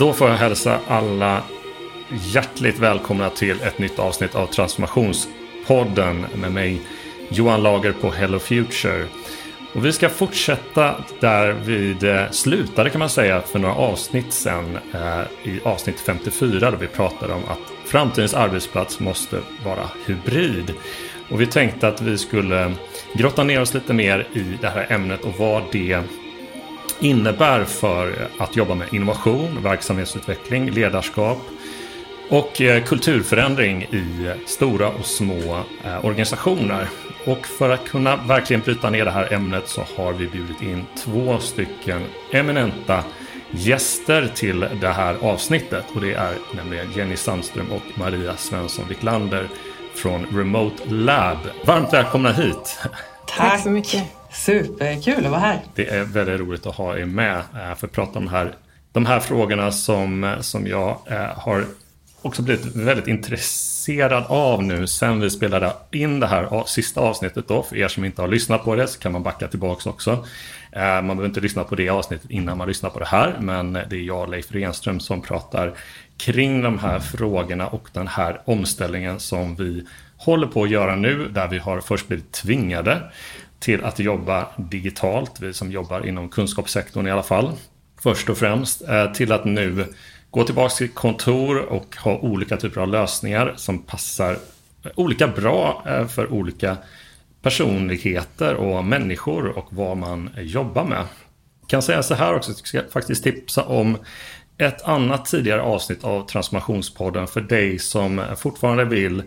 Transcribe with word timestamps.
Då 0.00 0.12
får 0.12 0.28
jag 0.28 0.36
hälsa 0.36 0.80
alla 0.88 1.42
hjärtligt 2.08 2.78
välkomna 2.78 3.30
till 3.30 3.60
ett 3.62 3.78
nytt 3.78 3.98
avsnitt 3.98 4.34
av 4.34 4.46
Transformationspodden 4.46 6.26
med 6.34 6.52
mig 6.52 6.80
Johan 7.28 7.62
Lager 7.62 7.92
på 7.92 8.10
Hello 8.10 8.38
Future. 8.38 9.04
Och 9.74 9.84
vi 9.84 9.92
ska 9.92 10.08
fortsätta 10.08 11.04
där 11.20 11.52
vi 11.52 11.96
eh, 12.08 12.30
slutade 12.30 12.90
kan 12.90 12.98
man 12.98 13.08
säga 13.08 13.40
för 13.40 13.58
några 13.58 13.74
avsnitt 13.74 14.32
sen 14.32 14.78
eh, 14.94 15.50
i 15.50 15.60
avsnitt 15.64 16.00
54 16.00 16.70
då 16.70 16.76
vi 16.76 16.86
pratade 16.86 17.32
om 17.32 17.42
att 17.48 17.90
framtidens 17.90 18.34
arbetsplats 18.34 19.00
måste 19.00 19.40
vara 19.64 19.90
hybrid. 20.06 20.74
Och 21.30 21.40
vi 21.40 21.46
tänkte 21.46 21.88
att 21.88 22.00
vi 22.00 22.18
skulle 22.18 22.72
grotta 23.12 23.44
ner 23.44 23.60
oss 23.60 23.74
lite 23.74 23.94
mer 23.94 24.28
i 24.32 24.58
det 24.60 24.68
här 24.68 24.86
ämnet 24.88 25.24
och 25.24 25.34
vad 25.38 25.62
det 25.72 26.02
innebär 27.00 27.64
för 27.64 28.28
att 28.38 28.56
jobba 28.56 28.74
med 28.74 28.94
innovation, 28.94 29.62
verksamhetsutveckling, 29.62 30.70
ledarskap 30.70 31.38
och 32.30 32.60
eh, 32.60 32.84
kulturförändring 32.84 33.82
i 33.82 34.32
stora 34.46 34.88
och 34.88 35.06
små 35.06 35.62
eh, 35.84 36.04
organisationer. 36.04 36.88
Och 37.26 37.46
för 37.46 37.70
att 37.70 37.88
kunna 37.88 38.16
verkligen 38.16 38.62
bryta 38.62 38.90
ner 38.90 39.04
det 39.04 39.10
här 39.10 39.32
ämnet 39.32 39.68
så 39.68 39.84
har 39.96 40.12
vi 40.12 40.28
bjudit 40.28 40.62
in 40.62 40.84
två 40.98 41.38
stycken 41.38 42.02
eminenta 42.32 43.04
gäster 43.50 44.30
till 44.34 44.60
det 44.80 44.88
här 44.88 45.16
avsnittet. 45.22 45.84
Och 45.94 46.00
det 46.00 46.14
är 46.14 46.34
nämligen 46.56 46.92
Jenny 46.92 47.16
Sandström 47.16 47.72
och 47.72 47.98
Maria 47.98 48.36
Svensson 48.36 48.88
Wiklander 48.88 49.48
från 49.94 50.26
Remote 50.26 50.82
Lab. 50.86 51.38
Varmt 51.64 51.92
välkomna 51.92 52.32
hit! 52.32 52.78
Tack 53.26 53.62
så 53.62 53.70
mycket! 53.70 54.19
Superkul 54.32 55.24
att 55.24 55.30
vara 55.30 55.40
här! 55.40 55.60
Det 55.74 55.88
är 55.88 56.04
väldigt 56.04 56.40
roligt 56.40 56.66
att 56.66 56.74
ha 56.74 56.98
er 56.98 57.04
med 57.04 57.36
eh, 57.36 57.74
för 57.74 57.86
att 57.86 57.92
prata 57.92 58.18
om 58.18 58.24
de 58.24 58.30
här, 58.30 58.54
de 58.92 59.06
här 59.06 59.20
frågorna 59.20 59.72
som, 59.72 60.24
eh, 60.24 60.40
som 60.40 60.66
jag 60.66 60.98
eh, 61.06 61.18
har 61.18 61.64
också 62.22 62.42
blivit 62.42 62.76
väldigt 62.76 63.08
intresserad 63.08 64.24
av 64.28 64.62
nu 64.62 64.86
sen 64.86 65.20
vi 65.20 65.30
spelade 65.30 65.72
in 65.90 66.20
det 66.20 66.26
här 66.26 66.64
sista 66.66 67.00
avsnittet 67.00 67.48
då. 67.48 67.62
För 67.62 67.76
er 67.76 67.88
som 67.88 68.04
inte 68.04 68.22
har 68.22 68.28
lyssnat 68.28 68.64
på 68.64 68.74
det 68.76 68.86
så 68.86 68.98
kan 68.98 69.12
man 69.12 69.22
backa 69.22 69.48
tillbaka 69.48 69.90
också. 69.90 70.24
Man 70.74 71.06
behöver 71.06 71.26
inte 71.26 71.40
lyssna 71.40 71.64
på 71.64 71.74
det 71.74 71.88
avsnittet 71.88 72.30
innan 72.30 72.58
man 72.58 72.68
lyssnar 72.68 72.90
på 72.90 72.98
det 72.98 73.06
här. 73.06 73.36
Men 73.40 73.72
det 73.72 73.92
är 73.92 74.06
jag, 74.06 74.30
Leif 74.30 74.52
Renström, 74.52 75.00
som 75.00 75.22
pratar 75.22 75.72
kring 76.16 76.62
de 76.62 76.78
här 76.78 76.98
frågorna 76.98 77.66
och 77.66 77.88
den 77.92 78.08
här 78.08 78.40
omställningen 78.44 79.20
som 79.20 79.54
vi 79.54 79.86
håller 80.16 80.46
på 80.46 80.62
att 80.62 80.70
göra 80.70 80.96
nu. 80.96 81.28
Där 81.28 81.48
vi 81.48 81.58
har 81.58 81.80
först 81.80 82.08
blivit 82.08 82.32
tvingade 82.32 83.02
till 83.60 83.84
att 83.84 83.98
jobba 83.98 84.46
digitalt. 84.56 85.40
Vi 85.40 85.52
som 85.52 85.70
jobbar 85.72 86.06
inom 86.06 86.28
kunskapssektorn 86.28 87.06
i 87.06 87.10
alla 87.10 87.22
fall. 87.22 87.52
Först 88.00 88.30
och 88.30 88.38
främst 88.38 88.88
eh, 88.88 89.12
till 89.12 89.32
att 89.32 89.44
nu 89.44 89.86
gå 90.30 90.44
tillbaka 90.44 90.74
till 90.74 90.88
kontor 90.88 91.58
och 91.58 91.96
ha 91.96 92.18
olika 92.18 92.56
typer 92.56 92.80
av 92.80 92.88
lösningar 92.88 93.54
som 93.56 93.78
passar 93.78 94.38
olika 94.94 95.28
bra 95.28 95.84
eh, 95.86 96.06
för 96.06 96.32
olika 96.32 96.76
personligheter 97.42 98.54
och 98.54 98.84
människor 98.84 99.46
och 99.46 99.66
vad 99.70 99.96
man 99.96 100.30
jobbar 100.36 100.84
med. 100.84 101.04
Jag 101.60 101.68
kan 101.68 101.82
säga 101.82 102.02
så 102.02 102.14
här 102.14 102.34
också, 102.34 102.50
jag 102.50 102.66
ska 102.66 102.82
faktiskt 102.92 103.24
tipsa 103.24 103.64
om 103.64 103.98
ett 104.58 104.82
annat 104.82 105.24
tidigare 105.24 105.62
avsnitt 105.62 106.04
av 106.04 106.26
Transformationspodden 106.26 107.26
för 107.26 107.40
dig 107.40 107.78
som 107.78 108.22
fortfarande 108.36 108.84
vill 108.84 109.22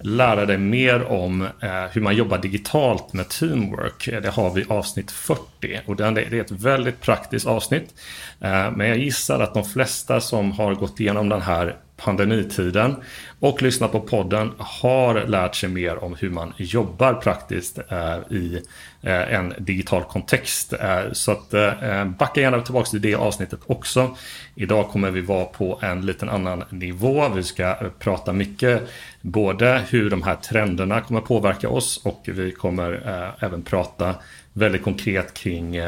lära 0.00 0.46
dig 0.46 0.58
mer 0.58 1.04
om 1.04 1.42
eh, 1.42 1.84
hur 1.92 2.00
man 2.00 2.16
jobbar 2.16 2.38
digitalt 2.38 3.12
med 3.12 3.28
teamwork. 3.28 4.08
Eh, 4.08 4.20
det 4.22 4.30
har 4.30 4.50
vi 4.50 4.64
avsnitt 4.68 5.10
40 5.10 5.80
och 5.86 5.96
det 5.96 6.04
är 6.04 6.34
ett 6.34 6.50
väldigt 6.50 7.00
praktiskt 7.00 7.46
avsnitt. 7.46 7.94
Eh, 8.40 8.70
men 8.70 8.88
jag 8.88 8.98
gissar 8.98 9.40
att 9.40 9.54
de 9.54 9.64
flesta 9.64 10.20
som 10.20 10.52
har 10.52 10.74
gått 10.74 11.00
igenom 11.00 11.28
den 11.28 11.42
här 11.42 11.76
pandemitiden 11.98 12.96
och 13.40 13.62
lyssnat 13.62 13.92
på 13.92 14.00
podden 14.00 14.52
har 14.58 15.26
lärt 15.26 15.54
sig 15.54 15.68
mer 15.68 16.04
om 16.04 16.14
hur 16.14 16.30
man 16.30 16.52
jobbar 16.56 17.14
praktiskt 17.14 17.78
eh, 17.88 18.18
i 18.30 18.62
eh, 19.02 19.34
en 19.34 19.54
digital 19.58 20.04
kontext. 20.04 20.72
Eh, 20.72 21.12
så 21.12 21.32
att 21.32 21.54
eh, 21.54 21.84
eh, 21.84 22.04
backa 22.04 22.40
gärna 22.40 22.60
tillbaka 22.60 22.90
till 22.90 23.00
det 23.00 23.14
avsnittet 23.14 23.60
också. 23.66 24.16
Idag 24.54 24.88
kommer 24.88 25.10
vi 25.10 25.20
vara 25.20 25.44
på 25.44 25.78
en 25.82 26.06
liten 26.06 26.28
annan 26.28 26.64
nivå. 26.70 27.28
Vi 27.28 27.42
ska 27.42 27.74
prata 27.98 28.32
mycket 28.32 28.88
både 29.20 29.82
hur 29.88 30.10
de 30.10 30.22
här 30.22 30.36
trenderna 30.36 31.00
kommer 31.00 31.20
påverka 31.20 31.68
oss 31.68 32.00
och 32.04 32.22
vi 32.24 32.52
kommer 32.52 32.92
eh, 33.06 33.44
även 33.44 33.62
prata 33.62 34.14
väldigt 34.52 34.82
konkret 34.82 35.34
kring, 35.34 35.80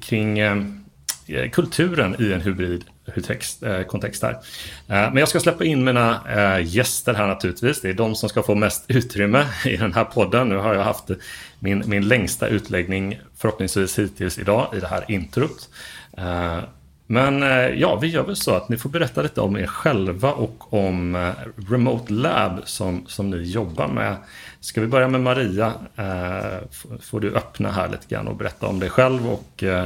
kring 0.00 0.38
kulturen 1.52 2.16
i 2.18 2.32
en 2.32 2.40
hybrid 2.40 2.84
text, 3.26 3.62
eh, 3.62 3.82
kontext 3.82 4.22
här. 4.22 4.32
Eh, 4.32 4.38
men 4.88 5.16
jag 5.16 5.28
ska 5.28 5.40
släppa 5.40 5.64
in 5.64 5.84
mina 5.84 6.20
eh, 6.28 6.66
gäster 6.66 7.14
här 7.14 7.26
naturligtvis. 7.26 7.80
Det 7.80 7.88
är 7.88 7.94
de 7.94 8.14
som 8.14 8.28
ska 8.28 8.42
få 8.42 8.54
mest 8.54 8.84
utrymme 8.88 9.46
i 9.64 9.76
den 9.76 9.92
här 9.92 10.04
podden. 10.04 10.48
Nu 10.48 10.56
har 10.56 10.74
jag 10.74 10.84
haft 10.84 11.10
min, 11.58 11.82
min 11.86 12.08
längsta 12.08 12.48
utläggning 12.48 13.20
förhoppningsvis 13.36 13.98
hittills 13.98 14.38
idag 14.38 14.68
i 14.76 14.80
det 14.80 14.86
här 14.86 15.04
introt. 15.08 15.68
Eh, 16.18 16.58
men 17.08 17.42
eh, 17.42 17.68
ja, 17.68 17.96
vi 17.96 18.08
gör 18.08 18.22
väl 18.22 18.36
så 18.36 18.54
att 18.54 18.68
ni 18.68 18.76
får 18.76 18.90
berätta 18.90 19.22
lite 19.22 19.40
om 19.40 19.56
er 19.56 19.66
själva 19.66 20.32
och 20.32 20.72
om 20.72 21.14
eh, 21.14 21.30
Remote 21.70 22.12
Lab 22.12 22.60
som, 22.64 23.06
som 23.06 23.30
ni 23.30 23.42
jobbar 23.42 23.88
med. 23.88 24.16
Ska 24.60 24.80
vi 24.80 24.86
börja 24.86 25.08
med 25.08 25.20
Maria? 25.20 25.72
Får 27.00 27.20
du 27.20 27.34
öppna 27.34 27.70
här 27.70 27.88
lite 27.88 28.06
grann 28.08 28.28
och 28.28 28.36
berätta 28.36 28.66
om 28.66 28.80
dig 28.80 28.90
själv 28.90 29.30
och 29.30 29.62
Eh, 29.62 29.84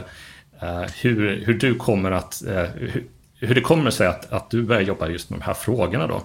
Eh, 0.63 0.91
hur, 1.03 1.45
hur 1.47 1.55
du 1.55 1.75
kommer 1.75 2.11
att, 2.11 2.43
eh, 2.43 2.63
hur, 2.63 3.05
hur 3.35 3.55
det 3.55 3.61
kommer 3.61 3.91
sig 3.91 4.07
att, 4.07 4.33
att 4.33 4.51
du 4.51 4.63
börjar 4.63 4.83
jobba 4.83 5.09
just 5.09 5.31
med 5.31 5.39
de 5.39 5.45
här 5.45 5.55
frågorna 5.55 6.07
då? 6.07 6.23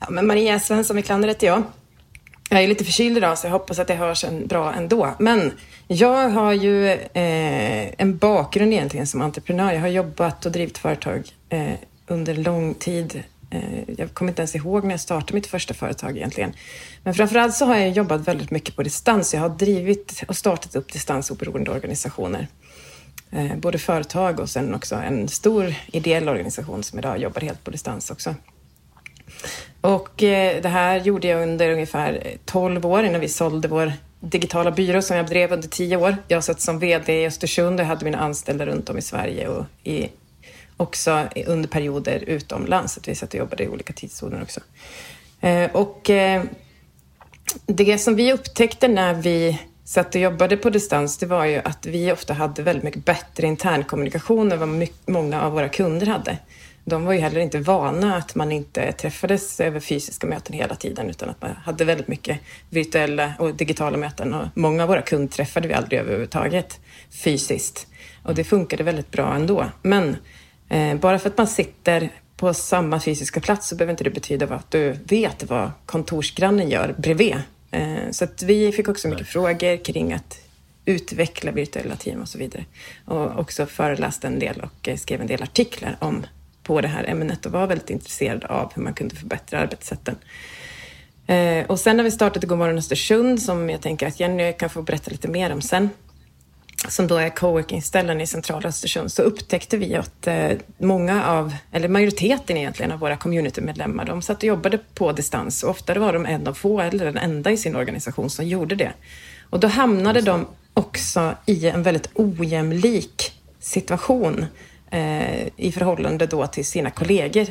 Ja, 0.00 0.06
men 0.10 0.26
Maria 0.26 0.60
Svensson 0.60 0.96
Wiklander 0.96 1.28
heter 1.28 1.46
jag. 1.46 1.62
Jag 2.50 2.62
är 2.62 2.68
lite 2.68 2.84
förkyld 2.84 3.16
idag 3.16 3.38
så 3.38 3.46
jag 3.46 3.52
hoppas 3.52 3.78
att 3.78 3.86
det 3.86 3.94
hörs 3.94 4.24
bra 4.44 4.74
ändå. 4.74 5.14
Men 5.18 5.52
jag 5.88 6.28
har 6.28 6.52
ju 6.52 6.88
eh, 6.88 8.00
en 8.00 8.18
bakgrund 8.18 8.72
egentligen 8.72 9.06
som 9.06 9.22
entreprenör. 9.22 9.72
Jag 9.72 9.80
har 9.80 9.88
jobbat 9.88 10.46
och 10.46 10.52
drivit 10.52 10.78
företag 10.78 11.28
eh, 11.48 11.72
under 12.06 12.34
lång 12.34 12.74
tid. 12.74 13.22
Eh, 13.50 13.60
jag 13.98 14.14
kommer 14.14 14.30
inte 14.30 14.42
ens 14.42 14.56
ihåg 14.56 14.84
när 14.84 14.90
jag 14.90 15.00
startade 15.00 15.34
mitt 15.34 15.46
första 15.46 15.74
företag 15.74 16.16
egentligen. 16.16 16.52
Men 17.02 17.14
framförallt 17.14 17.54
så 17.54 17.64
har 17.64 17.76
jag 17.76 17.90
jobbat 17.90 18.28
väldigt 18.28 18.50
mycket 18.50 18.76
på 18.76 18.82
distans. 18.82 19.34
Jag 19.34 19.40
har 19.40 19.48
drivit 19.48 20.24
och 20.28 20.36
startat 20.36 20.76
upp 20.76 20.92
distansoberoende 20.92 21.70
organisationer. 21.70 22.46
Eh, 23.30 23.56
både 23.56 23.78
företag 23.78 24.40
och 24.40 24.50
sen 24.50 24.74
också 24.74 24.94
en 24.94 25.28
stor 25.28 25.74
ideell 25.86 26.28
organisation 26.28 26.82
som 26.82 26.98
idag 26.98 27.18
jobbar 27.18 27.40
helt 27.40 27.64
på 27.64 27.70
distans 27.70 28.10
också. 28.10 28.34
Och 29.80 30.22
eh, 30.22 30.62
det 30.62 30.68
här 30.68 31.00
gjorde 31.00 31.28
jag 31.28 31.42
under 31.42 31.70
ungefär 31.70 32.36
12 32.44 32.86
år 32.86 33.04
innan 33.04 33.20
vi 33.20 33.28
sålde 33.28 33.68
vår 33.68 33.92
digitala 34.20 34.70
byrå 34.70 35.02
som 35.02 35.16
jag 35.16 35.26
drev 35.26 35.52
under 35.52 35.68
10 35.68 35.96
år. 35.96 36.16
Jag 36.28 36.44
satt 36.44 36.60
som 36.60 36.78
VD 36.78 37.22
i 37.22 37.26
Östersund 37.26 37.80
och 37.80 37.86
hade 37.86 38.04
mina 38.04 38.18
anställda 38.18 38.66
runt 38.66 38.90
om 38.90 38.98
i 38.98 39.02
Sverige 39.02 39.48
och 39.48 39.64
i, 39.84 40.08
också 40.76 41.28
under 41.46 41.68
perioder 41.68 42.24
utomlands. 42.26 42.94
Så 42.94 43.00
att 43.00 43.08
vi 43.08 43.14
satt 43.14 43.28
och 43.28 43.38
jobbade 43.38 43.64
i 43.64 43.68
olika 43.68 43.92
tidszoner 43.92 44.42
också. 44.42 44.60
Eh, 45.40 45.70
och 45.72 46.10
eh, 46.10 46.42
det 47.66 47.98
som 47.98 48.16
vi 48.16 48.32
upptäckte 48.32 48.88
när 48.88 49.14
vi 49.14 49.58
satt 49.88 50.14
och 50.14 50.20
jobbade 50.20 50.56
på 50.56 50.70
distans, 50.70 51.18
det 51.18 51.26
var 51.26 51.44
ju 51.44 51.56
att 51.64 51.86
vi 51.86 52.12
ofta 52.12 52.34
hade 52.34 52.62
väldigt 52.62 52.84
mycket 52.84 53.04
bättre 53.04 53.46
internkommunikation 53.46 54.52
än 54.52 54.58
vad 54.58 54.68
mycket, 54.68 55.08
många 55.08 55.42
av 55.42 55.52
våra 55.52 55.68
kunder 55.68 56.06
hade. 56.06 56.38
De 56.84 57.04
var 57.04 57.12
ju 57.12 57.18
heller 57.18 57.40
inte 57.40 57.58
vana 57.58 58.16
att 58.16 58.34
man 58.34 58.52
inte 58.52 58.92
träffades 58.92 59.60
över 59.60 59.80
fysiska 59.80 60.26
möten 60.26 60.54
hela 60.54 60.74
tiden 60.74 61.10
utan 61.10 61.28
att 61.28 61.42
man 61.42 61.50
hade 61.50 61.84
väldigt 61.84 62.08
mycket 62.08 62.40
virtuella 62.70 63.32
och 63.38 63.54
digitala 63.54 63.96
möten 63.96 64.34
och 64.34 64.46
många 64.54 64.82
av 64.82 64.88
våra 64.88 65.02
kunder 65.02 65.28
träffade 65.28 65.68
vi 65.68 65.74
aldrig 65.74 66.00
överhuvudtaget 66.00 66.80
fysiskt. 67.10 67.86
Och 68.22 68.34
det 68.34 68.44
funkade 68.44 68.82
väldigt 68.82 69.10
bra 69.10 69.34
ändå. 69.34 69.66
Men 69.82 70.16
eh, 70.68 70.94
bara 70.94 71.18
för 71.18 71.30
att 71.30 71.38
man 71.38 71.46
sitter 71.46 72.10
på 72.36 72.54
samma 72.54 73.00
fysiska 73.00 73.40
plats 73.40 73.68
så 73.68 73.76
behöver 73.76 73.92
inte 73.92 74.04
det 74.04 74.10
betyda 74.10 74.54
att 74.54 74.70
du 74.70 74.92
vet 74.92 75.42
vad 75.50 75.70
kontorsgrannen 75.86 76.70
gör 76.70 76.94
bredvid 76.98 77.36
så 78.10 78.24
att 78.24 78.42
vi 78.42 78.72
fick 78.72 78.88
också 78.88 79.08
mycket 79.08 79.26
frågor 79.26 79.84
kring 79.84 80.12
att 80.12 80.38
utveckla 80.84 81.50
virtuella 81.50 81.96
team 81.96 82.22
och 82.22 82.28
så 82.28 82.38
vidare. 82.38 82.64
Och 83.04 83.38
också 83.38 83.66
föreläste 83.66 84.26
en 84.26 84.38
del 84.38 84.60
och 84.60 84.88
skrev 84.98 85.20
en 85.20 85.26
del 85.26 85.42
artiklar 85.42 85.96
om 86.00 86.26
på 86.62 86.80
det 86.80 86.88
här 86.88 87.04
ämnet 87.04 87.46
och 87.46 87.52
var 87.52 87.66
väldigt 87.66 87.90
intresserad 87.90 88.44
av 88.44 88.72
hur 88.74 88.82
man 88.82 88.94
kunde 88.94 89.16
förbättra 89.16 89.58
arbetssätten. 89.58 90.16
Eh, 91.26 91.66
och 91.66 91.80
sen 91.80 91.96
när 91.96 92.04
vi 92.04 92.10
startade 92.10 92.46
Godmorgon 92.46 92.78
Östersund, 92.78 93.42
som 93.42 93.70
jag 93.70 93.80
tänker 93.80 94.06
att 94.06 94.20
Jenny 94.20 94.52
kan 94.52 94.70
få 94.70 94.82
berätta 94.82 95.10
lite 95.10 95.28
mer 95.28 95.52
om 95.52 95.60
sen, 95.60 95.90
som 96.88 97.06
då 97.06 97.16
är 97.16 97.30
coworking-ställen 97.30 98.20
i 98.20 98.26
centrala 98.26 98.68
Östersund, 98.68 99.12
så 99.12 99.22
upptäckte 99.22 99.76
vi 99.76 99.94
att 99.94 100.26
eh, 100.26 100.50
många 100.78 101.26
av, 101.26 101.54
eller 101.72 101.88
majoriteten 101.88 102.56
egentligen 102.56 102.92
av 102.92 102.98
våra 102.98 103.16
communitymedlemmar, 103.16 104.04
de 104.04 104.22
satt 104.22 104.36
och 104.36 104.44
jobbade 104.44 104.78
på 104.94 105.12
distans. 105.12 105.62
Och 105.62 105.70
ofta 105.70 105.98
var 105.98 106.12
de 106.12 106.26
en 106.26 106.46
av 106.46 106.54
få, 106.54 106.80
eller 106.80 107.04
den 107.04 107.16
enda 107.16 107.50
i 107.50 107.56
sin 107.56 107.76
organisation 107.76 108.30
som 108.30 108.46
gjorde 108.46 108.74
det. 108.74 108.92
Och 109.50 109.60
då 109.60 109.68
hamnade 109.68 110.20
de 110.20 110.46
också 110.74 111.34
i 111.46 111.68
en 111.68 111.82
väldigt 111.82 112.10
ojämlik 112.14 113.32
situation 113.60 114.46
eh, 114.90 115.46
i 115.56 115.72
förhållande 115.72 116.26
då 116.26 116.46
till 116.46 116.64
sina 116.64 116.90
kollegor. 116.90 117.46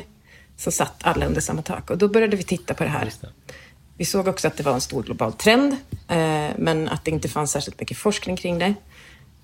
Så 0.56 0.70
satt 0.70 0.94
alla 1.00 1.26
under 1.26 1.40
samma 1.40 1.62
tak. 1.62 1.90
Och 1.90 1.98
då 1.98 2.08
började 2.08 2.36
vi 2.36 2.42
titta 2.42 2.74
på 2.74 2.84
det 2.84 2.90
här. 2.90 3.12
Vi 3.96 4.04
såg 4.04 4.28
också 4.28 4.48
att 4.48 4.56
det 4.56 4.62
var 4.62 4.74
en 4.74 4.80
stor 4.80 5.02
global 5.02 5.32
trend, 5.32 5.76
eh, 6.08 6.50
men 6.58 6.88
att 6.88 7.04
det 7.04 7.10
inte 7.10 7.28
fanns 7.28 7.50
särskilt 7.50 7.80
mycket 7.80 7.98
forskning 7.98 8.36
kring 8.36 8.58
det. 8.58 8.74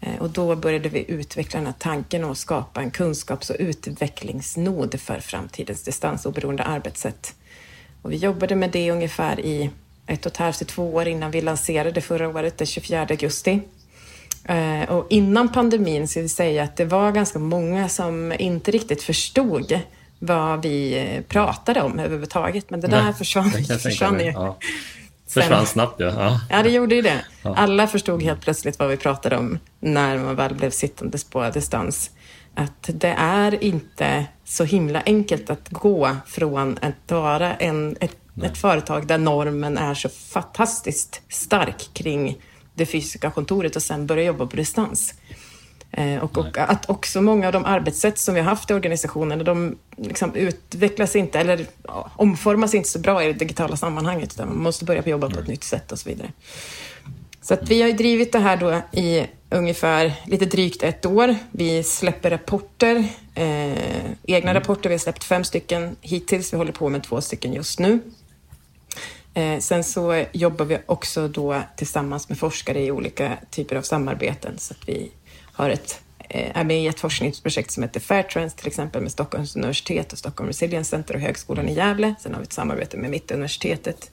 Eh, 0.01 0.17
och 0.19 0.31
då 0.31 0.57
började 0.57 0.89
vi 0.89 1.05
utveckla 1.09 1.59
den 1.59 1.67
här 1.67 1.75
tanken 1.79 2.25
om 2.25 2.31
att 2.31 2.39
skapa 2.39 2.83
en 2.83 2.91
kunskaps 2.91 3.51
och 3.51 3.57
utvecklingsnod 3.59 5.01
för 5.01 5.21
framtidens 5.21 5.83
distansoberoende 5.83 6.63
arbetssätt. 6.63 7.35
Och 8.03 8.13
vi 8.13 8.17
jobbade 8.17 8.57
med 8.57 8.71
det 8.71 8.91
ungefär 8.91 9.41
i 9.41 9.71
ett 10.07 10.27
och 10.27 10.33
ett 10.33 10.39
halvt 10.39 10.59
till 10.59 10.67
två 10.67 10.95
år 10.95 11.09
innan 11.09 11.31
vi 11.31 11.41
lanserade 11.41 12.01
förra 12.01 12.29
året, 12.29 12.59
den 12.59 12.67
24 12.67 13.01
augusti. 13.01 13.61
Eh, 14.45 14.91
och 14.91 15.07
innan 15.11 15.53
pandemin 15.53 16.09
så 16.09 16.21
vill 16.21 16.31
säga 16.31 16.63
att 16.63 16.77
det 16.77 16.85
var 16.85 17.13
ganska 17.13 17.39
många 17.39 17.89
som 17.89 18.33
inte 18.39 18.71
riktigt 18.71 19.03
förstod 19.03 19.81
vad 20.19 20.63
vi 20.63 20.99
eh, 20.99 21.23
pratade 21.23 21.83
om 21.83 21.99
överhuvudtaget. 21.99 22.71
Men 22.71 22.81
det 22.81 22.89
där 22.89 23.05
Nej, 23.05 23.15
försvann, 23.15 23.53
det 23.69 23.79
försvann 23.79 24.21
ju. 24.21 24.27
Ja. 24.27 24.59
Försvann 25.35 25.67
snabbt 25.67 26.01
ja. 26.01 26.07
ja. 26.07 26.41
Ja, 26.51 26.63
det 26.63 26.71
gjorde 26.71 26.95
ju 26.95 27.03
det. 27.03 27.25
Alla 27.43 27.87
förstod 27.87 28.23
helt 28.23 28.41
plötsligt 28.41 28.79
vad 28.79 28.89
vi 28.89 28.97
pratade 28.97 29.37
om 29.37 29.59
när 29.81 30.19
man 30.19 30.37
väl 30.37 30.55
blev 30.55 30.71
sittandes 30.71 31.25
på 31.25 31.51
distans. 31.51 32.11
Att 32.55 32.91
det 32.93 33.15
är 33.19 33.65
inte 33.65 34.27
så 34.45 34.65
himla 34.65 35.03
enkelt 35.07 35.51
att 35.51 35.69
gå 35.69 36.17
från 36.27 36.79
att 36.83 37.11
vara 37.11 37.55
en, 37.55 37.97
ett, 38.01 38.17
ett 38.43 38.59
företag 38.59 39.07
där 39.07 39.19
normen 39.19 39.79
är 39.79 39.95
så 39.95 40.09
fantastiskt 40.09 41.23
stark 41.29 41.91
kring 41.93 42.37
det 42.75 42.87
fysiska 42.87 43.31
kontoret 43.31 43.77
och 43.77 43.83
sen 43.83 44.07
börja 44.07 44.25
jobba 44.25 44.47
på 44.47 44.57
distans. 44.57 45.15
Eh, 45.97 46.19
och, 46.19 46.39
och, 46.39 46.59
att 46.59 46.91
också 46.91 47.23
många 47.23 47.47
av 47.47 47.53
de 47.53 47.65
arbetssätt 47.65 48.19
som 48.19 48.35
vi 48.35 48.41
har 48.41 48.49
haft 48.49 48.71
i 48.71 48.75
organisationen, 48.75 49.45
de 49.45 49.77
liksom 49.97 50.35
utvecklas 50.35 51.17
inte 51.17 51.41
eller 51.41 51.67
omformas 52.17 52.75
inte 52.75 52.89
så 52.89 52.99
bra 52.99 53.25
i 53.25 53.27
det 53.27 53.39
digitala 53.39 53.77
sammanhanget, 53.77 54.33
utan 54.33 54.49
man 54.49 54.59
måste 54.59 54.85
börja 54.85 55.03
jobba 55.09 55.31
på 55.31 55.41
ett 55.41 55.49
nytt 55.49 55.65
sätt 55.65 55.93
och 55.93 55.99
så 55.99 56.09
vidare. 56.09 56.33
Så 57.43 57.55
att 57.55 57.69
vi 57.69 57.83
har 57.83 57.91
drivit 57.91 58.33
det 58.33 58.39
här 58.39 58.57
då 58.57 58.81
i 59.01 59.27
ungefär 59.51 60.13
lite 60.27 60.45
drygt 60.45 60.83
ett 60.83 61.07
år. 61.07 61.37
Vi 61.51 61.83
släpper 61.83 62.31
rapporter, 62.31 62.97
eh, 63.35 64.11
egna 64.23 64.51
mm. 64.51 64.55
rapporter. 64.55 64.89
Vi 64.89 64.95
har 64.95 64.99
släppt 64.99 65.25
fem 65.25 65.45
stycken 65.45 65.97
hittills. 66.01 66.53
Vi 66.53 66.57
håller 66.57 66.73
på 66.73 66.89
med 66.89 67.03
två 67.03 67.21
stycken 67.21 67.53
just 67.53 67.79
nu. 67.79 68.01
Eh, 69.35 69.59
sen 69.59 69.85
så 69.85 70.25
jobbar 70.33 70.65
vi 70.65 70.79
också 70.87 71.29
då 71.29 71.63
tillsammans 71.77 72.29
med 72.29 72.39
forskare 72.39 72.83
i 72.83 72.91
olika 72.91 73.39
typer 73.51 73.77
av 73.77 73.83
samarbeten 73.83 74.59
så 74.59 74.75
att 74.75 74.89
vi 74.89 75.11
har 75.55 75.71
ett, 75.71 76.03
eh, 76.19 76.59
är 76.59 76.65
med 76.65 76.83
i 76.83 76.87
ett 76.87 77.01
forskningsprojekt 77.01 77.71
som 77.71 77.83
heter 77.83 78.01
Fairtrends 78.01 78.55
till 78.55 78.67
exempel 78.67 79.03
med 79.03 79.13
Stockholms 79.13 79.57
universitet 79.57 80.13
och 80.13 80.19
Stockholm 80.19 80.47
Resilience 80.47 80.91
Center 80.91 81.15
och 81.15 81.21
Högskolan 81.21 81.69
i 81.69 81.75
Gävle. 81.75 82.15
Sen 82.21 82.33
har 82.33 82.41
vi 82.41 82.45
ett 82.45 82.53
samarbete 82.53 82.97
med 82.97 83.11
Mittuniversitetet. 83.11 84.11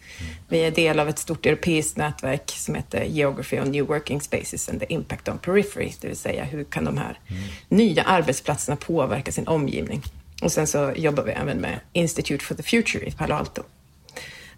Vi 0.49 0.59
är 0.59 0.71
del 0.71 0.99
av 0.99 1.09
ett 1.09 1.19
stort 1.19 1.45
europeiskt 1.45 1.97
nätverk 1.97 2.51
som 2.51 2.75
heter 2.75 3.03
Geography 3.03 3.59
on 3.59 3.71
New 3.71 3.85
Working 3.85 4.21
Spaces 4.21 4.69
and 4.69 4.79
the 4.79 4.93
Impact 4.93 5.29
on 5.29 5.37
Periphery, 5.37 5.91
det 6.01 6.07
vill 6.07 6.17
säga 6.17 6.43
hur 6.43 6.63
kan 6.63 6.85
de 6.85 6.97
här 6.97 7.19
mm. 7.27 7.43
nya 7.69 8.03
arbetsplatserna 8.03 8.75
påverka 8.75 9.31
sin 9.31 9.47
omgivning? 9.47 10.01
Och 10.41 10.51
sen 10.51 10.67
så 10.67 10.93
jobbar 10.95 11.23
vi 11.23 11.31
även 11.31 11.57
med 11.57 11.79
Institute 11.93 12.45
for 12.45 12.55
the 12.55 12.63
Future 12.63 13.05
i 13.05 13.11
Palo 13.11 13.35
Alto. 13.35 13.63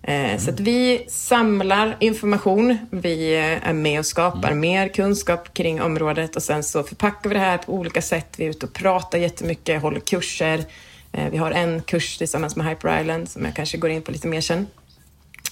Mm. 0.03 0.39
Så 0.39 0.49
att 0.49 0.59
vi 0.59 1.05
samlar 1.07 1.97
information, 1.99 2.77
vi 2.89 3.35
är 3.35 3.73
med 3.73 3.99
och 3.99 4.05
skapar 4.05 4.47
mm. 4.47 4.59
mer 4.59 4.87
kunskap 4.87 5.53
kring 5.53 5.81
området 5.81 6.35
och 6.35 6.43
sen 6.43 6.63
så 6.63 6.83
förpackar 6.83 7.29
vi 7.29 7.33
det 7.33 7.39
här 7.39 7.57
på 7.57 7.73
olika 7.73 8.01
sätt. 8.01 8.27
Vi 8.37 8.45
är 8.45 8.49
ute 8.49 8.65
och 8.65 8.73
pratar 8.73 9.17
jättemycket, 9.17 9.81
håller 9.81 9.99
kurser. 9.99 10.65
Eh, 11.11 11.29
vi 11.31 11.37
har 11.37 11.51
en 11.51 11.81
kurs 11.81 12.17
tillsammans 12.17 12.55
med 12.55 12.67
Hyper 12.67 13.01
Island 13.01 13.29
som 13.29 13.45
jag 13.45 13.55
kanske 13.55 13.77
går 13.77 13.89
in 13.89 14.01
på 14.01 14.11
lite 14.11 14.27
mer 14.27 14.41
sen. 14.41 14.67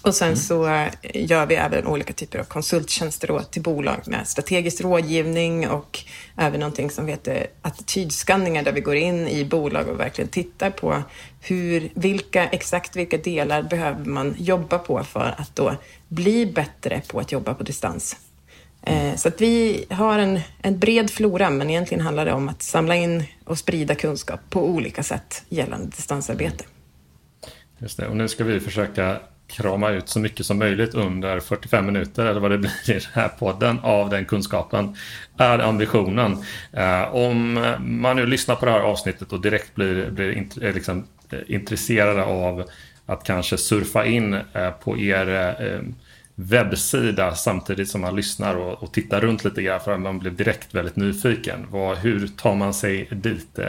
Och 0.03 0.15
sen 0.15 0.27
mm. 0.27 0.37
så 0.37 0.67
eh, 0.67 0.91
gör 1.13 1.45
vi 1.45 1.55
även 1.55 1.87
olika 1.87 2.13
typer 2.13 2.39
av 2.39 2.43
konsulttjänster 2.43 3.39
till 3.51 3.61
bolag 3.61 3.99
med 4.05 4.27
strategisk 4.27 4.81
rådgivning 4.81 5.69
och 5.69 5.99
även 6.37 6.59
någonting 6.59 6.91
som 6.91 7.07
heter 7.07 7.47
attitydskanningar 7.61 8.63
där 8.63 8.71
vi 8.71 8.81
går 8.81 8.95
in 8.95 9.27
i 9.27 9.45
bolag 9.45 9.87
och 9.87 9.99
verkligen 9.99 10.29
tittar 10.29 10.69
på 10.69 11.03
hur, 11.41 11.89
vilka, 11.93 12.47
exakt 12.47 12.95
vilka 12.95 13.17
delar 13.17 13.63
behöver 13.63 14.05
man 14.05 14.35
jobba 14.37 14.77
på 14.77 15.03
för 15.03 15.35
att 15.37 15.55
då 15.55 15.75
bli 16.07 16.45
bättre 16.45 17.01
på 17.07 17.19
att 17.19 17.31
jobba 17.31 17.53
på 17.53 17.63
distans. 17.63 18.15
Mm. 18.83 19.17
Så 19.17 19.27
att 19.27 19.41
vi 19.41 19.85
har 19.89 20.19
en, 20.19 20.39
en 20.61 20.79
bred 20.79 21.09
flora, 21.09 21.49
men 21.49 21.69
egentligen 21.69 22.03
handlar 22.03 22.25
det 22.25 22.33
om 22.33 22.49
att 22.49 22.61
samla 22.61 22.95
in 22.95 23.23
och 23.45 23.57
sprida 23.57 23.95
kunskap 23.95 24.39
på 24.49 24.65
olika 24.65 25.03
sätt 25.03 25.43
gällande 25.49 25.87
distansarbete. 25.95 26.63
Just 27.77 27.97
det, 27.97 28.07
och 28.07 28.17
nu 28.17 28.27
ska 28.27 28.43
vi 28.43 28.59
försöka 28.59 29.19
krama 29.51 29.89
ut 29.89 30.09
så 30.09 30.19
mycket 30.19 30.45
som 30.45 30.59
möjligt 30.59 30.93
under 30.93 31.39
45 31.39 31.85
minuter 31.85 32.25
eller 32.25 32.39
vad 32.39 32.51
det 32.51 32.57
blir 32.57 32.89
i 32.89 32.93
den 32.93 33.01
här 33.13 33.27
podden 33.27 33.79
av 33.79 34.09
den 34.09 34.25
kunskapen 34.25 34.95
är 35.37 35.59
ambitionen. 35.59 36.37
Eh, 36.73 37.15
om 37.15 37.53
man 37.79 38.15
nu 38.15 38.25
lyssnar 38.25 38.55
på 38.55 38.65
det 38.65 38.71
här 38.71 38.79
avsnittet 38.79 39.33
och 39.33 39.41
direkt 39.41 39.75
blir, 39.75 40.11
blir 40.11 40.47
eh, 40.61 40.73
liksom, 40.73 41.07
eh, 41.29 41.39
intresserad 41.47 41.47
intresserade 41.47 42.23
av 42.23 42.63
att 43.05 43.23
kanske 43.23 43.57
surfa 43.57 44.05
in 44.05 44.37
på 44.83 44.97
er 44.97 45.81
webbsida 46.35 47.35
samtidigt 47.35 47.89
som 47.89 48.01
man 48.01 48.15
lyssnar 48.15 48.55
och, 48.55 48.83
och 48.83 48.93
tittar 48.93 49.21
runt 49.21 49.43
lite 49.43 49.61
grann 49.61 49.79
för 49.79 49.91
att 49.91 49.99
man 49.99 50.19
blir 50.19 50.31
direkt 50.31 50.75
väldigt 50.75 50.95
nyfiken. 50.95 51.67
Vad, 51.69 51.97
hur 51.97 52.27
tar 52.27 52.55
man 52.55 52.73
sig 52.73 53.07
dit? 53.11 53.59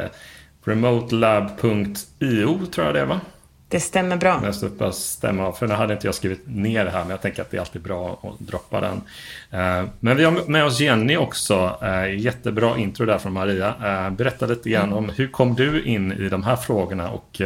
Remotelab.io 0.64 2.66
tror 2.66 2.86
jag 2.86 2.94
det 2.94 3.00
är 3.00 3.06
va? 3.06 3.20
Det 3.72 3.80
stämmer 3.80 4.16
bra. 4.16 4.40
Nästa 4.40 4.66
upp 4.66 4.94
stämma 4.94 5.52
för 5.52 5.66
nu 5.66 5.74
hade 5.74 5.94
inte 5.94 6.06
jag 6.06 6.14
skrivit 6.14 6.42
ner 6.46 6.84
det 6.84 6.90
här 6.90 7.00
men 7.00 7.10
jag 7.10 7.22
tänker 7.22 7.42
att 7.42 7.50
det 7.50 7.56
är 7.56 7.60
alltid 7.60 7.82
bra 7.82 8.20
att 8.22 8.46
droppa 8.46 8.80
den. 8.80 9.02
Eh, 9.50 9.88
men 10.00 10.16
vi 10.16 10.24
har 10.24 10.48
med 10.48 10.64
oss 10.64 10.80
Jenny 10.80 11.16
också. 11.16 11.78
Eh, 11.82 12.18
jättebra 12.18 12.78
intro 12.78 13.06
där 13.06 13.18
från 13.18 13.32
Maria. 13.32 13.74
Eh, 13.84 14.10
berätta 14.10 14.46
lite 14.46 14.70
grann 14.70 14.84
mm. 14.84 14.96
om 14.96 15.08
hur 15.08 15.28
kom 15.28 15.54
du 15.54 15.82
in 15.82 16.12
i 16.12 16.28
de 16.28 16.42
här 16.42 16.56
frågorna 16.56 17.10
och 17.10 17.40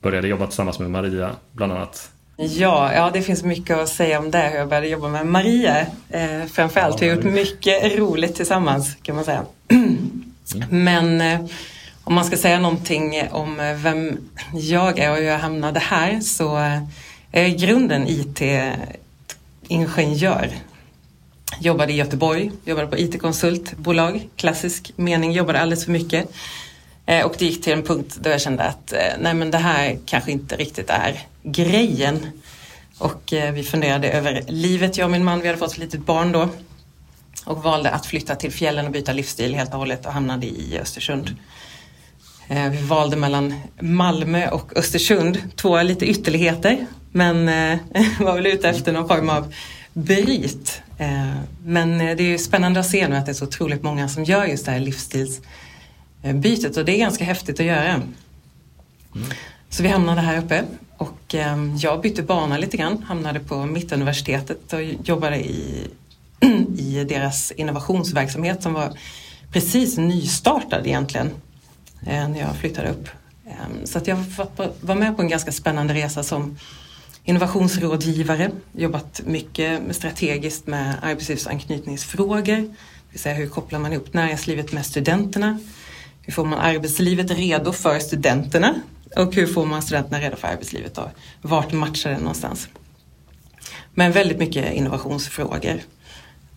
började 0.00 0.28
jobba 0.28 0.46
tillsammans 0.46 0.78
med 0.78 0.90
Maria 0.90 1.30
bland 1.52 1.72
annat? 1.72 2.10
Ja, 2.36 2.92
ja, 2.94 3.10
det 3.12 3.22
finns 3.22 3.42
mycket 3.42 3.78
att 3.78 3.88
säga 3.88 4.18
om 4.18 4.30
det. 4.30 4.48
Hur 4.48 4.58
jag 4.58 4.68
började 4.68 4.88
jobba 4.88 5.08
med 5.08 5.26
Maria. 5.26 5.86
Eh, 6.08 6.44
framförallt 6.52 7.02
ja, 7.02 7.08
har 7.08 7.16
gjort 7.16 7.24
mycket 7.24 7.98
roligt 7.98 8.34
tillsammans 8.34 8.96
kan 9.02 9.14
man 9.14 9.24
säga. 9.24 9.42
Mm. 9.68 10.22
Men 10.70 11.20
om 12.10 12.14
man 12.14 12.24
ska 12.24 12.36
säga 12.36 12.60
någonting 12.60 13.28
om 13.30 13.60
eh, 13.60 13.74
vem 13.74 14.18
jag 14.52 14.98
är 14.98 15.10
och 15.10 15.16
hur 15.16 15.24
jag 15.24 15.38
hamnade 15.38 15.80
här 15.80 16.20
så 16.20 16.56
eh, 16.56 16.82
är 17.32 17.42
jag 17.42 17.48
i 17.48 17.54
grunden 17.54 18.06
IT-ingenjör. 19.68 20.50
Jobbade 21.60 21.92
i 21.92 21.96
Göteborg, 21.96 22.52
jobbade 22.64 22.86
på 22.86 22.98
IT-konsultbolag, 22.98 24.28
klassisk 24.36 24.92
mening, 24.96 25.32
jobbade 25.32 25.60
alldeles 25.60 25.84
för 25.84 25.92
mycket. 25.92 26.30
Eh, 27.06 27.26
och 27.26 27.34
det 27.38 27.44
gick 27.44 27.62
till 27.62 27.72
en 27.72 27.82
punkt 27.82 28.18
då 28.20 28.30
jag 28.30 28.40
kände 28.40 28.62
att 28.64 28.92
nej 29.18 29.34
men 29.34 29.50
det 29.50 29.58
här 29.58 29.98
kanske 30.06 30.32
inte 30.32 30.56
riktigt 30.56 30.90
är 30.90 31.20
grejen. 31.42 32.26
Och 32.98 33.32
vi 33.52 33.62
funderade 33.62 34.10
över 34.10 34.44
livet, 34.48 34.98
jag 34.98 35.04
och 35.04 35.10
min 35.10 35.24
man, 35.24 35.40
vi 35.40 35.46
hade 35.46 35.58
fått 35.58 35.72
ett 35.72 35.78
litet 35.78 36.06
barn 36.06 36.32
då. 36.32 36.48
Och 37.44 37.62
valde 37.62 37.90
att 37.90 38.06
flytta 38.06 38.34
till 38.34 38.52
fjällen 38.52 38.86
och 38.86 38.92
byta 38.92 39.12
livsstil 39.12 39.54
helt 39.54 39.72
och 39.72 39.78
hållet 39.78 40.06
och 40.06 40.12
hamnade 40.12 40.46
i 40.46 40.78
Östersund. 40.82 41.36
Eh, 42.50 42.70
vi 42.70 42.82
valde 42.82 43.16
mellan 43.16 43.54
Malmö 43.80 44.48
och 44.50 44.76
Östersund, 44.76 45.38
två 45.56 45.82
lite 45.82 46.06
ytterligheter. 46.06 46.86
Men 47.12 47.48
eh, 47.48 47.78
var 48.20 48.34
väl 48.34 48.46
ute 48.46 48.68
efter 48.68 48.92
någon 48.92 49.08
form 49.08 49.28
av 49.28 49.54
bryt. 49.92 50.82
Eh, 50.98 51.34
men 51.64 51.98
det 51.98 52.34
är 52.34 52.38
spännande 52.38 52.80
att 52.80 52.90
se 52.90 53.08
nu 53.08 53.16
att 53.16 53.26
det 53.26 53.32
är 53.32 53.34
så 53.34 53.44
otroligt 53.44 53.82
många 53.82 54.08
som 54.08 54.24
gör 54.24 54.44
just 54.44 54.64
det 54.64 54.72
här 54.72 54.80
livsstilsbytet 54.80 56.76
och 56.76 56.84
det 56.84 56.92
är 56.92 56.98
ganska 56.98 57.24
häftigt 57.24 57.60
att 57.60 57.66
göra. 57.66 57.94
Mm. 57.94 58.06
Så 59.68 59.82
vi 59.82 59.88
hamnade 59.88 60.20
här 60.20 60.38
uppe 60.38 60.64
och 60.96 61.34
jag 61.78 62.00
bytte 62.00 62.22
bana 62.22 62.58
lite 62.58 62.76
grann, 62.76 63.02
hamnade 63.02 63.40
på 63.40 63.66
Mittuniversitetet 63.66 64.72
och 64.72 64.82
jobbade 64.82 65.36
i, 65.36 65.86
i 66.78 67.04
deras 67.04 67.50
innovationsverksamhet 67.50 68.62
som 68.62 68.72
var 68.72 68.92
precis 69.52 69.98
nystartad 69.98 70.86
egentligen 70.86 71.30
Eh, 72.06 72.28
när 72.28 72.40
jag 72.40 72.56
flyttade 72.56 72.90
upp. 72.90 73.08
Ehm, 73.46 73.86
så 73.86 73.98
att 73.98 74.06
jag 74.06 74.24
var 74.80 74.94
med 74.94 75.16
på 75.16 75.22
en 75.22 75.28
ganska 75.28 75.52
spännande 75.52 75.94
resa 75.94 76.22
som 76.22 76.58
innovationsrådgivare, 77.24 78.50
jobbat 78.72 79.20
mycket 79.24 79.96
strategiskt 79.96 80.66
med 80.66 80.94
arbetslivsanknytningsfrågor, 81.02 82.56
det 82.56 83.14
vill 83.14 83.20
säga 83.20 83.34
hur 83.34 83.48
kopplar 83.48 83.78
man 83.78 83.92
ihop 83.92 84.14
näringslivet 84.14 84.72
med 84.72 84.86
studenterna? 84.86 85.58
Hur 86.22 86.32
får 86.32 86.44
man 86.44 86.58
arbetslivet 86.58 87.30
redo 87.30 87.72
för 87.72 87.98
studenterna? 87.98 88.74
Och 89.16 89.34
hur 89.34 89.46
får 89.46 89.66
man 89.66 89.82
studenterna 89.82 90.20
redo 90.20 90.36
för 90.36 90.48
arbetslivet? 90.48 90.94
Då? 90.94 91.10
Vart 91.42 91.72
matchar 91.72 92.10
det 92.10 92.18
någonstans? 92.18 92.68
Men 93.94 94.12
väldigt 94.12 94.38
mycket 94.38 94.72
innovationsfrågor. 94.72 95.80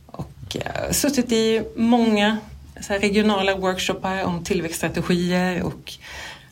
Och 0.06 0.56
eh, 0.56 0.92
suttit 0.92 1.32
i 1.32 1.64
många 1.76 2.38
så 2.84 2.94
regionala 2.94 3.56
workshoppar 3.56 4.24
om 4.24 4.44
tillväxtstrategier 4.44 5.64
och 5.64 5.94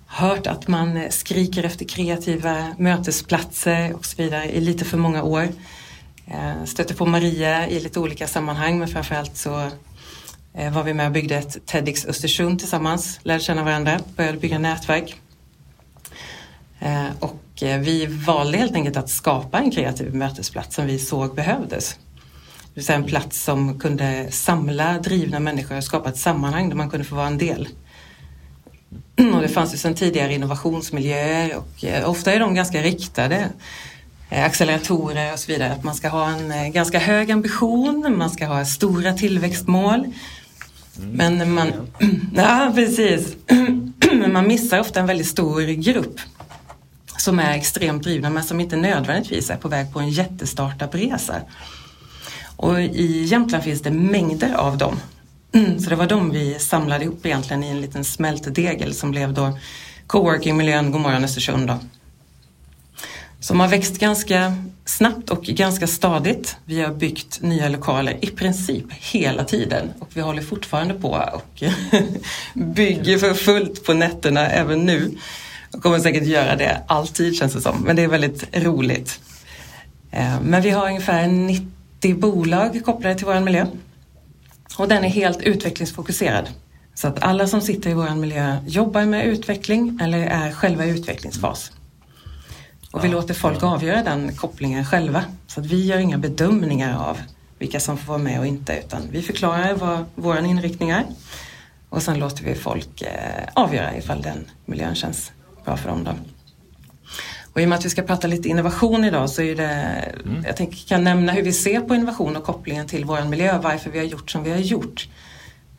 hört 0.06 0.48
att 0.48 0.68
man 0.68 0.98
eh, 0.98 1.10
skriker 1.10 1.64
efter 1.64 1.86
kreativa 1.86 2.76
mötesplatser 2.78 3.94
och 3.94 4.06
så 4.06 4.24
vidare 4.24 4.52
i 4.52 4.62
lite 4.62 4.86
för 4.86 4.98
många 4.98 5.24
år. 5.24 5.48
Eh, 6.28 6.64
stötte 6.66 6.94
på 6.94 7.06
Maria 7.06 7.68
i 7.70 7.80
lite 7.80 8.00
olika 8.00 8.28
sammanhang 8.28 8.80
men 8.80 8.88
framförallt 8.88 9.38
så 9.38 9.70
eh, 10.54 10.74
var 10.74 10.84
vi 10.84 10.94
med 10.94 11.06
och 11.06 11.12
byggde 11.12 11.36
ett 11.36 11.66
TEDx 11.66 12.06
Östersund 12.06 12.60
tillsammans, 12.60 13.20
lärde 13.24 13.44
känna 13.44 13.64
varandra, 13.64 14.00
började 14.16 14.38
bygga 14.38 14.60
nätverk. 14.60 15.16
Och 17.20 17.44
vi 17.60 18.06
valde 18.06 18.58
helt 18.58 18.76
enkelt 18.76 18.98
att 18.98 19.10
skapa 19.10 19.60
en 19.60 19.72
kreativ 19.72 20.16
mötesplats 20.16 20.76
som 20.76 20.86
vi 20.86 21.00
såg 21.00 21.36
behövdes. 21.36 21.98
Det 22.74 22.90
vill 22.90 22.96
en 22.96 23.04
plats 23.04 23.44
som 23.44 23.80
kunde 23.80 24.32
samla 24.32 25.00
drivna 25.00 25.40
människor 25.40 25.78
och 25.78 25.84
skapa 25.84 26.10
ett 26.10 26.18
sammanhang 26.18 26.70
där 26.70 26.76
man 26.76 26.90
kunde 26.90 27.06
få 27.06 27.16
vara 27.16 27.28
en 27.28 27.38
del. 27.38 27.68
Och 29.34 29.42
det 29.42 29.48
fanns 29.48 29.74
ju 29.74 29.78
sedan 29.78 29.96
tidigare 29.96 30.34
innovationsmiljöer 30.34 31.56
och 31.58 32.10
ofta 32.10 32.34
är 32.34 32.40
de 32.40 32.56
ganska 32.56 32.82
riktade 32.82 33.50
Eh, 34.32 34.46
acceleratorer 34.46 35.34
och 35.34 35.40
så 35.40 35.52
vidare. 35.52 35.74
Att 35.74 35.84
man 35.84 35.96
ska 35.96 36.10
ha 36.10 36.30
en 36.30 36.52
eh, 36.52 36.68
ganska 36.68 37.00
hög 37.00 37.32
ambition, 37.32 38.18
man 38.18 38.30
ska 38.30 38.46
ha 38.46 38.66
stora 38.66 39.14
tillväxtmål. 39.14 40.00
Mm. 40.00 41.38
Men 41.38 41.54
man, 41.54 41.72
ja, 42.36 42.72
precis. 42.76 43.36
Men 44.12 44.34
man 44.34 44.48
missar 44.48 44.80
ofta 44.80 45.00
en 45.00 45.06
väldigt 45.06 45.28
stor 45.28 45.62
grupp 45.62 46.20
som 47.18 47.40
är 47.40 47.54
extremt 47.54 48.04
drivna 48.04 48.30
men 48.30 48.44
som 48.44 48.60
inte 48.60 48.76
nödvändigtvis 48.76 49.50
är 49.50 49.58
på 49.58 49.68
väg 49.68 49.94
på 49.94 50.00
en 50.00 50.10
jättestartup-resa. 50.10 51.36
Och 52.62 52.82
i 52.82 53.24
Jämtland 53.24 53.64
finns 53.64 53.82
det 53.82 53.92
mängder 53.92 54.54
av 54.54 54.78
dem. 54.78 55.00
Mm, 55.54 55.80
så 55.80 55.90
det 55.90 55.96
var 55.96 56.08
de 56.08 56.32
vi 56.32 56.60
samlade 56.60 57.04
ihop 57.04 57.26
egentligen 57.26 57.64
i 57.64 57.68
en 57.68 57.82
liten 57.82 58.04
smältdegel 58.04 58.94
som 58.94 59.12
blev 59.12 59.34
då 59.34 59.58
coworking-miljön 60.08 60.92
Godmorgon 60.92 61.24
Östersund. 61.24 61.68
Då 61.68 61.80
som 63.40 63.60
har 63.60 63.68
växt 63.68 64.00
ganska 64.00 64.56
snabbt 64.86 65.30
och 65.30 65.44
ganska 65.44 65.88
stadigt. 65.88 66.58
Vi 66.66 66.82
har 66.82 66.94
byggt 66.94 67.42
nya 67.42 67.70
lokaler 67.70 68.18
i 68.22 68.28
princip 68.28 68.86
hela 68.92 69.44
tiden 69.44 69.94
och 70.00 70.10
vi 70.14 70.22
håller 70.22 70.42
fortfarande 70.42 70.94
på 70.94 71.10
och 71.34 71.64
bygger 72.54 73.18
för 73.18 73.34
fullt 73.34 73.86
på 73.86 73.94
nätterna 73.94 74.48
även 74.48 74.86
nu. 74.86 75.18
Och 75.72 75.84
kommer 75.84 76.00
säkert 76.00 76.24
göra 76.24 76.56
det 76.56 76.82
alltid 76.88 77.36
känns 77.36 77.54
det 77.54 77.62
som, 77.62 77.82
men 77.82 77.96
det 77.96 78.02
är 78.02 78.08
väldigt 78.08 78.58
roligt. 78.58 79.20
Eh, 80.12 80.42
men 80.42 80.62
vi 80.62 80.70
har 80.70 80.88
ungefär 80.88 81.28
90 81.28 81.81
bolag 82.10 82.86
kopplade 82.86 83.16
till 83.16 83.26
vår 83.26 83.40
miljö 83.40 83.66
och 84.78 84.88
den 84.88 85.04
är 85.04 85.10
helt 85.10 85.42
utvecklingsfokuserad. 85.42 86.50
Så 86.94 87.08
att 87.08 87.24
alla 87.24 87.48
som 87.48 87.62
sitter 87.62 87.90
i 87.90 87.94
vår 87.94 88.16
miljö 88.16 88.58
jobbar 88.68 89.06
med 89.06 89.26
utveckling 89.26 90.00
eller 90.02 90.20
är 90.20 90.52
själva 90.52 90.86
i 90.86 90.90
utvecklingsfas. 90.90 91.72
Och 92.92 93.04
vi 93.04 93.08
ja, 93.08 93.14
låter 93.14 93.34
folk 93.34 93.58
ja. 93.62 93.74
avgöra 93.74 94.04
den 94.04 94.36
kopplingen 94.36 94.86
själva. 94.86 95.24
Så 95.48 95.60
att 95.60 95.66
vi 95.66 95.86
gör 95.86 95.98
inga 95.98 96.18
bedömningar 96.18 97.10
av 97.10 97.18
vilka 97.60 97.80
som 97.80 97.98
får 97.98 98.14
vara 98.14 98.24
med 98.24 98.40
och 98.40 98.46
inte 98.46 98.80
utan 98.86 99.02
vi 99.12 99.22
förklarar 99.22 99.74
vad 99.74 100.06
vår 100.16 100.40
inriktning 100.46 100.90
är. 100.90 101.06
Och 101.90 102.04
sen 102.04 102.20
låter 102.20 102.44
vi 102.44 102.56
folk 102.56 103.02
eh, 103.02 103.48
avgöra 103.54 103.98
ifall 103.98 104.22
den 104.22 104.46
miljön 104.66 104.96
känns 104.96 105.32
bra 105.66 105.78
för 105.78 105.90
dem. 105.90 106.04
Då. 106.04 106.12
Och 107.54 107.62
i 107.62 107.66
och 107.66 107.70
med 107.70 107.78
att 107.78 107.86
vi 107.86 107.90
ska 107.90 108.02
prata 108.02 108.28
lite 108.28 108.50
innovation 108.50 109.06
idag 109.06 109.30
så 109.30 109.42
är 109.42 109.56
det, 109.56 109.70
mm. 110.26 110.44
jag 110.46 110.56
tänker, 110.56 110.88
kan 110.88 111.04
nämna 111.04 111.32
hur 111.32 111.44
vi 111.44 111.54
ser 111.54 111.82
på 111.82 111.96
innovation 111.96 112.36
och 112.36 112.44
kopplingen 112.44 112.88
till 112.88 113.06
vår 113.06 113.22
miljö, 113.22 113.60
varför 113.64 113.90
vi 113.90 114.00
har 114.00 114.06
gjort 114.06 114.32
som 114.32 114.44
vi 114.44 114.52
har 114.52 114.58
gjort. 114.58 115.10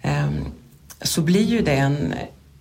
Um, 0.02 0.52
så 1.02 1.20
blir 1.20 1.44
ju 1.44 1.60
det 1.60 1.76
en 1.76 2.14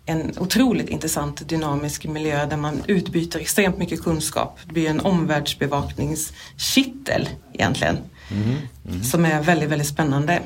en 0.05 0.33
otroligt 0.37 0.89
intressant 0.89 1.49
dynamisk 1.49 2.05
miljö 2.05 2.45
där 2.45 2.57
man 2.57 2.83
utbyter 2.87 3.39
extremt 3.39 3.77
mycket 3.77 4.03
kunskap. 4.03 4.59
Det 4.65 4.73
blir 4.73 4.89
en 4.89 4.99
omvärldsbevakningskittel 4.99 7.29
egentligen. 7.53 7.97
Mm, 8.31 8.57
mm. 8.89 9.03
Som 9.03 9.25
är 9.25 9.41
väldigt, 9.41 9.69
väldigt 9.69 9.87
spännande. 9.87 10.41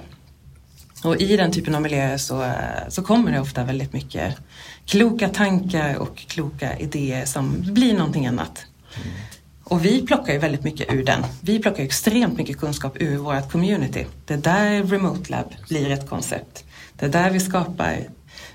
Och 1.03 1.21
i 1.21 1.37
den 1.37 1.51
typen 1.51 1.75
av 1.75 1.81
miljöer 1.81 2.17
så, 2.17 2.51
så 2.89 3.03
kommer 3.03 3.31
det 3.31 3.39
ofta 3.39 3.63
väldigt 3.63 3.93
mycket 3.93 4.35
kloka 4.85 5.29
tankar 5.29 5.95
och 5.95 6.17
kloka 6.17 6.77
idéer 6.77 7.25
som 7.25 7.55
blir 7.73 7.93
någonting 7.93 8.27
annat. 8.27 8.65
Mm. 8.95 9.15
Och 9.63 9.85
vi 9.85 10.05
plockar 10.05 10.33
ju 10.33 10.39
väldigt 10.39 10.63
mycket 10.63 10.93
ur 10.93 11.03
den. 11.03 11.23
Vi 11.41 11.59
plockar 11.59 11.83
extremt 11.83 12.37
mycket 12.37 12.57
kunskap 12.57 12.97
ur 12.99 13.17
vårt 13.17 13.51
community. 13.51 14.05
Det 14.25 14.33
är 14.33 14.37
där 14.37 14.83
Remote 14.83 15.31
Lab 15.31 15.53
blir 15.69 15.91
ett 15.91 16.09
koncept. 16.09 16.63
Det 16.99 17.05
är 17.05 17.09
där 17.09 17.31
vi 17.31 17.39
skapar 17.39 17.99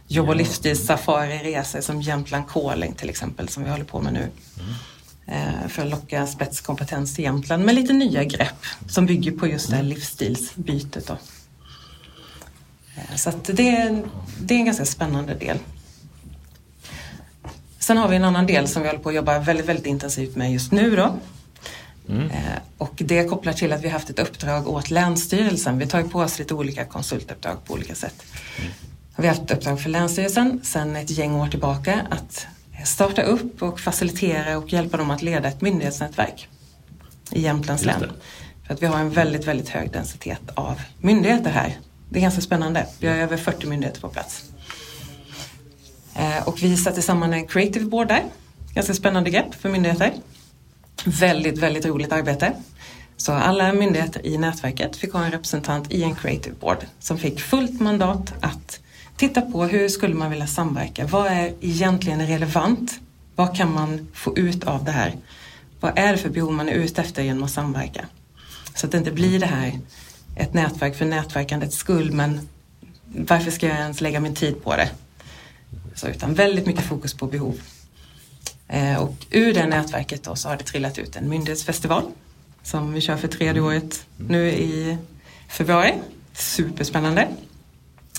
jobb 0.06 0.28
och 0.28 0.36
livsstilssafari-resor 0.36 1.80
som 1.80 2.02
Jämtland 2.02 2.48
Calling 2.48 2.94
till 2.94 3.10
exempel 3.10 3.48
som 3.48 3.64
vi 3.64 3.70
håller 3.70 3.84
på 3.84 4.00
med 4.00 4.12
nu. 4.12 4.28
Mm. 4.58 5.68
För 5.68 5.82
att 5.82 5.90
locka 5.90 6.26
spetskompetens 6.26 7.14
till 7.14 7.24
Jämtland 7.24 7.64
med 7.64 7.74
lite 7.74 7.92
nya 7.92 8.24
grepp 8.24 8.64
som 8.88 9.06
bygger 9.06 9.32
på 9.32 9.46
just 9.46 9.70
det 9.70 9.76
här 9.76 9.82
livsstilsbytet. 9.82 11.06
Då. 11.06 11.16
Eh, 12.96 13.16
så 13.16 13.32
det, 13.46 13.76
är, 13.76 14.02
det 14.40 14.54
är 14.54 14.58
en 14.58 14.64
ganska 14.64 14.84
spännande 14.84 15.34
del. 15.34 15.58
Sen 17.90 17.96
har 17.96 18.08
vi 18.08 18.16
en 18.16 18.24
annan 18.24 18.46
del 18.46 18.68
som 18.68 18.82
vi 18.82 18.88
håller 18.88 19.00
på 19.00 19.08
att 19.08 19.14
jobba 19.14 19.38
väldigt, 19.38 19.66
väldigt 19.66 19.86
intensivt 19.86 20.36
med 20.36 20.52
just 20.52 20.72
nu. 20.72 20.96
Då. 20.96 21.18
Mm. 22.08 22.30
Eh, 22.30 22.38
och 22.78 22.92
det 22.96 23.24
kopplar 23.24 23.52
till 23.52 23.72
att 23.72 23.82
vi 23.82 23.88
har 23.88 23.92
haft 23.92 24.10
ett 24.10 24.18
uppdrag 24.18 24.68
åt 24.68 24.90
Länsstyrelsen. 24.90 25.78
Vi 25.78 25.86
tar 25.86 25.98
ju 25.98 26.08
på 26.08 26.18
oss 26.18 26.38
lite 26.38 26.54
olika 26.54 26.84
konsultuppdrag 26.84 27.64
på 27.66 27.74
olika 27.74 27.94
sätt. 27.94 28.14
Mm 28.58 28.70
har 29.20 29.22
vi 29.22 29.28
haft 29.28 29.42
ett 29.42 29.50
uppdrag 29.50 29.80
för 29.80 29.90
Länsstyrelsen 29.90 30.60
sedan 30.62 30.96
ett 30.96 31.10
gäng 31.10 31.34
år 31.34 31.46
tillbaka 31.46 32.06
att 32.10 32.46
starta 32.84 33.22
upp 33.22 33.62
och 33.62 33.80
facilitera 33.80 34.58
och 34.58 34.72
hjälpa 34.72 34.96
dem 34.96 35.10
att 35.10 35.22
leda 35.22 35.48
ett 35.48 35.60
myndighetsnätverk 35.60 36.48
i 37.30 37.40
Jämtlands 37.40 37.84
län. 37.84 38.12
För 38.66 38.74
att 38.74 38.82
vi 38.82 38.86
har 38.86 38.98
en 38.98 39.10
väldigt, 39.10 39.46
väldigt 39.46 39.68
hög 39.68 39.90
densitet 39.92 40.40
av 40.54 40.80
myndigheter 41.00 41.50
här. 41.50 41.78
Det 42.08 42.18
är 42.18 42.22
ganska 42.22 42.40
spännande. 42.40 42.86
Vi 43.00 43.08
har 43.08 43.16
över 43.16 43.36
40 43.36 43.66
myndigheter 43.66 44.00
på 44.00 44.08
plats. 44.08 44.49
Eh, 46.14 46.48
och 46.48 46.62
vi 46.62 46.76
satte 46.76 47.02
samman 47.02 47.32
en 47.32 47.46
creative 47.46 47.84
board 47.84 48.08
där. 48.08 48.24
Ganska 48.74 48.94
spännande 48.94 49.30
grepp 49.30 49.54
för 49.54 49.68
myndigheter. 49.68 50.12
Väldigt, 51.04 51.58
väldigt 51.58 51.86
roligt 51.86 52.12
arbete. 52.12 52.52
Så 53.16 53.32
alla 53.32 53.72
myndigheter 53.72 54.26
i 54.26 54.38
nätverket 54.38 54.96
fick 54.96 55.12
ha 55.12 55.24
en 55.24 55.30
representant 55.30 55.92
i 55.92 56.02
en 56.02 56.14
creative 56.14 56.56
board 56.60 56.78
som 56.98 57.18
fick 57.18 57.40
fullt 57.40 57.80
mandat 57.80 58.32
att 58.40 58.80
titta 59.16 59.40
på 59.40 59.64
hur 59.64 59.88
skulle 59.88 60.14
man 60.14 60.30
vilja 60.30 60.46
samverka? 60.46 61.06
Vad 61.06 61.26
är 61.26 61.52
egentligen 61.60 62.26
relevant? 62.26 63.00
Vad 63.36 63.56
kan 63.56 63.74
man 63.74 64.08
få 64.14 64.38
ut 64.38 64.64
av 64.64 64.84
det 64.84 64.90
här? 64.90 65.16
Vad 65.80 65.98
är 65.98 66.12
det 66.12 66.18
för 66.18 66.28
behov 66.28 66.52
man 66.52 66.68
är 66.68 66.72
ute 66.72 67.00
efter 67.00 67.22
genom 67.22 67.42
att 67.42 67.50
samverka? 67.50 68.06
Så 68.74 68.86
att 68.86 68.92
det 68.92 68.98
inte 68.98 69.12
blir 69.12 69.40
det 69.40 69.46
här 69.46 69.78
ett 70.36 70.54
nätverk 70.54 70.96
för 70.96 71.04
nätverkandets 71.04 71.76
skull 71.76 72.12
men 72.12 72.48
varför 73.04 73.50
ska 73.50 73.66
jag 73.66 73.78
ens 73.78 74.00
lägga 74.00 74.20
min 74.20 74.34
tid 74.34 74.64
på 74.64 74.76
det? 74.76 74.90
Så, 76.00 76.08
utan 76.08 76.34
väldigt 76.34 76.66
mycket 76.66 76.84
fokus 76.84 77.14
på 77.14 77.26
behov. 77.26 77.60
Eh, 78.68 78.96
och 78.96 79.14
ur 79.30 79.54
det 79.54 79.66
nätverket 79.66 80.22
då 80.22 80.36
så 80.36 80.48
har 80.48 80.56
det 80.56 80.64
trillat 80.64 80.98
ut 80.98 81.16
en 81.16 81.28
myndighetsfestival 81.28 82.02
som 82.62 82.92
vi 82.92 83.00
kör 83.00 83.16
för 83.16 83.28
tredje 83.28 83.62
året 83.62 84.06
nu 84.16 84.48
i 84.48 84.96
februari. 85.48 85.94
Superspännande. 86.32 87.28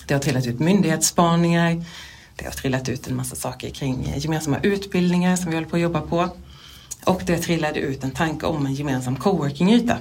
Det 0.08 0.14
har 0.14 0.22
trillat 0.22 0.48
ut 0.48 0.60
myndighetsspaningar. 0.60 1.86
Det 2.36 2.46
har 2.46 2.52
trillat 2.52 2.90
ut 2.90 3.08
en 3.08 3.16
massa 3.16 3.36
saker 3.36 3.70
kring 3.70 4.14
gemensamma 4.18 4.60
utbildningar 4.64 5.36
som 5.36 5.50
vi 5.50 5.56
håller 5.56 5.70
på 5.70 5.76
att 5.76 5.82
jobba 5.82 6.02
på. 6.02 6.30
Och 7.06 7.22
det 7.26 7.38
trillade 7.38 7.80
ut 7.80 8.04
en 8.04 8.12
tanke 8.12 8.46
om 8.46 8.66
en 8.66 8.74
gemensam 8.74 9.16
coworkingyta. 9.16 9.98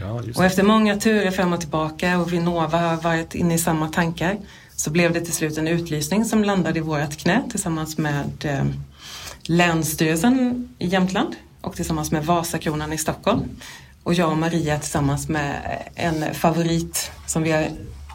Ja, 0.00 0.22
och 0.36 0.44
efter 0.44 0.62
många 0.62 0.96
turer 0.96 1.30
fram 1.30 1.52
och 1.52 1.60
tillbaka 1.60 2.18
och 2.18 2.32
Vinnova 2.32 2.78
har 2.78 2.96
varit 2.96 3.34
inne 3.34 3.54
i 3.54 3.58
samma 3.58 3.88
tankar 3.88 4.38
så 4.76 4.90
blev 4.90 5.12
det 5.12 5.20
till 5.20 5.32
slut 5.32 5.58
en 5.58 5.68
utlysning 5.68 6.24
som 6.24 6.44
landade 6.44 6.78
i 6.78 6.82
vårt 6.82 7.16
knä 7.16 7.42
tillsammans 7.50 7.98
med 7.98 8.44
eh, 8.44 8.64
Länsstyrelsen 9.42 10.68
i 10.78 10.86
Jämtland 10.86 11.36
och 11.60 11.76
tillsammans 11.76 12.10
med 12.10 12.26
Vasakronan 12.26 12.92
i 12.92 12.98
Stockholm. 12.98 13.42
Och 14.02 14.14
jag 14.14 14.30
och 14.30 14.38
Maria 14.38 14.78
tillsammans 14.78 15.28
med 15.28 15.80
eh, 15.96 16.06
en 16.06 16.34
favorit 16.34 17.10
som 17.26 17.42
vi 17.42 17.52
har 17.52 17.68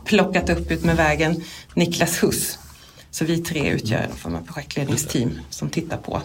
plockat 0.05 0.49
upp 0.49 0.71
ut 0.71 0.83
med 0.83 0.95
vägen 0.95 1.43
Niklas 1.73 2.23
Huss. 2.23 2.59
Så 3.11 3.25
vi 3.25 3.37
tre 3.37 3.69
utgör 3.69 4.01
en 4.01 4.15
form 4.15 4.35
av 4.35 4.41
projektledningsteam 4.41 5.39
som 5.49 5.69
tittar 5.69 5.97
på 5.97 6.21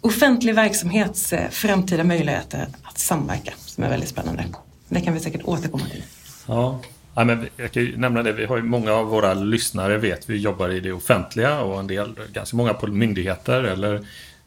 offentlig 0.00 0.54
verksamhets 0.54 1.32
eh, 1.32 1.50
framtida 1.50 2.04
möjligheter 2.04 2.68
att 2.82 2.98
samverka 2.98 3.52
som 3.66 3.84
är 3.84 3.88
väldigt 3.88 4.08
spännande. 4.08 4.44
Det 4.88 5.00
kan 5.00 5.14
vi 5.14 5.20
säkert 5.20 5.44
återkomma 5.44 5.84
till. 5.84 6.02
Ja, 6.46 6.80
Ja, 7.14 7.24
men 7.24 7.48
jag 7.56 7.72
kan 7.72 7.82
ju 7.82 7.96
nämna 7.96 8.22
det, 8.22 8.32
vi 8.32 8.44
har 8.44 8.56
ju 8.56 8.62
många 8.62 8.92
av 8.92 9.06
våra 9.06 9.34
lyssnare 9.34 9.98
vet 9.98 10.30
vi 10.30 10.36
jobbar 10.36 10.68
i 10.68 10.80
det 10.80 10.92
offentliga 10.92 11.60
och 11.60 11.80
en 11.80 11.86
del, 11.86 12.14
ganska 12.32 12.56
många 12.56 12.74
på 12.74 12.86
myndigheter 12.86 13.62
eller 13.62 14.00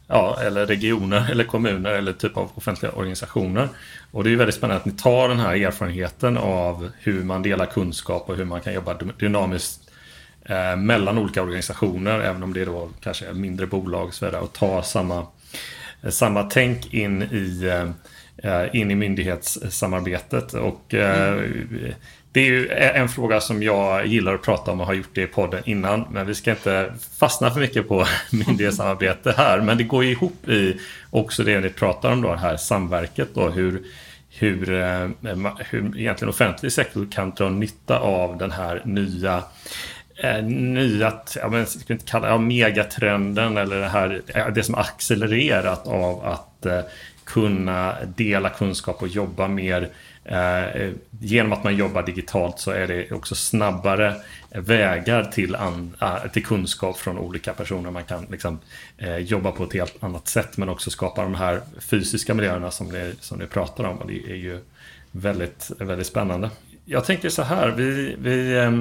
ja, 0.06 0.38
eller 0.42 0.66
regioner 0.66 1.28
eller 1.30 1.44
kommuner 1.44 1.90
eller 1.90 2.12
typ 2.12 2.36
av 2.36 2.50
offentliga 2.54 2.92
organisationer. 2.92 3.68
Och 4.10 4.24
det 4.24 4.28
är 4.28 4.30
ju 4.30 4.36
väldigt 4.36 4.54
spännande 4.54 4.80
att 4.80 4.86
ni 4.86 4.92
tar 4.92 5.28
den 5.28 5.40
här 5.40 5.54
erfarenheten 5.54 6.36
av 6.36 6.90
hur 6.98 7.24
man 7.24 7.42
delar 7.42 7.66
kunskap 7.66 8.28
och 8.28 8.36
hur 8.36 8.44
man 8.44 8.60
kan 8.60 8.74
jobba 8.74 8.94
dynamiskt 8.94 9.90
eh, 10.44 10.76
mellan 10.76 11.18
olika 11.18 11.42
organisationer, 11.42 12.20
även 12.20 12.42
om 12.42 12.52
det 12.52 12.60
är 12.60 12.66
då 12.66 12.90
kanske 13.00 13.26
är 13.26 13.32
mindre 13.32 13.66
bolag 13.66 14.06
och 14.08 14.14
så 14.14 14.24
vidare, 14.24 14.42
och 14.42 14.52
ta 14.52 14.82
samma, 14.82 15.26
eh, 16.02 16.10
samma 16.10 16.42
tänk 16.42 16.94
in 16.94 17.22
i, 17.22 17.64
eh, 17.64 17.90
eh 18.52 18.76
in 18.76 18.90
i 18.90 18.94
myndighetssamarbetet. 18.94 20.54
Och, 20.54 20.94
eh, 20.94 21.32
mm. 21.32 21.94
Det 22.36 22.40
är 22.40 22.46
ju 22.46 22.70
en 22.70 23.08
fråga 23.08 23.40
som 23.40 23.62
jag 23.62 24.06
gillar 24.06 24.34
att 24.34 24.42
prata 24.42 24.72
om 24.72 24.80
och 24.80 24.86
har 24.86 24.94
gjort 24.94 25.10
det 25.12 25.22
i 25.22 25.26
podden 25.26 25.62
innan. 25.64 26.04
Men 26.10 26.26
vi 26.26 26.34
ska 26.34 26.50
inte 26.50 26.92
fastna 27.18 27.50
för 27.50 27.60
mycket 27.60 27.88
på 27.88 28.06
myndighetssamarbete 28.32 29.34
här. 29.36 29.60
Men 29.60 29.78
det 29.78 29.84
går 29.84 30.04
ju 30.04 30.10
ihop 30.10 30.48
i 30.48 30.80
också 31.10 31.42
det 31.42 31.60
ni 31.60 31.70
pratar 31.70 32.12
om 32.12 32.22
då, 32.22 32.32
det 32.32 32.38
här 32.38 32.56
samverket. 32.56 33.28
Då, 33.34 33.48
hur, 33.48 33.82
hur, 34.30 34.72
eh, 34.72 35.08
hur 35.58 35.98
egentligen 35.98 36.28
offentlig 36.28 36.72
sektor 36.72 37.08
kan 37.12 37.30
dra 37.30 37.48
nytta 37.48 37.98
av 37.98 38.38
den 38.38 38.50
här 38.50 38.82
nya 38.84 39.42
eh, 40.16 40.44
nya, 40.44 41.12
jag 41.34 41.52
men, 41.52 41.66
ska 41.66 41.92
inte 41.92 42.06
kalla 42.06 42.32
det? 42.32 42.38
megatrenden 42.38 43.56
eller 43.56 43.80
det 43.80 43.88
här, 43.88 44.22
det 44.54 44.62
som 44.62 44.74
accelererat 44.74 45.86
av 45.86 46.24
att 46.24 46.66
eh, 46.66 46.80
kunna 47.24 47.94
dela 48.16 48.48
kunskap 48.48 49.02
och 49.02 49.08
jobba 49.08 49.48
mer 49.48 49.88
Eh, 50.28 50.64
eh, 50.64 50.92
genom 51.20 51.52
att 51.52 51.64
man 51.64 51.76
jobbar 51.76 52.02
digitalt 52.02 52.58
så 52.58 52.70
är 52.70 52.86
det 52.86 53.12
också 53.12 53.34
snabbare 53.34 54.14
vägar 54.50 55.24
till, 55.24 55.54
an, 55.54 55.96
äh, 56.00 56.30
till 56.32 56.44
kunskap 56.44 56.98
från 56.98 57.18
olika 57.18 57.52
personer. 57.52 57.90
Man 57.90 58.04
kan 58.04 58.26
liksom, 58.30 58.58
eh, 58.98 59.16
jobba 59.16 59.52
på 59.52 59.64
ett 59.64 59.72
helt 59.72 60.02
annat 60.02 60.28
sätt 60.28 60.56
men 60.56 60.68
också 60.68 60.90
skapa 60.90 61.22
de 61.22 61.34
här 61.34 61.60
fysiska 61.78 62.34
miljöerna 62.34 62.70
som 62.70 62.88
ni, 62.88 63.14
som 63.20 63.38
ni 63.38 63.46
pratar 63.46 63.84
om. 63.84 63.98
Och 63.98 64.06
det 64.06 64.30
är 64.30 64.36
ju 64.36 64.60
väldigt, 65.10 65.70
väldigt 65.78 66.06
spännande. 66.06 66.50
Jag 66.84 67.04
tänker 67.04 67.28
så 67.28 67.42
här, 67.42 67.68
vi, 67.68 68.16
vi 68.18 68.56
eh, 68.56 68.80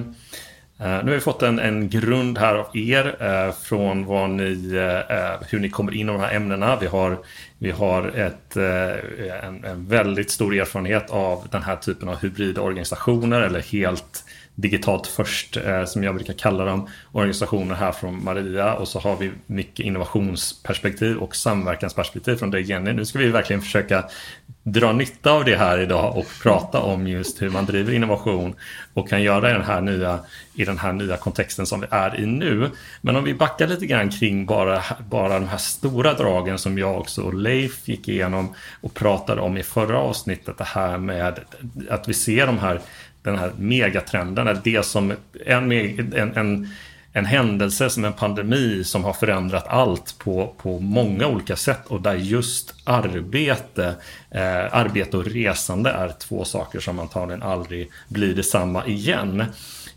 Eh, 0.79 0.88
nu 0.88 1.12
har 1.12 1.15
vi 1.15 1.20
fått 1.20 1.44
en, 1.44 1.60
en 1.60 1.89
grund 1.89 2.38
här 2.38 2.55
av 2.55 2.77
er 2.77 3.15
eh, 3.20 3.53
från 3.53 4.05
vad 4.05 4.29
ni, 4.29 4.72
eh, 4.74 5.17
eh 5.17 5.39
hur 5.50 5.60
ni 5.60 5.70
kommer 5.70 5.94
in 5.94 6.10
i 6.10 6.12
de 6.12 6.20
här 6.20 6.36
ämnena. 6.36 6.77
Vi 6.82 6.88
har, 6.88 7.17
vi 7.60 7.72
har 7.72 8.08
ett, 8.08 8.58
eh, 8.58 9.46
en, 9.48 9.63
en, 9.63 9.86
väldigt 9.88 10.32
stor 10.32 10.55
erfarenhet 10.55 11.10
av 11.10 11.48
den 11.51 11.63
här 11.63 11.75
typen 11.75 12.10
av 12.10 12.22
hybrida 12.22 12.62
organisationer 12.62 13.41
eller 13.41 13.60
helt 13.60 14.24
digitalt 14.55 15.08
först, 15.08 15.58
som 15.86 16.03
jag 16.03 16.15
brukar 16.15 16.34
kalla 16.34 16.65
dem, 16.65 16.89
organisationer 17.12 17.75
här 17.75 17.91
från 17.91 18.24
Maria. 18.24 18.74
Och 18.74 18.88
så 18.88 19.00
har 19.00 19.17
vi 19.17 19.32
mycket 19.46 19.86
innovationsperspektiv 19.86 21.17
och 21.17 21.36
samverkansperspektiv 21.36 22.36
från 22.36 22.51
dig 22.51 22.62
Jenny. 22.62 22.94
Nu 22.94 23.05
ska 23.05 23.20
vi 23.20 23.29
verkligen 23.29 23.62
försöka 23.62 24.05
dra 24.68 24.94
nytta 24.94 25.32
av 25.32 25.46
det 25.46 25.56
här 25.56 25.80
idag 25.80 26.18
och 26.18 26.26
prata 26.44 26.80
om 26.80 27.08
just 27.08 27.42
hur 27.42 27.50
man 27.50 27.66
driver 27.66 27.94
innovation 27.94 28.56
och 28.94 29.10
kan 29.10 29.24
göra 29.24 29.50
i 29.50 29.54
den 29.54 29.64
här 29.64 29.82
nya, 29.82 30.20
i 30.54 30.66
den 30.66 30.78
här 30.78 30.94
nya 30.94 31.18
kontexten 31.18 31.66
som 31.66 31.82
vi 31.82 31.88
är 31.92 32.20
i 32.20 32.26
nu. 32.26 32.70
Men 33.02 33.16
om 33.16 33.24
vi 33.24 33.34
backar 33.34 33.68
lite 33.68 33.86
grann 33.86 34.10
kring 34.10 34.46
bara, 34.46 34.84
bara 35.10 35.40
de 35.40 35.48
här 35.48 35.58
stora 35.58 36.14
dragen 36.14 36.58
som 36.58 36.78
jag 36.78 37.00
också 37.00 37.22
och 37.22 37.34
Leif 37.34 37.88
gick 37.88 38.08
igenom 38.08 38.54
och 38.82 38.94
pratade 38.94 39.42
om 39.42 39.58
i 39.58 39.64
förra 39.64 40.00
avsnittet. 40.00 40.58
Det 40.58 40.64
här 40.64 40.98
med 40.98 41.40
att 41.90 42.10
vi 42.10 42.14
ser 42.14 42.48
de 42.48 42.58
här, 42.58 42.80
den 43.22 43.38
här 43.38 43.52
megatrenden, 43.58 44.62
det 44.64 44.86
som 44.86 45.14
en, 45.46 45.72
en, 45.72 46.38
en 46.38 46.70
en 47.18 47.26
händelse 47.26 47.90
som 47.90 48.06
en 48.06 48.14
pandemi 48.14 48.84
som 48.84 49.04
har 49.04 49.14
förändrat 49.14 49.68
allt 49.68 50.16
på, 50.20 50.54
på 50.58 50.80
många 50.80 51.28
olika 51.28 51.56
sätt 51.56 51.88
och 51.88 52.02
där 52.02 52.16
just 52.16 52.76
arbete, 52.84 53.96
eh, 54.32 54.76
arbete 54.76 55.18
och 55.18 55.26
resande 55.26 55.90
är 55.90 56.10
två 56.10 56.46
saker 56.46 56.80
som 56.80 57.00
antagligen 57.00 57.44
aldrig 57.44 57.92
blir 58.08 58.36
detsamma 58.36 58.86
igen. 58.86 59.44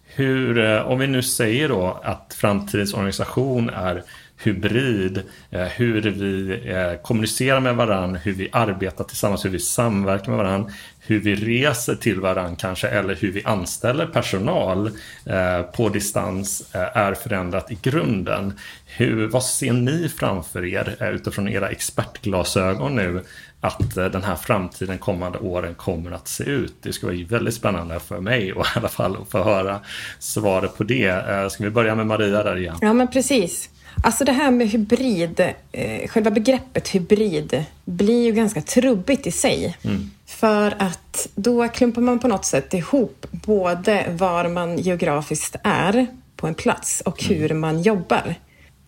Hur, 0.05 0.59
eh, 0.59 0.81
om 0.81 0.99
vi 0.99 1.07
nu 1.07 1.23
säger 1.23 1.69
då 1.69 2.01
att 2.03 2.37
framtidens 2.39 2.95
organisation 2.95 3.71
är 3.71 4.03
hybrid, 4.43 5.23
eh, 5.51 5.63
hur 5.63 6.03
vi 6.03 6.61
eh, 6.71 7.03
kommunicerar 7.03 7.61
med 7.61 7.77
varandra, 7.77 8.21
hur 8.21 8.33
vi 8.33 8.49
arbetar 8.53 9.05
tillsammans, 9.05 9.45
hur 9.45 9.51
vi 9.51 9.59
samverkar 9.59 10.29
med 10.29 10.39
varandra, 10.39 10.73
hur 11.09 11.21
vi 11.21 11.35
reser 11.35 11.95
till 11.95 12.21
varandra 12.21 12.57
kanske 12.59 12.89
eller 12.89 13.15
hur 13.15 13.33
vi 13.33 13.45
anställer 13.45 14.07
personal 14.07 14.91
eh, 15.27 15.63
på 15.63 15.89
distans 15.89 16.69
är 16.73 17.15
förändrat 17.15 17.73
i 17.73 17.79
grunden. 17.83 18.53
Hur, 18.87 19.27
vad 19.27 19.45
ser 19.45 19.73
ni 19.73 20.09
framför 20.09 20.65
er 20.65 21.11
utifrån 21.15 21.49
era 21.49 21.69
expertglasögon 21.69 22.97
nu 22.97 23.25
att 23.61 23.95
den 23.95 24.23
här 24.23 24.37
framtiden 24.37 24.99
kommande 24.99 25.39
åren 25.39 25.75
kommer 25.75 26.11
att 26.11 26.29
se 26.29 26.45
ut. 26.45 26.75
Det 26.83 26.93
ska 26.93 27.07
vara 27.07 27.17
väldigt 27.29 27.55
spännande 27.55 28.01
för 28.01 28.21
mig 28.21 28.53
och 28.53 28.67
i 28.77 28.79
alla 28.79 28.89
fall 28.89 29.17
att 29.23 29.31
få 29.31 29.43
höra 29.43 29.81
svaret 30.19 30.77
på 30.77 30.85
det. 30.85 31.53
Ska 31.53 31.65
vi 31.65 31.71
börja 31.71 31.95
med 31.95 32.07
Maria 32.07 32.43
där 32.43 32.59
igen? 32.59 32.77
Ja, 32.81 32.93
men 32.93 33.09
precis. 33.09 33.71
Alltså 34.03 34.25
det 34.25 34.33
här 34.33 34.51
med 34.51 34.69
hybrid, 34.69 35.41
eh, 35.73 36.09
själva 36.09 36.31
begreppet 36.31 36.89
hybrid 36.89 37.65
blir 37.85 38.25
ju 38.25 38.33
ganska 38.33 38.63
trubbigt 38.63 39.27
i 39.27 39.31
sig. 39.31 39.77
Mm. 39.83 40.11
För 40.39 40.75
att 40.79 41.29
då 41.35 41.69
klumpar 41.69 42.03
man 42.03 42.19
på 42.19 42.29
något 42.29 42.45
sätt 42.45 42.75
ihop 42.75 43.27
både 43.31 44.05
var 44.19 44.49
man 44.49 44.79
geografiskt 44.79 45.57
är 45.65 46.07
på 46.37 46.47
en 46.47 46.55
plats 46.55 47.01
och 47.01 47.25
mm. 47.25 47.39
hur 47.39 47.55
man 47.55 47.83
jobbar. 47.83 48.35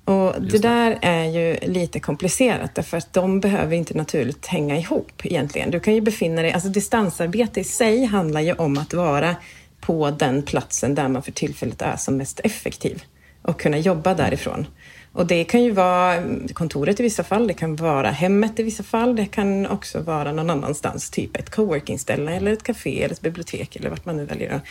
Och 0.04 0.34
det, 0.40 0.48
det, 0.48 0.58
där 0.58 0.98
är 1.02 1.24
ju 1.24 1.56
lite 1.62 2.00
komplicerat 2.00 2.74
därför 2.74 2.96
att 2.96 3.12
de 3.12 3.40
behöver 3.40 3.76
inte 3.76 3.96
naturligt 3.96 4.46
hänga 4.46 4.78
ihop 4.78 5.12
egentligen. 5.26 5.70
Du 5.70 5.80
kan 5.80 5.94
ju 5.94 6.00
befinna 6.00 6.42
dig, 6.42 6.52
alltså 6.52 6.68
distansarbete 6.68 7.60
i 7.60 7.64
sig 7.64 8.04
handlar 8.04 8.40
ju 8.40 8.52
om 8.52 8.78
att 8.78 8.94
vara 8.94 9.36
på 9.80 10.10
den 10.10 10.42
platsen 10.42 10.94
där 10.94 11.08
man 11.08 11.22
för 11.22 11.32
tillfället 11.32 11.82
är 11.82 11.96
som 11.96 12.16
mest 12.16 12.40
effektiv 12.44 13.02
och 13.42 13.60
kunna 13.60 13.78
jobba 13.78 14.14
därifrån. 14.14 14.66
Och 15.12 15.26
det 15.26 15.44
kan 15.44 15.62
ju 15.62 15.70
vara 15.70 16.22
kontoret 16.52 17.00
i 17.00 17.02
vissa 17.02 17.24
fall, 17.24 17.46
det 17.46 17.54
kan 17.54 17.76
vara 17.76 18.10
hemmet 18.10 18.60
i 18.60 18.62
vissa 18.62 18.82
fall, 18.82 19.16
det 19.16 19.26
kan 19.26 19.66
också 19.66 20.00
vara 20.00 20.32
någon 20.32 20.50
annanstans, 20.50 21.10
typ 21.10 21.36
ett 21.36 21.50
coworking-ställe 21.50 22.32
eller 22.32 22.52
ett 22.52 22.62
café 22.62 23.02
eller 23.02 23.14
ett 23.14 23.20
bibliotek 23.20 23.76
eller 23.76 23.90
vart 23.90 24.04
man 24.04 24.16
nu 24.16 24.24
väljer 24.24 24.54
att 24.54 24.62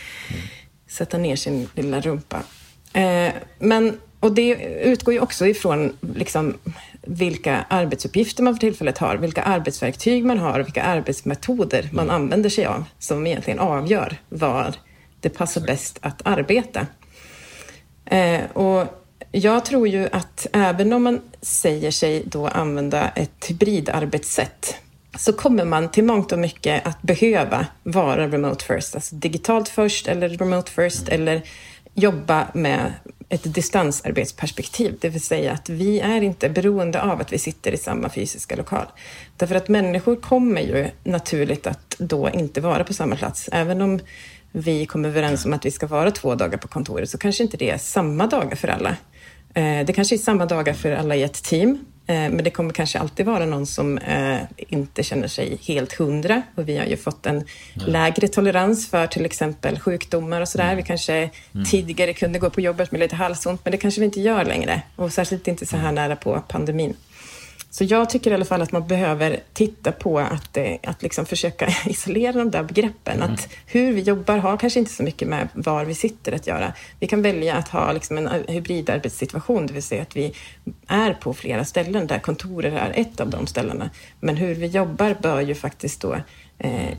sätta 0.88 1.18
ner 1.18 1.36
sin 1.36 1.68
lilla 1.74 2.00
rumpa. 2.00 2.42
Eh, 2.92 3.32
men, 3.58 4.00
och 4.20 4.34
det 4.34 4.54
utgår 4.82 5.14
ju 5.14 5.20
också 5.20 5.46
ifrån 5.46 5.96
liksom, 6.14 6.58
vilka 7.02 7.64
arbetsuppgifter 7.68 8.42
man 8.42 8.54
för 8.54 8.60
tillfället 8.60 8.98
har, 8.98 9.16
vilka 9.16 9.42
arbetsverktyg 9.42 10.24
man 10.24 10.38
har, 10.38 10.60
vilka 10.60 10.82
arbetsmetoder 10.82 11.88
man 11.92 12.04
mm. 12.04 12.16
använder 12.16 12.50
sig 12.50 12.66
av 12.66 12.84
som 12.98 13.26
egentligen 13.26 13.58
avgör 13.58 14.16
var 14.28 14.74
det 15.20 15.28
passar 15.28 15.60
bäst 15.60 15.98
att 16.02 16.22
arbeta. 16.24 16.86
Eh, 18.04 18.40
och 18.52 18.99
jag 19.32 19.64
tror 19.64 19.88
ju 19.88 20.08
att 20.12 20.46
även 20.52 20.92
om 20.92 21.02
man 21.02 21.20
säger 21.42 21.90
sig 21.90 22.22
då 22.26 22.46
använda 22.46 23.08
ett 23.08 23.46
hybridarbetssätt 23.48 24.76
så 25.18 25.32
kommer 25.32 25.64
man 25.64 25.90
till 25.90 26.04
mångt 26.04 26.32
och 26.32 26.38
mycket 26.38 26.86
att 26.86 27.02
behöva 27.02 27.66
vara 27.82 28.28
remote 28.28 28.64
first, 28.64 28.94
alltså 28.94 29.14
digitalt 29.14 29.68
först 29.68 30.08
eller 30.08 30.28
remote 30.28 30.70
first 30.70 31.08
eller 31.08 31.42
jobba 31.94 32.46
med 32.54 32.92
ett 33.28 33.54
distansarbetsperspektiv, 33.54 34.96
det 35.00 35.08
vill 35.08 35.20
säga 35.20 35.52
att 35.52 35.68
vi 35.68 36.00
är 36.00 36.20
inte 36.20 36.48
beroende 36.48 37.02
av 37.02 37.20
att 37.20 37.32
vi 37.32 37.38
sitter 37.38 37.72
i 37.72 37.76
samma 37.76 38.08
fysiska 38.08 38.56
lokal. 38.56 38.86
Därför 39.36 39.54
att 39.54 39.68
människor 39.68 40.16
kommer 40.16 40.60
ju 40.60 40.88
naturligt 41.04 41.66
att 41.66 41.96
då 41.98 42.30
inte 42.30 42.60
vara 42.60 42.84
på 42.84 42.94
samma 42.94 43.16
plats. 43.16 43.48
Även 43.52 43.82
om 43.82 44.00
vi 44.52 44.86
kommer 44.86 45.08
överens 45.08 45.44
om 45.44 45.52
att 45.52 45.66
vi 45.66 45.70
ska 45.70 45.86
vara 45.86 46.10
två 46.10 46.34
dagar 46.34 46.58
på 46.58 46.68
kontoret 46.68 47.10
så 47.10 47.18
kanske 47.18 47.42
inte 47.42 47.56
det 47.56 47.70
är 47.70 47.78
samma 47.78 48.26
dagar 48.26 48.56
för 48.56 48.68
alla. 48.68 48.96
Eh, 49.54 49.86
det 49.86 49.92
kanske 49.92 50.14
är 50.14 50.18
samma 50.18 50.46
dagar 50.46 50.74
för 50.74 50.92
alla 50.92 51.16
i 51.16 51.22
ett 51.22 51.42
team, 51.42 51.84
eh, 52.06 52.14
men 52.14 52.44
det 52.44 52.50
kommer 52.50 52.72
kanske 52.72 52.98
alltid 52.98 53.26
vara 53.26 53.46
någon 53.46 53.66
som 53.66 53.98
eh, 53.98 54.38
inte 54.56 55.02
känner 55.02 55.28
sig 55.28 55.58
helt 55.62 55.92
hundra. 55.92 56.42
Och 56.54 56.68
vi 56.68 56.78
har 56.78 56.86
ju 56.86 56.96
fått 56.96 57.26
en 57.26 57.44
lägre 57.74 58.28
tolerans 58.28 58.90
för 58.90 59.06
till 59.06 59.24
exempel 59.24 59.78
sjukdomar 59.78 60.40
och 60.40 60.48
sådär. 60.48 60.64
Mm. 60.64 60.76
Vi 60.76 60.82
kanske 60.82 61.14
mm. 61.54 61.64
tidigare 61.66 62.12
kunde 62.12 62.38
gå 62.38 62.50
på 62.50 62.60
jobbet 62.60 62.92
med 62.92 63.00
lite 63.00 63.16
halsont, 63.16 63.60
men 63.64 63.72
det 63.72 63.78
kanske 63.78 64.00
vi 64.00 64.04
inte 64.04 64.20
gör 64.20 64.44
längre. 64.44 64.82
Och 64.96 65.12
särskilt 65.12 65.48
inte 65.48 65.66
så 65.66 65.76
här 65.76 65.84
mm. 65.84 65.94
nära 65.94 66.16
på 66.16 66.42
pandemin. 66.48 66.94
Så 67.72 67.84
jag 67.84 68.10
tycker 68.10 68.30
i 68.30 68.34
alla 68.34 68.44
fall 68.44 68.62
att 68.62 68.72
man 68.72 68.86
behöver 68.86 69.40
titta 69.52 69.92
på 69.92 70.18
att, 70.18 70.56
eh, 70.56 70.74
att 70.82 71.02
liksom 71.02 71.26
försöka 71.26 71.68
isolera 71.86 72.32
de 72.32 72.50
där 72.50 72.62
begreppen. 72.62 73.16
Mm. 73.16 73.34
Att 73.34 73.48
hur 73.66 73.92
vi 73.92 74.00
jobbar 74.00 74.36
har 74.38 74.56
kanske 74.56 74.78
inte 74.78 74.92
så 74.92 75.02
mycket 75.02 75.28
med 75.28 75.48
var 75.54 75.84
vi 75.84 75.94
sitter 75.94 76.32
att 76.32 76.46
göra. 76.46 76.72
Vi 77.00 77.06
kan 77.06 77.22
välja 77.22 77.54
att 77.54 77.68
ha 77.68 77.92
liksom 77.92 78.18
en 78.18 78.28
hybridarbetssituation, 78.48 79.66
det 79.66 79.72
vill 79.72 79.82
säga 79.82 80.02
att 80.02 80.16
vi 80.16 80.34
är 80.86 81.12
på 81.12 81.34
flera 81.34 81.64
ställen 81.64 82.06
där 82.06 82.18
kontoret 82.18 82.74
är 82.74 82.92
ett 82.94 83.20
av 83.20 83.30
de 83.30 83.46
ställena. 83.46 83.90
Men 84.20 84.36
hur 84.36 84.54
vi 84.54 84.66
jobbar 84.66 85.16
bör 85.22 85.40
ju 85.40 85.54
faktiskt 85.54 86.00
då 86.00 86.16
eh, 86.58 86.96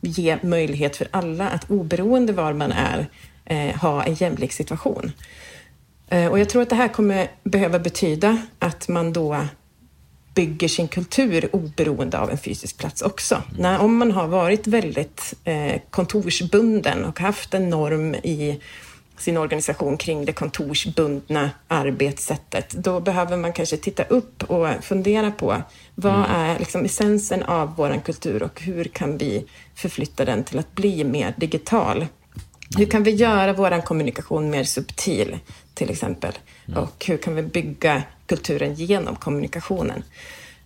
ge 0.00 0.38
möjlighet 0.42 0.96
för 0.96 1.08
alla 1.10 1.48
att 1.48 1.70
oberoende 1.70 2.32
var 2.32 2.52
man 2.52 2.72
är 2.72 3.06
eh, 3.44 3.76
ha 3.76 4.04
en 4.04 4.14
jämlik 4.14 4.52
situation. 4.52 5.12
Eh, 6.08 6.26
och 6.26 6.38
jag 6.38 6.48
tror 6.48 6.62
att 6.62 6.70
det 6.70 6.76
här 6.76 6.88
kommer 6.88 7.30
behöva 7.44 7.78
betyda 7.78 8.38
att 8.58 8.88
man 8.88 9.12
då 9.12 9.46
bygger 10.34 10.68
sin 10.68 10.88
kultur 10.88 11.48
oberoende 11.52 12.18
av 12.18 12.30
en 12.30 12.38
fysisk 12.38 12.78
plats 12.78 13.02
också. 13.02 13.34
Mm. 13.34 13.46
När, 13.58 13.78
om 13.80 13.96
man 13.96 14.10
har 14.10 14.26
varit 14.26 14.66
väldigt 14.66 15.34
eh, 15.44 15.80
kontorsbunden 15.90 17.04
och 17.04 17.20
haft 17.20 17.54
en 17.54 17.70
norm 17.70 18.14
i 18.14 18.60
sin 19.18 19.36
organisation 19.36 19.96
kring 19.96 20.24
det 20.24 20.32
kontorsbundna 20.32 21.50
arbetssättet, 21.68 22.70
då 22.70 23.00
behöver 23.00 23.36
man 23.36 23.52
kanske 23.52 23.76
titta 23.76 24.02
upp 24.02 24.42
och 24.42 24.68
fundera 24.82 25.30
på 25.30 25.62
vad 25.94 26.14
mm. 26.14 26.30
är 26.30 26.58
liksom 26.58 26.84
essensen 26.84 27.42
av 27.42 27.76
vår 27.76 28.00
kultur 28.04 28.42
och 28.42 28.60
hur 28.60 28.84
kan 28.84 29.18
vi 29.18 29.46
förflytta 29.74 30.24
den 30.24 30.44
till 30.44 30.58
att 30.58 30.74
bli 30.74 31.04
mer 31.04 31.34
digital? 31.36 32.06
Hur 32.76 32.86
kan 32.86 33.02
vi 33.02 33.10
göra 33.10 33.52
vår 33.52 33.80
kommunikation 33.80 34.50
mer 34.50 34.64
subtil, 34.64 35.38
till 35.74 35.90
exempel? 35.90 36.32
Mm. 36.68 36.82
Och 36.82 37.04
hur 37.06 37.16
kan 37.16 37.34
vi 37.34 37.42
bygga 37.42 38.02
kulturen 38.26 38.74
genom 38.74 39.16
kommunikationen? 39.16 40.02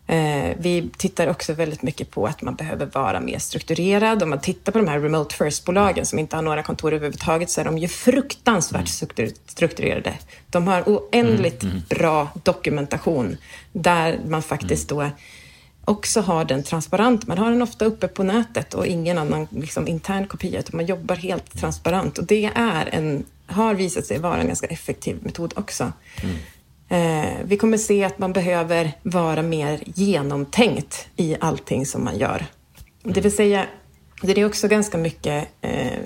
Eh, 0.06 0.56
vi 0.58 0.90
tittar 0.96 1.26
också 1.28 1.52
väldigt 1.52 1.82
mycket 1.82 2.10
på 2.10 2.26
att 2.26 2.42
man 2.42 2.54
behöver 2.54 2.86
vara 2.86 3.20
mer 3.20 3.38
strukturerad. 3.38 4.22
Om 4.22 4.30
man 4.30 4.40
tittar 4.40 4.72
på 4.72 4.78
de 4.78 4.88
här 4.88 5.00
remote 5.00 5.34
first-bolagen 5.34 6.06
som 6.06 6.18
inte 6.18 6.36
har 6.36 6.42
några 6.42 6.62
kontor 6.62 6.92
överhuvudtaget 6.92 7.50
så 7.50 7.60
är 7.60 7.64
de 7.64 7.78
ju 7.78 7.88
fruktansvärt 7.88 9.18
mm. 9.18 9.32
strukturerade. 9.46 10.14
De 10.50 10.66
har 10.66 10.82
oändligt 10.82 11.62
mm, 11.62 11.74
mm. 11.74 11.84
bra 11.88 12.28
dokumentation 12.42 13.36
där 13.72 14.20
man 14.26 14.42
faktiskt 14.42 14.88
då 14.88 15.10
också 15.84 16.20
har 16.20 16.44
den 16.44 16.62
transparent. 16.62 17.26
Man 17.26 17.38
har 17.38 17.50
den 17.50 17.62
ofta 17.62 17.84
uppe 17.84 18.08
på 18.08 18.22
nätet 18.22 18.74
och 18.74 18.86
ingen 18.86 19.18
annan 19.18 19.46
liksom, 19.50 19.88
intern 19.88 20.26
kopia, 20.26 20.60
utan 20.60 20.76
man 20.76 20.86
jobbar 20.86 21.16
helt 21.16 21.58
transparent. 21.58 22.18
Och 22.18 22.24
det 22.24 22.50
är 22.54 22.88
en, 22.92 23.24
har 23.48 23.74
visat 23.74 24.06
sig 24.06 24.18
vara 24.18 24.40
en 24.40 24.46
ganska 24.46 24.66
effektiv 24.66 25.18
metod 25.22 25.52
också. 25.56 25.92
Mm. 26.22 26.36
Eh, 26.88 27.34
vi 27.44 27.56
kommer 27.56 27.78
se 27.78 28.04
att 28.04 28.18
man 28.18 28.32
behöver 28.32 28.92
vara 29.02 29.42
mer 29.42 29.82
genomtänkt 29.84 31.08
i 31.16 31.36
allting 31.40 31.86
som 31.86 32.04
man 32.04 32.18
gör. 32.18 32.46
Det 33.02 33.20
vill 33.20 33.36
säga, 33.36 33.66
det 34.22 34.40
är 34.40 34.46
också 34.46 34.68
ganska 34.68 34.98
mycket 34.98 35.48
eh, 35.60 36.00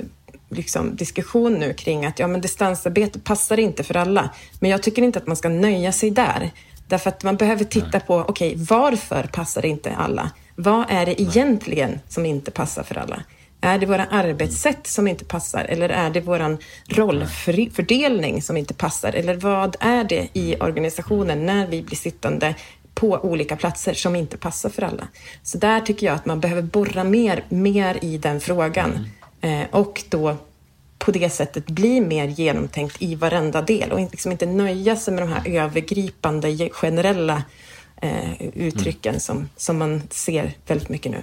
liksom 0.48 0.96
diskussion 0.96 1.54
nu 1.54 1.74
kring 1.74 2.06
att 2.06 2.18
ja, 2.18 2.26
men 2.26 2.40
distansarbete 2.40 3.18
passar 3.18 3.60
inte 3.60 3.82
för 3.82 3.96
alla. 3.96 4.30
Men 4.60 4.70
jag 4.70 4.82
tycker 4.82 5.02
inte 5.02 5.18
att 5.18 5.26
man 5.26 5.36
ska 5.36 5.48
nöja 5.48 5.92
sig 5.92 6.10
där. 6.10 6.50
Därför 6.88 7.08
att 7.08 7.24
man 7.24 7.36
behöver 7.36 7.64
titta 7.64 7.88
Nej. 7.92 8.02
på, 8.06 8.16
okej, 8.16 8.52
okay, 8.52 8.64
varför 8.68 9.22
passar 9.22 9.62
det 9.62 9.68
inte 9.68 9.96
alla? 9.96 10.30
Vad 10.56 10.84
är 10.88 11.06
det 11.06 11.22
egentligen 11.22 12.00
som 12.08 12.26
inte 12.26 12.50
passar 12.50 12.82
för 12.82 12.98
alla? 12.98 13.22
Är 13.64 13.78
det 13.78 13.86
våra 13.86 14.06
arbetssätt 14.06 14.86
som 14.86 15.08
inte 15.08 15.24
passar 15.24 15.64
eller 15.64 15.88
är 15.88 16.10
det 16.10 16.20
vår 16.20 16.58
rollfördelning 16.88 18.42
som 18.42 18.56
inte 18.56 18.74
passar? 18.74 19.12
Eller 19.12 19.34
vad 19.34 19.76
är 19.80 20.04
det 20.04 20.28
i 20.32 20.56
organisationen 20.60 21.46
när 21.46 21.66
vi 21.66 21.82
blir 21.82 21.96
sittande 21.96 22.54
på 22.94 23.08
olika 23.08 23.56
platser 23.56 23.94
som 23.94 24.16
inte 24.16 24.36
passar 24.36 24.70
för 24.70 24.82
alla? 24.82 25.08
Så 25.42 25.58
där 25.58 25.80
tycker 25.80 26.06
jag 26.06 26.14
att 26.14 26.26
man 26.26 26.40
behöver 26.40 26.62
borra 26.62 27.04
mer, 27.04 27.44
mer 27.48 27.98
i 28.04 28.18
den 28.18 28.40
frågan 28.40 29.08
mm. 29.40 29.66
och 29.70 30.02
då 30.08 30.36
på 30.98 31.10
det 31.10 31.30
sättet 31.30 31.66
bli 31.66 32.00
mer 32.00 32.26
genomtänkt 32.26 33.02
i 33.02 33.14
varenda 33.14 33.62
del 33.62 33.92
och 33.92 34.00
liksom 34.00 34.32
inte 34.32 34.46
nöja 34.46 34.96
sig 34.96 35.14
med 35.14 35.22
de 35.22 35.28
här 35.32 35.48
övergripande 35.48 36.68
generella 36.72 37.42
eh, 38.02 38.42
uttrycken 38.42 39.10
mm. 39.10 39.20
som, 39.20 39.48
som 39.56 39.78
man 39.78 40.02
ser 40.10 40.52
väldigt 40.66 40.88
mycket 40.88 41.12
nu. 41.12 41.22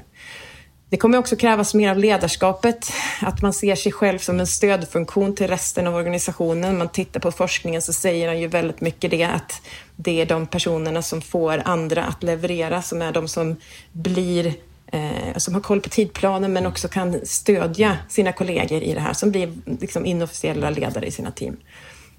Det 0.90 0.98
kommer 0.98 1.18
också 1.18 1.36
krävas 1.36 1.74
mer 1.74 1.90
av 1.90 1.98
ledarskapet, 1.98 2.92
att 3.22 3.42
man 3.42 3.54
ser 3.54 3.76
sig 3.76 3.92
själv 3.92 4.20
som 4.20 4.40
en 4.40 4.48
stödfunktion 4.48 5.36
till 5.36 5.48
resten 5.48 5.88
av 5.88 5.96
organisationen. 5.96 6.78
Man 6.78 6.90
tittar 6.90 7.20
på 7.20 7.32
forskningen 7.32 7.82
så 7.82 7.94
säger 7.94 8.28
han 8.28 8.40
ju 8.40 8.48
väldigt 8.48 8.82
mycket 8.82 9.12
det, 9.12 9.24
att 9.24 9.62
det 9.96 10.22
är 10.22 10.26
de 10.26 10.48
personerna 10.48 11.02
som 11.02 11.22
får 11.22 11.62
andra 11.66 12.04
att 12.04 12.24
leverera 12.24 12.82
som 12.82 13.02
är 13.02 13.12
de 13.12 13.28
som 13.28 13.56
blir 13.92 14.54
eh, 14.92 15.38
som 15.38 15.54
har 15.54 15.62
koll 15.62 15.82
på 15.82 15.90
tidplanen 15.90 16.54
men 16.54 16.66
också 16.66 16.88
kan 16.88 17.26
stödja 17.26 17.98
sina 18.10 18.32
kollegor 18.32 18.84
i 18.84 18.94
det 18.94 19.00
här, 19.00 19.14
som 19.14 19.32
blir 19.32 19.54
liksom 19.80 20.06
inofficiella 20.06 20.70
ledare 20.70 21.06
i 21.06 21.12
sina 21.12 21.32
team. 21.32 21.58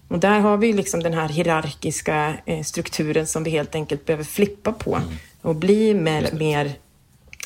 Och 0.08 0.18
där 0.18 0.40
har 0.40 0.56
vi 0.56 0.72
liksom 0.72 1.02
den 1.02 1.14
här 1.14 1.28
hierarkiska 1.28 2.34
eh, 2.44 2.62
strukturen 2.62 3.26
som 3.26 3.42
vi 3.42 3.50
helt 3.50 3.74
enkelt 3.74 4.06
behöver 4.06 4.24
flippa 4.24 4.72
på 4.72 4.94
mm. 4.94 5.08
och 5.42 5.54
bli 5.54 5.94
mer, 5.94 6.28
mer 6.32 6.72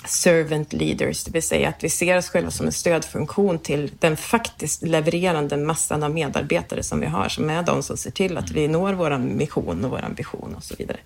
servant 0.04 0.72
leaders, 0.72 1.24
det 1.24 1.30
vill 1.30 1.42
säga 1.42 1.68
att 1.68 1.84
vi 1.84 1.88
ser 1.88 2.18
oss 2.18 2.28
själva 2.28 2.50
som 2.50 2.66
en 2.66 2.72
stödfunktion 2.72 3.58
till 3.58 3.90
den 3.98 4.16
faktiskt 4.16 4.82
levererande 4.82 5.56
massan 5.56 6.02
av 6.02 6.10
medarbetare 6.10 6.82
som 6.82 7.00
vi 7.00 7.06
har, 7.06 7.28
som 7.28 7.50
är 7.50 7.62
de 7.62 7.82
som 7.82 7.96
ser 7.96 8.10
till 8.10 8.38
att 8.38 8.50
vi 8.50 8.68
når 8.68 8.92
vår 8.92 9.18
mission 9.18 9.84
och 9.84 9.90
vår 9.90 10.14
vision 10.16 10.54
och 10.54 10.64
så 10.64 10.74
vidare. 10.78 10.98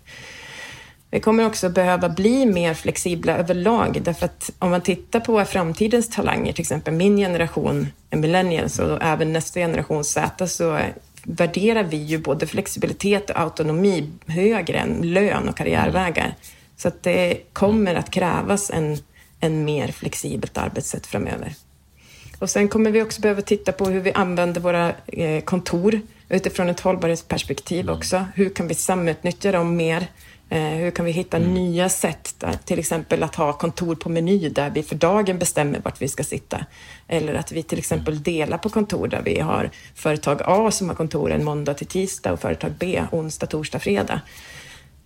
Vi 1.11 1.21
kommer 1.21 1.47
också 1.47 1.69
behöva 1.69 2.09
bli 2.09 2.47
mer 2.47 2.75
flexibla 2.75 3.37
överlag, 3.39 4.03
därför 4.03 4.27
att 4.27 4.51
om 4.59 4.71
man 4.71 4.81
tittar 4.81 5.21
på 5.21 5.45
framtidens 5.45 6.11
talanger, 6.11 6.53
till 6.53 6.63
exempel 6.63 6.95
min 6.95 7.17
generation, 7.17 7.87
millennials 8.11 8.79
och 8.79 9.03
även 9.03 9.33
nästa 9.33 9.61
generation 9.61 10.05
Z, 10.05 10.49
så 10.49 10.79
värderar 11.23 11.83
vi 11.83 11.97
ju 11.97 12.19
både 12.19 12.47
flexibilitet 12.47 13.31
och 13.31 13.41
autonomi 13.41 14.11
högre 14.27 14.79
än 14.79 15.13
lön 15.13 15.49
och 15.49 15.57
karriärvägar. 15.57 16.35
Så 16.79 16.89
att 16.89 17.03
det 17.03 17.41
kommer 17.53 17.95
att 17.95 18.11
krävas 18.11 18.71
en, 18.71 18.99
en 19.41 19.65
mer 19.65 19.89
flexibelt 19.89 20.59
arbetssätt 20.59 21.07
framöver. 21.07 21.55
Och 22.39 22.51
sen 22.51 22.69
kommer 22.69 22.91
vi 22.91 23.03
också 23.03 23.21
behöva 23.21 23.43
titta 23.43 23.73
på 23.73 23.85
hur 23.85 24.01
vi 24.01 24.13
använder 24.13 24.61
våra 24.61 24.93
eh, 25.07 25.41
kontor 25.45 26.01
utifrån 26.29 26.69
ett 26.69 26.81
hållbarhetsperspektiv 26.81 27.81
mm. 27.81 27.95
också. 27.95 28.25
Hur 28.35 28.49
kan 28.51 28.69
vi 28.69 28.75
samutnyttja 28.75 29.53
dem 29.53 29.77
mer? 29.77 30.07
Eh, 30.51 30.61
hur 30.61 30.91
kan 30.91 31.05
vi 31.05 31.11
hitta 31.11 31.37
mm. 31.37 31.55
nya 31.55 31.89
sätt, 31.89 32.45
till 32.65 32.79
exempel 32.79 33.23
att 33.23 33.35
ha 33.35 33.53
kontor 33.53 33.95
på 33.95 34.09
meny 34.09 34.49
där 34.49 34.71
vi 34.71 34.83
för 34.83 34.95
dagen 34.95 35.39
bestämmer 35.39 35.81
vart 35.81 36.03
vi 36.03 36.09
ska 36.09 36.25
sitta. 36.25 36.67
Eller 37.09 37.35
att 37.35 37.53
vi 37.53 37.63
till 37.63 37.79
exempel 37.79 38.15
mm. 38.15 38.23
delar 38.23 38.59
på 38.59 38.69
kontor 38.69 39.09
där 39.09 39.23
vi 39.25 39.41
har 39.41 39.71
företag 39.95 40.41
A 40.45 40.71
som 40.71 40.89
har 40.89 40.97
kontor 40.97 41.33
en 41.33 41.45
måndag 41.45 41.75
till 41.75 41.87
tisdag 41.87 42.33
och 42.33 42.41
företag 42.41 42.73
B 42.79 43.03
onsdag, 43.13 43.47
torsdag, 43.47 43.79
fredag. 43.79 44.21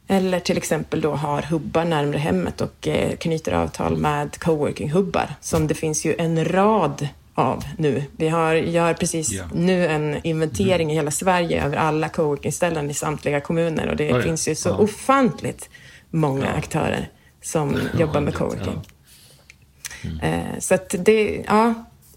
Eller 0.08 0.40
till 0.40 0.56
exempel 0.56 1.00
då 1.00 1.10
har 1.10 1.42
hubbar 1.42 1.84
närmare 1.84 2.18
hemmet 2.18 2.60
och 2.60 2.88
eh, 2.88 3.16
knyter 3.16 3.52
avtal 3.52 3.96
med 3.96 4.30
coworking-hubbar 4.30 5.34
som 5.40 5.66
det 5.66 5.74
finns 5.74 6.04
ju 6.04 6.14
en 6.18 6.44
rad 6.44 7.08
av 7.34 7.64
nu. 7.78 8.04
Vi 8.16 8.28
har, 8.28 8.54
gör 8.54 8.94
precis 8.94 9.32
ja. 9.32 9.44
nu 9.54 9.86
en 9.86 10.20
inventering 10.22 10.82
mm. 10.82 10.90
i 10.90 10.94
hela 10.94 11.10
Sverige 11.10 11.64
över 11.64 11.76
alla 11.76 12.08
coworking-ställen 12.08 12.90
i 12.90 12.94
samtliga 12.94 13.40
kommuner 13.40 13.88
och 13.88 13.96
det 13.96 14.12
oh 14.12 14.16
ja. 14.16 14.22
finns 14.22 14.48
ju 14.48 14.54
så 14.54 14.68
ja. 14.68 14.76
ofantligt 14.76 15.70
många 16.10 16.46
ja. 16.46 16.52
aktörer 16.52 17.08
som 17.42 17.78
jobbar 17.98 18.20
med 18.20 18.34
coworking. 18.34 18.80
Mm. 20.04 20.20
Eh, 20.20 20.58
så 20.58 20.74
att 20.74 20.94
det, 20.98 21.44
ja, 21.46 21.74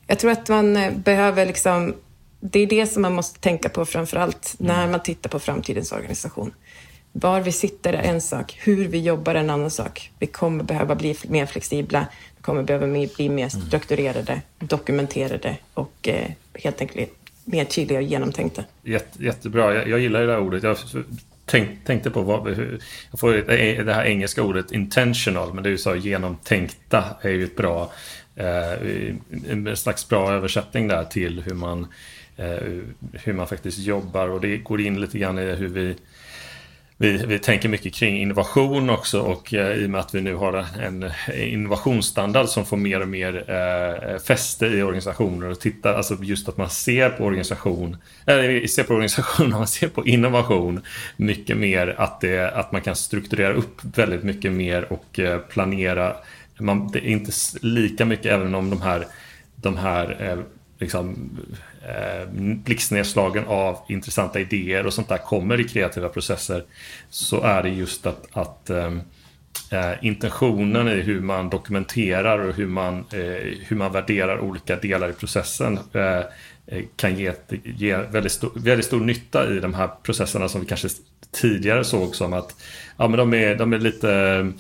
jag 0.07 0.19
tror 0.19 0.31
att 0.31 0.49
man 0.49 0.77
eh, 0.77 0.93
behöver 0.93 1.45
liksom, 1.45 1.95
det 2.39 2.59
är 2.59 2.67
det 2.67 2.87
som 2.87 3.01
man 3.01 3.13
måste 3.13 3.39
tänka 3.39 3.69
på 3.69 3.85
framför 3.85 4.17
allt 4.17 4.55
mm. 4.59 4.75
när 4.75 4.87
man 4.87 5.03
tittar 5.03 5.29
på 5.29 5.39
framtidens 5.39 5.91
organisation. 5.91 6.53
Var 7.17 7.41
vi 7.41 7.51
sitter 7.51 7.93
är 7.93 8.03
en 8.03 8.21
sak, 8.21 8.57
hur 8.63 8.87
vi 8.87 8.99
jobbar 8.99 9.35
är 9.35 9.39
en 9.39 9.49
annan 9.49 9.71
sak. 9.71 10.11
Vi 10.19 10.27
kommer 10.27 10.63
behöva 10.63 10.95
bli 10.95 11.15
mer 11.27 11.45
flexibla, 11.45 12.07
vi 12.37 12.41
kommer 12.41 12.63
behöva 12.63 12.87
bli 12.87 13.29
mer 13.29 13.55
mm. 13.55 13.67
strukturerade, 13.67 14.41
dokumenterade 14.59 15.57
och 15.73 16.07
eh, 16.07 16.31
helt 16.53 16.81
enkelt 16.81 17.09
mer 17.45 17.65
tydliga 17.65 17.99
och 17.99 18.05
genomtänkta. 18.05 18.63
Jätte, 18.83 19.23
jättebra, 19.23 19.73
jag, 19.73 19.87
jag 19.87 19.99
gillar 19.99 20.19
det 20.19 20.25
där 20.25 20.39
ordet. 20.39 20.63
Jag 20.63 20.77
tänk, 21.45 21.85
tänkte 21.85 22.11
på 22.11 22.21
vad, 22.21 22.47
hur, 22.47 22.79
jag 23.11 23.19
får 23.19 23.33
det 23.85 23.93
här 23.93 24.05
engelska 24.05 24.43
ordet 24.43 24.71
intentional, 24.71 25.53
men 25.53 25.63
det 25.63 25.69
är 25.69 25.71
ju 25.71 25.77
så 25.77 25.95
genomtänkta 25.95 27.03
är 27.21 27.29
ju 27.29 27.43
ett 27.43 27.55
bra, 27.55 27.91
eh, 28.35 28.73
en 29.49 29.77
slags 29.77 30.09
bra 30.09 30.31
översättning 30.31 30.87
där 30.87 31.03
till 31.03 31.41
hur 31.41 31.53
man, 31.53 31.87
eh, 32.37 32.57
hur 33.13 33.33
man 33.33 33.47
faktiskt 33.47 33.77
jobbar 33.77 34.27
och 34.27 34.41
det 34.41 34.57
går 34.57 34.81
in 34.81 35.01
lite 35.01 35.19
grann 35.19 35.39
i 35.39 35.55
hur 35.55 35.67
vi 35.67 35.95
vi, 36.97 37.17
vi 37.17 37.39
tänker 37.39 37.69
mycket 37.69 37.93
kring 37.93 38.17
innovation 38.17 38.89
också 38.89 39.19
och 39.19 39.53
eh, 39.53 39.71
i 39.71 39.85
och 39.85 39.89
med 39.89 40.01
att 40.01 40.15
vi 40.15 40.21
nu 40.21 40.35
har 40.35 40.65
en 40.81 41.11
innovationsstandard 41.33 42.47
som 42.47 42.65
får 42.65 42.77
mer 42.77 43.01
och 43.01 43.07
mer 43.07 43.35
eh, 43.47 44.19
fäste 44.19 44.65
i 44.65 44.81
organisationer 44.81 45.49
och 45.49 45.59
tittar, 45.59 45.93
alltså 45.93 46.17
just 46.21 46.49
att 46.49 46.57
man 46.57 46.69
ser 46.69 47.09
på 47.09 47.23
organisation, 47.23 47.97
eller 48.25 48.67
ser 48.67 48.83
på 48.83 48.93
organisation, 48.93 49.49
man 49.49 49.67
ser 49.67 49.87
på 49.87 50.05
innovation 50.05 50.81
mycket 51.17 51.57
mer 51.57 51.95
att, 51.97 52.21
det, 52.21 52.51
att 52.51 52.71
man 52.71 52.81
kan 52.81 52.95
strukturera 52.95 53.53
upp 53.53 53.81
väldigt 53.83 54.23
mycket 54.23 54.51
mer 54.51 54.93
och 54.93 55.19
eh, 55.19 55.39
planera. 55.39 56.15
Man, 56.57 56.91
det 56.91 56.99
är 56.99 57.09
inte 57.09 57.31
lika 57.61 58.05
mycket 58.05 58.25
även 58.25 58.55
om 58.55 58.69
de 58.69 58.81
här, 58.81 59.07
de 59.55 59.77
här 59.77 60.17
eh, 60.19 60.39
liksom, 60.79 61.29
eh, 61.85 62.29
blixtnedslagen 62.35 63.45
av 63.47 63.77
intressanta 63.89 64.39
idéer 64.39 64.85
och 64.85 64.93
sånt 64.93 65.09
där 65.09 65.17
kommer 65.17 65.59
i 65.59 65.63
kreativa 65.63 66.09
processer 66.09 66.63
så 67.09 67.41
är 67.41 67.63
det 67.63 67.69
just 67.69 68.05
att, 68.05 68.27
att 68.31 68.69
eh, 68.69 68.93
eh 69.71 69.93
intentionen 70.01 70.87
i 70.87 71.01
hur 71.01 71.21
man 71.21 71.49
dokumenterar 71.49 72.39
och 72.39 72.53
hur 72.53 72.67
man, 72.67 72.97
eh, 72.97 73.57
hur 73.67 73.75
man 73.75 73.91
värderar 73.91 74.39
olika 74.39 74.75
delar 74.75 75.09
i 75.09 75.13
processen. 75.13 75.79
Eh, 75.93 76.19
eh 76.67 76.83
kan 76.95 77.15
ge, 77.15 77.33
ge 77.63 77.97
väldigt, 77.97 78.31
stor, 78.31 78.51
väldigt 78.55 78.85
stor 78.85 78.99
nytta 78.99 79.53
i 79.53 79.59
de 79.59 79.73
här 79.73 79.89
processerna 80.03 80.49
som 80.49 80.61
vi 80.61 80.67
kanske 80.67 80.87
tidigare 81.31 81.83
såg 81.83 82.15
som 82.15 82.33
att 82.33 82.55
ja, 82.97 83.07
men 83.07 83.17
de, 83.17 83.33
är, 83.33 83.55
de 83.55 83.73
är 83.73 83.79
lite 83.79 84.51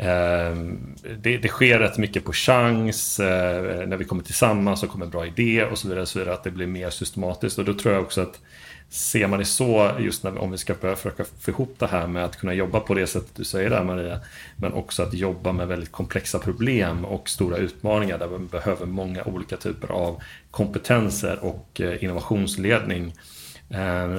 Ehm, 0.00 0.94
det, 1.18 1.38
det, 1.38 1.48
sker 1.48 1.78
rätt 1.78 1.98
mycket 1.98 2.24
på 2.24 2.32
chans, 2.32 3.20
eh, 3.20 3.86
när 3.88 3.96
vi 3.96 4.04
kommer 4.04 4.22
tillsammans 4.22 4.80
så 4.80 4.86
kommer 4.86 5.04
en 5.04 5.10
bra 5.10 5.26
idé 5.26 5.64
och 5.64 5.78
så 5.78 5.88
vidare, 5.88 6.06
så 6.06 6.18
vidare, 6.18 6.34
att 6.34 6.44
det 6.44 6.50
blir 6.50 6.66
mer 6.66 6.90
systematiskt. 6.90 7.58
Och 7.58 7.64
då 7.64 7.74
tror 7.74 7.94
jag 7.94 8.02
också 8.02 8.20
att 8.20 8.40
ser 8.88 9.26
man 9.26 9.38
det 9.38 9.44
så, 9.44 9.90
just 9.98 10.24
när, 10.24 10.38
om 10.38 10.50
vi 10.50 10.58
ska 10.58 10.74
börja 10.74 10.96
försöka 10.96 11.24
få 11.40 11.50
ihop 11.50 11.74
det 11.78 11.86
här 11.86 12.06
med 12.06 12.24
att 12.24 12.36
kunna 12.36 12.54
jobba 12.54 12.80
på 12.80 12.94
det 12.94 13.06
sättet 13.06 13.30
du 13.34 13.44
säger 13.44 13.70
där 13.70 13.84
Maria, 13.84 14.20
men 14.56 14.72
också 14.72 15.02
att 15.02 15.14
jobba 15.14 15.52
med 15.52 15.68
väldigt 15.68 15.92
komplexa 15.92 16.38
problem 16.38 17.04
och 17.04 17.28
stora 17.28 17.56
utmaningar 17.56 18.18
där 18.18 18.28
man 18.28 18.46
behöver 18.46 18.86
många 18.86 19.24
olika 19.24 19.56
typer 19.56 19.92
av 19.92 20.22
kompetenser 20.50 21.38
och 21.44 21.80
eh, 21.80 22.04
innovationsledning 22.04 23.12
Eh, 23.12 23.47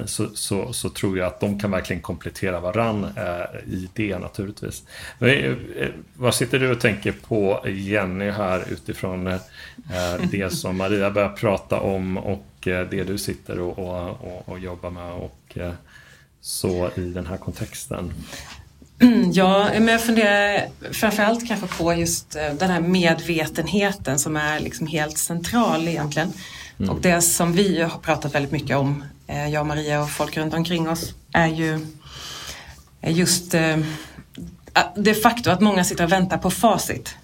så, 0.05 0.29
så, 0.33 0.73
så, 0.73 0.89
tror 0.89 1.17
jag 1.17 1.27
att 1.27 1.39
de 1.39 1.59
kan 1.59 1.71
verkligen 1.71 2.01
komplettera 2.01 2.59
varann 2.59 3.03
eh, 3.03 3.73
i 3.73 3.89
det 3.93 4.19
naturligtvis. 4.19 4.83
Men, 5.19 5.29
eh, 5.29 5.87
vad 6.13 6.35
sitter 6.35 6.59
du 6.59 6.71
och 6.71 6.79
tänker 6.79 7.11
på 7.11 7.65
Jenny 7.67 8.29
här 8.29 8.63
utifrån 8.71 9.23
det 10.31 10.53
som 10.53 10.77
Maria 10.77 11.11
börjar 11.11 11.29
prata 11.29 11.79
om 11.79 12.17
och 12.17 12.45
det 12.61 13.03
du 13.03 13.17
sitter 13.17 13.59
och, 13.59 13.79
och, 13.79 14.49
och, 14.49 14.59
jobbar 14.59 14.89
med 14.89 15.11
och 15.13 15.57
så 16.41 16.89
i 16.95 17.01
den 17.01 17.25
här 17.25 17.37
kontexten? 17.37 18.13
Ja, 19.33 19.69
men 19.73 19.87
jag 19.87 20.03
funderar 20.03 20.67
framförallt 20.91 21.47
kanske 21.47 21.67
på 21.67 21.93
just 21.93 22.31
den 22.31 22.69
här 22.69 22.81
medvetenheten 22.81 24.19
som 24.19 24.35
är 24.35 24.59
liksom 24.59 24.87
helt 24.87 25.17
central 25.17 25.87
egentligen. 25.87 26.33
Mm. 26.79 26.89
Och 26.89 27.01
det 27.01 27.21
som 27.21 27.53
vi 27.53 27.81
har 27.81 27.99
pratat 27.99 28.35
väldigt 28.35 28.51
mycket 28.51 28.77
om, 28.77 29.01
eh, 29.01 29.07
jag 29.29 29.61
och 29.61 29.67
Maria 29.67 30.01
och 30.01 30.09
folk 30.09 30.37
runt 30.37 30.53
omkring 30.53 30.89
oss, 30.89 31.13
är 31.33 31.47
ju 31.47 31.87
just 33.01 33.53
eh, 33.53 33.77
det 34.95 35.13
faktum 35.13 35.53
att 35.53 35.61
många 35.61 35.83
sitter 35.83 36.03
och 36.03 36.11
väntar 36.11 36.37
på 36.37 36.51
facit. 36.51 37.15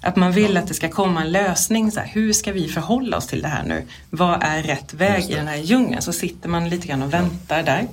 Att 0.00 0.16
man 0.16 0.32
vill 0.32 0.56
att 0.56 0.68
det 0.68 0.74
ska 0.74 0.88
komma 0.88 1.22
en 1.22 1.32
lösning. 1.32 1.90
Så 1.90 2.00
här, 2.00 2.06
hur 2.06 2.32
ska 2.32 2.52
vi 2.52 2.68
förhålla 2.68 3.16
oss 3.16 3.26
till 3.26 3.42
det 3.42 3.48
här 3.48 3.64
nu? 3.64 3.86
Vad 4.10 4.42
är 4.42 4.62
rätt 4.62 4.94
väg 4.94 5.30
i 5.30 5.34
den 5.34 5.48
här 5.48 5.56
djungeln? 5.56 6.02
Så 6.02 6.12
sitter 6.12 6.48
man 6.48 6.68
lite 6.68 6.86
grann 6.86 7.02
och 7.02 7.14
väntar 7.14 7.62
där. 7.62 7.88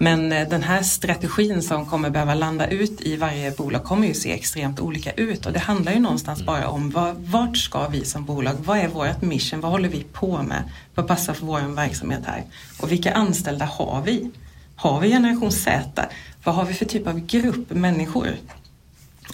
Men 0.00 0.32
eh, 0.32 0.48
den 0.48 0.62
här 0.62 0.82
strategin 0.82 1.62
som 1.62 1.86
kommer 1.86 2.10
behöva 2.10 2.34
landa 2.34 2.66
ut 2.66 3.00
i 3.00 3.16
varje 3.16 3.50
bolag 3.50 3.84
kommer 3.84 4.06
ju 4.06 4.14
se 4.14 4.32
extremt 4.32 4.80
olika 4.80 5.12
ut 5.12 5.46
och 5.46 5.52
det 5.52 5.58
handlar 5.58 5.92
ju 5.92 5.98
någonstans 5.98 6.40
mm. 6.40 6.46
bara 6.46 6.68
om 6.68 6.90
vad, 6.90 7.16
vart 7.16 7.56
ska 7.56 7.88
vi 7.88 8.04
som 8.04 8.24
bolag, 8.24 8.54
vad 8.64 8.78
är 8.78 8.88
vårt 8.88 9.22
mission, 9.22 9.60
vad 9.60 9.70
håller 9.70 9.88
vi 9.88 10.04
på 10.12 10.42
med, 10.42 10.62
vad 10.94 11.08
passar 11.08 11.34
för 11.34 11.46
vår 11.46 11.60
verksamhet 11.60 12.20
här 12.26 12.42
och 12.80 12.92
vilka 12.92 13.12
anställda 13.12 13.64
har 13.64 14.02
vi? 14.02 14.30
Har 14.76 15.00
vi 15.00 15.08
generation 15.08 15.52
Z? 15.52 16.06
Vad 16.44 16.54
har 16.54 16.64
vi 16.64 16.74
för 16.74 16.84
typ 16.84 17.06
av 17.06 17.20
grupp 17.20 17.70
människor? 17.70 18.36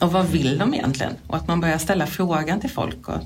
Och 0.01 0.13
vad 0.13 0.27
vill 0.27 0.59
de 0.59 0.75
egentligen? 0.75 1.13
Och 1.27 1.37
att 1.37 1.49
man 1.49 1.61
börjar 1.61 1.79
ställa 1.79 2.07
frågan 2.07 2.61
till 2.61 2.71
folk. 2.71 3.09
Och 3.09 3.21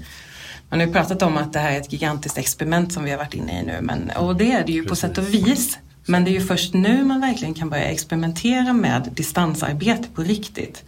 man 0.70 0.80
har 0.80 0.86
ju 0.86 0.92
pratat 0.92 1.22
om 1.22 1.36
att 1.36 1.52
det 1.52 1.58
här 1.58 1.72
är 1.72 1.80
ett 1.80 1.92
gigantiskt 1.92 2.38
experiment 2.38 2.92
som 2.92 3.04
vi 3.04 3.10
har 3.10 3.18
varit 3.18 3.34
inne 3.34 3.60
i 3.60 3.64
nu 3.66 3.78
men, 3.80 4.10
och 4.10 4.36
det 4.36 4.52
är 4.52 4.66
det 4.66 4.72
ju 4.72 4.82
Precis. 4.82 4.90
på 4.90 4.96
sätt 4.96 5.18
och 5.18 5.34
vis. 5.34 5.78
Men 6.06 6.24
det 6.24 6.30
är 6.30 6.32
ju 6.32 6.46
först 6.46 6.74
nu 6.74 7.04
man 7.04 7.20
verkligen 7.20 7.54
kan 7.54 7.70
börja 7.70 7.84
experimentera 7.84 8.72
med 8.72 9.08
distansarbete 9.14 10.08
på 10.14 10.22
riktigt. 10.22 10.84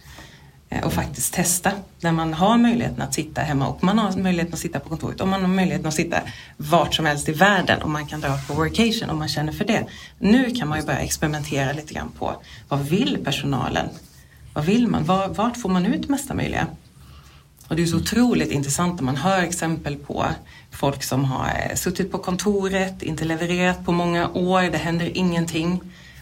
Eh, 0.69 0.85
och 0.85 0.93
faktiskt 0.93 1.33
testa. 1.33 1.71
När 1.99 2.11
man 2.11 2.33
har 2.33 2.57
möjligheten 2.57 3.01
att 3.01 3.13
sitta 3.13 3.41
hemma 3.41 3.67
och 3.67 3.83
man 3.83 3.97
har 3.97 4.17
möjligheten 4.17 4.53
att 4.53 4.59
sitta 4.59 4.79
på 4.79 4.89
kontoret 4.89 5.21
och 5.21 5.27
man 5.27 5.41
har 5.41 5.47
möjligheten 5.47 5.87
att 5.87 5.93
sitta 5.93 6.21
vart 6.57 6.95
som 6.95 7.05
helst 7.05 7.29
i 7.29 7.31
världen 7.31 7.81
och 7.81 7.89
man 7.89 8.07
kan 8.07 8.21
dra 8.21 8.37
på 8.47 8.53
workation 8.53 9.09
om 9.09 9.19
man 9.19 9.27
känner 9.27 9.51
för 9.51 9.65
det. 9.65 9.85
Nu 10.19 10.51
kan 10.51 10.67
man 10.67 10.79
ju 10.79 10.85
börja 10.85 10.99
experimentera 10.99 11.73
lite 11.73 11.93
grann 11.93 12.11
på 12.19 12.41
vad 12.67 12.79
vill 12.79 13.17
personalen? 13.23 13.89
Vad 14.53 14.65
vill 14.65 14.87
man? 14.87 15.03
Vart 15.33 15.57
får 15.57 15.69
man 15.69 15.85
ut 15.85 16.09
mesta 16.09 16.33
möjliga? 16.33 16.67
Och 17.67 17.75
det 17.75 17.81
är 17.81 17.85
så 17.85 17.97
otroligt 17.97 18.51
intressant 18.51 18.95
när 18.95 19.05
man 19.05 19.15
hör 19.15 19.41
exempel 19.41 19.95
på 19.95 20.25
folk 20.77 21.03
som 21.03 21.25
har 21.25 21.67
eh, 21.69 21.75
suttit 21.75 22.11
på 22.11 22.17
kontoret, 22.17 23.03
inte 23.03 23.25
levererat 23.25 23.85
på 23.85 23.91
många 23.91 24.29
år, 24.29 24.61
det 24.61 24.77
händer 24.77 25.17
ingenting. 25.17 25.81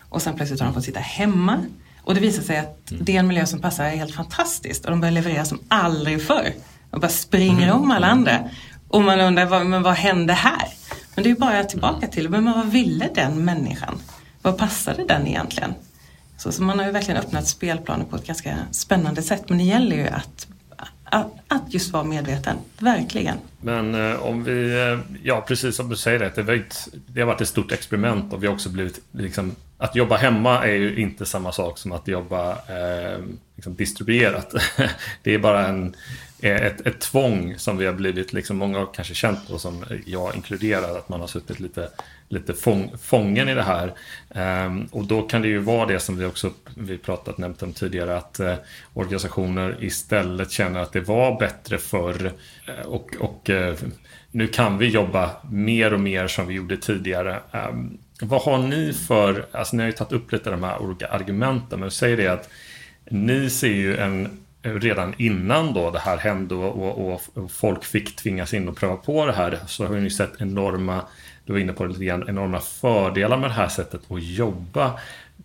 Och 0.09 0.21
sen 0.21 0.35
plötsligt 0.35 0.59
har 0.59 0.67
de 0.67 0.73
fått 0.73 0.83
sitta 0.83 0.99
hemma. 0.99 1.65
Och 2.01 2.15
det 2.15 2.19
visar 2.19 2.43
sig 2.43 2.57
att 2.57 2.91
mm. 2.91 3.05
det 3.05 3.15
är 3.15 3.19
en 3.19 3.27
miljö 3.27 3.45
som 3.45 3.59
passar 3.59 3.89
helt 3.89 4.15
fantastiskt 4.15 4.85
och 4.85 4.91
de 4.91 5.01
börjar 5.01 5.11
leverera 5.11 5.45
som 5.45 5.59
aldrig 5.67 6.23
förr. 6.27 6.53
Och 6.91 6.99
bara 6.99 7.09
springer 7.09 7.71
om 7.71 7.91
alla 7.91 8.07
andra. 8.07 8.49
Och 8.87 9.01
man 9.01 9.19
undrar, 9.19 9.45
vad, 9.45 9.65
men 9.65 9.83
vad 9.83 9.93
hände 9.93 10.33
här? 10.33 10.67
Men 11.15 11.23
det 11.23 11.31
är 11.31 11.35
bara 11.35 11.63
tillbaka 11.63 12.07
till, 12.07 12.29
men 12.29 12.45
vad 12.45 12.67
ville 12.67 13.09
den 13.15 13.45
människan? 13.45 13.97
Vad 14.41 14.57
passade 14.57 15.05
den 15.07 15.27
egentligen? 15.27 15.73
Så, 16.37 16.51
så 16.51 16.63
man 16.63 16.79
har 16.79 16.85
ju 16.85 16.91
verkligen 16.91 17.19
öppnat 17.19 17.47
spelplanen 17.47 18.05
på 18.05 18.15
ett 18.15 18.27
ganska 18.27 18.57
spännande 18.71 19.21
sätt. 19.21 19.49
Men 19.49 19.57
det 19.57 19.63
gäller 19.63 19.95
ju 19.95 20.07
att 20.07 20.47
att, 21.05 21.31
att 21.47 21.73
just 21.73 21.93
vara 21.93 22.03
medveten, 22.03 22.57
verkligen. 22.79 23.37
Men 23.61 23.95
eh, 23.95 24.23
om 24.23 24.43
vi, 24.43 24.81
eh, 24.81 24.99
ja 25.23 25.41
precis 25.47 25.75
som 25.75 25.89
du 25.89 25.95
säger 25.95 26.19
det, 26.19 26.43
det, 26.43 26.53
ett, 26.53 26.87
det 27.07 27.19
har 27.19 27.27
varit 27.27 27.41
ett 27.41 27.47
stort 27.47 27.71
experiment 27.71 28.33
och 28.33 28.43
vi 28.43 28.47
har 28.47 28.53
också 28.53 28.69
blivit, 28.69 29.01
liksom, 29.11 29.55
att 29.77 29.95
jobba 29.95 30.17
hemma 30.17 30.65
är 30.65 30.73
ju 30.73 31.01
inte 31.01 31.25
samma 31.25 31.51
sak 31.51 31.77
som 31.77 31.91
att 31.91 32.07
jobba 32.07 32.51
eh, 32.51 33.19
liksom 33.55 33.75
distribuerat. 33.75 34.53
det 35.23 35.33
är 35.33 35.39
bara 35.39 35.67
en, 35.67 35.95
eh, 36.39 36.55
ett, 36.55 36.87
ett 36.87 36.99
tvång 36.99 37.55
som 37.57 37.77
vi 37.77 37.85
har 37.85 37.93
blivit, 37.93 38.33
liksom, 38.33 38.57
många 38.57 38.79
har 38.79 38.93
kanske 38.93 39.13
känt 39.13 39.47
på 39.47 39.59
som 39.59 39.85
jag 40.05 40.35
inkluderar, 40.35 40.97
att 40.97 41.09
man 41.09 41.19
har 41.19 41.27
suttit 41.27 41.59
lite 41.59 41.89
lite 42.29 42.53
fång, 42.53 42.91
fången 43.01 43.49
i 43.49 43.53
det 43.53 43.63
här. 43.63 43.93
Um, 44.65 44.87
och 44.91 45.05
då 45.05 45.21
kan 45.21 45.41
det 45.41 45.47
ju 45.47 45.59
vara 45.59 45.85
det 45.85 45.99
som 45.99 46.17
vi 46.17 46.25
också 46.25 46.51
vi 46.75 46.97
pratat 46.97 47.37
nämnt 47.37 47.63
om 47.63 47.73
tidigare 47.73 48.17
att 48.17 48.39
uh, 48.39 48.53
organisationer 48.93 49.77
istället 49.79 50.51
känner 50.51 50.79
att 50.79 50.93
det 50.93 51.01
var 51.01 51.39
bättre 51.39 51.77
förr 51.77 52.25
uh, 52.69 52.85
och, 52.85 53.15
och 53.19 53.49
uh, 53.49 53.73
nu 54.31 54.47
kan 54.47 54.77
vi 54.77 54.87
jobba 54.87 55.31
mer 55.51 55.93
och 55.93 55.99
mer 55.99 56.27
som 56.27 56.47
vi 56.47 56.53
gjorde 56.53 56.77
tidigare. 56.77 57.39
Um, 57.51 57.97
vad 58.21 58.41
har 58.41 58.57
ni 58.57 58.93
för, 58.93 59.45
alltså 59.51 59.75
ni 59.75 59.83
har 59.83 59.87
ju 59.87 59.93
tagit 59.93 60.13
upp 60.13 60.31
lite 60.31 60.49
de 60.49 60.63
här 60.63 60.81
olika 60.81 61.07
argumenten, 61.07 61.79
men 61.79 61.91
säger 61.91 62.17
det 62.17 62.27
att 62.27 62.49
ni 63.09 63.49
ser 63.49 63.67
ju 63.67 63.97
en 63.97 64.45
redan 64.61 65.13
innan 65.17 65.73
då 65.73 65.91
det 65.91 65.99
här 65.99 66.17
hände 66.17 66.55
och, 66.55 66.99
och, 66.99 67.21
och, 67.33 67.51
folk 67.51 67.83
fick 67.83 68.15
tvingas 68.15 68.53
in 68.53 68.67
och 68.67 68.77
pröva 68.77 68.95
på 68.95 69.25
det 69.25 69.33
här 69.33 69.59
så 69.67 69.85
har 69.85 69.95
ni 69.95 70.09
sett 70.09 70.41
enorma 70.41 71.01
du 71.45 71.53
var 71.53 71.59
inne 71.59 71.73
på 71.73 71.83
det 71.83 71.89
lite 71.89 72.05
grann, 72.05 72.29
enorma 72.29 72.59
fördelar 72.59 73.37
med 73.37 73.49
det 73.49 73.53
här 73.53 73.67
sättet 73.67 74.01
att 74.11 74.23
jobba 74.23 74.99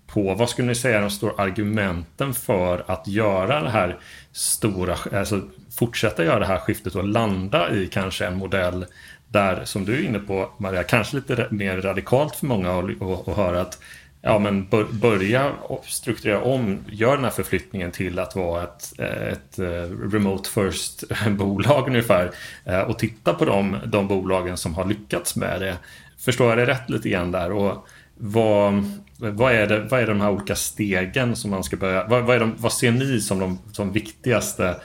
på. 0.06 0.34
Vad 0.34 0.48
skulle 0.48 0.68
ni 0.68 0.74
säga 0.74 0.96
är 0.96 1.00
de 1.00 1.10
stora 1.10 1.42
argumenten 1.42 2.34
för 2.34 2.84
att 2.86 3.08
göra 3.08 3.62
det 3.62 3.70
här 3.70 3.98
stora, 4.32 4.96
alltså 5.18 5.40
fortsätta 5.78 6.24
göra 6.24 6.38
det 6.38 6.46
här 6.46 6.58
skiftet 6.58 6.94
och 6.94 7.08
landa 7.08 7.74
i 7.74 7.86
kanske 7.86 8.26
en 8.26 8.36
modell 8.36 8.86
där, 9.28 9.64
som 9.64 9.84
du 9.84 9.94
är 9.94 10.02
inne 10.02 10.18
på 10.18 10.50
Maria, 10.58 10.82
kanske 10.82 11.16
lite 11.16 11.46
mer 11.50 11.80
radikalt 11.80 12.36
för 12.36 12.46
många 12.46 12.78
att 12.78 13.36
höra 13.36 13.60
att 13.60 13.78
ja, 14.22 14.38
men 14.38 14.68
börja 14.92 15.52
strukturera 15.82 16.42
om, 16.42 16.78
gör 16.90 17.14
den 17.14 17.24
här 17.24 17.30
förflyttningen 17.30 17.90
till 17.90 18.18
att 18.18 18.36
vara 18.36 18.62
ett, 18.62 19.00
ett 19.00 19.58
eh, 19.58 20.10
remote 20.12 20.50
first 20.50 21.04
bolag 21.30 21.88
ungefär 21.88 22.30
eh, 22.64 22.80
och 22.80 22.98
titta 22.98 23.34
på 23.34 23.44
de, 23.44 23.76
de 23.86 24.08
bolagen 24.08 24.56
som 24.56 24.74
har 24.74 24.84
lyckats 24.84 25.36
med 25.36 25.60
det. 25.60 25.76
Förstår 26.18 26.48
jag 26.48 26.58
det 26.58 26.66
rätt 26.66 26.90
lite 26.90 27.08
grann 27.08 27.32
där? 27.32 27.52
Och 27.52 27.86
vad, 28.14 28.84
vad, 29.16 29.52
är 29.52 29.66
det, 29.66 29.80
vad 29.90 30.00
är 30.00 30.06
de 30.06 30.20
här 30.20 30.30
olika 30.30 30.54
stegen 30.54 31.36
som 31.36 31.50
man 31.50 31.64
ska 31.64 31.76
börja, 31.76 32.06
vad, 32.06 32.22
vad, 32.22 32.36
är 32.36 32.40
de, 32.40 32.54
vad 32.58 32.72
ser 32.72 32.92
ni 32.92 33.20
som 33.20 33.38
de 33.38 33.58
som 33.72 33.92
viktigaste 33.92 34.76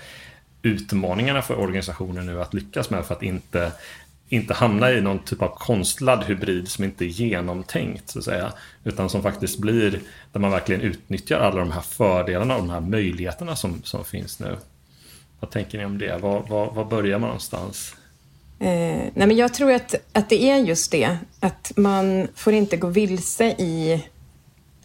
utmaningarna 0.62 1.42
för 1.42 1.60
organisationen 1.60 2.26
nu 2.26 2.42
att 2.42 2.54
lyckas 2.54 2.90
med 2.90 3.06
för 3.06 3.14
att 3.14 3.24
inte 3.24 3.72
inte 4.30 4.54
hamna 4.54 4.92
i 4.92 5.02
någon 5.02 5.20
typ 5.20 5.42
av 5.42 5.56
konstlad 5.56 6.24
hybrid 6.24 6.68
som 6.68 6.84
inte 6.84 7.06
är 7.06 7.08
genomtänkt 7.08 8.10
så 8.10 8.20
att 8.20 8.26
säga. 8.26 8.54
Utan 8.84 9.10
som 9.10 9.24
faktiskt 9.24 9.60
blir 9.60 10.00
där 10.32 10.40
man 10.40 10.52
verkligen 10.52 10.82
utnyttjar 10.82 11.40
alla 11.40 11.60
de 11.60 11.72
här 11.72 11.82
fördelarna 11.82 12.56
och 12.56 12.62
de 12.62 12.70
här 12.70 12.80
möjligheterna 12.80 13.56
som, 13.56 13.82
som 13.84 14.06
finns 14.06 14.40
nu. 14.40 14.58
Vad 15.40 15.52
tänker 15.52 15.78
ni 15.78 15.86
om 15.86 15.98
det? 15.98 16.18
Var, 16.18 16.40
var, 16.50 16.72
var 16.72 16.86
börjar 16.86 17.20
man 17.20 17.28
någonstans? 17.28 17.96
Eh, 18.60 18.68
nej 19.14 19.28
men 19.28 19.36
jag 19.36 19.54
tror 19.54 19.72
att, 19.72 19.96
att 20.14 20.30
det 20.30 20.50
är 20.50 20.58
just 20.58 20.92
det, 20.92 21.18
att 21.40 21.72
man 21.76 22.28
får 22.36 22.54
inte 22.54 22.78
gå 22.78 22.88
vilse 22.88 23.46
i 23.46 24.04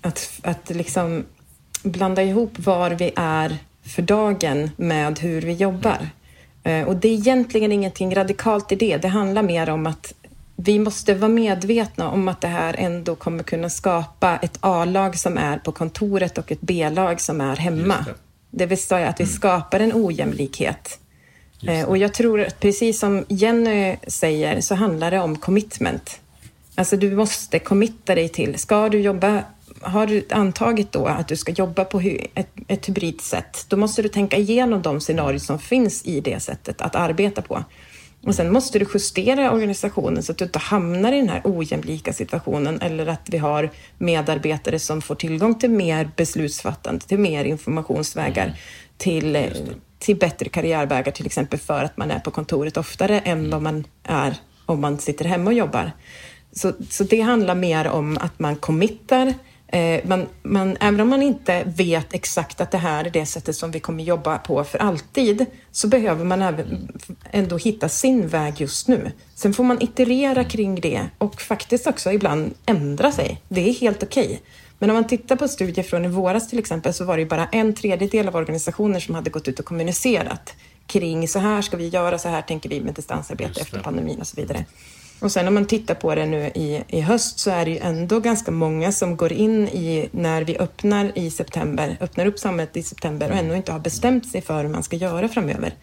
att, 0.01 0.41
att 0.43 0.71
liksom 0.71 1.25
blanda 1.83 2.23
ihop 2.23 2.59
var 2.59 2.91
vi 2.91 3.13
är 3.17 3.59
för 3.83 4.03
dagen 4.03 4.71
med 4.77 5.19
hur 5.19 5.43
vi 5.43 5.53
jobbar. 5.53 6.09
Eh, 6.65 6.89
och 6.89 6.97
det 6.97 7.09
är 7.09 7.13
egentligen 7.13 7.73
ingenting 7.73 8.15
radikalt 8.15 8.73
i 8.73 8.77
det. 8.77 8.97
Det 8.97 9.09
handlar 9.09 9.43
mer 9.43 9.71
om 9.71 9.87
att 9.87 10.15
vi 10.57 10.79
måste 10.79 11.15
vara 11.15 11.29
medvetna 11.31 12.11
om 12.11 12.29
att 12.29 12.41
det 12.41 12.49
här 12.49 12.75
ändå 12.79 13.15
kommer 13.15 13.43
kunna 13.43 13.71
skapa 13.71 14.37
ett 14.37 14.59
A-lag 14.61 15.19
som 15.19 15.39
är 15.39 15.59
på 15.59 15.73
kontoret 15.73 16.39
och 16.39 16.53
ett 16.53 16.61
B-lag 16.61 17.21
som 17.21 17.41
är 17.41 17.57
hemma. 17.57 17.97
Det. 18.05 18.15
det 18.51 18.67
vill 18.67 18.83
säga 18.83 19.09
att 19.09 19.21
vi 19.21 19.25
mm. 19.25 19.35
skapar 19.35 19.81
en 19.81 19.93
ojämlikhet 19.95 20.99
Eh, 21.67 21.85
och 21.85 21.99
jag 21.99 22.15
tror 22.15 22.41
att 22.41 22.61
precis 22.61 22.99
som 22.99 23.25
Jenny 23.29 23.97
säger 24.07 24.61
så 24.61 24.75
handlar 24.75 25.11
det 25.11 25.21
om 25.21 25.37
commitment. 25.37 26.21
Alltså 26.75 26.97
du 26.97 27.17
måste 27.17 27.59
committa 27.59 28.15
dig 28.15 28.29
till, 28.29 28.59
ska 28.59 28.89
du 28.89 29.01
jobba 29.01 29.43
har 29.81 30.07
du 30.07 30.27
antagit 30.31 30.93
då 30.93 31.07
att 31.07 31.29
du 31.29 31.37
ska 31.37 31.53
jobba 31.53 31.85
på 31.85 32.01
ett, 32.35 32.49
ett 32.69 32.89
hybridsätt, 32.89 33.67
då 33.69 33.77
måste 33.77 34.03
du 34.03 34.09
tänka 34.09 34.37
igenom 34.37 34.83
de 34.83 35.01
scenarier 35.01 35.39
som 35.39 35.59
finns 35.59 36.05
i 36.05 36.21
det 36.21 36.41
sättet 36.41 36.81
att 36.81 36.95
arbeta 36.95 37.43
på. 37.43 37.65
Och 38.27 38.35
sen 38.35 38.53
måste 38.53 38.79
du 38.79 38.87
justera 38.95 39.53
organisationen 39.53 40.23
så 40.23 40.33
att 40.33 40.39
du 40.39 40.45
inte 40.45 40.59
hamnar 40.59 41.13
i 41.13 41.17
den 41.17 41.29
här 41.29 41.41
ojämlika 41.45 42.13
situationen 42.13 42.81
eller 42.81 43.07
att 43.07 43.29
vi 43.31 43.39
har 43.39 43.71
medarbetare 43.99 44.79
som 44.79 45.03
får 45.03 45.15
tillgång 45.15 45.55
till 45.55 45.71
mer 45.71 46.11
beslutsfattande, 46.17 47.07
till 47.07 47.19
mer 47.19 47.45
informationsvägar, 47.45 48.45
mm. 48.45 48.57
till, 48.97 49.47
till 49.99 50.17
bättre 50.17 50.49
karriärvägar 50.49 51.13
till 51.13 51.27
exempel 51.27 51.59
för 51.59 51.85
att 51.85 51.97
man 51.97 52.11
är 52.11 52.19
på 52.19 52.31
kontoret 52.31 52.77
oftare 52.77 53.19
än 53.19 53.39
mm. 53.39 53.51
vad 53.51 53.63
man 53.63 53.87
är 54.03 54.37
om 54.67 54.81
man 54.81 54.99
sitter 54.99 55.25
hemma 55.25 55.51
och 55.51 55.55
jobbar. 55.55 55.93
Så, 56.53 56.73
så 56.91 57.05
det 57.05 57.21
handlar 57.21 57.55
mer 57.55 57.89
om 57.89 58.19
att 58.21 58.39
man 58.39 58.57
committar 58.57 59.35
Eh, 59.73 60.01
man, 60.05 60.27
man, 60.43 60.77
även 60.81 61.01
om 61.01 61.09
man 61.09 61.23
inte 61.23 61.65
vet 61.77 62.15
exakt 62.15 62.61
att 62.61 62.71
det 62.71 62.79
här 62.79 63.05
är 63.05 63.11
det 63.11 63.27
sättet 63.27 63.57
som 63.57 63.71
vi 63.71 63.81
kommer 63.81 64.05
jobba 64.05 64.39
på 64.39 64.65
för 64.65 64.79
alltid, 64.79 65.47
så 65.73 65.89
behöver 65.89 66.25
man 66.25 66.43
även 66.43 66.89
ändå 67.31 67.57
hitta 67.57 67.89
sin 67.89 68.29
väg 68.29 68.61
just 68.61 68.89
nu. 68.89 69.13
Sen 69.35 69.55
får 69.55 69.65
man 69.65 69.83
iterera 69.83 70.45
kring 70.45 70.81
det 70.81 71.07
och 71.19 71.41
faktiskt 71.41 71.87
också 71.87 72.13
ibland 72.13 72.55
ändra 72.67 73.13
sig. 73.13 73.43
Det 73.49 73.69
är 73.69 73.73
helt 73.73 74.03
okej. 74.03 74.25
Okay. 74.25 74.39
Men 74.79 74.91
om 74.91 74.95
man 74.95 75.07
tittar 75.07 75.37
på 75.37 75.49
studier 75.49 75.85
från 75.85 76.05
i 76.05 76.09
våras 76.09 76.49
till 76.49 76.59
exempel 76.59 76.95
så 76.95 77.05
var 77.05 77.17
det 77.17 77.27
bara 77.27 77.47
en 77.47 77.75
tredjedel 77.75 78.29
av 78.29 78.37
organisationer 78.37 79.01
som 79.01 79.15
hade 79.15 79.31
gått 79.31 79.49
ut 79.49 79.59
och 79.59 79.65
kommunicerat 79.65 80.55
kring 80.87 81.29
så 81.29 81.39
här 81.39 81.63
ska 81.63 81.77
vi 81.77 81.89
göra, 81.89 82.19
så 82.19 82.29
här 82.29 82.43
tänker 82.43 82.69
vi 82.69 82.81
med 82.81 82.95
distansarbete 82.95 83.61
efter 83.61 83.79
pandemin 83.79 84.21
och 84.21 84.27
så 84.27 84.37
vidare. 84.37 84.65
Och 85.21 85.33
sen 85.33 85.49
om 85.49 85.55
man 85.55 85.67
tittar 85.67 85.95
på 85.95 86.15
det 86.15 86.27
nu 86.27 86.45
i, 86.55 86.85
i 86.89 87.01
höst 87.01 87.39
så 87.39 87.51
är 87.51 87.65
det 87.65 87.71
ju 87.71 87.79
ändå 87.79 88.21
ganska 88.21 88.51
många 88.51 88.93
som 88.93 89.17
går 89.17 89.33
in 89.33 89.69
i 89.69 90.09
när 90.13 90.45
vi 90.45 90.59
öppnar 90.59 91.19
i 91.19 91.31
september, 91.31 91.97
öppnar 92.01 92.27
upp 92.27 92.39
samhället 92.39 92.77
i 92.77 92.83
september 92.83 93.31
och 93.31 93.37
ännu 93.37 93.57
inte 93.57 93.73
har 93.73 93.79
bestämt 93.79 94.29
sig 94.29 94.43
för 94.43 94.63
hur 94.63 94.71
man 94.71 94.83
ska 94.83 94.97
göra 94.97 95.29
framöver. 95.29 95.75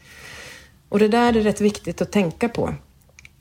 Och 0.90 1.00
det 1.00 1.08
där 1.08 1.38
är 1.38 1.42
rätt 1.42 1.62
viktigt 1.62 2.02
att 2.02 2.12
tänka 2.12 2.50
på. 2.50 2.74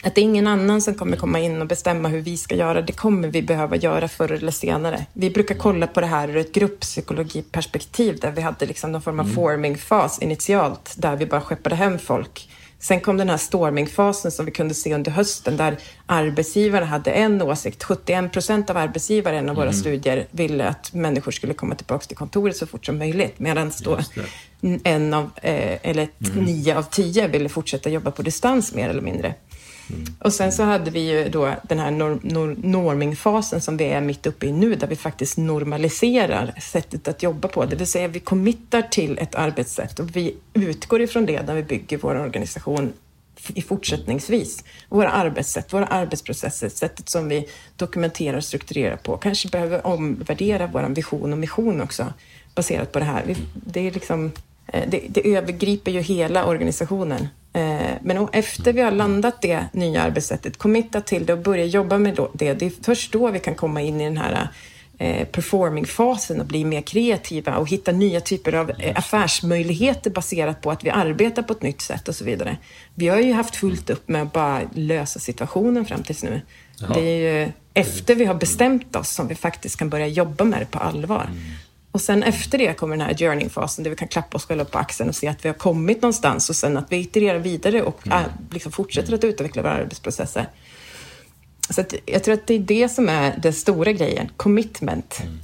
Att 0.04 0.14
det 0.14 0.20
är 0.20 0.22
ingen 0.22 0.46
annan 0.46 0.82
som 0.82 0.94
kommer 0.94 1.16
komma 1.16 1.38
in 1.40 1.60
och 1.60 1.66
bestämma 1.66 2.08
hur 2.08 2.20
vi 2.20 2.36
ska 2.36 2.54
göra. 2.54 2.82
Det 2.82 2.92
kommer 2.92 3.28
vi 3.28 3.42
behöva 3.42 3.76
göra 3.76 4.08
förr 4.08 4.32
eller 4.32 4.52
senare. 4.52 5.06
Vi 5.12 5.30
brukar 5.30 5.54
kolla 5.54 5.86
på 5.86 6.00
det 6.00 6.06
här 6.06 6.28
ur 6.28 6.36
ett 6.36 6.52
grupppsykologiperspektiv 6.52 8.20
där 8.20 8.30
vi 8.30 8.42
hade 8.42 8.66
liksom 8.66 8.92
någon 8.92 9.02
form 9.02 9.20
av 9.20 9.26
mm. 9.26 9.36
forming-fas 9.36 10.22
initialt 10.22 10.94
där 10.96 11.16
vi 11.16 11.26
bara 11.26 11.40
skeppade 11.40 11.76
hem 11.76 11.98
folk 11.98 12.48
Sen 12.78 13.00
kom 13.00 13.16
den 13.16 13.28
här 13.28 13.36
stormingfasen 13.36 14.30
som 14.30 14.44
vi 14.44 14.50
kunde 14.52 14.74
se 14.74 14.94
under 14.94 15.10
hösten 15.10 15.56
där 15.56 15.76
arbetsgivare 16.06 16.84
hade 16.84 17.10
en 17.10 17.42
åsikt. 17.42 17.84
71 17.84 18.32
procent 18.32 18.70
av 18.70 18.76
arbetsgivare 18.76 19.34
i 19.34 19.38
en 19.38 19.48
av 19.48 19.56
våra 19.56 19.64
mm. 19.64 19.80
studier 19.80 20.26
ville 20.30 20.68
att 20.68 20.92
människor 20.92 21.32
skulle 21.32 21.54
komma 21.54 21.74
tillbaka 21.74 22.06
till 22.06 22.16
kontoret 22.16 22.56
så 22.56 22.66
fort 22.66 22.86
som 22.86 22.98
möjligt. 22.98 23.38
Medan 23.38 23.72
då 23.82 23.98
en 24.84 25.14
av, 25.14 25.30
eh, 25.42 25.78
eller 25.82 26.08
mm. 26.26 26.44
nio 26.44 26.78
av 26.78 26.82
tio 26.82 27.28
ville 27.28 27.48
fortsätta 27.48 27.90
jobba 27.90 28.10
på 28.10 28.22
distans 28.22 28.74
mer 28.74 28.88
eller 28.88 29.02
mindre. 29.02 29.34
Och 30.18 30.32
sen 30.32 30.52
så 30.52 30.62
hade 30.62 30.90
vi 30.90 31.00
ju 31.00 31.28
då 31.28 31.54
den 31.62 31.78
här 31.78 31.90
norm, 31.90 32.20
norm, 32.22 32.56
normingfasen 32.62 33.60
som 33.60 33.76
vi 33.76 33.84
är 33.84 34.00
mitt 34.00 34.26
uppe 34.26 34.46
i 34.46 34.52
nu, 34.52 34.74
där 34.74 34.86
vi 34.86 34.96
faktiskt 34.96 35.36
normaliserar 35.36 36.54
sättet 36.60 37.08
att 37.08 37.22
jobba 37.22 37.48
på. 37.48 37.64
Det 37.64 37.76
vill 37.76 37.86
säga 37.86 38.08
vi 38.08 38.20
committar 38.20 38.82
till 38.82 39.18
ett 39.18 39.34
arbetssätt 39.34 39.98
och 39.98 40.16
vi 40.16 40.36
utgår 40.54 41.02
ifrån 41.02 41.26
det 41.26 41.42
när 41.42 41.54
vi 41.54 41.62
bygger 41.62 41.98
vår 41.98 42.20
organisation 42.20 42.92
i 43.54 43.62
fortsättningsvis. 43.62 44.64
Våra 44.88 45.10
arbetssätt, 45.10 45.72
våra 45.72 45.86
arbetsprocesser, 45.86 46.68
sättet 46.68 47.08
som 47.08 47.28
vi 47.28 47.48
dokumenterar 47.76 48.36
och 48.36 48.44
strukturerar 48.44 48.96
på. 48.96 49.16
Kanske 49.16 49.48
behöver 49.48 49.86
omvärdera 49.86 50.66
vår 50.66 50.82
vision 50.82 51.32
och 51.32 51.38
mission 51.38 51.80
också 51.80 52.12
baserat 52.54 52.92
på 52.92 52.98
det 52.98 53.04
här. 53.04 53.36
Det, 53.54 53.80
är 53.80 53.92
liksom, 53.92 54.32
eh, 54.66 54.88
det, 54.88 55.00
det 55.08 55.34
övergriper 55.34 55.90
ju 55.90 56.00
hela 56.00 56.46
organisationen 56.46 57.28
men 58.02 58.28
efter 58.32 58.72
vi 58.72 58.80
har 58.80 58.90
landat 58.90 59.42
det 59.42 59.64
nya 59.72 60.02
arbetssättet, 60.02 60.58
committat 60.58 61.06
till 61.06 61.26
det 61.26 61.32
och 61.32 61.38
börjat 61.38 61.70
jobba 61.70 61.98
med 61.98 62.18
det, 62.32 62.54
det 62.54 62.66
är 62.66 62.72
först 62.82 63.12
då 63.12 63.30
vi 63.30 63.38
kan 63.38 63.54
komma 63.54 63.82
in 63.82 64.00
i 64.00 64.04
den 64.04 64.16
här 64.16 64.48
eh, 64.98 65.26
performing-fasen 65.28 66.40
och 66.40 66.46
bli 66.46 66.64
mer 66.64 66.80
kreativa 66.80 67.56
och 67.56 67.68
hitta 67.68 67.92
nya 67.92 68.20
typer 68.20 68.52
av 68.52 68.70
eh, 68.70 68.98
affärsmöjligheter 68.98 70.10
baserat 70.10 70.60
på 70.60 70.70
att 70.70 70.84
vi 70.84 70.90
arbetar 70.90 71.42
på 71.42 71.52
ett 71.52 71.62
nytt 71.62 71.80
sätt 71.80 72.08
och 72.08 72.14
så 72.14 72.24
vidare. 72.24 72.56
Vi 72.94 73.08
har 73.08 73.18
ju 73.18 73.32
haft 73.32 73.56
fullt 73.56 73.90
upp 73.90 74.08
med 74.08 74.22
att 74.22 74.32
bara 74.32 74.60
lösa 74.74 75.18
situationen 75.18 75.84
fram 75.84 76.02
tills 76.02 76.22
nu. 76.22 76.40
Jaha. 76.80 76.94
Det 76.94 77.00
är 77.00 77.44
ju 77.44 77.52
efter 77.74 78.14
vi 78.14 78.24
har 78.24 78.34
bestämt 78.34 78.96
oss 78.96 79.10
som 79.10 79.28
vi 79.28 79.34
faktiskt 79.34 79.76
kan 79.76 79.90
börja 79.90 80.06
jobba 80.06 80.44
med 80.44 80.60
det 80.60 80.66
på 80.66 80.78
allvar. 80.78 81.30
Och 81.96 82.02
sen 82.02 82.22
efter 82.22 82.58
det 82.58 82.74
kommer 82.74 82.96
den 82.96 83.06
här 83.06 83.14
journey-fasen 83.14 83.84
där 83.84 83.90
vi 83.90 83.96
kan 83.96 84.08
klappa 84.08 84.36
oss 84.36 84.44
själva 84.44 84.64
på 84.64 84.78
axeln 84.78 85.08
och 85.08 85.14
se 85.14 85.28
att 85.28 85.44
vi 85.44 85.48
har 85.48 85.54
kommit 85.54 86.02
någonstans 86.02 86.50
och 86.50 86.56
sen 86.56 86.76
att 86.76 86.92
vi 86.92 86.96
itererar 86.96 87.38
vidare 87.38 87.82
och 87.82 88.06
mm. 88.06 88.22
liksom 88.50 88.72
fortsätter 88.72 89.14
att 89.14 89.24
utveckla 89.24 89.62
våra 89.62 89.72
arbetsprocesser. 89.72 90.48
Så 91.70 91.84
jag 92.06 92.24
tror 92.24 92.34
att 92.34 92.46
det 92.46 92.54
är 92.54 92.58
det 92.58 92.88
som 92.88 93.08
är 93.08 93.38
den 93.42 93.52
stora 93.52 93.92
grejen, 93.92 94.30
commitment. 94.36 95.20
Mm. 95.22 95.38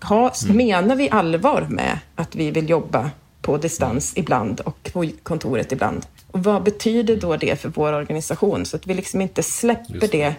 Ha, 0.00 0.32
mm. 0.44 0.56
menar 0.56 0.96
vi 0.96 1.10
allvar 1.10 1.66
med 1.70 1.98
att 2.14 2.34
vi 2.36 2.50
vill 2.50 2.70
jobba 2.70 3.10
på 3.42 3.56
distans 3.56 4.12
mm. 4.16 4.22
ibland 4.22 4.60
och 4.60 4.90
på 4.92 5.10
kontoret 5.22 5.72
ibland? 5.72 6.06
Och 6.30 6.44
vad 6.44 6.62
betyder 6.62 7.16
då 7.16 7.36
det 7.36 7.60
för 7.60 7.68
vår 7.68 7.92
organisation? 7.92 8.66
Så 8.66 8.76
att 8.76 8.86
vi 8.86 8.94
liksom 8.94 9.20
inte 9.20 9.42
släpper 9.42 10.00
det. 10.00 10.06
det 10.06 10.34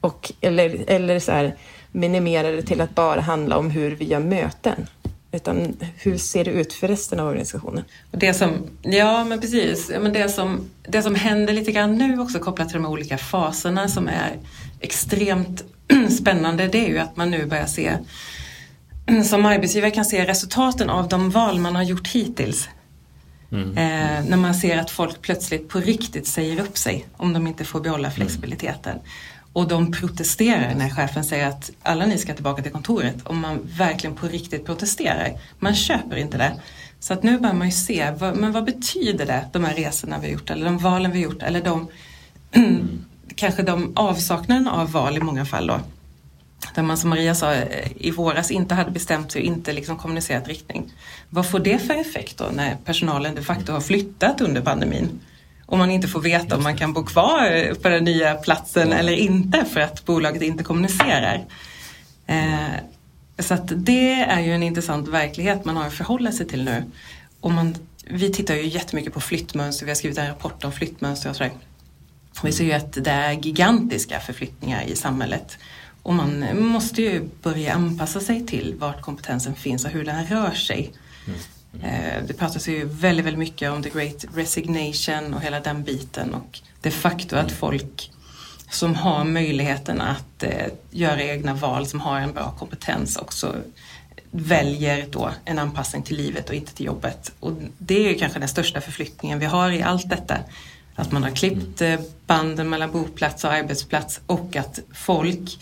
och, 0.00 0.32
eller, 0.40 0.84
eller 0.86 1.18
så 1.18 1.32
här, 1.32 1.56
minimerar 1.94 2.52
det 2.52 2.62
till 2.62 2.80
att 2.80 2.94
bara 2.94 3.20
handla 3.20 3.58
om 3.58 3.70
hur 3.70 3.90
vi 3.90 4.04
gör 4.04 4.20
möten. 4.20 4.86
Utan 5.32 5.76
hur 5.96 6.18
ser 6.18 6.44
det 6.44 6.50
ut 6.50 6.72
för 6.72 6.88
resten 6.88 7.20
av 7.20 7.28
organisationen? 7.28 7.84
det 8.10 8.34
som, 8.34 8.52
ja, 8.82 9.24
men 9.24 9.40
precis. 9.40 9.90
Men 10.00 10.12
det, 10.12 10.28
som, 10.28 10.70
det 10.88 11.02
som 11.02 11.14
händer 11.14 11.52
lite 11.52 11.72
grann 11.72 11.98
nu 11.98 12.18
också 12.20 12.38
kopplat 12.38 12.68
till 12.68 12.82
de 12.82 12.86
olika 12.86 13.18
faserna 13.18 13.88
som 13.88 14.08
är 14.08 14.36
extremt 14.80 15.64
spännande, 16.20 16.68
det 16.68 16.86
är 16.86 16.88
ju 16.88 16.98
att 16.98 17.16
man 17.16 17.30
nu 17.30 17.46
börjar 17.46 17.66
se 17.66 17.92
som 19.24 19.46
arbetsgivare 19.46 19.90
kan 19.90 20.04
se 20.04 20.26
resultaten 20.26 20.90
av 20.90 21.08
de 21.08 21.30
val 21.30 21.60
man 21.60 21.76
har 21.76 21.82
gjort 21.82 22.08
hittills. 22.08 22.68
Mm. 23.52 23.70
Eh, 23.70 24.24
när 24.28 24.36
man 24.36 24.54
ser 24.54 24.78
att 24.78 24.90
folk 24.90 25.22
plötsligt 25.22 25.68
på 25.68 25.80
riktigt 25.80 26.26
säger 26.26 26.60
upp 26.60 26.78
sig 26.78 27.06
om 27.16 27.32
de 27.32 27.46
inte 27.46 27.64
får 27.64 27.80
behålla 27.80 28.10
flexibiliteten. 28.10 28.92
Mm. 28.92 29.04
Och 29.54 29.68
de 29.68 29.92
protesterar 29.92 30.74
när 30.74 30.90
chefen 30.90 31.24
säger 31.24 31.48
att 31.48 31.70
alla 31.82 32.06
ni 32.06 32.18
ska 32.18 32.34
tillbaka 32.34 32.62
till 32.62 32.72
kontoret. 32.72 33.16
Om 33.24 33.40
man 33.40 33.60
verkligen 33.64 34.16
på 34.16 34.26
riktigt 34.26 34.66
protesterar. 34.66 35.32
Man 35.58 35.74
köper 35.74 36.16
inte 36.16 36.38
det. 36.38 36.52
Så 37.00 37.12
att 37.12 37.22
nu 37.22 37.38
börjar 37.38 37.54
man 37.54 37.66
ju 37.66 37.72
se, 37.72 38.10
vad, 38.18 38.36
men 38.36 38.52
vad 38.52 38.64
betyder 38.64 39.26
det, 39.26 39.48
de 39.52 39.64
här 39.64 39.74
resorna 39.74 40.18
vi 40.18 40.26
har 40.26 40.32
gjort 40.32 40.50
eller 40.50 40.64
de 40.64 40.78
valen 40.78 41.10
vi 41.10 41.18
har 41.18 41.24
gjort 41.24 41.42
eller 41.42 41.62
de 41.62 41.88
kanske 43.34 43.62
de 43.62 43.92
avsaknaden 43.96 44.68
av 44.68 44.92
val 44.92 45.16
i 45.16 45.20
många 45.20 45.44
fall 45.44 45.66
då. 45.66 45.80
Där 46.74 46.82
man 46.82 46.96
som 46.96 47.10
Maria 47.10 47.34
sa 47.34 47.54
eh, 47.54 47.92
i 47.96 48.10
våras 48.10 48.50
inte 48.50 48.74
hade 48.74 48.90
bestämt 48.90 49.32
sig 49.32 49.40
och 49.40 49.46
inte 49.46 49.72
liksom 49.72 49.98
kommunicerat 49.98 50.48
riktning. 50.48 50.92
Vad 51.30 51.50
får 51.50 51.58
det 51.58 51.78
för 51.78 51.94
effekt 51.94 52.38
då 52.38 52.44
när 52.52 52.76
personalen 52.84 53.34
de 53.34 53.42
facto 53.42 53.72
har 53.72 53.80
flyttat 53.80 54.40
under 54.40 54.60
pandemin? 54.60 55.20
Om 55.66 55.78
man 55.78 55.90
inte 55.90 56.08
får 56.08 56.20
veta 56.20 56.56
om 56.56 56.62
man 56.62 56.76
kan 56.76 56.92
bo 56.92 57.04
kvar 57.04 57.74
på 57.74 57.88
den 57.88 58.04
nya 58.04 58.34
platsen 58.34 58.92
eller 58.92 59.12
inte 59.12 59.64
för 59.64 59.80
att 59.80 60.04
bolaget 60.04 60.42
inte 60.42 60.64
kommunicerar. 60.64 61.44
Eh, 62.26 62.74
så 63.38 63.54
att 63.54 63.72
det 63.76 64.12
är 64.12 64.40
ju 64.40 64.52
en 64.52 64.62
intressant 64.62 65.08
verklighet 65.08 65.64
man 65.64 65.76
har 65.76 65.86
att 65.86 65.94
förhålla 65.94 66.32
sig 66.32 66.46
till 66.46 66.64
nu. 66.64 66.84
Och 67.40 67.50
man, 67.50 67.76
vi 68.04 68.32
tittar 68.32 68.54
ju 68.54 68.66
jättemycket 68.66 69.14
på 69.14 69.20
flyttmönster, 69.20 69.86
vi 69.86 69.90
har 69.90 69.96
skrivit 69.96 70.18
en 70.18 70.28
rapport 70.28 70.64
om 70.64 70.72
flyttmönster 70.72 71.30
och 71.30 71.36
sådär. 71.36 71.52
Vi 72.42 72.52
ser 72.52 72.64
ju 72.64 72.72
att 72.72 72.92
det 72.92 73.10
är 73.10 73.32
gigantiska 73.32 74.20
förflyttningar 74.20 74.82
i 74.82 74.96
samhället. 74.96 75.58
Och 76.02 76.14
man 76.14 76.44
måste 76.60 77.02
ju 77.02 77.28
börja 77.42 77.74
anpassa 77.74 78.20
sig 78.20 78.46
till 78.46 78.74
vart 78.78 79.02
kompetensen 79.02 79.54
finns 79.54 79.84
och 79.84 79.90
hur 79.90 80.04
den 80.04 80.26
rör 80.26 80.54
sig. 80.54 80.92
Mm. 81.26 81.38
Eh, 81.82 82.22
det 82.26 82.34
pratas 82.34 82.68
ju 82.68 82.84
väldigt, 82.84 83.26
väldigt 83.26 83.38
mycket 83.38 83.70
om 83.70 83.82
the 83.82 83.90
great 83.90 84.24
resignation 84.34 85.34
och 85.34 85.40
hela 85.40 85.60
den 85.60 85.82
biten 85.82 86.34
och 86.34 86.60
det 86.80 86.90
faktum 86.90 87.38
att 87.38 87.52
folk 87.52 88.10
som 88.70 88.94
har 88.94 89.24
möjligheten 89.24 90.00
att 90.00 90.42
eh, 90.42 90.66
göra 90.90 91.22
egna 91.22 91.54
val, 91.54 91.86
som 91.86 92.00
har 92.00 92.20
en 92.20 92.32
bra 92.32 92.54
kompetens 92.58 93.16
också 93.16 93.56
väljer 94.30 95.06
då 95.10 95.30
en 95.44 95.58
anpassning 95.58 96.02
till 96.02 96.16
livet 96.16 96.48
och 96.48 96.54
inte 96.54 96.74
till 96.74 96.86
jobbet. 96.86 97.32
Och 97.40 97.52
det 97.78 98.04
är 98.04 98.08
ju 98.08 98.18
kanske 98.18 98.38
den 98.38 98.48
största 98.48 98.80
förflyttningen 98.80 99.38
vi 99.38 99.46
har 99.46 99.70
i 99.70 99.82
allt 99.82 100.08
detta. 100.08 100.38
Att 100.94 101.12
man 101.12 101.22
har 101.22 101.30
klippt 101.30 101.80
eh, 101.80 102.00
banden 102.26 102.68
mellan 102.68 102.90
boplats 102.92 103.44
och 103.44 103.52
arbetsplats 103.52 104.20
och 104.26 104.56
att 104.56 104.78
folk 104.94 105.58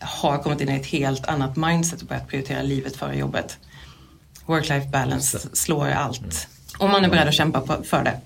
har 0.00 0.38
kommit 0.38 0.60
in 0.60 0.68
i 0.68 0.76
ett 0.76 0.86
helt 0.86 1.26
annat 1.26 1.56
mindset 1.56 2.02
och 2.02 2.08
börjat 2.08 2.28
prioritera 2.28 2.62
livet 2.62 2.96
före 2.96 3.16
jobbet 3.16 3.58
work-life 4.50 4.90
balance 4.90 5.48
slår 5.52 5.88
allt. 5.88 6.48
Om 6.78 6.90
man 6.90 7.04
är 7.04 7.08
beredd 7.08 7.28
att 7.28 7.34
kämpa 7.34 7.82
för 7.84 8.04
det. 8.04 8.20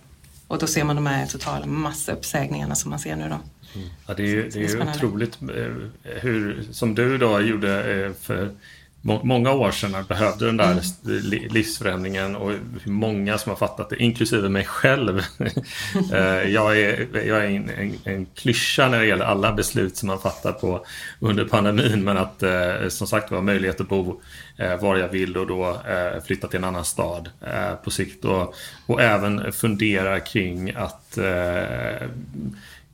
Och 0.49 0.59
då 0.59 0.66
ser 0.66 0.85
man 0.85 0.97
de 0.97 1.07
här 1.07 1.27
totala 1.27 1.66
massuppsägningarna 1.66 2.75
som 2.75 2.91
man 2.91 2.99
ser 2.99 3.16
nu 3.16 3.29
då. 3.29 3.39
Mm. 3.75 3.89
Ja, 4.07 4.14
det 4.14 4.22
är 4.22 4.27
ju, 4.27 4.49
det 4.49 4.64
är 4.64 4.68
ju 4.68 4.83
otroligt 4.83 5.39
eh, 5.43 6.18
hur, 6.20 6.66
som 6.72 6.95
du 6.95 7.18
då 7.18 7.41
gjorde 7.41 8.12
för 8.20 8.51
många 9.05 9.53
år 9.53 9.71
sedan 9.71 10.05
behövde 10.09 10.47
den 10.47 10.57
där 10.57 10.71
mm. 10.71 11.49
livsförändringen 11.51 12.37
och 12.37 12.53
många 12.85 13.39
som 13.39 13.51
har 13.51 13.57
fattat 13.57 13.91
det, 13.91 13.97
inklusive 13.97 14.49
mig 14.49 14.65
själv. 14.65 15.23
Eh, 16.13 16.51
jag 16.51 16.79
är, 16.79 17.09
jag 17.13 17.45
är 17.45 17.49
en, 17.49 17.71
en, 17.71 17.95
en 18.05 18.27
klyscha 18.35 18.89
när 18.89 18.99
det 18.99 19.07
gäller 19.07 19.25
alla 19.25 19.53
beslut 19.53 19.97
som 19.97 20.07
man 20.07 20.19
fattar 20.19 20.53
på 20.53 20.87
under 21.21 21.45
pandemin 21.45 22.05
men 22.05 22.17
att 22.17 22.43
eh, 22.43 22.89
som 22.89 23.07
sagt 23.07 23.31
var 23.31 23.43
möjlighet 23.43 23.81
att 23.81 23.89
bo 23.89 24.21
eh, 24.57 24.81
var 24.81 24.97
jag 24.97 25.09
vill 25.09 25.37
och 25.37 25.47
då 25.47 25.81
flytta 26.27 26.49
till 26.49 26.59
en 26.59 26.65
annan 26.65 26.85
stad 26.85 27.31
på 27.85 27.91
sikt 27.91 28.25
och, 28.25 28.55
och 28.87 29.03
även 29.03 29.53
fundera 29.53 30.21
kring 30.21 30.73
att 30.77 31.19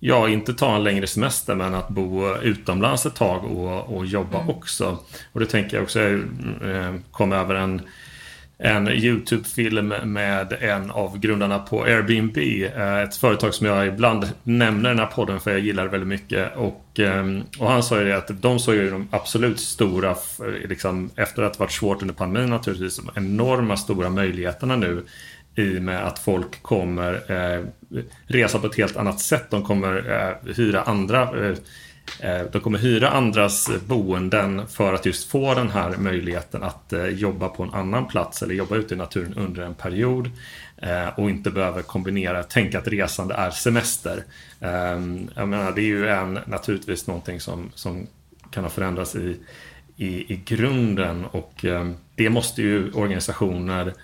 Ja, 0.03 0.29
inte 0.29 0.55
ta 0.55 0.77
en 0.77 0.85
längre 0.85 1.07
semester 1.07 1.55
men 1.55 1.75
att 1.75 1.89
bo 1.89 2.35
utomlands 2.37 3.07
ett 3.07 3.15
tag 3.15 3.45
och, 3.45 3.97
och 3.97 4.07
jobba 4.07 4.37
mm. 4.41 4.51
också. 4.51 4.99
Och 5.33 5.41
det 5.41 5.47
tänker 5.47 5.77
jag 5.77 5.85
också, 5.85 6.01
jag 6.01 6.21
eh, 6.63 6.95
kom 7.11 7.33
över 7.33 7.55
en, 7.55 7.83
en 8.59 8.89
YouTube-film 8.89 9.95
med 10.05 10.53
en 10.61 10.91
av 10.91 11.19
grundarna 11.19 11.59
på 11.59 11.83
Airbnb. 11.83 12.39
Eh, 12.77 12.99
ett 12.99 13.17
företag 13.17 13.55
som 13.55 13.67
jag 13.67 13.87
ibland 13.87 14.31
nämner 14.43 14.91
i 14.91 14.93
den 14.93 14.99
här 14.99 15.07
podden 15.07 15.41
för 15.41 15.51
jag 15.51 15.61
gillar 15.61 15.85
det 15.85 15.91
väldigt 15.91 16.09
mycket. 16.09 16.57
Och, 16.57 17.01
eh, 17.01 17.25
och 17.59 17.71
han 17.71 17.83
sa 17.83 17.99
ju 17.99 18.05
det 18.05 18.17
att 18.17 18.43
de 18.43 18.59
såg 18.59 18.75
ju 18.75 18.91
de 18.91 19.09
absolut 19.11 19.61
stora, 19.61 20.17
liksom, 20.69 21.11
efter 21.17 21.43
att 21.43 21.53
det 21.53 21.61
varit 21.61 21.73
svårt 21.73 22.03
under 22.03 22.15
pandemin 22.15 22.51
naturligtvis, 22.51 22.97
de 22.97 23.11
enorma 23.15 23.77
stora 23.77 24.11
möjligheterna 24.11 24.77
nu 24.77 25.05
i 25.55 25.79
och 25.79 25.83
med 25.83 26.07
att 26.07 26.19
folk 26.19 26.63
kommer 26.63 27.33
eh, 27.33 27.65
resa 28.27 28.59
på 28.59 28.67
ett 28.67 28.77
helt 28.77 28.97
annat 28.97 29.21
sätt. 29.21 29.51
De 29.51 29.63
kommer 29.63 30.11
eh, 30.11 30.55
hyra 30.55 30.83
andra 30.83 31.23
eh, 31.23 31.57
eh, 32.21 32.47
de 32.53 32.61
kommer 32.61 32.79
hyra 32.79 33.09
andras 33.09 33.71
boenden 33.87 34.67
för 34.69 34.95
att 34.95 35.07
just 35.07 35.31
få 35.31 35.55
den 35.55 35.71
här 35.71 35.97
möjligheten 35.97 36.63
att 36.63 36.93
eh, 36.93 37.07
jobba 37.07 37.49
på 37.49 37.63
en 37.63 37.75
annan 37.75 38.09
plats 38.09 38.43
eller 38.43 38.55
jobba 38.55 38.77
ute 38.77 38.95
i 38.95 38.97
naturen 38.97 39.35
under 39.35 39.63
en 39.63 39.75
period 39.75 40.31
eh, 40.77 41.19
och 41.19 41.31
inte 41.31 41.51
behöver 41.51 41.83
kombinera, 41.83 42.43
tänka 42.43 42.79
att 42.79 42.89
resande 42.89 43.35
är 43.35 43.51
semester. 43.51 44.25
Ehm, 44.61 45.31
jag 45.37 45.49
menar, 45.49 45.73
det 45.73 45.81
är 45.81 45.85
ju 45.85 46.09
en, 46.09 46.39
naturligtvis 46.47 47.07
någonting 47.07 47.41
som, 47.41 47.71
som 47.75 48.07
kan 48.51 48.65
ha 48.65 48.71
förändrats 48.71 49.17
i, 49.17 49.37
i, 49.97 50.33
i 50.33 50.41
grunden 50.45 51.25
och 51.25 51.65
ehm, 51.65 51.95
det 52.15 52.31
måste 52.31 52.63
ju 52.63 52.93
organisationer 52.93 53.87
Eh, 53.87 53.95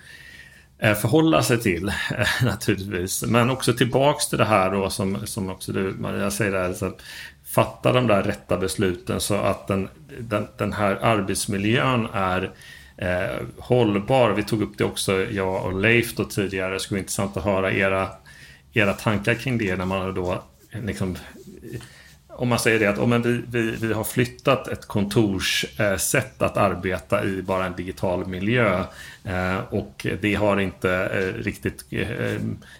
Eh, 0.79 0.93
förhålla 0.93 1.43
sig 1.43 1.61
till 1.61 1.87
eh, 1.87 1.93
naturligtvis. 2.43 3.23
Men 3.23 3.49
också 3.49 3.73
tillbaks 3.73 4.27
till 4.29 4.37
det 4.37 4.45
här 4.45 4.71
då 4.71 4.89
som, 4.89 5.27
som 5.27 5.49
också 5.49 5.71
du 5.71 5.95
Maria 5.99 6.31
säger 6.31 6.51
där. 6.51 6.73
Så 6.73 6.85
att 6.85 7.01
fatta 7.45 7.93
de 7.93 8.07
där 8.07 8.23
rätta 8.23 8.57
besluten 8.57 9.19
så 9.19 9.35
att 9.35 9.67
den, 9.67 9.89
den, 10.19 10.47
den 10.57 10.73
här 10.73 10.95
arbetsmiljön 11.01 12.07
är 12.13 12.51
eh, 12.97 13.41
hållbar. 13.57 14.31
Vi 14.31 14.43
tog 14.43 14.61
upp 14.61 14.77
det 14.77 14.83
också, 14.83 15.25
jag 15.31 15.65
och 15.65 15.79
Leif 15.79 16.15
då 16.15 16.23
tidigare. 16.23 16.73
Det 16.73 16.79
skulle 16.79 16.95
vara 16.95 17.01
intressant 17.01 17.37
att 17.37 17.43
höra 17.43 17.71
era, 17.71 18.09
era 18.73 18.93
tankar 18.93 19.33
kring 19.33 19.57
det 19.57 19.75
när 19.75 19.85
man 19.85 20.13
då 20.13 20.43
liksom 20.71 21.17
om 22.37 22.47
man 22.47 22.59
säger 22.59 22.79
det 22.79 22.85
att 22.85 22.97
om 22.97 23.21
vi, 23.21 23.41
vi, 23.49 23.71
vi 23.71 23.93
har 23.93 24.03
flyttat 24.03 24.67
ett 24.67 24.85
kontorssätt 24.85 26.41
eh, 26.41 26.47
att 26.47 26.57
arbeta 26.57 27.25
i 27.25 27.41
bara 27.41 27.65
en 27.65 27.75
digital 27.75 28.27
miljö 28.27 28.83
eh, 29.23 29.57
och 29.69 30.07
det 30.21 30.35
har 30.35 30.59
inte 30.59 30.91
eh, 30.91 31.43
riktigt 31.43 31.85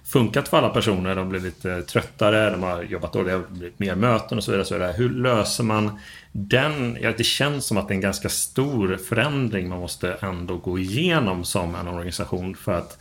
funkat 0.06 0.48
för 0.48 0.58
alla 0.58 0.70
personer. 0.70 1.16
De 1.16 1.30
blir 1.30 1.40
lite 1.40 1.82
tröttare, 1.82 2.50
de 2.50 2.64
har 2.64 2.84
jobbat 2.84 3.14
dåligt, 3.14 3.28
det 3.28 3.34
har 3.34 3.44
blivit 3.50 3.80
mer 3.80 3.96
möten 3.96 4.38
och 4.38 4.44
så 4.44 4.52
vidare. 4.52 4.66
Så 4.66 4.74
vidare. 4.74 4.94
Hur 4.98 5.10
löser 5.10 5.64
man 5.64 6.00
den? 6.32 6.98
Ja, 7.02 7.14
det 7.18 7.24
känns 7.24 7.66
som 7.66 7.78
att 7.78 7.88
det 7.88 7.92
är 7.92 7.96
en 7.96 8.02
ganska 8.02 8.30
stor 8.30 8.98
förändring 9.10 9.70
man 9.70 9.80
måste 9.80 10.14
ändå 10.22 10.58
gå 10.58 10.80
igenom 10.80 11.44
som 11.44 11.76
en 11.76 11.88
organisation 11.88 12.56
för 12.56 12.74
att 12.74 12.98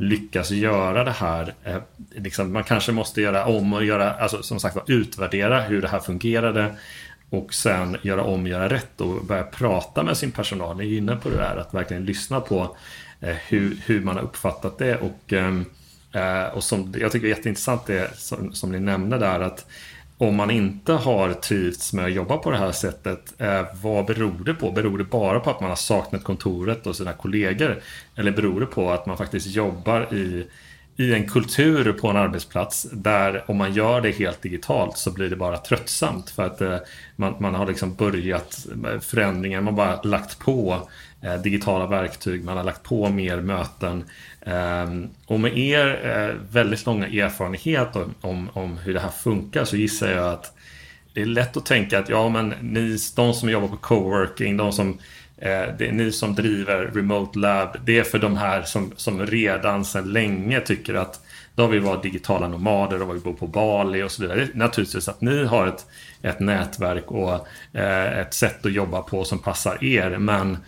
lyckas 0.00 0.50
göra 0.50 1.04
det 1.04 1.10
här. 1.10 1.54
Eh, 1.64 1.76
liksom, 2.10 2.52
man 2.52 2.64
kanske 2.64 2.92
måste 2.92 3.20
göra 3.20 3.46
om 3.46 3.72
och 3.72 3.84
göra, 3.84 4.12
alltså 4.12 4.42
som 4.42 4.60
sagt 4.60 4.76
utvärdera 4.86 5.60
hur 5.60 5.82
det 5.82 5.88
här 5.88 6.00
fungerade 6.00 6.74
och 7.30 7.54
sen 7.54 7.96
göra 8.02 8.22
om, 8.22 8.46
göra 8.46 8.68
rätt 8.68 9.00
och 9.00 9.24
börja 9.24 9.42
prata 9.42 10.02
med 10.02 10.16
sin 10.16 10.30
personal. 10.30 10.76
Ni 10.76 10.94
är 10.94 10.98
inne 10.98 11.16
på 11.16 11.28
det 11.28 11.36
där 11.36 11.56
att 11.56 11.74
verkligen 11.74 12.04
lyssna 12.04 12.40
på 12.40 12.76
eh, 13.20 13.36
hur, 13.48 13.76
hur 13.86 14.00
man 14.00 14.16
har 14.16 14.22
uppfattat 14.22 14.78
det 14.78 14.96
och, 14.96 15.32
eh, 15.32 15.60
eh 16.12 16.54
och 16.54 16.64
som 16.64 16.94
jag 16.98 17.12
tycker 17.12 17.26
är 17.26 17.30
jätteintressant 17.30 17.86
det 17.86 18.18
som, 18.18 18.52
som 18.52 18.72
ni 18.72 18.80
nämnde 18.80 19.18
där 19.18 19.40
att 19.40 19.66
om 20.20 20.36
man 20.36 20.50
inte 20.50 20.92
har 20.92 21.32
trivts 21.32 21.92
med 21.92 22.04
att 22.04 22.12
jobba 22.12 22.36
på 22.36 22.50
det 22.50 22.56
här 22.56 22.72
sättet, 22.72 23.34
eh, 23.38 23.66
vad 23.82 24.06
beror 24.06 24.44
det 24.44 24.54
på? 24.54 24.70
Beror 24.70 24.98
det 24.98 25.04
bara 25.04 25.40
på 25.40 25.50
att 25.50 25.60
man 25.60 25.68
har 25.68 25.76
saknat 25.76 26.24
kontoret 26.24 26.86
och 26.86 26.96
sina 26.96 27.12
kollegor? 27.12 27.82
Eller 28.16 28.32
beror 28.32 28.60
det 28.60 28.66
på 28.66 28.90
att 28.90 29.06
man 29.06 29.16
faktiskt 29.16 29.46
jobbar 29.46 30.14
i, 30.14 30.46
i 30.96 31.14
en 31.14 31.28
kultur 31.28 31.92
på 31.92 32.08
en 32.08 32.16
arbetsplats 32.16 32.82
där 32.92 33.44
om 33.46 33.56
man 33.56 33.72
gör 33.72 34.00
det 34.00 34.10
helt 34.10 34.42
digitalt 34.42 34.96
så 34.96 35.10
blir 35.10 35.30
det 35.30 35.36
bara 35.36 35.56
tröttsamt 35.56 36.30
för 36.30 36.46
att 36.46 36.60
eh, 36.60 36.76
man, 37.16 37.34
man 37.38 37.54
har 37.54 37.66
liksom 37.66 37.94
börjat 37.94 38.66
förändringen, 39.00 39.64
man 39.64 39.76
bara 39.76 40.02
lagt 40.02 40.38
på 40.38 40.88
eh, 41.22 41.34
digitala 41.34 41.86
verktyg, 41.86 42.44
man 42.44 42.56
har 42.56 42.64
lagt 42.64 42.82
på 42.82 43.08
mer 43.08 43.40
möten 43.40 44.04
Ehm, 44.46 45.08
och 45.26 45.40
med 45.40 45.58
er 45.58 46.00
eh, 46.04 46.36
väldigt 46.52 46.86
långa 46.86 47.06
erfarenhet 47.06 47.96
om, 48.20 48.50
om 48.52 48.78
hur 48.78 48.94
det 48.94 49.00
här 49.00 49.10
funkar 49.10 49.64
så 49.64 49.76
gissar 49.76 50.10
jag 50.10 50.32
att 50.32 50.52
det 51.14 51.20
är 51.20 51.26
lätt 51.26 51.56
att 51.56 51.66
tänka 51.66 51.98
att 51.98 52.08
ja 52.08 52.28
men 52.28 52.54
ni, 52.60 52.96
de 53.16 53.34
som 53.34 53.50
jobbar 53.50 53.68
på 53.68 53.76
coworking, 53.76 54.56
de 54.56 54.72
som 54.72 54.98
eh, 55.36 55.64
det 55.78 55.88
är 55.88 55.92
ni 55.92 56.12
som 56.12 56.34
driver 56.34 56.90
Remote 56.94 57.38
Lab, 57.38 57.76
det 57.84 57.98
är 57.98 58.02
för 58.02 58.18
de 58.18 58.36
här 58.36 58.62
som, 58.62 58.92
som 58.96 59.26
redan 59.26 59.84
sedan 59.84 60.12
länge 60.12 60.60
tycker 60.60 60.94
att 60.94 61.20
de 61.54 61.70
vill 61.70 61.80
vara 61.80 62.00
digitala 62.00 62.48
nomader, 62.48 62.98
de 62.98 63.08
vill 63.12 63.22
bo 63.22 63.34
på 63.34 63.46
Bali 63.46 64.02
och 64.02 64.10
så 64.10 64.22
vidare. 64.22 64.48
Naturligtvis 64.54 65.08
att 65.08 65.20
ni 65.20 65.44
har 65.44 65.66
ett, 65.66 65.86
ett 66.22 66.40
nätverk 66.40 67.10
och 67.10 67.46
eh, 67.72 68.18
ett 68.18 68.34
sätt 68.34 68.66
att 68.66 68.72
jobba 68.72 69.02
på 69.02 69.24
som 69.24 69.38
passar 69.38 69.84
er, 69.84 70.18
men 70.18 70.58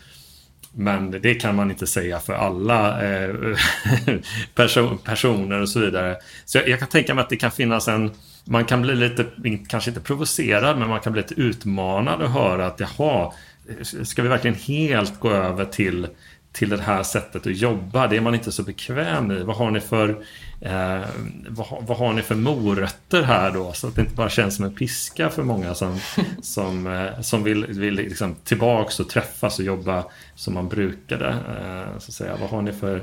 men 0.75 1.11
det 1.11 1.35
kan 1.35 1.57
man 1.57 1.71
inte 1.71 1.87
säga 1.87 2.21
för 2.21 2.33
alla 2.33 3.05
eh, 3.05 3.35
person, 4.55 4.99
personer 4.99 5.61
och 5.61 5.69
så 5.69 5.81
vidare. 5.81 6.17
Så 6.45 6.59
jag, 6.59 6.69
jag, 6.69 6.79
kan 6.79 6.89
tänka 6.89 7.15
mig 7.15 7.23
att 7.23 7.31
det 7.31 7.37
kan 7.37 7.51
finnas 7.51 7.89
en... 7.89 8.11
Man 8.45 8.65
kan 8.65 8.83
bli 8.83 8.95
lite, 8.95 9.27
kanske 9.69 9.91
inte 9.91 10.01
provocerad, 10.01 10.79
men 10.79 10.89
man 10.89 11.01
kan 11.01 11.13
bli 11.13 11.23
lite 11.23 11.41
utmanad 11.41 12.23
och 12.23 12.31
höra 12.31 12.67
att 12.67 12.81
jaha, 12.81 13.33
eh, 13.69 14.03
ska 14.03 14.23
vi 14.23 14.29
verkligen 14.29 14.57
helt 14.57 15.21
gå 15.21 15.31
över 15.31 15.65
till 15.65 16.07
till 16.53 16.69
det 16.69 16.81
här 16.81 17.03
sättet 17.03 17.47
att 17.47 17.57
jobba. 17.57 18.07
Det 18.07 18.17
är 18.17 18.21
man 18.21 18.35
inte 18.35 18.53
så 18.53 18.63
bekväm 18.63 19.31
i. 19.31 19.43
Vad 19.43 19.57
har 19.57 19.71
ni 19.71 19.81
för, 19.81 20.25
eh, 20.65 21.01
vad, 21.49 21.67
vad, 21.87 21.99
har 21.99 22.13
ni 22.13 22.23
för 22.23 22.35
morötter 22.35 23.23
här 23.23 23.51
då? 23.51 23.73
Så 23.73 23.87
att 23.87 23.95
det 23.95 24.01
inte 24.01 24.15
bara 24.15 24.31
känns 24.31 24.57
som 24.57 24.65
en 24.65 24.75
piska 24.75 25.31
för 25.31 25.43
många 25.43 25.75
som, 25.75 26.01
som, 26.43 26.87
eh, 26.87 27.21
som 27.21 27.45
vill, 27.45 27.67
vill 27.67 27.95
liksom 27.95 28.35
tillbaks 28.35 29.01
och 29.01 29.09
träffas 29.09 29.59
och 29.59 29.65
jobba 29.65 30.05
som 30.35 30.55
man 30.55 30.69
brukade. 30.69 31.29
Eh, 31.29 31.99
så 31.99 32.09
att 32.09 32.15
säga. 32.15 32.37
Vad 32.41 32.51
har 32.51 32.63
ni 32.63 32.73
för 32.73 33.03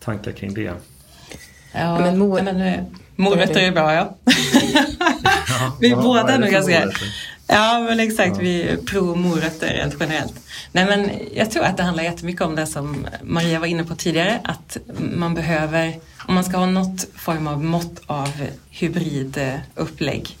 tankar 0.00 0.32
kring 0.32 0.54
det? 0.54 0.72
Ja, 1.72 2.00
men, 2.00 2.18
mor 2.18 2.42
men 2.42 2.60
eh, 2.60 2.84
morötter 3.16 3.60
är 3.60 3.72
bra 3.72 3.94
ja. 3.94 4.16
ja 5.48 5.76
Vi 5.80 5.94
båda 5.94 6.32
är 6.32 6.38
nog 6.38 6.50
ganska... 6.50 6.90
Ja 7.46 7.86
men 7.88 8.00
exakt, 8.00 8.38
vi 8.38 8.62
är 8.62 8.76
pro 8.76 9.14
morötter 9.14 9.74
rent 9.74 9.94
generellt. 10.00 10.34
Nej 10.72 10.86
men 10.86 11.10
jag 11.34 11.50
tror 11.50 11.64
att 11.64 11.76
det 11.76 11.82
handlar 11.82 12.04
jättemycket 12.04 12.42
om 12.42 12.54
det 12.54 12.66
som 12.66 13.06
Maria 13.22 13.60
var 13.60 13.66
inne 13.66 13.84
på 13.84 13.94
tidigare, 13.94 14.40
att 14.44 14.76
man 14.98 15.34
behöver, 15.34 16.00
om 16.28 16.34
man 16.34 16.44
ska 16.44 16.56
ha 16.56 16.66
något 16.66 17.06
form 17.14 17.46
av 17.46 17.64
mått 17.64 18.00
av 18.06 18.46
hybridupplägg, 18.70 20.38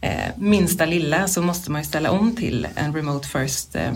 eh, 0.00 0.10
minsta 0.36 0.86
lilla 0.86 1.28
så 1.28 1.42
måste 1.42 1.70
man 1.70 1.80
ju 1.80 1.88
ställa 1.88 2.10
om 2.10 2.36
till 2.36 2.68
en 2.74 2.94
remote 2.94 3.28
first 3.28 3.76
eh, 3.76 3.92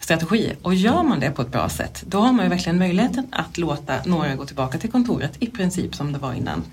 strategi. 0.00 0.52
Och 0.62 0.74
gör 0.74 1.02
man 1.02 1.20
det 1.20 1.30
på 1.30 1.42
ett 1.42 1.52
bra 1.52 1.68
sätt, 1.68 2.04
då 2.06 2.18
har 2.20 2.32
man 2.32 2.44
ju 2.44 2.50
verkligen 2.50 2.78
möjligheten 2.78 3.26
att 3.32 3.58
låta 3.58 3.94
några 4.04 4.34
gå 4.34 4.46
tillbaka 4.46 4.78
till 4.78 4.90
kontoret 4.90 5.32
i 5.38 5.46
princip 5.46 5.94
som 5.94 6.12
det 6.12 6.18
var 6.18 6.34
innan. 6.34 6.64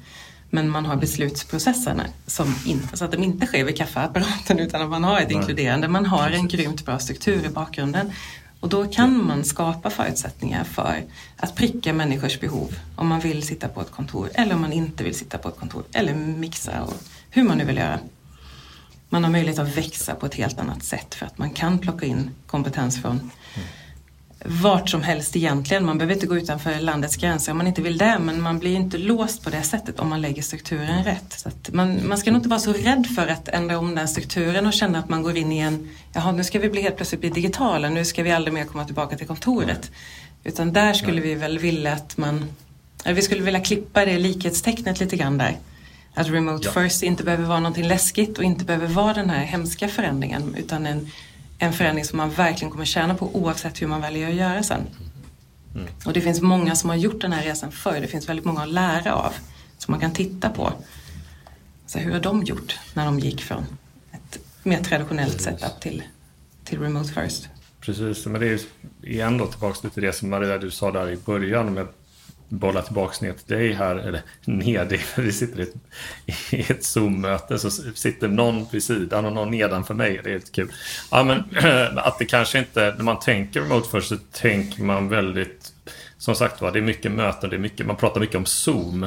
Men 0.53 0.69
man 0.69 0.85
har 0.85 0.95
beslutsprocesserna 0.95 2.03
som 2.27 2.55
inte, 2.65 2.97
så 2.97 3.05
att 3.05 3.11
de 3.11 3.23
inte 3.23 3.45
sker 3.45 3.63
vid 3.63 3.77
kaffeapparaten 3.77 4.59
utan 4.65 4.81
att 4.81 4.89
man 4.89 5.03
har 5.03 5.19
ett 5.19 5.27
Nej. 5.27 5.37
inkluderande, 5.37 5.87
man 5.87 6.05
har 6.05 6.29
en 6.29 6.47
grymt 6.47 6.85
bra 6.85 6.99
struktur 6.99 7.45
i 7.45 7.49
bakgrunden. 7.49 8.11
Och 8.59 8.69
då 8.69 8.87
kan 8.87 9.25
man 9.27 9.43
skapa 9.43 9.89
förutsättningar 9.89 10.63
för 10.63 11.03
att 11.37 11.55
pricka 11.55 11.93
människors 11.93 12.39
behov 12.39 12.75
om 12.95 13.07
man 13.07 13.19
vill 13.19 13.43
sitta 13.43 13.67
på 13.67 13.81
ett 13.81 13.91
kontor 13.91 14.29
eller 14.33 14.55
om 14.55 14.61
man 14.61 14.73
inte 14.73 15.03
vill 15.03 15.15
sitta 15.15 15.37
på 15.37 15.49
ett 15.49 15.59
kontor 15.59 15.83
eller 15.93 16.13
mixa 16.13 16.81
och 16.81 16.93
hur 17.29 17.43
man 17.43 17.57
nu 17.57 17.65
vill 17.65 17.77
göra. 17.77 17.99
Man 19.09 19.23
har 19.23 19.31
möjlighet 19.31 19.59
att 19.59 19.77
växa 19.77 20.15
på 20.15 20.25
ett 20.25 20.35
helt 20.35 20.59
annat 20.59 20.83
sätt 20.83 21.15
för 21.15 21.25
att 21.25 21.37
man 21.37 21.49
kan 21.49 21.79
plocka 21.79 22.05
in 22.05 22.31
kompetens 22.47 23.01
från 23.01 23.31
vart 24.45 24.89
som 24.89 25.01
helst 25.01 25.35
egentligen. 25.35 25.85
Man 25.85 25.97
behöver 25.97 26.13
inte 26.13 26.27
gå 26.27 26.37
utanför 26.37 26.79
landets 26.79 27.15
gränser 27.15 27.51
om 27.51 27.57
man 27.57 27.67
inte 27.67 27.81
vill 27.81 27.97
det 27.97 28.19
men 28.19 28.41
man 28.41 28.59
blir 28.59 28.75
inte 28.75 28.97
låst 28.97 29.43
på 29.43 29.49
det 29.49 29.63
sättet 29.63 29.99
om 29.99 30.09
man 30.09 30.21
lägger 30.21 30.41
strukturen 30.41 31.03
rätt. 31.03 31.33
Så 31.37 31.49
man, 31.71 32.07
man 32.07 32.17
ska 32.17 32.31
nog 32.31 32.39
inte 32.39 32.49
vara 32.49 32.59
så 32.59 32.73
rädd 32.73 33.07
för 33.15 33.27
att 33.27 33.47
ändra 33.47 33.79
om 33.79 33.95
den 33.95 34.07
strukturen 34.07 34.65
och 34.65 34.73
känna 34.73 34.99
att 34.99 35.09
man 35.09 35.23
går 35.23 35.37
in 35.37 35.51
i 35.51 35.59
en, 35.59 35.89
jaha 36.13 36.31
nu 36.31 36.43
ska 36.43 36.59
vi 36.59 36.69
bli 36.69 36.81
helt 36.81 36.95
plötsligt 36.95 37.21
bli 37.21 37.29
digitala, 37.29 37.89
nu 37.89 38.05
ska 38.05 38.23
vi 38.23 38.31
aldrig 38.31 38.53
mer 38.53 38.65
komma 38.65 38.85
tillbaka 38.85 39.17
till 39.17 39.27
kontoret. 39.27 39.91
Utan 40.43 40.73
där 40.73 40.93
skulle 40.93 41.21
vi 41.21 41.35
väl 41.35 41.59
vilja 41.59 41.93
att 41.93 42.17
man, 42.17 42.45
eller 43.03 43.15
vi 43.15 43.21
skulle 43.21 43.41
vilja 43.41 43.59
klippa 43.59 44.05
det 44.05 44.19
likhetstecknet 44.19 44.99
lite 44.99 45.17
grann 45.17 45.37
där. 45.37 45.57
Att 46.13 46.27
remote 46.27 46.71
ja. 46.75 46.81
first 46.81 47.03
inte 47.03 47.23
behöver 47.23 47.45
vara 47.45 47.59
någonting 47.59 47.87
läskigt 47.87 48.37
och 48.37 48.43
inte 48.43 48.65
behöver 48.65 48.87
vara 48.87 49.13
den 49.13 49.29
här 49.29 49.43
hemska 49.45 49.87
förändringen 49.87 50.55
utan 50.57 50.85
en 50.85 51.11
en 51.61 51.73
förändring 51.73 52.05
som 52.05 52.17
man 52.17 52.29
verkligen 52.29 52.71
kommer 52.71 52.85
tjäna 52.85 53.15
på 53.15 53.35
oavsett 53.35 53.81
hur 53.81 53.87
man 53.87 54.01
väljer 54.01 54.29
att 54.29 54.35
göra 54.35 54.63
sen. 54.63 54.81
Mm. 55.75 55.87
Och 56.05 56.13
det 56.13 56.21
finns 56.21 56.41
många 56.41 56.75
som 56.75 56.89
har 56.89 56.97
gjort 56.97 57.21
den 57.21 57.33
här 57.33 57.43
resan 57.43 57.71
förr. 57.71 57.99
Det 58.01 58.07
finns 58.07 58.29
väldigt 58.29 58.45
många 58.45 58.61
att 58.61 58.69
lära 58.69 59.15
av 59.15 59.33
som 59.77 59.91
man 59.91 59.99
kan 59.99 60.11
titta 60.11 60.49
på. 60.49 60.73
Så 61.85 61.99
hur 61.99 62.11
har 62.11 62.19
de 62.19 62.43
gjort 62.43 62.79
när 62.93 63.05
de 63.05 63.19
gick 63.19 63.41
från 63.41 63.65
ett 64.11 64.39
mer 64.63 64.83
traditionellt 64.83 65.31
Precis. 65.31 65.59
setup 65.59 65.79
till, 65.81 66.03
till 66.63 66.79
remote 66.79 67.13
first? 67.13 67.49
Precis, 67.79 68.25
men 68.25 68.41
det 68.41 68.47
är 68.47 68.59
igen 69.01 69.37
då 69.37 69.47
tillbaka 69.47 69.89
till 69.89 70.03
det 70.03 70.13
som 70.13 70.29
Maria 70.29 70.57
du 70.57 70.71
sa 70.71 70.91
där 70.91 71.09
i 71.09 71.17
början 71.17 71.73
med 71.73 71.87
bolla 72.51 72.81
tillbaka 72.81 73.25
ner 73.25 73.33
till 73.33 73.57
dig 73.57 73.73
här, 73.73 73.95
eller 73.95 74.21
ner 74.45 74.85
dig, 74.85 74.97
för 74.97 75.21
vi 75.21 75.31
sitter 75.31 75.59
i 75.59 75.63
ett, 75.63 75.73
i 76.53 76.71
ett 76.71 76.83
Zoom-möte 76.83 77.59
så 77.59 77.71
sitter 77.95 78.27
någon 78.27 78.65
vid 78.71 78.83
sidan 78.83 79.25
och 79.25 79.33
någon 79.33 79.51
nedanför 79.51 79.93
mig. 79.93 80.21
Det 80.23 80.29
är 80.29 80.33
lite 80.33 80.51
kul. 80.51 80.71
Ja, 81.11 81.23
men 81.23 81.43
att 81.97 82.19
det 82.19 82.25
kanske 82.25 82.59
inte, 82.59 82.93
när 82.97 83.03
man 83.03 83.19
tänker 83.19 83.61
remote 83.61 83.89
först 83.89 84.09
så 84.09 84.17
tänker 84.31 84.83
man 84.83 85.09
väldigt, 85.09 85.73
som 86.17 86.35
sagt 86.35 86.61
var, 86.61 86.71
det 86.71 86.79
är 86.79 86.83
mycket 86.83 87.11
möten, 87.11 87.49
det 87.49 87.55
är 87.55 87.59
mycket, 87.59 87.85
man 87.85 87.95
pratar 87.95 88.21
mycket 88.21 88.35
om 88.35 88.45
Zoom. 88.45 89.03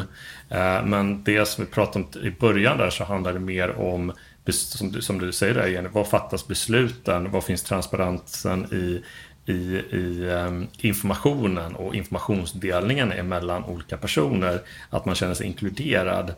Eh, 0.48 0.84
men 0.84 1.24
det 1.24 1.48
som 1.48 1.64
vi 1.64 1.70
pratade 1.70 2.04
om 2.04 2.26
i 2.26 2.30
början 2.30 2.78
där 2.78 2.90
så 2.90 3.04
handlar 3.04 3.32
det 3.32 3.40
mer 3.40 3.80
om 3.80 4.12
som 4.48 4.92
du, 4.92 5.02
som 5.02 5.18
du 5.18 5.32
säger 5.32 5.54
där 5.54 5.66
Jenny, 5.66 5.88
var 5.88 6.04
fattas 6.04 6.46
besluten? 6.46 7.30
Var 7.30 7.40
finns 7.40 7.62
transparensen 7.62 8.64
i 8.64 9.02
i, 9.46 9.52
i 9.90 10.30
um, 10.30 10.68
informationen 10.78 11.74
och 11.74 11.94
informationsdelningen 11.94 13.28
mellan 13.28 13.64
olika 13.64 13.96
personer. 13.96 14.60
Att 14.90 15.04
man 15.04 15.14
känner 15.14 15.34
sig 15.34 15.46
inkluderad. 15.46 16.34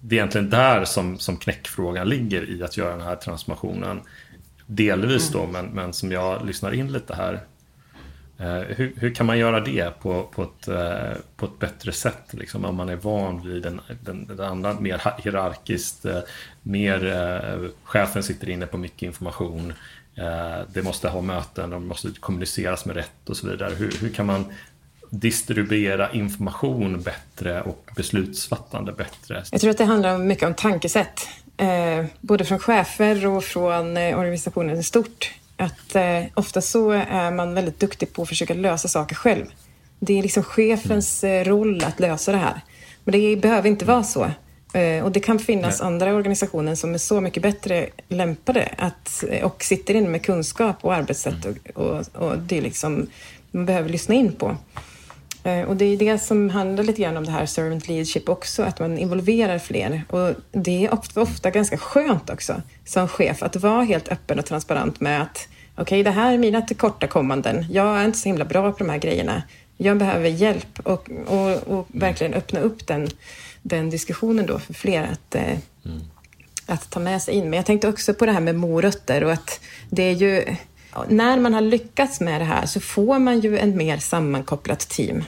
Det 0.00 0.14
är 0.14 0.18
egentligen 0.18 0.50
där 0.50 0.84
som, 0.84 1.18
som 1.18 1.36
knäckfrågan 1.36 2.08
ligger 2.08 2.50
i 2.50 2.62
att 2.62 2.76
göra 2.76 2.90
den 2.90 3.06
här 3.06 3.16
transformationen. 3.16 4.00
Delvis 4.66 5.28
då, 5.32 5.46
men, 5.46 5.66
men 5.66 5.92
som 5.92 6.12
jag 6.12 6.46
lyssnar 6.46 6.74
in 6.74 6.92
lite 6.92 7.14
här. 7.14 7.40
Uh, 8.40 8.60
hur, 8.76 8.92
hur, 8.96 9.14
kan 9.14 9.26
man 9.26 9.38
göra 9.38 9.60
det 9.60 10.00
på, 10.00 10.22
på, 10.22 10.42
ett, 10.42 10.68
uh, 10.68 11.20
på 11.36 11.46
ett 11.46 11.58
bättre 11.58 11.92
sätt? 11.92 12.24
Liksom, 12.30 12.64
om 12.64 12.76
man 12.76 12.88
är 12.88 12.96
van 12.96 13.48
vid 13.48 13.62
den, 13.62 13.80
den, 14.00 14.26
den 14.26 14.40
andra 14.40 14.80
mer 14.80 15.00
hierarkiskt, 15.22 16.06
uh, 16.06 16.18
mer 16.62 17.70
chefen 17.84 18.22
sitter 18.22 18.48
inne 18.48 18.66
på 18.66 18.78
mycket 18.78 19.02
information. 19.02 19.72
Eh, 20.16 20.66
det 20.72 20.82
måste 20.82 21.08
ha 21.08 21.20
möten, 21.20 21.70
de 21.70 21.86
måste 21.86 22.10
kommuniceras 22.20 22.84
med 22.84 22.96
rätt 22.96 23.28
och 23.28 23.36
så 23.36 23.48
vidare. 23.48 23.74
Hur, 23.74 23.92
hur 24.00 24.08
kan 24.08 24.26
man 24.26 24.44
distribuera 25.10 26.12
information 26.12 27.02
bättre 27.02 27.62
och 27.62 27.90
beslutsfattande 27.96 28.92
bättre? 28.92 29.44
Jag 29.52 29.60
tror 29.60 29.70
att 29.70 29.78
det 29.78 29.84
handlar 29.84 30.18
mycket 30.18 30.46
om 30.46 30.54
tankesätt. 30.54 31.28
Eh, 31.56 32.04
både 32.20 32.44
från 32.44 32.58
chefer 32.58 33.26
och 33.26 33.44
från 33.44 33.96
eh, 33.96 34.18
organisationen 34.18 34.78
i 34.78 34.82
stort. 34.82 35.34
Att 35.56 35.94
eh, 35.94 36.22
ofta 36.34 36.60
så 36.60 36.90
är 36.90 37.30
man 37.30 37.54
väldigt 37.54 37.80
duktig 37.80 38.12
på 38.12 38.22
att 38.22 38.28
försöka 38.28 38.54
lösa 38.54 38.88
saker 38.88 39.14
själv. 39.14 39.46
Det 39.98 40.18
är 40.18 40.22
liksom 40.22 40.42
chefens 40.42 41.24
mm. 41.24 41.40
Eh, 41.40 41.48
roll 41.48 41.84
att 41.84 42.00
lösa 42.00 42.32
det 42.32 42.38
här. 42.38 42.60
Men 43.04 43.12
det 43.12 43.36
behöver 43.36 43.68
inte 43.68 43.84
vara 43.84 44.04
så. 44.04 44.30
Eh, 44.76 45.04
och 45.04 45.12
det 45.12 45.20
kan 45.20 45.38
finnas 45.38 45.80
Nej. 45.80 45.86
andra 45.86 46.14
organisationer 46.14 46.74
som 46.74 46.94
är 46.94 46.98
så 46.98 47.20
mycket 47.20 47.42
bättre 47.42 47.86
lämpade 48.08 48.68
att, 48.78 49.24
och 49.42 49.64
sitter 49.64 49.94
inne 49.94 50.08
med 50.08 50.22
kunskap 50.22 50.76
och 50.80 50.94
arbetssätt 50.94 51.44
mm. 51.44 51.58
och, 51.74 51.84
och, 51.84 52.06
och 52.14 52.38
det 52.38 52.60
liksom 52.60 53.06
man 53.50 53.66
behöver 53.66 53.88
lyssna 53.88 54.14
in 54.14 54.32
på. 54.32 54.56
Eh, 55.44 55.62
och 55.62 55.76
det 55.76 55.84
är 55.84 55.96
det 55.96 56.18
som 56.18 56.50
handlar 56.50 56.84
lite 56.84 57.02
grann 57.02 57.16
om 57.16 57.24
det 57.24 57.30
här 57.30 57.46
servant 57.46 57.88
leadership 57.88 58.28
också, 58.28 58.62
att 58.62 58.80
man 58.80 58.98
involverar 58.98 59.58
fler. 59.58 60.02
Och 60.08 60.34
det 60.52 60.86
är 60.86 60.94
ofta, 60.94 61.20
ofta 61.20 61.50
ganska 61.50 61.78
skönt 61.78 62.30
också 62.30 62.62
som 62.84 63.08
chef 63.08 63.42
att 63.42 63.56
vara 63.56 63.82
helt 63.82 64.08
öppen 64.08 64.38
och 64.38 64.46
transparent 64.46 65.00
med 65.00 65.22
att 65.22 65.48
okej, 65.74 65.82
okay, 65.82 66.02
det 66.02 66.10
här 66.10 66.34
är 66.34 66.38
mina 66.38 66.62
tillkortakommanden. 66.62 67.66
Jag 67.70 68.00
är 68.00 68.04
inte 68.04 68.18
så 68.18 68.28
himla 68.28 68.44
bra 68.44 68.72
på 68.72 68.78
de 68.78 68.90
här 68.90 68.98
grejerna. 68.98 69.42
Jag 69.76 69.98
behöver 69.98 70.28
hjälp 70.28 70.80
och, 70.82 71.10
och, 71.26 71.78
och 71.78 71.86
verkligen 71.88 72.34
öppna 72.34 72.60
upp 72.60 72.86
den 72.86 73.08
den 73.68 73.90
diskussionen 73.90 74.46
då 74.46 74.58
för 74.58 74.74
fler 74.74 75.02
att, 75.02 75.34
eh, 75.34 75.58
mm. 75.84 76.00
att 76.66 76.90
ta 76.90 77.00
med 77.00 77.22
sig 77.22 77.34
in. 77.34 77.50
Men 77.50 77.56
jag 77.56 77.66
tänkte 77.66 77.88
också 77.88 78.14
på 78.14 78.26
det 78.26 78.32
här 78.32 78.40
med 78.40 78.54
morötter 78.54 79.24
och 79.24 79.32
att 79.32 79.60
det 79.90 80.02
är 80.02 80.12
ju 80.12 80.56
när 81.08 81.38
man 81.38 81.54
har 81.54 81.60
lyckats 81.60 82.20
med 82.20 82.40
det 82.40 82.44
här 82.44 82.66
så 82.66 82.80
får 82.80 83.18
man 83.18 83.40
ju 83.40 83.58
en 83.58 83.76
mer 83.76 83.98
sammankopplat 83.98 84.88
team. 84.88 85.24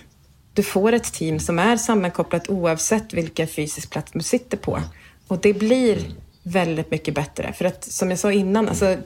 Du 0.54 0.62
får 0.62 0.92
ett 0.92 1.12
team 1.12 1.40
som 1.40 1.58
är 1.58 1.76
sammankopplat 1.76 2.48
oavsett 2.48 3.12
vilken 3.12 3.48
fysisk 3.48 3.90
plats 3.90 4.12
du 4.14 4.20
sitter 4.20 4.56
på. 4.56 4.80
Och 5.28 5.38
det 5.38 5.52
blir 5.52 5.98
väldigt 6.42 6.90
mycket 6.90 7.14
bättre. 7.14 7.52
För 7.52 7.64
att 7.64 7.84
som 7.84 8.10
jag 8.10 8.18
sa 8.18 8.32
innan, 8.32 8.68
alltså, 8.68 8.96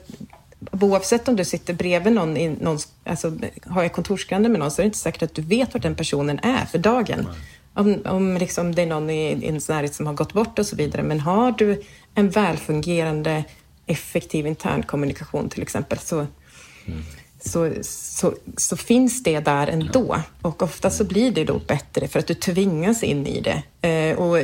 oavsett 0.71 1.27
om 1.27 1.35
du 1.35 1.45
sitter 1.45 1.73
bredvid 1.73 2.13
någon, 2.13 2.37
i 2.37 2.49
någon 2.49 2.77
alltså, 3.03 3.37
har 3.65 3.83
jag 3.83 3.93
kontorsgranne 3.93 4.49
med 4.49 4.59
någon 4.59 4.71
så 4.71 4.81
är 4.81 4.83
det 4.83 4.87
inte 4.87 4.97
säkert 4.97 5.23
att 5.23 5.35
du 5.35 5.41
vet 5.41 5.73
var 5.73 5.81
den 5.81 5.95
personen 5.95 6.39
är 6.39 6.65
för 6.65 6.77
dagen 6.77 7.27
om, 7.73 8.01
om 8.05 8.37
liksom 8.37 8.75
det 8.75 8.81
är 8.81 8.85
någon 8.85 9.09
i 9.09 9.45
ens 9.45 9.69
närhet 9.69 9.95
som 9.95 10.07
har 10.07 10.13
gått 10.13 10.33
bort 10.33 10.59
och 10.59 10.65
så 10.65 10.75
vidare. 10.75 11.03
Men 11.03 11.19
har 11.19 11.51
du 11.51 11.81
en 12.15 12.29
välfungerande, 12.29 13.43
effektiv 13.85 14.47
intern 14.47 14.83
kommunikation 14.83 15.49
till 15.49 15.61
exempel 15.61 15.99
så, 15.99 16.15
mm. 16.19 17.01
så, 17.39 17.73
så, 17.81 18.33
så, 18.57 18.77
finns 18.77 19.23
det 19.23 19.39
där 19.39 19.67
ändå. 19.67 20.21
Och 20.41 20.63
ofta 20.63 20.89
så 20.89 21.03
blir 21.03 21.31
det 21.31 21.43
då 21.43 21.59
bättre 21.67 22.07
för 22.07 22.19
att 22.19 22.27
du 22.27 22.33
tvingas 22.33 23.03
in 23.03 23.27
i 23.27 23.41
det. 23.41 23.63
Eh, 23.83 24.17
och 24.17 24.37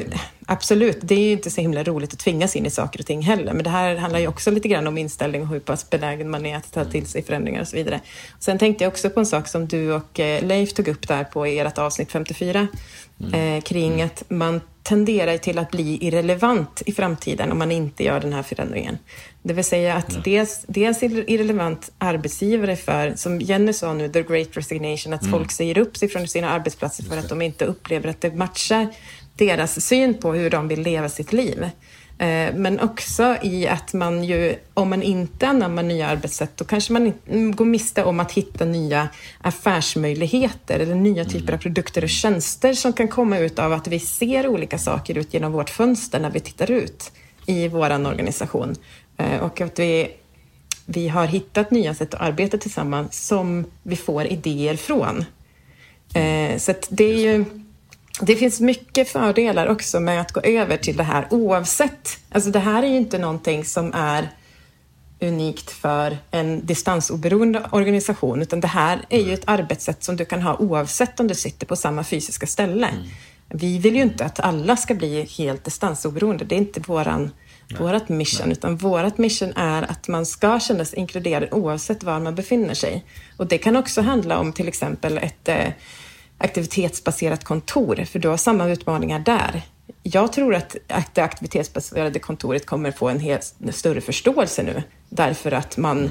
absolut, 0.46 0.98
det 1.02 1.16
är 1.16 1.20
ju 1.20 1.32
inte 1.32 1.50
så 1.50 1.62
himla 1.62 1.84
roligt 1.84 2.14
att 2.14 2.20
tvingas 2.20 2.56
in 2.56 2.66
i 2.66 2.70
saker 2.70 3.00
och 3.00 3.06
ting 3.06 3.22
heller. 3.22 3.54
Men 3.54 3.64
det 3.64 3.70
här 3.70 3.96
handlar 3.96 4.20
ju 4.20 4.28
också 4.28 4.52
lite 4.52 4.68
grann 4.68 4.88
om 4.88 4.98
inställning 4.98 5.42
och 5.42 5.48
hur 5.48 5.60
pass 5.60 5.90
benägen 5.90 6.30
man 6.30 6.46
är 6.46 6.58
att 6.58 6.72
ta 6.72 6.86
till 6.86 7.06
sig 7.06 7.24
förändringar 7.24 7.62
och 7.62 7.68
så 7.68 7.76
vidare. 7.76 8.02
Sen 8.40 8.58
tänkte 8.58 8.84
jag 8.84 8.92
också 8.92 9.10
på 9.10 9.20
en 9.20 9.26
sak 9.26 9.48
som 9.48 9.68
du 9.68 9.94
och 9.94 10.20
eh, 10.20 10.46
Leif 10.46 10.74
tog 10.74 10.88
upp 10.88 11.08
där 11.08 11.24
på 11.24 11.46
ert 11.46 11.78
avsnitt 11.78 12.12
54 12.12 12.68
mm. 13.20 13.34
eh, 13.34 13.62
kring 13.62 13.94
mm. 13.94 14.06
att 14.06 14.24
man 14.28 14.62
tenderar 14.84 15.38
till 15.38 15.60
att 15.60 15.72
bli 15.72 15.98
irrelevant 16.02 16.82
i 16.86 16.92
framtiden 16.92 17.52
om 17.52 17.58
man 17.58 17.72
inte 17.72 18.04
gör 18.04 18.20
den 18.20 18.34
här 18.34 18.44
förändringen. 18.44 18.98
Det 19.44 19.54
vill 19.54 19.64
säga 19.64 19.96
att 19.96 20.24
dels, 20.24 20.66
dels 20.68 21.04
irrelevant 21.04 21.92
arbetsgivare 21.98 22.76
för, 22.76 23.14
som 23.16 23.42
Jenny 23.42 23.74
sa 23.74 23.94
nu, 23.94 24.10
the 24.10 24.22
great 24.22 24.58
resignation, 24.58 25.14
att 25.14 25.22
mm. 25.22 25.32
folk 25.32 25.52
säger 25.52 25.78
upp 25.78 25.98
sig 25.98 26.10
från 26.10 26.28
sina 26.28 26.50
arbetsplatser 26.50 27.04
för 27.04 27.18
att 27.18 27.30
de 27.30 27.42
inte 27.42 27.66
upplever 27.66 28.10
att 28.10 28.22
det 28.22 28.36
matchar 28.36 28.88
deras 29.40 29.86
syn 29.86 30.14
på 30.14 30.34
hur 30.34 30.50
de 30.50 30.68
vill 30.68 30.82
leva 30.82 31.10
sitt 31.10 31.34
liv. 31.34 31.70
Eh, 32.20 32.54
men 32.56 32.80
också 32.80 33.38
i 33.42 33.68
att 33.68 33.94
man 33.94 34.24
ju, 34.24 34.56
om 34.74 34.90
man 34.90 35.04
inte 35.04 35.48
anammar 35.48 35.84
nya 35.84 36.08
arbetssätt, 36.08 36.58
då 36.58 36.66
kanske 36.66 36.94
man 36.94 37.14
går 37.56 37.66
miste 37.66 38.04
om 38.04 38.20
att 38.20 38.32
hitta 38.32 38.66
nya 38.66 39.10
affärsmöjligheter 39.42 40.80
eller 40.80 40.96
nya 40.96 41.26
typer 41.26 41.48
av 41.48 41.50
mm. 41.50 41.60
produkter 41.60 42.04
och 42.04 42.10
tjänster 42.10 42.74
som 42.74 42.94
kan 42.94 43.08
komma 43.08 43.38
ut 43.38 43.60
av 43.60 43.74
att 43.74 43.88
vi 43.88 44.00
ser 44.00 44.48
olika 44.48 44.78
saker 44.78 45.18
ut 45.18 45.34
genom 45.34 45.52
vårt 45.52 45.70
fönster 45.70 46.20
när 46.20 46.30
vi 46.30 46.40
tittar 46.40 46.72
ut 46.72 47.12
i 47.46 47.68
vår 47.68 48.08
organisation. 48.08 48.76
Eh, 49.18 49.40
och 49.40 49.62
att 49.62 49.80
vi, 49.80 50.12
vi 50.86 51.08
har 51.08 51.26
hittat 51.26 51.72
nya 51.72 51.94
sätt 51.94 52.14
att 52.14 52.22
arbeta 52.22 52.58
tillsammans 52.58 53.28
som 53.28 53.66
vi 53.84 53.96
får 53.96 54.26
idéer 54.26 54.76
från. 54.76 55.26
Eh, 56.14 56.58
så 56.58 56.74
det 56.90 57.04
är 57.04 57.18
ju 57.18 57.46
det 58.22 58.36
finns 58.36 58.60
mycket 58.60 59.10
fördelar 59.10 59.68
också 59.68 60.00
med 60.00 60.22
att 60.22 60.32
gå 60.32 60.42
över 60.42 60.78
till 60.78 60.98
det 60.98 61.04
här 61.04 61.28
oavsett. 61.30 62.18
Alltså 62.30 62.50
det 62.50 62.60
här 62.60 62.84
är 62.84 62.88
ju 62.88 62.98
inte 62.98 63.18
någonting 63.18 63.66
som 63.66 63.94
är 63.94 64.30
unikt 65.22 65.72
för 65.72 66.18
en 66.32 66.66
distansoberoende 66.66 67.66
organisation, 67.72 68.42
utan 68.42 68.60
det 68.60 68.68
här 68.68 69.06
är 69.10 69.22
ju 69.22 69.34
ett 69.34 69.44
arbetssätt 69.46 70.04
som 70.04 70.16
du 70.16 70.26
kan 70.26 70.42
ha 70.42 70.58
oavsett 70.58 71.20
om 71.20 71.28
du 71.28 71.36
sitter 71.36 71.66
på 71.66 71.76
samma 71.76 72.04
fysiska 72.04 72.48
ställe. 72.48 72.88
Mm. 72.88 73.04
Vi 73.50 73.80
vill 73.80 73.96
ju 73.96 74.02
inte 74.02 74.26
att 74.26 74.40
alla 74.40 74.78
ska 74.78 74.94
bli 74.94 75.24
helt 75.38 75.64
distansoberoende. 75.64 76.46
Det 76.46 76.56
är 76.56 76.60
inte 76.60 76.80
våran, 76.80 77.32
Nej. 77.68 77.82
vårat 77.82 78.10
mission, 78.10 78.48
Nej. 78.48 78.58
utan 78.58 78.78
vårat 78.78 79.18
mission 79.18 79.54
är 79.56 79.92
att 79.92 80.08
man 80.08 80.26
ska 80.26 80.60
känna 80.60 80.86
sig 80.86 81.00
inkluderad 81.00 81.50
oavsett 81.52 82.04
var 82.04 82.20
man 82.20 82.36
befinner 82.36 82.74
sig. 82.74 83.06
Och 83.38 83.48
det 83.48 83.58
kan 83.58 83.76
också 83.76 84.02
handla 84.02 84.40
om 84.40 84.54
till 84.54 84.68
exempel 84.68 85.18
ett 85.18 85.48
eh, 85.48 85.68
aktivitetsbaserat 86.40 87.44
kontor, 87.44 88.06
för 88.06 88.20
du 88.20 88.28
har 88.28 88.38
samma 88.38 88.70
utmaningar 88.70 89.20
där. 89.20 89.62
Jag 90.04 90.34
tror 90.34 90.56
att 90.56 90.76
det 91.14 91.22
aktivitetsbaserade 91.22 92.20
kontoret 92.20 92.66
kommer 92.66 92.92
få 92.92 93.10
en 93.10 93.20
helt 93.20 93.56
större 93.72 94.02
förståelse 94.02 94.64
nu, 94.64 94.84
därför 95.10 95.52
att 95.52 95.78
man 95.78 96.10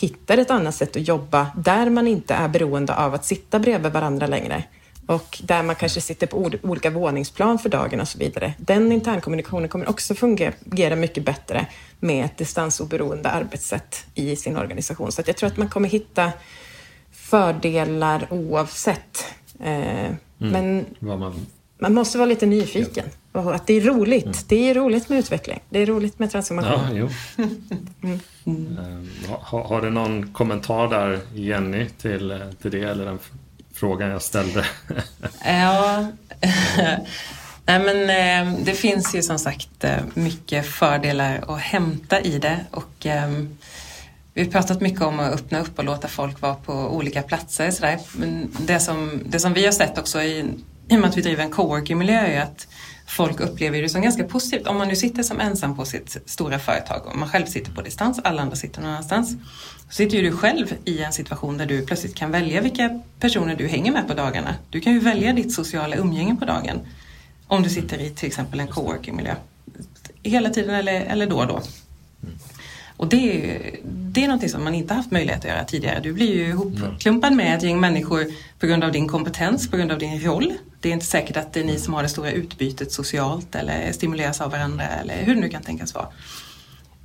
hittar 0.00 0.38
ett 0.38 0.50
annat 0.50 0.74
sätt 0.74 0.96
att 0.96 1.08
jobba 1.08 1.46
där 1.56 1.90
man 1.90 2.06
inte 2.06 2.34
är 2.34 2.48
beroende 2.48 2.94
av 2.94 3.14
att 3.14 3.24
sitta 3.24 3.58
bredvid 3.58 3.92
varandra 3.92 4.26
längre 4.26 4.64
och 5.06 5.38
där 5.44 5.62
man 5.62 5.74
kanske 5.74 6.00
sitter 6.00 6.26
på 6.26 6.50
olika 6.62 6.90
våningsplan 6.90 7.58
för 7.58 7.68
dagen 7.68 8.00
och 8.00 8.08
så 8.08 8.18
vidare. 8.18 8.54
Den 8.58 8.92
internkommunikationen 8.92 9.68
kommer 9.68 9.88
också 9.88 10.14
fungera 10.14 10.96
mycket 10.96 11.24
bättre 11.24 11.66
med 12.00 12.24
ett 12.24 12.38
distansoberoende 12.38 13.30
arbetssätt 13.30 14.06
i 14.14 14.36
sin 14.36 14.56
organisation. 14.56 15.12
Så 15.12 15.22
jag 15.26 15.36
tror 15.36 15.46
att 15.46 15.56
man 15.56 15.68
kommer 15.68 15.88
hitta 15.88 16.32
fördelar 17.12 18.26
oavsett. 18.30 19.24
Eh, 19.60 20.04
mm. 20.06 20.16
Men 20.38 20.86
man... 20.98 21.46
man... 21.78 21.94
måste 21.94 22.18
vara 22.18 22.28
lite 22.28 22.46
nyfiken. 22.46 23.04
Ja. 23.32 23.40
Och 23.40 23.54
att 23.54 23.66
det 23.66 23.74
är 23.74 23.80
roligt. 23.80 24.24
Mm. 24.24 24.36
Det 24.48 24.70
är 24.70 24.74
roligt 24.74 25.08
med 25.08 25.18
utveckling. 25.18 25.60
Det 25.68 25.78
är 25.78 25.86
roligt 25.86 26.18
med 26.18 26.30
transformation. 26.30 26.96
Ja, 26.96 27.08
jo. 27.38 27.44
mm. 28.02 28.20
Mm. 28.44 29.08
Har, 29.40 29.62
har 29.62 29.82
du 29.82 29.90
någon 29.90 30.32
kommentar 30.32 30.88
där, 30.88 31.20
Jenny, 31.34 31.88
till, 31.88 32.40
till 32.62 32.70
det? 32.70 32.82
Eller 32.82 33.04
den 33.04 33.18
frågan 33.72 34.10
jag 34.10 34.22
ställde? 34.22 34.64
ja, 35.44 36.06
Nej, 37.66 37.78
men, 37.80 38.10
eh, 38.10 38.58
det 38.64 38.72
finns 38.72 39.14
ju 39.14 39.22
som 39.22 39.38
sagt 39.38 39.84
eh, 39.84 39.98
mycket 40.14 40.66
fördelar 40.66 41.44
att 41.48 41.60
hämta 41.60 42.20
i 42.20 42.38
det. 42.38 42.64
Och, 42.70 43.06
eh, 43.06 43.30
vi 44.36 44.42
har 44.42 44.50
pratat 44.50 44.80
mycket 44.80 45.02
om 45.02 45.20
att 45.20 45.32
öppna 45.32 45.60
upp 45.60 45.78
och 45.78 45.84
låta 45.84 46.08
folk 46.08 46.40
vara 46.40 46.54
på 46.54 46.72
olika 46.72 47.22
platser. 47.22 47.70
Så 47.70 47.96
Men 48.12 48.56
det 48.66 48.80
som, 48.80 49.22
det 49.26 49.40
som 49.40 49.52
vi 49.52 49.64
har 49.64 49.72
sett 49.72 49.98
också 49.98 50.22
i, 50.22 50.44
i 50.88 50.96
och 50.96 51.00
med 51.00 51.10
att 51.10 51.16
vi 51.16 51.22
driver 51.22 51.44
en 51.44 51.50
coworking-miljö 51.50 52.20
är 52.20 52.42
att 52.42 52.68
folk 53.06 53.40
upplever 53.40 53.82
det 53.82 53.88
som 53.88 54.02
ganska 54.02 54.24
positivt. 54.24 54.66
Om 54.66 54.78
man 54.78 54.88
nu 54.88 54.96
sitter 54.96 55.22
som 55.22 55.40
ensam 55.40 55.76
på 55.76 55.84
sitt 55.84 56.16
stora 56.26 56.58
företag 56.58 57.06
och 57.06 57.16
man 57.16 57.28
själv 57.28 57.46
sitter 57.46 57.72
på 57.72 57.82
distans, 57.82 58.20
alla 58.24 58.42
andra 58.42 58.56
sitter 58.56 58.80
någon 58.80 58.90
annanstans. 58.90 59.36
Så 59.88 59.94
sitter 59.94 60.16
ju 60.16 60.30
du 60.30 60.36
själv 60.36 60.74
i 60.84 61.02
en 61.02 61.12
situation 61.12 61.58
där 61.58 61.66
du 61.66 61.86
plötsligt 61.86 62.14
kan 62.14 62.30
välja 62.30 62.60
vilka 62.60 63.00
personer 63.20 63.56
du 63.56 63.66
hänger 63.66 63.92
med 63.92 64.08
på 64.08 64.14
dagarna. 64.14 64.54
Du 64.70 64.80
kan 64.80 64.92
ju 64.92 64.98
välja 64.98 65.32
ditt 65.32 65.52
sociala 65.52 65.96
umgänge 65.96 66.36
på 66.36 66.44
dagen. 66.44 66.80
Om 67.46 67.62
du 67.62 67.68
sitter 67.68 67.98
i 67.98 68.10
till 68.10 68.26
exempel 68.26 68.60
en 68.60 68.68
coworking-miljö. 68.68 69.34
Hela 70.22 70.50
tiden 70.50 70.74
eller, 70.74 71.00
eller 71.00 71.26
då 71.26 71.36
och 71.36 71.46
då. 71.46 71.62
Och 72.96 73.08
det 73.08 73.56
är, 73.56 73.76
det 74.16 74.24
är 74.24 74.28
någonting 74.28 74.48
som 74.48 74.64
man 74.64 74.74
inte 74.74 74.94
haft 74.94 75.10
möjlighet 75.10 75.44
att 75.44 75.50
göra 75.50 75.64
tidigare. 75.64 76.00
Du 76.00 76.12
blir 76.12 76.34
ju 76.34 76.48
ihopklumpad 76.48 77.32
med 77.32 77.56
ett 77.56 77.62
gäng 77.62 77.80
människor 77.80 78.26
på 78.58 78.66
grund 78.66 78.84
av 78.84 78.92
din 78.92 79.08
kompetens, 79.08 79.70
på 79.70 79.76
grund 79.76 79.92
av 79.92 79.98
din 79.98 80.20
roll. 80.20 80.52
Det 80.80 80.88
är 80.88 80.92
inte 80.92 81.06
säkert 81.06 81.36
att 81.36 81.52
det 81.52 81.60
är 81.60 81.64
ni 81.64 81.78
som 81.78 81.94
har 81.94 82.02
det 82.02 82.08
stora 82.08 82.30
utbytet 82.30 82.92
socialt 82.92 83.54
eller 83.54 83.92
stimuleras 83.92 84.40
av 84.40 84.50
varandra 84.50 84.84
eller 84.86 85.22
hur 85.22 85.34
det 85.34 85.40
nu 85.40 85.48
kan 85.48 85.62
tänkas 85.62 85.94
vara. 85.94 86.06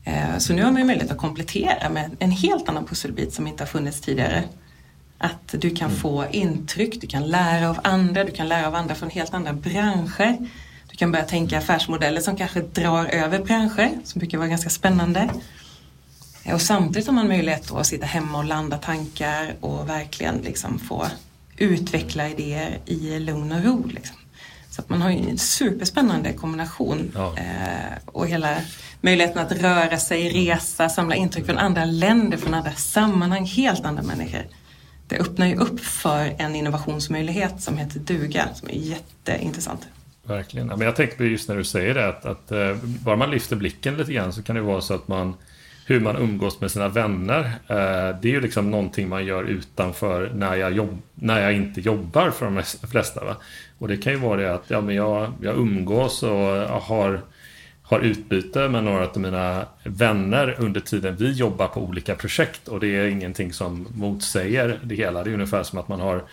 Eh, 0.04 0.38
så 0.38 0.54
nu 0.54 0.64
har 0.64 0.72
man 0.72 0.88
möjlighet 0.88 1.12
att 1.12 1.18
komplettera 1.18 1.90
med 1.90 2.16
en 2.20 2.32
helt 2.32 2.70
annan 2.70 2.86
pusselbit 2.86 3.34
som 3.34 3.48
inte 3.48 3.64
har 3.64 3.68
funnits 3.68 4.02
tidigare. 4.02 4.44
Att 5.18 5.56
du 5.58 5.70
kan 5.70 5.90
mm. 5.90 6.02
få 6.02 6.26
intryck, 6.32 7.02
du 7.02 7.08
kan 7.08 7.28
lära 7.28 7.70
av 7.70 7.80
andra, 7.84 8.24
du 8.24 8.32
kan 8.32 8.48
lära 8.48 8.68
av 8.68 8.76
andra 8.76 8.96
från 8.96 9.10
helt 9.10 9.34
andra 9.34 9.54
branscher. 9.54 10.38
Du 10.90 10.98
kan 10.98 11.12
börja 11.12 11.26
tänka 11.26 11.58
affärsmodeller 11.58 12.22
som 12.22 12.38
kanske 12.38 12.62
drar 12.62 13.06
över 13.06 13.40
branscher, 13.40 13.90
som 14.04 14.20
brukar 14.20 14.38
vara 14.38 14.48
ganska 14.48 14.70
spännande. 14.70 15.30
Och 16.46 16.62
samtidigt 16.62 17.08
har 17.08 17.14
man 17.14 17.28
möjlighet 17.28 17.72
att 17.72 17.88
sitta 17.88 18.06
hemma 18.06 18.38
och 18.38 18.46
landa 18.46 18.78
tankar 18.78 19.56
och 19.60 19.90
verkligen 19.90 20.38
liksom 20.38 20.80
få 20.80 21.08
utveckla 21.58 22.30
idéer 22.30 22.80
i 22.86 23.20
lugn 23.20 23.52
och 23.52 23.64
ro. 23.64 23.88
Liksom. 23.88 24.16
Så 24.70 24.82
att 24.82 24.90
man 24.90 25.02
har 25.02 25.12
ju 25.12 25.30
en 25.30 25.38
superspännande 25.38 26.34
kombination 26.34 27.12
ja. 27.16 27.38
eh, 27.38 27.98
och 28.06 28.28
hela 28.28 28.58
möjligheten 29.02 29.46
att 29.46 29.52
röra 29.52 29.98
sig, 29.98 30.30
resa, 30.30 30.90
samla 30.90 31.16
intryck 31.16 31.46
från 31.46 31.58
andra 31.58 31.86
länder, 31.86 32.38
från 32.38 32.54
andra 32.54 32.72
sammanhang, 32.72 33.46
helt 33.46 33.86
andra 33.86 34.04
människor. 34.04 34.42
Det 35.08 35.18
öppnar 35.18 35.48
ju 35.48 35.56
upp 35.56 35.80
för 35.80 36.36
en 36.38 36.56
innovationsmöjlighet 36.56 37.62
som 37.62 37.78
heter 37.78 38.00
duga, 38.00 38.48
som 38.54 38.70
är 38.70 38.74
jätteintressant. 38.74 39.88
Verkligen. 40.24 40.68
Men 40.68 40.82
jag 40.82 40.96
tänker 40.96 41.18
på 41.18 41.24
just 41.24 41.50
när 41.50 41.58
du 41.58 41.64
säger 41.64 41.94
det, 41.94 42.10
att, 42.10 42.26
att 42.26 42.52
eh, 42.52 42.76
bara 42.84 43.16
man 43.16 43.32
lyfter 43.32 43.56
blicken 43.56 43.98
lite 43.98 44.14
grann 44.14 44.34
så 44.34 44.44
kan 44.44 44.56
det 44.56 44.62
vara 44.62 44.82
så 44.82 44.94
att 44.94 45.08
man 45.08 45.36
hur 45.86 46.00
man 46.00 46.18
umgås 46.18 46.62
med 46.62 46.72
sina 46.72 46.88
vänner. 46.88 47.44
Eh, 47.68 48.20
det 48.22 48.28
är 48.28 48.32
ju 48.32 48.42
liksom 48.42 48.72
någonting 48.72 49.10
man 49.10 49.26
gör 49.26 49.44
utanför 49.44 50.32
när 50.36 50.56
jag, 50.56 50.74
jobb, 50.74 51.02
när 51.16 51.42
jag 51.42 51.54
inte 51.54 51.82
jobbar 51.82 52.32
för 52.32 52.46
de 52.46 52.64
flesta. 52.88 53.26
Va? 53.26 53.36
Och 53.78 53.88
det 53.88 53.98
kan 53.98 54.14
ju 54.14 54.20
vara 54.20 54.42
det 54.42 54.54
att 54.54 54.64
ja, 54.68 54.82
men 54.82 54.96
jag, 54.96 55.34
jag 55.42 55.58
umgås 55.58 56.24
och 56.24 56.30
har, 56.30 57.22
har 57.84 58.00
utbyte 58.00 58.70
med 58.70 58.84
några 58.84 59.08
av 59.08 59.18
mina 59.18 59.66
vänner 59.84 60.56
under 60.60 60.82
tiden 60.82 61.16
vi 61.16 61.32
jobbar 61.32 61.68
på 61.68 61.82
olika 61.82 62.16
projekt. 62.16 62.68
Och 62.68 62.80
det 62.80 62.88
är 62.88 63.06
ingenting 63.06 63.54
som 63.54 63.88
motsäger 63.96 64.80
det 64.84 64.96
hela. 64.96 65.24
Det 65.24 65.30
är 65.30 65.34
ungefär 65.34 65.64
som 65.64 65.80
att 65.80 65.88
man 65.88 66.00
har 66.00 66.24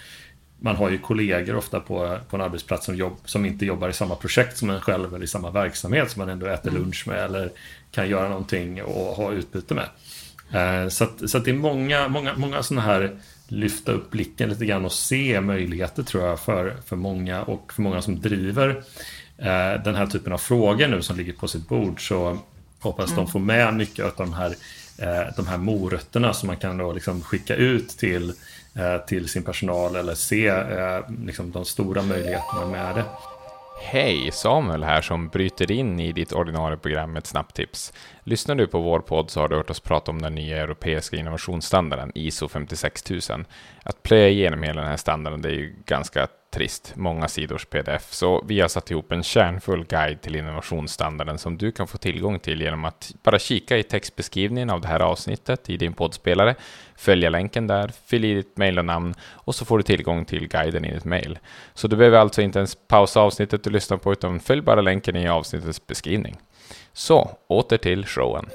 man 0.60 0.76
har 0.76 0.90
ju 0.90 0.98
kollegor 0.98 1.56
ofta 1.56 1.80
på, 1.80 2.18
på 2.30 2.36
en 2.36 2.42
arbetsplats 2.42 2.86
som, 2.86 2.96
jobb, 2.96 3.16
som 3.24 3.46
inte 3.46 3.66
jobbar 3.66 3.88
i 3.88 3.92
samma 3.92 4.14
projekt 4.14 4.58
som 4.58 4.70
en 4.70 4.80
själv 4.80 5.14
eller 5.14 5.24
i 5.24 5.28
samma 5.28 5.50
verksamhet 5.50 6.10
som 6.10 6.20
man 6.20 6.28
ändå 6.28 6.46
äter 6.46 6.68
mm. 6.68 6.82
lunch 6.82 7.08
med 7.08 7.24
eller 7.24 7.50
kan 7.90 8.08
göra 8.08 8.28
någonting 8.28 8.82
och 8.82 9.16
ha 9.16 9.32
utbyte 9.32 9.74
med. 9.74 9.88
Eh, 10.52 10.88
så, 10.88 11.04
att, 11.04 11.30
så 11.30 11.38
att 11.38 11.44
det 11.44 11.50
är 11.50 11.54
många, 11.54 12.08
många, 12.08 12.34
många 12.36 12.62
sådana 12.62 12.82
här 12.82 13.18
lyfta 13.48 13.92
upp 13.92 14.10
blicken 14.10 14.48
lite 14.48 14.64
grann 14.64 14.84
och 14.84 14.92
se 14.92 15.40
möjligheter 15.40 16.02
tror 16.02 16.26
jag 16.26 16.40
för, 16.40 16.76
för 16.86 16.96
många 16.96 17.42
och 17.42 17.72
för 17.72 17.82
många 17.82 18.02
som 18.02 18.20
driver 18.20 18.68
eh, 19.38 19.82
den 19.84 19.94
här 19.94 20.06
typen 20.06 20.32
av 20.32 20.38
frågor 20.38 20.88
nu 20.88 21.02
som 21.02 21.16
ligger 21.16 21.32
på 21.32 21.48
sitt 21.48 21.68
bord 21.68 22.08
så 22.08 22.38
hoppas 22.80 23.10
mm. 23.10 23.24
de 23.24 23.30
får 23.30 23.40
med 23.40 23.74
mycket 23.74 24.04
av 24.04 24.12
de 24.16 24.32
här, 24.32 24.50
eh, 24.98 25.34
de 25.36 25.46
här 25.46 25.58
morötterna 25.58 26.34
som 26.34 26.46
man 26.46 26.56
kan 26.56 26.78
då 26.78 26.92
liksom 26.92 27.22
skicka 27.22 27.56
ut 27.56 27.88
till, 27.88 28.32
Eh, 28.76 28.98
till 29.06 29.28
sin 29.28 29.42
personal 29.42 29.96
eller 29.96 30.14
se 30.14 30.46
eh, 30.46 31.00
liksom 31.24 31.52
de 31.52 31.64
stora 31.64 32.02
möjligheterna 32.02 32.66
med 32.66 32.94
det. 32.94 33.04
Hej, 33.80 34.30
Samuel 34.32 34.84
här 34.84 35.00
som 35.00 35.28
bryter 35.28 35.70
in 35.70 36.00
i 36.00 36.12
ditt 36.12 36.32
ordinarie 36.32 36.76
program 36.76 37.12
med 37.12 37.20
ett 37.20 37.26
snabbt 37.26 37.56
tips. 37.56 37.92
Lyssnar 38.24 38.54
du 38.54 38.66
på 38.66 38.80
vår 38.80 39.00
podd 39.00 39.30
så 39.30 39.40
har 39.40 39.48
du 39.48 39.56
hört 39.56 39.70
oss 39.70 39.80
prata 39.80 40.10
om 40.10 40.22
den 40.22 40.34
nya 40.34 40.62
europeiska 40.62 41.16
innovationsstandarden 41.16 42.12
ISO 42.14 42.48
56000. 42.48 43.44
Att 43.82 44.02
plöja 44.02 44.28
igenom 44.28 44.62
hela 44.62 44.80
den 44.80 44.90
här 44.90 44.96
standarden 44.96 45.42
det 45.42 45.48
är 45.48 45.52
ju 45.52 45.74
ganska 45.86 46.28
trist, 46.50 46.92
många 46.96 47.28
sidors 47.28 47.64
pdf. 47.64 48.12
Så 48.12 48.44
vi 48.46 48.60
har 48.60 48.68
satt 48.68 48.90
ihop 48.90 49.12
en 49.12 49.22
kärnfull 49.22 49.84
guide 49.84 50.20
till 50.20 50.36
innovationsstandarden 50.36 51.38
som 51.38 51.58
du 51.58 51.72
kan 51.72 51.86
få 51.86 51.98
tillgång 51.98 52.38
till 52.38 52.60
genom 52.60 52.84
att 52.84 53.14
bara 53.22 53.38
kika 53.38 53.78
i 53.78 53.82
textbeskrivningen 53.82 54.70
av 54.70 54.80
det 54.80 54.88
här 54.88 55.00
avsnittet 55.00 55.70
i 55.70 55.76
din 55.76 55.92
poddspelare, 55.92 56.54
följa 56.96 57.30
länken 57.30 57.66
där, 57.66 57.92
fyll 58.06 58.24
i 58.24 58.34
ditt 58.34 58.56
mejl 58.56 58.78
och 58.78 58.84
namn 58.84 59.14
och 59.22 59.54
så 59.54 59.64
får 59.64 59.78
du 59.78 59.82
tillgång 59.82 60.24
till 60.24 60.48
guiden 60.48 60.84
i 60.84 60.94
ditt 60.94 61.04
mejl. 61.04 61.38
Så 61.74 61.88
du 61.88 61.96
behöver 61.96 62.18
alltså 62.18 62.42
inte 62.42 62.58
ens 62.58 62.74
pausa 62.88 63.20
avsnittet 63.20 63.64
du 63.64 63.70
lyssnar 63.70 63.96
på 63.96 64.12
utan 64.12 64.40
följ 64.40 64.62
bara 64.62 64.80
länken 64.80 65.16
i 65.16 65.28
avsnittets 65.28 65.86
beskrivning. 65.86 66.36
Så, 66.92 67.30
åter 67.48 67.76
till 67.76 68.06
showen. 68.06 68.46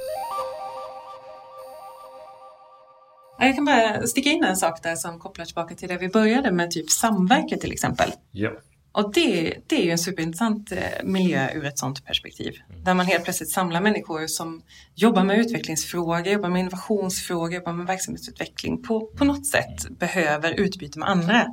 Jag 3.45 3.55
kan 3.55 3.65
bara 3.65 4.07
sticka 4.07 4.29
in 4.29 4.43
en 4.43 4.57
sak 4.57 4.83
där 4.83 4.95
som 4.95 5.19
kopplar 5.19 5.45
tillbaka 5.45 5.75
till 5.75 5.89
det 5.89 5.97
vi 5.97 6.09
började 6.09 6.51
med, 6.51 6.71
typ 6.71 6.89
samverkan 6.89 7.59
till 7.59 7.71
exempel. 7.71 8.11
Ja. 8.31 8.51
Och 8.91 9.13
det, 9.13 9.53
det 9.67 9.81
är 9.81 9.85
ju 9.85 9.91
en 9.91 9.97
superintressant 9.97 10.71
eh, 10.71 10.77
miljö 11.03 11.49
ur 11.53 11.65
ett 11.65 11.79
sådant 11.79 12.05
perspektiv. 12.05 12.53
Mm. 12.69 12.83
Där 12.83 12.93
man 12.93 13.05
helt 13.05 13.23
plötsligt 13.23 13.51
samlar 13.51 13.81
människor 13.81 14.27
som 14.27 14.61
jobbar 14.95 15.23
med 15.23 15.39
utvecklingsfrågor, 15.39 16.27
jobbar 16.27 16.49
med 16.49 16.59
innovationsfrågor, 16.59 17.53
jobbar 17.53 17.73
med 17.73 17.87
verksamhetsutveckling, 17.87 18.83
på, 18.83 19.01
på 19.05 19.25
något 19.25 19.47
sätt 19.47 19.99
behöver 19.99 20.51
utbyte 20.51 20.99
med 20.99 21.09
andra. 21.09 21.47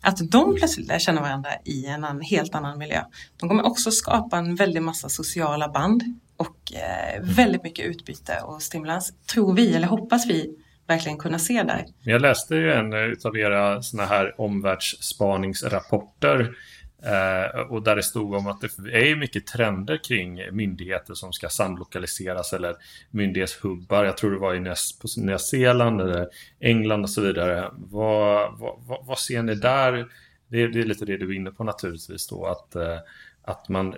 Att 0.00 0.30
de 0.30 0.54
plötsligt 0.54 0.88
lär 0.88 0.98
känna 0.98 1.20
varandra 1.20 1.50
i 1.64 1.86
en 1.86 2.04
annan, 2.04 2.20
helt 2.20 2.54
annan 2.54 2.78
miljö. 2.78 3.04
De 3.36 3.48
kommer 3.48 3.66
också 3.66 3.90
skapa 3.90 4.38
en 4.38 4.54
väldig 4.54 4.82
massa 4.82 5.08
sociala 5.08 5.68
band 5.68 6.02
och 6.36 6.72
eh, 6.72 7.22
väldigt 7.22 7.62
mycket 7.62 7.86
utbyte 7.86 8.40
och 8.44 8.62
stimulans, 8.62 9.12
tror 9.32 9.54
vi, 9.54 9.74
eller 9.74 9.88
hoppas 9.88 10.26
vi, 10.26 10.56
verkligen 10.92 11.18
kunna 11.18 11.38
se 11.38 11.62
där. 11.62 11.84
Jag 12.02 12.20
läste 12.20 12.54
ju 12.54 12.72
en 12.72 13.16
av 13.24 13.36
era 13.36 13.82
såna 13.82 14.04
här 14.04 14.40
omvärldsspaningsrapporter 14.40 16.56
eh, 17.02 17.60
och 17.60 17.82
där 17.82 17.96
det 17.96 18.02
stod 18.02 18.34
om 18.34 18.46
att 18.46 18.60
det 18.60 18.68
är 19.10 19.16
mycket 19.16 19.46
trender 19.46 20.04
kring 20.04 20.40
myndigheter 20.52 21.14
som 21.14 21.32
ska 21.32 21.48
samlokaliseras 21.48 22.52
eller 22.52 22.74
myndighetshubbar. 23.10 24.04
Jag 24.04 24.16
tror 24.16 24.30
det 24.30 24.38
var 24.38 24.54
i 24.54 24.74
på 25.00 25.08
Nya 25.16 25.38
Zeeland 25.38 26.00
eller 26.00 26.28
England 26.60 27.02
och 27.02 27.10
så 27.10 27.20
vidare. 27.20 27.70
Vad, 27.72 28.58
vad, 28.58 29.06
vad 29.06 29.18
ser 29.18 29.42
ni 29.42 29.54
där? 29.54 30.06
Det 30.48 30.62
är, 30.62 30.68
det 30.68 30.80
är, 30.80 30.84
lite 30.84 31.04
det 31.04 31.16
du 31.16 31.30
är 31.30 31.36
inne 31.36 31.50
på 31.50 31.64
naturligtvis 31.64 32.28
då 32.28 32.46
att 32.46 32.76
eh, 32.76 32.98
att 33.44 33.68
man, 33.68 33.94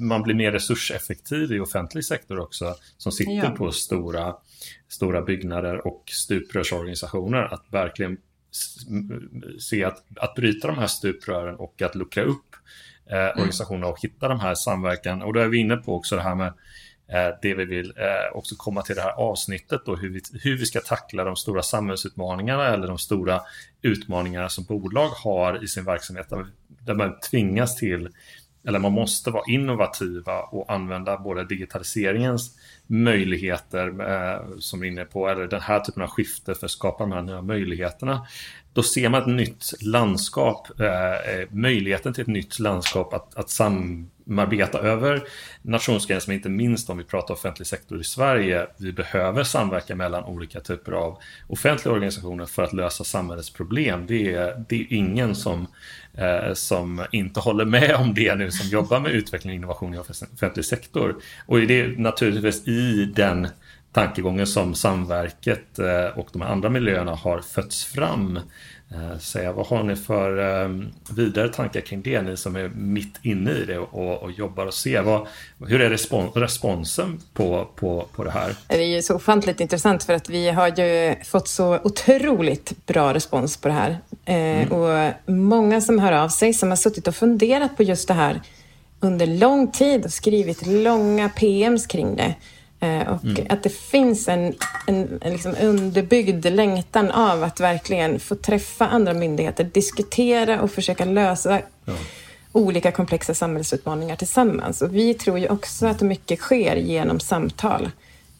man 0.00 0.22
blir 0.22 0.34
mer 0.34 0.52
resurseffektiv 0.52 1.52
i 1.52 1.60
offentlig 1.60 2.04
sektor 2.04 2.38
också 2.38 2.74
som 2.96 3.12
sitter 3.12 3.32
ja. 3.32 3.50
på 3.50 3.72
stora, 3.72 4.34
stora 4.90 5.22
byggnader 5.22 5.86
och 5.86 6.04
stuprörsorganisationer. 6.06 7.54
Att 7.54 7.64
verkligen 7.70 8.18
se 9.58 9.84
att, 9.84 10.04
att 10.16 10.34
bryta 10.34 10.68
de 10.68 10.78
här 10.78 10.86
stuprören 10.86 11.54
och 11.54 11.82
att 11.82 11.94
luckra 11.94 12.22
upp 12.22 12.56
eh, 13.10 13.18
mm. 13.18 13.30
organisationerna 13.30 13.86
och 13.86 14.00
hitta 14.00 14.28
de 14.28 14.40
här 14.40 14.54
samverkan. 14.54 15.22
Och 15.22 15.32
då 15.32 15.40
är 15.40 15.48
vi 15.48 15.58
inne 15.58 15.76
på 15.76 15.94
också 15.94 16.16
det 16.16 16.22
här 16.22 16.34
med 16.34 16.52
det 17.42 17.54
vi 17.54 17.64
vill 17.64 17.92
också 18.32 18.54
komma 18.58 18.82
till 18.82 18.94
det 18.96 19.02
här 19.02 19.12
avsnittet 19.12 19.88
och 19.88 19.98
hur 19.98 20.08
vi, 20.08 20.20
hur 20.42 20.58
vi 20.58 20.66
ska 20.66 20.80
tackla 20.80 21.24
de 21.24 21.36
stora 21.36 21.62
samhällsutmaningarna 21.62 22.66
eller 22.66 22.88
de 22.88 22.98
stora 22.98 23.40
utmaningarna 23.82 24.48
som 24.48 24.64
bolag 24.64 25.08
har 25.08 25.64
i 25.64 25.68
sin 25.68 25.84
verksamhet 25.84 26.32
där 26.68 26.94
man 26.94 27.20
tvingas 27.20 27.76
till 27.76 28.08
eller 28.66 28.78
man 28.78 28.92
måste 28.92 29.30
vara 29.30 29.44
innovativa 29.48 30.40
och 30.40 30.72
använda 30.72 31.18
både 31.18 31.44
digitaliseringens 31.44 32.56
möjligheter 32.86 33.86
eh, 34.10 34.58
som 34.58 34.80
vi 34.80 34.88
är 34.88 34.92
inne 34.92 35.04
på, 35.04 35.28
eller 35.28 35.46
den 35.46 35.60
här 35.60 35.80
typen 35.80 36.02
av 36.02 36.08
skifte 36.08 36.54
för 36.54 36.66
att 36.66 36.70
skapa 36.70 37.04
de 37.04 37.12
här 37.12 37.22
nya 37.22 37.42
möjligheterna. 37.42 38.26
Då 38.72 38.82
ser 38.82 39.08
man 39.08 39.20
ett 39.20 39.36
nytt 39.36 39.82
landskap, 39.82 40.80
eh, 40.80 41.12
eh 41.12 41.48
möjligheten 41.50 42.12
till 42.12 42.22
ett 42.22 42.28
nytt 42.28 42.58
landskap 42.58 43.14
att, 43.14 43.34
att 43.34 43.50
samarbeta 43.50 44.78
över 44.78 45.22
nationsgränser, 45.62 46.32
inte 46.32 46.48
minst 46.48 46.90
om 46.90 46.98
vi 46.98 47.04
pratar 47.04 47.34
offentlig 47.34 47.66
sektor 47.66 48.00
i 48.00 48.04
Sverige. 48.04 48.66
Vi 48.76 48.92
behöver 48.92 49.44
samverka 49.44 49.96
mellan 49.96 50.24
olika 50.24 50.60
typer 50.60 50.92
av 50.92 51.18
offentliga 51.46 51.94
organisationer 51.94 52.46
för 52.46 52.62
att 52.62 52.72
lösa 52.72 53.04
samhällets 53.04 53.50
problem. 53.50 54.06
Det 54.06 54.34
är, 54.34 54.64
det 54.68 54.80
är 54.80 54.92
ingen 54.92 55.34
som 55.34 55.66
eh, 56.14 56.54
som 56.54 57.04
inte 57.12 57.40
håller 57.40 57.64
med 57.64 57.94
om 57.94 58.14
det 58.14 58.34
nu 58.34 58.50
som 58.50 58.68
jobbar 58.68 59.00
med 59.00 59.12
utveckling 59.12 59.52
och 59.52 59.56
innovation 59.56 59.94
i 59.94 59.98
offentlig 59.98 60.64
sektor. 60.64 61.16
Och 61.46 61.60
det 61.60 61.80
är 61.80 61.96
naturligtvis 61.96 62.68
i 62.68 63.04
den 63.04 63.48
tankegången 63.92 64.46
som 64.46 64.74
Samverket 64.74 65.78
eh, 65.78 66.18
och 66.18 66.28
de 66.32 66.42
andra 66.42 66.68
miljöerna 66.68 67.14
har 67.14 67.40
fötts 67.40 67.84
fram. 67.84 68.40
Eh, 68.94 69.18
säga, 69.18 69.52
vad 69.52 69.66
har 69.66 69.82
ni 69.82 69.96
för 69.96 70.62
eh, 70.62 70.68
vidare 71.16 71.48
tankar 71.48 71.80
kring 71.80 72.02
det, 72.02 72.22
ni 72.22 72.36
som 72.36 72.56
är 72.56 72.68
mitt 72.68 73.14
inne 73.22 73.50
i 73.50 73.64
det 73.64 73.78
och, 73.78 74.22
och 74.22 74.32
jobbar 74.32 74.66
och 74.66 74.74
ser? 74.74 75.02
Vad, 75.02 75.26
hur 75.66 75.80
är 75.80 75.90
respons, 75.90 76.36
responsen 76.36 77.20
på, 77.34 77.68
på, 77.74 78.06
på 78.12 78.24
det 78.24 78.30
här? 78.30 78.56
Det 78.66 78.82
är 78.82 78.86
ju 78.86 79.02
så 79.02 79.14
ofantligt 79.14 79.60
intressant 79.60 80.04
för 80.04 80.12
att 80.12 80.28
vi 80.28 80.50
har 80.50 80.68
ju 80.68 81.14
fått 81.24 81.48
så 81.48 81.78
otroligt 81.84 82.86
bra 82.86 83.14
respons 83.14 83.56
på 83.56 83.68
det 83.68 83.74
här. 83.74 83.98
Mm. 84.24 84.72
Och 84.72 85.12
många 85.26 85.80
som 85.80 85.98
hör 85.98 86.12
av 86.12 86.28
sig 86.28 86.54
som 86.54 86.68
har 86.68 86.76
suttit 86.76 87.08
och 87.08 87.14
funderat 87.14 87.76
på 87.76 87.82
just 87.82 88.08
det 88.08 88.14
här 88.14 88.40
under 89.00 89.26
lång 89.26 89.72
tid 89.72 90.04
och 90.04 90.12
skrivit 90.12 90.66
långa 90.66 91.28
PMs 91.28 91.86
kring 91.86 92.16
det. 92.16 92.34
Eh, 92.80 93.08
och 93.08 93.24
mm. 93.24 93.46
att 93.48 93.62
det 93.62 93.74
finns 93.74 94.28
en, 94.28 94.54
en, 94.86 95.18
en 95.20 95.32
liksom 95.32 95.54
underbyggd 95.62 96.46
längtan 96.46 97.10
av 97.10 97.42
att 97.42 97.60
verkligen 97.60 98.20
få 98.20 98.34
träffa 98.34 98.86
andra 98.86 99.14
myndigheter, 99.14 99.64
diskutera 99.64 100.62
och 100.62 100.70
försöka 100.70 101.04
lösa 101.04 101.60
ja. 101.84 101.92
olika 102.52 102.92
komplexa 102.92 103.34
samhällsutmaningar 103.34 104.16
tillsammans. 104.16 104.82
Och 104.82 104.94
vi 104.94 105.14
tror 105.14 105.38
ju 105.38 105.48
också 105.48 105.86
att 105.86 106.00
mycket 106.00 106.38
sker 106.38 106.76
genom 106.76 107.20
samtal. 107.20 107.90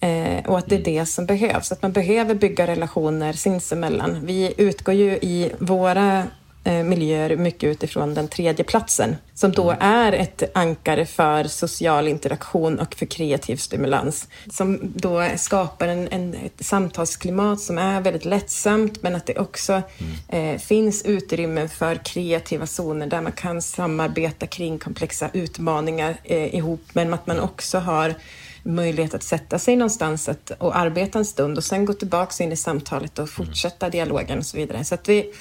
Eh, 0.00 0.46
och 0.46 0.58
att 0.58 0.66
det 0.66 0.74
är 0.74 0.80
mm. 0.88 0.94
det 0.94 1.06
som 1.06 1.26
behövs, 1.26 1.72
att 1.72 1.82
man 1.82 1.92
behöver 1.92 2.34
bygga 2.34 2.66
relationer 2.66 3.32
sinsemellan. 3.32 4.18
Vi 4.26 4.54
utgår 4.56 4.94
ju 4.94 5.10
i 5.12 5.52
våra 5.58 6.24
miljöer 6.64 7.36
mycket 7.36 7.64
utifrån 7.64 8.14
den 8.14 8.28
tredje 8.28 8.64
platsen 8.64 9.16
som 9.34 9.52
då 9.52 9.70
mm. 9.70 9.82
är 9.82 10.12
ett 10.12 10.42
ankare 10.54 11.06
för 11.06 11.44
social 11.44 12.08
interaktion 12.08 12.78
och 12.78 12.94
för 12.94 13.06
kreativ 13.06 13.56
stimulans. 13.56 14.28
Som 14.50 14.78
då 14.82 15.28
skapar 15.36 15.88
en, 15.88 16.08
en 16.08 16.34
ett 16.34 16.66
samtalsklimat 16.66 17.60
som 17.60 17.78
är 17.78 18.00
väldigt 18.00 18.24
lättsamt 18.24 19.02
men 19.02 19.16
att 19.16 19.26
det 19.26 19.38
också 19.38 19.82
mm. 20.28 20.54
eh, 20.54 20.60
finns 20.60 21.04
utrymme 21.04 21.68
för 21.68 21.94
kreativa 21.94 22.66
zoner 22.66 23.06
där 23.06 23.20
man 23.20 23.32
kan 23.32 23.62
samarbeta 23.62 24.46
kring 24.46 24.78
komplexa 24.78 25.30
utmaningar 25.32 26.16
eh, 26.24 26.54
ihop 26.54 26.84
men 26.92 27.14
att 27.14 27.26
man 27.26 27.40
också 27.40 27.78
har 27.78 28.14
möjlighet 28.62 29.14
att 29.14 29.22
sätta 29.22 29.58
sig 29.58 29.76
någonstans 29.76 30.28
att, 30.28 30.50
och 30.58 30.76
arbeta 30.76 31.18
en 31.18 31.24
stund 31.24 31.58
och 31.58 31.64
sen 31.64 31.84
gå 31.84 31.92
tillbaka 31.92 32.44
in 32.44 32.52
i 32.52 32.56
samtalet 32.56 33.18
och 33.18 33.30
fortsätta 33.30 33.86
mm. 33.86 33.92
dialogen 33.92 34.38
och 34.38 34.46
så 34.46 34.56
vidare. 34.56 34.84
Så 34.84 34.94
att 34.94 35.08
vi 35.08 35.32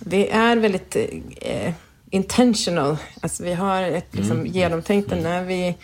vi 0.00 0.28
är 0.28 0.56
väldigt 0.56 0.96
eh, 1.40 1.72
intentional. 2.10 2.96
Alltså 3.20 3.42
vi 3.44 3.54
har 3.54 3.82
ett 3.82 4.14
liksom, 4.14 4.36
mm. 4.36 4.52
genomtänkt 4.52 5.12
mm. 5.12 5.24
när 5.24 5.44
vi 5.44 5.74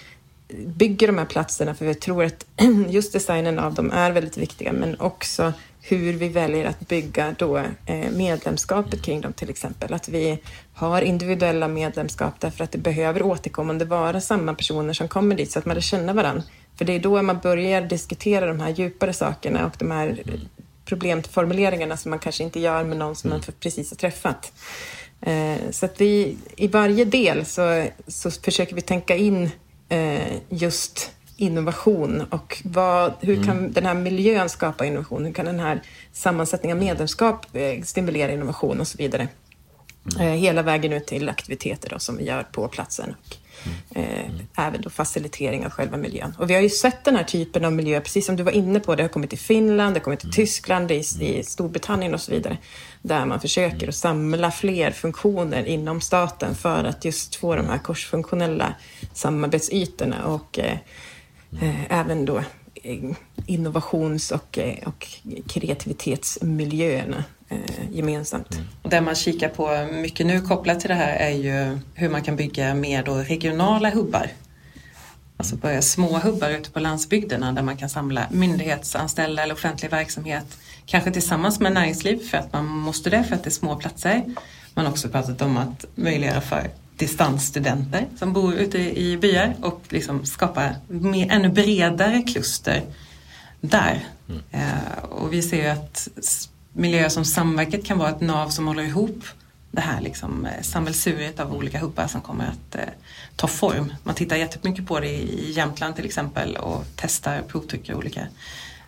bygger 0.67 1.07
de 1.07 1.19
här 1.19 1.25
platserna, 1.25 1.75
för 1.75 1.87
vi 1.87 1.95
tror 1.95 2.25
att 2.25 2.47
just 2.89 3.13
designen 3.13 3.59
av 3.59 3.75
dem 3.75 3.91
är 3.91 4.11
väldigt 4.11 4.37
viktiga, 4.37 4.73
men 4.73 5.01
också 5.01 5.53
hur 5.81 6.13
vi 6.13 6.29
väljer 6.29 6.65
att 6.65 6.89
bygga 6.89 7.35
då 7.39 7.57
eh, 7.87 8.11
medlemskapet 8.13 9.03
kring 9.03 9.21
dem 9.21 9.33
till 9.33 9.51
exempel. 9.51 9.95
Att 9.95 10.09
vi 10.09 10.39
har 10.75 11.03
individuella 11.03 11.69
medlemskap 11.69 12.35
därför 12.39 12.65
att 12.65 12.73
det 12.73 12.79
behöver 12.79 13.23
återkommande 13.23 13.85
vara 13.85 14.21
samma 14.21 14.55
personer 14.55 14.93
som 14.93 15.09
kommer 15.09 15.37
dit 15.37 15.51
så 15.51 15.59
att 15.59 15.65
man 15.65 15.75
lär 15.75 15.81
känna 15.81 16.13
varandra. 16.13 16.43
För 16.77 16.85
det 16.85 16.93
är 16.93 17.01
då 17.01 17.23
man 17.23 17.39
börjar 17.39 17.83
diskutera 17.83 18.47
de 18.47 18.61
här 18.61 18.71
djupare 18.71 19.13
sakerna 19.13 19.67
och 19.67 19.75
de 19.79 19.91
här 19.91 20.23
problemformuleringarna 20.85 21.97
som 21.97 22.11
man 22.11 22.19
kanske 22.19 22.45
inte 22.45 22.61
gör 22.61 22.85
med 22.85 22.97
någon 22.97 23.17
som 23.17 23.31
man 23.31 23.41
mm. 23.41 23.55
precis 23.61 23.91
har 23.91 23.97
träffat. 23.97 24.53
Eh, 25.21 25.71
så 25.71 25.87
att 25.87 26.01
vi 26.01 26.37
i 26.57 26.69
varje 26.69 27.05
del 27.05 27.47
så, 27.47 27.87
så 28.07 28.31
försöker 28.31 28.75
vi 28.75 28.81
tänka 28.81 29.17
in 29.17 29.51
eh, 29.89 30.33
just 30.49 31.11
innovation 31.37 32.21
och 32.31 32.63
vad, 32.65 33.13
hur 33.21 33.45
kan 33.45 33.59
mm. 33.59 33.73
den 33.73 33.87
här 33.87 33.95
miljön 33.95 34.49
skapa 34.49 34.87
innovation? 34.87 35.25
Hur 35.25 35.33
kan 35.33 35.47
den 35.47 35.61
här 35.61 35.83
sammansättningen 36.13 36.79
av 36.79 36.85
medlemskap 36.85 37.47
eh, 37.53 37.83
stimulera 37.83 38.33
innovation 38.33 38.81
och 38.81 38.89
så 38.89 38.99
vidare? 38.99 39.29
Mm. 40.21 40.39
Hela 40.39 40.63
vägen 40.63 40.93
ut 40.93 41.07
till 41.07 41.29
aktiviteter 41.29 41.89
då, 41.89 41.99
som 41.99 42.17
vi 42.17 42.25
gör 42.25 42.43
på 42.43 42.69
platsen. 42.69 43.15
Och 43.21 43.37
Eh, 43.95 44.31
även 44.57 44.81
då 44.81 44.91
facilitering 44.91 45.67
av 45.67 45.71
själva 45.71 45.97
miljön. 45.97 46.35
Och 46.39 46.51
vi 46.51 46.55
har 46.55 46.61
ju 46.61 46.69
sett 46.69 47.05
den 47.05 47.17
här 47.17 47.25
typen 47.25 47.65
av 47.65 47.73
miljö, 47.73 48.01
precis 48.01 48.27
som 48.27 48.37
du 48.37 48.43
var 48.43 48.53
inne 48.53 48.81
på, 48.81 48.95
det 48.95 49.03
har 49.03 49.09
kommit 49.09 49.31
till 49.31 49.39
Finland, 49.39 49.95
det 49.95 50.01
har 50.01 50.05
kommit 50.05 50.21
till 50.21 50.33
Tyskland, 50.33 50.91
i, 50.91 51.03
i 51.21 51.43
Storbritannien 51.45 52.15
och 52.15 52.21
så 52.21 52.33
vidare, 52.33 52.59
där 53.03 53.27
man 53.27 53.41
försöker 53.41 53.89
att 53.89 53.95
samla 53.95 54.51
fler 54.51 54.91
funktioner 54.91 55.65
inom 55.65 56.01
staten 56.01 56.55
för 56.55 56.85
att 56.85 57.05
just 57.05 57.37
få 57.37 57.57
de 57.57 57.67
här 57.67 57.79
korsfunktionella 57.79 58.75
samarbetsytorna 59.13 60.27
och 60.27 60.59
eh, 60.59 60.79
eh, 61.63 61.93
även 62.01 62.25
då 62.25 62.39
eh, 62.75 63.11
innovations 63.47 64.31
och, 64.31 64.59
eh, 64.59 64.89
och 64.89 65.07
kreativitetsmiljöerna 65.49 67.25
gemensamt. 67.91 68.55
Mm. 68.55 68.67
Och 68.83 68.91
det 68.91 69.01
man 69.01 69.15
kikar 69.15 69.49
på 69.49 69.89
mycket 69.93 70.27
nu 70.27 70.41
kopplat 70.41 70.81
till 70.81 70.89
det 70.89 70.95
här 70.95 71.17
är 71.17 71.31
ju 71.31 71.79
hur 71.95 72.09
man 72.09 72.23
kan 72.23 72.37
bygga 72.37 72.75
mer 72.75 73.03
då 73.03 73.15
regionala 73.15 73.91
hubbar. 73.91 74.31
Alltså 75.37 75.57
börja 75.57 75.83
små 75.83 76.19
hubbar 76.19 76.51
ute 76.51 76.71
på 76.71 76.81
landsbygderna 76.81 77.53
där 77.53 77.63
man 77.63 77.77
kan 77.77 77.89
samla 77.89 78.27
myndighetsanställda 78.31 79.43
eller 79.43 79.55
offentlig 79.55 79.91
verksamhet 79.91 80.59
kanske 80.87 81.11
tillsammans 81.11 81.61
med 81.61 81.73
näringsliv 81.73 82.29
för 82.29 82.39
att 82.39 82.53
man 82.53 82.67
måste 82.67 83.11
det 83.11 83.25
för 83.25 83.35
att 83.35 83.45
det 83.45 83.49
är 83.49 83.53
små 83.53 83.77
platser. 83.77 84.25
Man 84.75 84.85
har 84.85 84.93
också 84.93 85.09
pratat 85.09 85.43
om 85.43 85.57
att 85.57 85.85
möjliggöra 85.95 86.41
för 86.41 86.71
distansstudenter 86.97 88.07
som 88.19 88.33
bor 88.33 88.55
ute 88.55 88.79
i 88.79 89.17
byar 89.17 89.55
och 89.63 89.81
liksom 89.89 90.27
skapa 90.27 90.71
mer, 90.89 91.31
ännu 91.31 91.49
bredare 91.49 92.23
kluster 92.23 92.83
där. 93.61 94.05
Mm. 94.29 94.43
Eh, 94.51 95.05
och 95.05 95.33
vi 95.33 95.43
ser 95.43 95.57
ju 95.57 95.67
att 95.67 96.09
miljöer 96.75 97.09
som 97.09 97.25
Samverket 97.25 97.85
kan 97.85 97.99
vara 97.99 98.11
ett 98.11 98.21
nav 98.21 98.49
som 98.49 98.67
håller 98.67 98.83
ihop 98.83 99.25
det 99.71 99.81
här 99.81 100.01
liksom, 100.01 100.47
eh, 100.47 100.63
sammelsuriet 100.63 101.41
av 101.41 101.55
olika 101.55 101.79
hubbar 101.79 102.07
som 102.07 102.21
kommer 102.21 102.45
att 102.45 102.75
eh, 102.75 102.89
ta 103.37 103.47
form. 103.47 103.93
Man 104.03 104.15
tittar 104.15 104.37
jättemycket 104.37 104.87
på 104.87 105.01
det 105.01 105.09
i 105.09 105.53
Jämtland 105.53 105.97
till 105.97 106.05
exempel 106.05 106.57
och 106.57 106.85
testar, 106.97 107.43
provtrycker 107.49 107.95
olika 107.95 108.27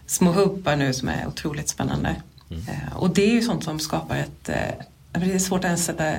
små 0.06 0.32
hubbar 0.32 0.76
nu 0.76 0.92
som 0.92 1.08
är 1.08 1.26
otroligt 1.26 1.68
spännande. 1.68 2.16
Mm. 2.50 2.62
Eh, 2.68 2.96
och 2.96 3.10
det 3.10 3.30
är 3.30 3.32
ju 3.32 3.42
sånt 3.42 3.64
som 3.64 3.78
skapar 3.78 4.16
ett, 4.16 4.48
eh, 4.48 5.20
det 5.20 5.32
är 5.34 5.38
svårt 5.38 5.58
att 5.58 5.64
ens 5.64 5.84
sätta 5.84 6.14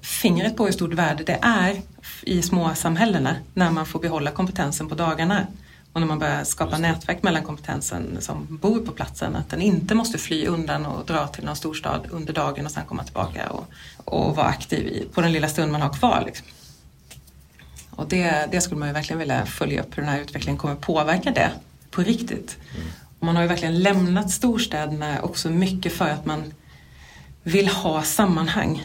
fingret 0.00 0.56
på 0.56 0.64
hur 0.64 0.72
stort 0.72 0.92
värde 0.92 1.24
det 1.24 1.38
är 1.42 1.82
i 2.22 2.42
småsamhällena 2.42 3.36
när 3.54 3.70
man 3.70 3.86
får 3.86 4.00
behålla 4.00 4.30
kompetensen 4.30 4.88
på 4.88 4.94
dagarna. 4.94 5.46
Och 5.92 6.00
när 6.00 6.08
man 6.08 6.18
börjar 6.18 6.44
skapa 6.44 6.78
nätverk 6.78 7.22
mellan 7.22 7.42
kompetensen 7.42 8.16
som 8.20 8.46
bor 8.50 8.80
på 8.80 8.92
platsen, 8.92 9.36
att 9.36 9.50
den 9.50 9.62
inte 9.62 9.94
måste 9.94 10.18
fly 10.18 10.46
undan 10.46 10.86
och 10.86 11.06
dra 11.06 11.26
till 11.26 11.44
någon 11.44 11.56
storstad 11.56 12.06
under 12.10 12.32
dagen 12.32 12.66
och 12.66 12.72
sen 12.72 12.86
komma 12.86 13.04
tillbaka 13.04 13.50
och, 13.50 13.64
och 14.04 14.36
vara 14.36 14.46
aktiv 14.46 14.86
i, 14.86 15.06
på 15.14 15.20
den 15.20 15.32
lilla 15.32 15.48
stund 15.48 15.72
man 15.72 15.82
har 15.82 15.92
kvar. 15.92 16.22
Liksom. 16.26 16.46
Och 17.90 18.08
det, 18.08 18.48
det 18.50 18.60
skulle 18.60 18.78
man 18.78 18.88
ju 18.88 18.94
verkligen 18.94 19.18
vilja 19.18 19.46
följa 19.46 19.82
upp 19.82 19.98
hur 19.98 20.02
den 20.02 20.12
här 20.12 20.20
utvecklingen 20.20 20.58
kommer 20.58 20.74
påverka 20.74 21.30
det 21.30 21.50
på 21.90 22.02
riktigt. 22.02 22.58
Mm. 22.74 22.86
Och 23.18 23.26
man 23.26 23.36
har 23.36 23.42
ju 23.42 23.48
verkligen 23.48 23.78
lämnat 23.78 24.30
storstäderna 24.30 25.22
också 25.22 25.50
mycket 25.50 25.92
för 25.92 26.08
att 26.08 26.26
man 26.26 26.54
vill 27.42 27.68
ha 27.68 28.02
sammanhang. 28.02 28.84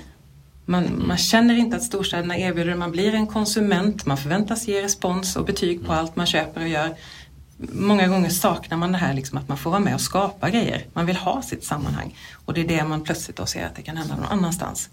Man, 0.70 1.08
man, 1.08 1.18
känner 1.18 1.56
inte 1.56 1.76
att 1.76 1.84
storstäderna 1.84 2.38
erbjuder 2.38 2.72
det, 2.72 2.78
man 2.78 2.92
blir 2.92 3.14
en 3.14 3.28
konsument, 3.28 4.06
man 4.06 4.18
förväntas 4.18 4.68
ge 4.68 4.82
respons 4.82 5.36
och 5.36 5.46
betyg 5.46 5.86
på 5.86 5.94
allt 5.94 6.16
man 6.16 6.26
köper 6.26 6.62
och 6.62 6.68
gör. 6.68 6.96
Många 7.58 8.08
gånger 8.08 8.30
saknar 8.30 8.78
man 8.78 8.92
det 8.92 8.98
här 8.98 9.14
liksom 9.14 9.38
att 9.38 9.48
man 9.48 9.58
får 9.58 9.72
vara 9.72 9.80
med 9.80 9.94
och 9.94 10.02
skapa 10.02 10.50
grejer. 10.50 10.86
Man 10.94 11.06
vill 11.06 11.16
ha 11.16 11.42
sitt 11.42 11.64
sammanhang 11.64 12.16
och 12.46 12.54
det 12.54 12.62
är 12.62 12.68
det 12.68 12.84
man 12.84 13.04
plötsligt 13.04 13.38
då 13.38 13.46
ser 13.46 13.66
att 13.66 13.76
det 13.76 13.82
kan 13.82 13.98
hända 13.98 14.16
någon 14.16 14.26
annanstans. 14.26 14.90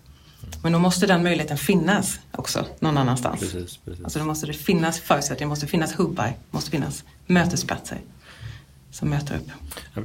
Men 0.62 0.72
då 0.72 0.79
måste 0.79 1.07
den 1.07 1.22
möjligheten 1.22 1.59
finnas 1.59 2.18
också 2.33 2.66
någon 2.81 2.97
annanstans. 2.97 3.41
Precis, 3.41 3.77
precis. 3.77 4.05
Alltså 4.05 4.18
då 4.18 4.25
måste 4.25 4.47
det 4.47 4.53
finnas 4.53 5.01
förutsättningar, 5.01 5.47
det 5.47 5.51
måste 5.51 5.66
finnas 5.66 5.99
hubbar, 5.99 6.27
det 6.27 6.35
måste 6.51 6.70
finnas 6.70 7.05
mötesplatser 7.27 7.99
som 8.95 9.11
möter 9.11 9.36
upp. 9.36 9.42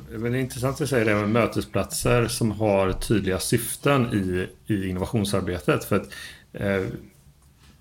Men 0.09 0.31
det 0.31 0.37
är 0.37 0.41
intressant 0.41 0.73
att 0.73 0.79
du 0.79 0.87
säger 0.87 1.05
det 1.05 1.15
med 1.15 1.29
mötesplatser 1.29 2.27
som 2.27 2.51
har 2.51 2.91
tydliga 2.91 3.39
syften 3.39 4.13
i, 4.13 4.47
i 4.73 4.89
innovationsarbetet. 4.89 5.83
För 5.83 5.95
att, 5.95 6.13
eh, 6.53 6.83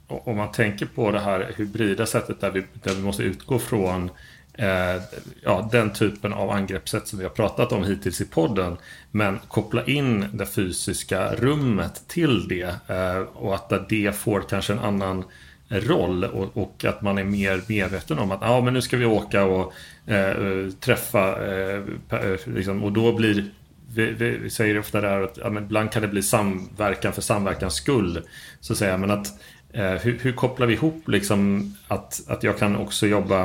om 0.07 0.37
man 0.37 0.53
tänker 0.53 0.87
på 0.87 1.11
det 1.11 1.21
här 1.21 1.53
hybrida 1.57 2.07
sättet 2.07 2.41
där 2.41 2.51
vi, 2.51 2.65
där 2.83 2.95
vi 2.95 3.03
måste 3.03 3.23
utgå 3.23 3.59
från 3.59 4.11
eh, 4.55 5.03
ja, 5.43 5.69
den 5.73 5.93
typen 5.93 6.33
av 6.33 6.51
angreppssätt 6.51 7.09
som 7.09 7.19
vi 7.19 7.25
har 7.25 7.33
pratat 7.33 7.73
om 7.73 7.85
hittills 7.85 8.21
i 8.21 8.25
podden. 8.25 8.77
Men 9.11 9.39
koppla 9.49 9.85
in 9.85 10.27
det 10.33 10.47
fysiska 10.47 11.35
rummet 11.35 12.09
till 12.09 12.49
det 12.49 12.75
eh, 12.87 13.19
och 13.19 13.55
att 13.55 13.89
det 13.89 14.17
får 14.17 14.41
kanske 14.41 14.73
en 14.73 14.79
annan 14.79 15.25
roll 15.69 16.25
och, 16.25 16.57
och, 16.57 16.85
att 16.85 17.03
man 17.03 17.19
är 17.19 17.25
mer 17.25 17.61
medveten 17.67 18.19
om 18.19 18.31
att 18.31 18.43
ah, 18.43 18.61
men 18.61 18.75
nu 18.75 18.83
ska 18.83 18.97
vi 18.97 19.05
åka 19.05 19.45
och 19.45 19.73
eh, 20.07 20.69
träffa 20.81 21.47
eh, 21.47 21.83
eh 22.11 22.39
liksom, 22.45 22.83
och 22.85 22.93
då 22.93 23.13
blir 23.13 23.51
vi, 23.95 24.11
vi, 24.11 24.31
vi 24.31 24.51
säger 24.51 24.79
ofta 24.79 25.01
där 25.01 25.23
att 25.23 25.39
ja, 25.43 25.51
men 25.51 25.65
ibland 25.65 25.93
kan 25.93 26.03
det 26.03 26.09
bli 26.09 26.23
samverkan 26.23 27.13
för 27.13 27.23
samverkans 27.23 27.75
skull. 27.75 28.23
Så 28.61 28.73
att 28.73 28.79
säga, 28.79 28.97
men 28.97 29.11
att 29.11 29.27
eh, 29.73 29.93
hur, 29.93 30.19
hur, 30.23 30.33
kopplar 30.33 30.67
vi 30.67 30.75
ihop 30.75 31.09
liksom 31.09 31.75
att, 31.89 32.21
att 32.29 32.43
jag 32.43 32.59
kan 32.59 32.77
också 32.77 33.07
jobba 33.07 33.43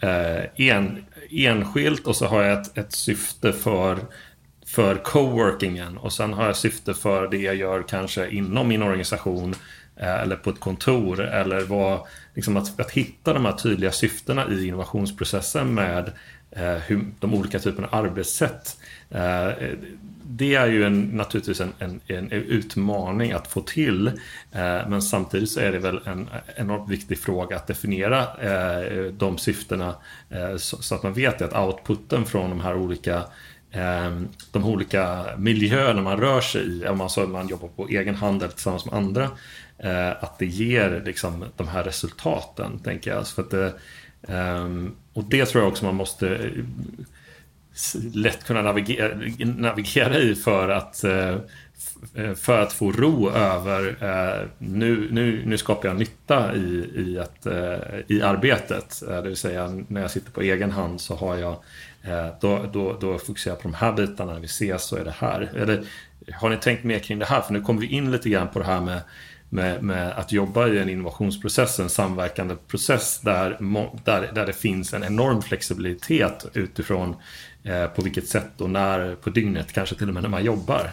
eh, 0.00 0.68
en, 0.68 1.04
enskilt 1.30 2.06
och 2.06 2.16
så 2.16 2.26
har 2.26 2.42
jag 2.42 2.60
ett, 2.60 2.78
ett 2.78 2.92
syfte 2.92 3.52
för 3.52 3.98
för 4.66 4.96
coworkingen 4.96 5.98
och 5.98 6.12
sen 6.12 6.32
har 6.32 6.46
jag 6.46 6.56
syfte 6.56 6.94
för 6.94 7.28
det 7.28 7.38
jag 7.38 7.54
gör 7.56 7.82
kanske 7.88 8.30
inom 8.30 8.68
min 8.68 8.82
organisation 8.82 9.54
Eh, 9.54 9.81
Eh, 10.02 10.22
eller 10.22 10.36
på 10.36 10.50
ett 10.50 10.60
kontor 10.60 11.20
eller 11.20 11.60
vad, 11.60 12.00
liksom 12.34 12.56
att, 12.56 12.80
att 12.80 12.90
hitta 12.90 13.32
de 13.32 13.44
här 13.44 13.52
tydliga 13.52 13.92
syftena 13.92 14.48
i 14.50 14.66
innovationsprocessen 14.66 15.74
med 15.74 16.12
eh, 16.50 16.74
hur, 16.74 17.04
de 17.20 17.34
olika 17.34 17.58
typerna 17.58 17.88
av 17.90 18.04
arbetssätt. 18.04 18.76
Eh, 19.10 19.48
det 20.24 20.54
är 20.54 20.66
ju 20.66 20.84
en, 20.84 21.02
naturligtvis 21.02 21.60
en, 21.60 21.72
en, 21.78 22.00
en, 22.06 22.32
utmaning 22.32 23.32
att 23.32 23.46
få 23.46 23.60
till. 23.60 24.06
Eh, 24.52 24.88
men 24.88 25.02
samtidigt 25.02 25.50
så 25.50 25.60
är 25.60 25.72
det 25.72 25.78
väl 25.78 26.00
en 26.04 26.28
enormt 26.56 26.90
viktig 26.90 27.18
fråga 27.18 27.56
att 27.56 27.66
definiera 27.66 28.20
eh, 28.40 29.04
de 29.12 29.38
syftena 29.38 29.94
eh, 30.30 30.56
så, 30.56 30.82
så, 30.82 30.94
att 30.94 31.02
man 31.02 31.12
vet 31.12 31.42
att 31.42 31.56
outputen 31.56 32.24
från 32.24 32.50
de 32.50 32.60
här 32.60 32.76
olika 32.76 33.22
Ehm, 33.72 34.28
de 34.50 34.64
olika 34.64 35.24
miljöerna 35.38 36.02
man 36.02 36.20
rör 36.20 36.40
sig 36.40 36.62
i, 36.62 36.86
om 36.86 36.98
man, 36.98 37.10
man 37.30 37.48
jobbar 37.48 37.68
på 37.68 37.88
egen 37.88 38.14
hand 38.14 38.42
eller 38.42 38.52
tillsammans 38.52 38.84
med 38.84 38.94
andra, 38.94 39.30
eh, 39.78 40.10
att 40.10 40.38
det 40.38 40.46
ger 40.46 41.02
liksom, 41.06 41.44
de 41.56 41.68
här 41.68 41.84
resultaten, 41.84 42.78
tänker 42.78 43.10
jag. 43.10 43.28
För 43.28 43.42
att 43.42 43.50
det, 43.50 43.72
och 45.12 45.24
det 45.24 45.46
tror 45.46 45.62
jag 45.64 45.72
också 45.72 45.84
man 45.84 45.94
måste 45.94 46.50
lätt 48.14 48.44
kunna 48.44 48.62
navigera, 48.62 49.20
navigera 49.44 50.18
i 50.18 50.34
för 50.34 50.68
att 50.68 51.04
eh, 51.04 51.36
för 52.34 52.62
att 52.62 52.72
få 52.72 52.92
ro 52.92 53.30
över 53.30 53.96
nu, 54.58 55.08
nu, 55.10 55.42
nu 55.46 55.58
skapar 55.58 55.88
jag 55.88 55.98
nytta 55.98 56.54
i, 56.54 56.90
i, 56.96 57.18
att, 57.18 57.46
i 58.06 58.22
arbetet. 58.22 59.02
Det 59.06 59.22
vill 59.22 59.36
säga 59.36 59.84
när 59.88 60.00
jag 60.00 60.10
sitter 60.10 60.30
på 60.30 60.40
egen 60.40 60.70
hand 60.70 61.00
så 61.00 61.14
har 61.16 61.36
jag 61.36 61.56
Eh, 62.02 62.28
då, 62.40 62.66
då, 62.72 62.96
då 63.00 63.18
fokuserar 63.18 63.54
jag 63.54 63.62
på 63.62 63.68
de 63.68 63.74
här 63.74 63.92
bitarna. 63.92 64.32
När 64.32 64.40
vi 64.40 64.46
ses 64.46 64.84
så 64.84 64.96
är 64.96 65.04
det 65.04 65.14
här. 65.18 65.40
Eller, 65.56 65.84
har 66.32 66.50
ni 66.50 66.56
tänkt 66.56 66.84
mer 66.84 66.98
kring 66.98 67.18
det 67.18 67.26
här? 67.26 67.40
För 67.40 67.52
nu 67.52 67.60
kommer 67.60 67.80
vi 67.80 67.86
in 67.86 68.12
lite 68.12 68.28
grann 68.28 68.48
på 68.48 68.58
det 68.58 68.64
här 68.64 68.80
med 68.80 69.00
med, 69.52 69.82
med, 69.82 70.12
att 70.12 70.32
jobba 70.32 70.68
i 70.68 70.78
en 70.78 70.88
innovationsprocess, 70.88 71.78
en 71.78 71.88
samverkande 71.88 72.56
process 72.66 73.20
där, 73.20 73.56
där, 74.04 74.32
där 74.34 74.46
det 74.46 74.52
finns 74.52 74.94
en 74.94 75.04
enorm 75.04 75.42
flexibilitet 75.42 76.46
utifrån 76.54 77.16
eh, 77.62 77.86
på 77.86 78.02
vilket 78.02 78.28
sätt 78.28 78.60
och 78.60 78.70
när 78.70 79.14
på 79.14 79.30
dygnet, 79.30 79.72
kanske 79.72 79.94
till 79.94 80.08
och 80.08 80.14
med 80.14 80.22
när 80.22 80.30
man 80.30 80.44
jobbar. 80.44 80.90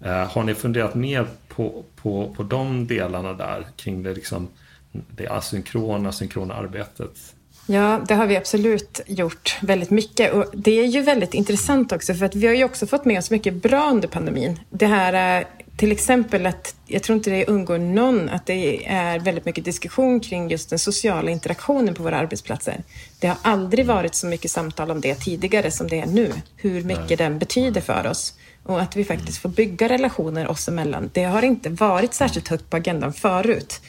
Eh, 0.00 0.32
har 0.32 0.44
ni 0.44 0.54
funderat 0.54 0.94
mer 0.94 1.26
på, 1.48 1.84
på, 1.96 2.34
på 2.36 2.42
de 2.42 2.86
delarna 2.86 3.32
där 3.32 3.66
kring 3.76 4.02
det, 4.02 4.14
liksom, 4.14 4.48
det 4.92 5.28
asynkrona, 5.28 6.12
synkrona 6.12 6.54
arbetet? 6.54 7.34
Ja, 7.70 8.00
det 8.08 8.14
har 8.14 8.26
vi 8.26 8.36
absolut 8.36 9.00
gjort 9.06 9.58
väldigt 9.60 9.90
mycket. 9.90 10.32
Och 10.32 10.44
det 10.52 10.80
är 10.80 10.86
ju 10.86 11.00
väldigt 11.00 11.34
intressant 11.34 11.92
också, 11.92 12.14
för 12.14 12.26
att 12.26 12.34
vi 12.34 12.46
har 12.46 12.54
ju 12.54 12.64
också 12.64 12.86
fått 12.86 13.04
med 13.04 13.18
oss 13.18 13.30
mycket 13.30 13.54
bra 13.54 13.90
under 13.90 14.08
pandemin. 14.08 14.60
Det 14.70 14.86
här 14.86 15.44
till 15.76 15.92
exempel 15.92 16.46
att 16.46 16.74
jag 16.86 17.02
tror 17.02 17.16
inte 17.16 17.30
det 17.30 17.46
undgår 17.46 17.78
någon 17.78 18.28
att 18.28 18.46
det 18.46 18.86
är 18.86 19.18
väldigt 19.18 19.44
mycket 19.44 19.64
diskussion 19.64 20.20
kring 20.20 20.48
just 20.48 20.70
den 20.70 20.78
sociala 20.78 21.30
interaktionen 21.30 21.94
på 21.94 22.02
våra 22.02 22.18
arbetsplatser. 22.18 22.82
Det 23.18 23.26
har 23.26 23.36
aldrig 23.42 23.86
varit 23.86 24.14
så 24.14 24.26
mycket 24.26 24.50
samtal 24.50 24.90
om 24.90 25.00
det 25.00 25.14
tidigare 25.14 25.70
som 25.70 25.88
det 25.88 26.00
är 26.00 26.06
nu. 26.06 26.32
Hur 26.56 26.84
mycket 26.84 27.08
Nej. 27.08 27.16
den 27.16 27.38
betyder 27.38 27.80
för 27.80 28.06
oss 28.06 28.34
och 28.64 28.80
att 28.80 28.96
vi 28.96 29.04
faktiskt 29.04 29.38
får 29.38 29.48
bygga 29.48 29.88
relationer 29.88 30.48
oss 30.48 30.68
emellan. 30.68 31.10
Det 31.12 31.24
har 31.24 31.42
inte 31.42 31.68
varit 31.68 32.14
särskilt 32.14 32.48
högt 32.48 32.70
på 32.70 32.76
agendan 32.76 33.12
förut. 33.12 33.80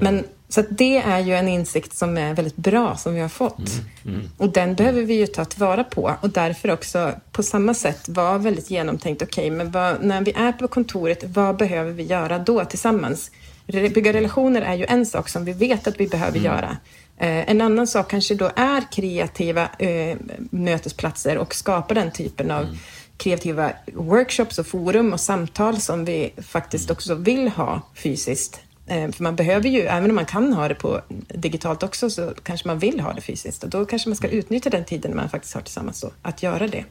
Men 0.00 0.24
så 0.50 0.62
det 0.70 0.96
är 0.96 1.18
ju 1.18 1.34
en 1.34 1.48
insikt 1.48 1.96
som 1.96 2.16
är 2.16 2.34
väldigt 2.34 2.56
bra 2.56 2.96
som 2.96 3.14
vi 3.14 3.20
har 3.20 3.28
fått. 3.28 3.58
Mm, 3.58 4.14
mm. 4.16 4.30
Och 4.36 4.48
den 4.48 4.74
behöver 4.74 5.02
vi 5.02 5.14
ju 5.14 5.26
ta 5.26 5.44
tillvara 5.44 5.84
på 5.84 6.14
och 6.20 6.30
därför 6.30 6.70
också 6.70 7.12
på 7.32 7.42
samma 7.42 7.74
sätt 7.74 8.08
vara 8.08 8.38
väldigt 8.38 8.70
genomtänkt. 8.70 9.22
Okej, 9.22 9.44
okay, 9.44 9.56
men 9.56 9.70
vad, 9.70 10.04
när 10.04 10.20
vi 10.20 10.32
är 10.32 10.52
på 10.52 10.68
kontoret, 10.68 11.24
vad 11.24 11.56
behöver 11.56 11.92
vi 11.92 12.02
göra 12.02 12.38
då 12.38 12.64
tillsammans? 12.64 13.30
Bygga 13.66 14.12
relationer 14.12 14.62
är 14.62 14.74
ju 14.74 14.84
en 14.84 15.06
sak 15.06 15.28
som 15.28 15.44
vi 15.44 15.52
vet 15.52 15.86
att 15.86 16.00
vi 16.00 16.08
behöver 16.08 16.38
mm. 16.38 16.44
göra. 16.44 16.76
Eh, 17.18 17.50
en 17.50 17.60
annan 17.60 17.86
sak 17.86 18.10
kanske 18.10 18.34
då 18.34 18.50
är 18.56 18.92
kreativa 18.92 19.68
eh, 19.78 20.16
mötesplatser 20.50 21.38
och 21.38 21.54
skapa 21.54 21.94
den 21.94 22.10
typen 22.10 22.50
av 22.50 22.62
mm. 22.62 22.76
kreativa 23.16 23.72
workshops 23.92 24.58
och 24.58 24.66
forum 24.66 25.12
och 25.12 25.20
samtal 25.20 25.80
som 25.80 26.04
vi 26.04 26.32
faktiskt 26.42 26.84
mm. 26.84 26.92
också 26.92 27.14
vill 27.14 27.48
ha 27.48 27.82
fysiskt 27.94 28.60
för 28.90 29.22
man 29.22 29.36
behöver 29.36 29.68
ju, 29.68 29.80
även 29.80 30.10
om 30.10 30.16
man 30.16 30.26
kan 30.26 30.52
ha 30.52 30.68
det 30.68 30.74
på 30.74 31.00
digitalt 31.28 31.82
också, 31.82 32.10
så 32.10 32.32
kanske 32.42 32.68
man 32.68 32.78
vill 32.78 33.00
ha 33.00 33.12
det 33.12 33.20
fysiskt. 33.20 33.64
Och 33.64 33.70
då 33.70 33.84
kanske 33.84 34.08
man 34.08 34.16
ska 34.16 34.26
mm. 34.26 34.38
utnyttja 34.38 34.70
den 34.70 34.84
tiden 34.84 35.16
man 35.16 35.28
faktiskt 35.28 35.54
har 35.54 35.60
tillsammans 35.60 36.00
då, 36.00 36.10
att 36.22 36.42
göra 36.42 36.68
det. 36.68 36.84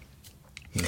Mm. 0.74 0.88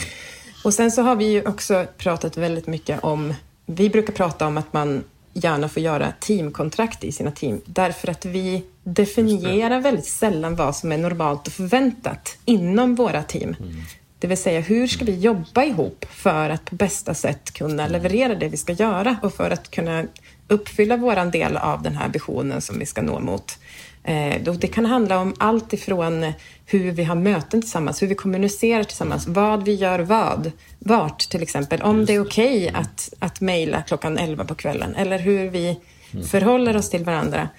Och 0.63 0.73
sen 0.73 0.91
så 0.91 1.01
har 1.01 1.15
vi 1.15 1.25
ju 1.25 1.45
också 1.45 1.85
pratat 1.97 2.37
väldigt 2.37 2.67
mycket 2.67 3.03
om, 3.03 3.33
vi 3.65 3.89
brukar 3.89 4.13
prata 4.13 4.47
om 4.47 4.57
att 4.57 4.73
man 4.73 5.03
gärna 5.33 5.69
får 5.69 5.83
göra 5.83 6.13
teamkontrakt 6.19 7.03
i 7.03 7.11
sina 7.11 7.31
team, 7.31 7.61
därför 7.65 8.07
att 8.07 8.25
vi 8.25 8.63
definierar 8.83 9.79
väldigt 9.79 10.05
sällan 10.05 10.55
vad 10.55 10.75
som 10.75 10.91
är 10.91 10.97
normalt 10.97 11.47
och 11.47 11.53
förväntat 11.53 12.37
inom 12.45 12.95
våra 12.95 13.23
team. 13.23 13.55
Mm. 13.59 13.75
Det 14.19 14.27
vill 14.27 14.37
säga, 14.37 14.59
hur 14.59 14.87
ska 14.87 15.05
vi 15.05 15.19
jobba 15.19 15.63
ihop 15.63 16.05
för 16.09 16.49
att 16.49 16.65
på 16.65 16.75
bästa 16.75 17.13
sätt 17.13 17.51
kunna 17.51 17.83
mm. 17.83 17.91
leverera 17.91 18.35
det 18.35 18.47
vi 18.47 18.57
ska 18.57 18.73
göra 18.73 19.17
och 19.23 19.33
för 19.33 19.51
att 19.51 19.71
kunna 19.71 20.05
uppfylla 20.51 20.97
våran 20.97 21.31
del 21.31 21.57
av 21.57 21.81
den 21.83 21.95
här 21.95 22.09
visionen 22.09 22.61
som 22.61 22.79
vi 22.79 22.85
ska 22.85 23.01
nå 23.01 23.19
mot. 23.19 23.57
Eh, 24.03 24.41
det 24.59 24.67
kan 24.67 24.85
handla 24.85 25.19
om 25.19 25.33
allt 25.37 25.73
ifrån 25.73 26.33
hur 26.65 26.91
vi 26.91 27.03
har 27.03 27.15
möten 27.15 27.61
tillsammans, 27.61 28.01
hur 28.01 28.07
vi 28.07 28.15
kommunicerar 28.15 28.83
tillsammans, 28.83 29.27
vad 29.27 29.65
vi 29.65 29.73
gör 29.73 29.99
vad, 29.99 30.51
vart 30.79 31.19
till 31.19 31.43
exempel. 31.43 31.81
Om 31.81 32.05
det 32.05 32.13
är 32.13 32.21
okej 32.21 32.67
okay 32.67 32.81
att, 32.81 33.13
att 33.19 33.41
mejla 33.41 33.81
klockan 33.81 34.17
11 34.17 34.45
på 34.45 34.55
kvällen 34.55 34.95
eller 34.95 35.19
hur 35.19 35.49
vi 35.49 35.79
mm. 36.11 36.25
förhåller 36.25 36.77
oss 36.77 36.89
till 36.89 37.03
varandra. 37.03 37.49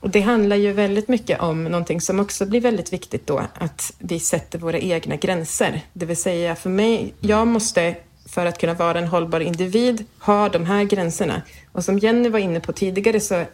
Och 0.00 0.10
det 0.10 0.20
handlar 0.20 0.56
ju 0.56 0.72
väldigt 0.72 1.08
mycket 1.08 1.40
om 1.40 1.64
någonting 1.64 2.00
som 2.00 2.20
också 2.20 2.46
blir 2.46 2.60
väldigt 2.60 2.92
viktigt 2.92 3.26
då, 3.26 3.42
att 3.54 3.92
vi 3.98 4.20
sätter 4.20 4.58
våra 4.58 4.78
egna 4.78 5.16
gränser. 5.16 5.80
Det 5.92 6.06
vill 6.06 6.16
säga 6.16 6.56
för 6.56 6.70
mig, 6.70 7.14
jag 7.20 7.46
måste 7.46 7.96
för 8.26 8.46
att 8.46 8.58
kunna 8.58 8.74
vara 8.74 8.98
en 8.98 9.06
hållbar 9.06 9.40
individ 9.40 10.04
ha 10.18 10.48
de 10.48 10.66
här 10.66 10.84
gränserna. 10.84 11.42
Och 11.72 11.84
som 11.84 11.98
Jenny 11.98 12.28
var 12.28 12.38
inne 12.38 12.60
på 12.60 12.72
tidigare 12.72 13.20
så 13.20 13.44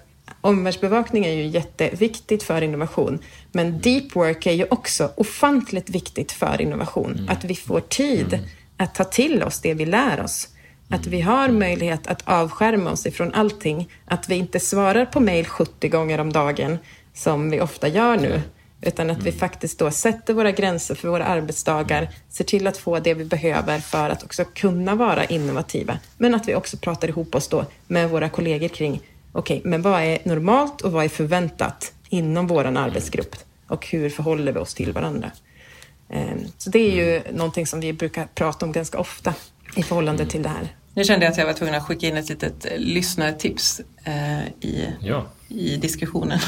omvärldsbevakning 0.41 1.25
är 1.25 1.33
ju 1.33 1.47
jätteviktigt 1.47 2.43
för 2.43 2.63
innovation. 2.63 3.19
Men 3.53 3.81
deep 3.81 4.17
work 4.17 4.47
är 4.47 4.53
ju 4.53 4.67
också 4.71 5.11
ofantligt 5.17 5.91
viktigt 5.91 6.33
för 6.33 6.61
innovation. 6.61 7.13
Mm. 7.13 7.29
Att 7.29 7.45
vi 7.45 7.55
får 7.55 7.81
tid 7.81 8.35
mm. 8.35 8.47
att 8.77 8.95
ta 8.95 9.05
till 9.05 9.43
oss 9.43 9.61
det 9.61 9.75
vi 9.75 9.87
lär 9.87 10.21
oss. 10.21 10.49
Att 10.89 11.07
vi 11.07 11.21
har 11.21 11.49
möjlighet 11.49 12.07
att 12.07 12.23
avskärma 12.25 12.91
oss 12.91 13.07
ifrån 13.07 13.35
allting. 13.35 13.89
Att 14.05 14.29
vi 14.29 14.35
inte 14.35 14.61
svarar 14.61 15.07
på 15.07 15.21
mejl 15.21 15.47
70 15.47 15.89
gånger 15.89 16.21
om 16.21 16.33
dagen 16.33 16.79
som 17.15 17.51
vi 17.51 17.61
ofta 17.61 17.89
gör 17.89 18.17
nu. 18.17 18.43
Utan 18.87 19.11
att 19.11 19.19
vi 19.19 19.29
mm. 19.29 19.39
faktiskt 19.39 19.79
då 19.79 19.91
sätter 19.91 20.35
våra 20.35 20.51
gränser 20.51 20.95
för 20.95 21.09
våra 21.09 21.25
arbetsdagar, 21.25 22.09
ser 22.29 22.45
till 22.45 22.67
att 22.67 22.77
få 22.77 22.99
det 22.99 23.15
vi 23.15 23.25
behöver 23.25 23.79
för 23.79 24.11
att 24.11 24.23
också 24.23 24.45
kunna 24.45 24.95
vara 24.95 25.25
innovativa. 25.25 25.99
Men 26.19 26.35
att 26.35 26.49
vi 26.49 26.55
också 26.55 26.77
pratar 26.77 27.09
ihop 27.09 27.35
oss 27.35 27.49
då 27.49 27.65
med 27.87 28.11
våra 28.11 28.29
kollegor 28.29 28.69
kring, 28.69 29.01
okej, 29.33 29.59
okay, 29.59 29.71
men 29.71 29.83
vad 29.83 30.03
är 30.03 30.19
normalt 30.25 30.81
och 30.81 30.93
vad 30.93 31.05
är 31.05 31.09
förväntat 31.09 31.93
inom 32.09 32.47
vår 32.47 32.65
arbetsgrupp? 32.65 33.37
Och 33.69 33.87
hur 33.87 34.11
förhåller 34.11 34.53
vi 34.53 34.59
oss 34.59 34.75
till 34.75 34.93
varandra? 34.93 35.31
Ehm, 36.09 36.39
så 36.59 36.71
det 36.71 36.79
är 36.79 36.95
ju 36.95 37.17
mm. 37.17 37.37
någonting 37.37 37.67
som 37.67 37.81
vi 37.81 37.93
brukar 37.93 38.29
prata 38.35 38.67
om 38.67 38.73
ganska 38.73 38.99
ofta 38.99 39.35
i 39.77 39.83
förhållande 39.83 40.23
mm. 40.23 40.31
till 40.31 40.43
det 40.43 40.49
här 40.49 40.69
Nu 40.97 41.05
kände 41.05 41.27
jag 41.27 41.33
att 41.33 41.39
jag 41.39 41.47
var 41.47 41.53
tvungen 41.53 41.75
att 41.75 41.83
skicka 41.83 42.07
in 42.07 42.17
ett 42.17 42.29
litet 42.29 42.67
eh, 42.67 42.79
lyssnartips 42.79 43.81
eh, 44.05 44.47
i, 44.47 44.89
Ja, 45.01 45.27
i 45.49 45.77
diskussionen. 45.77 46.39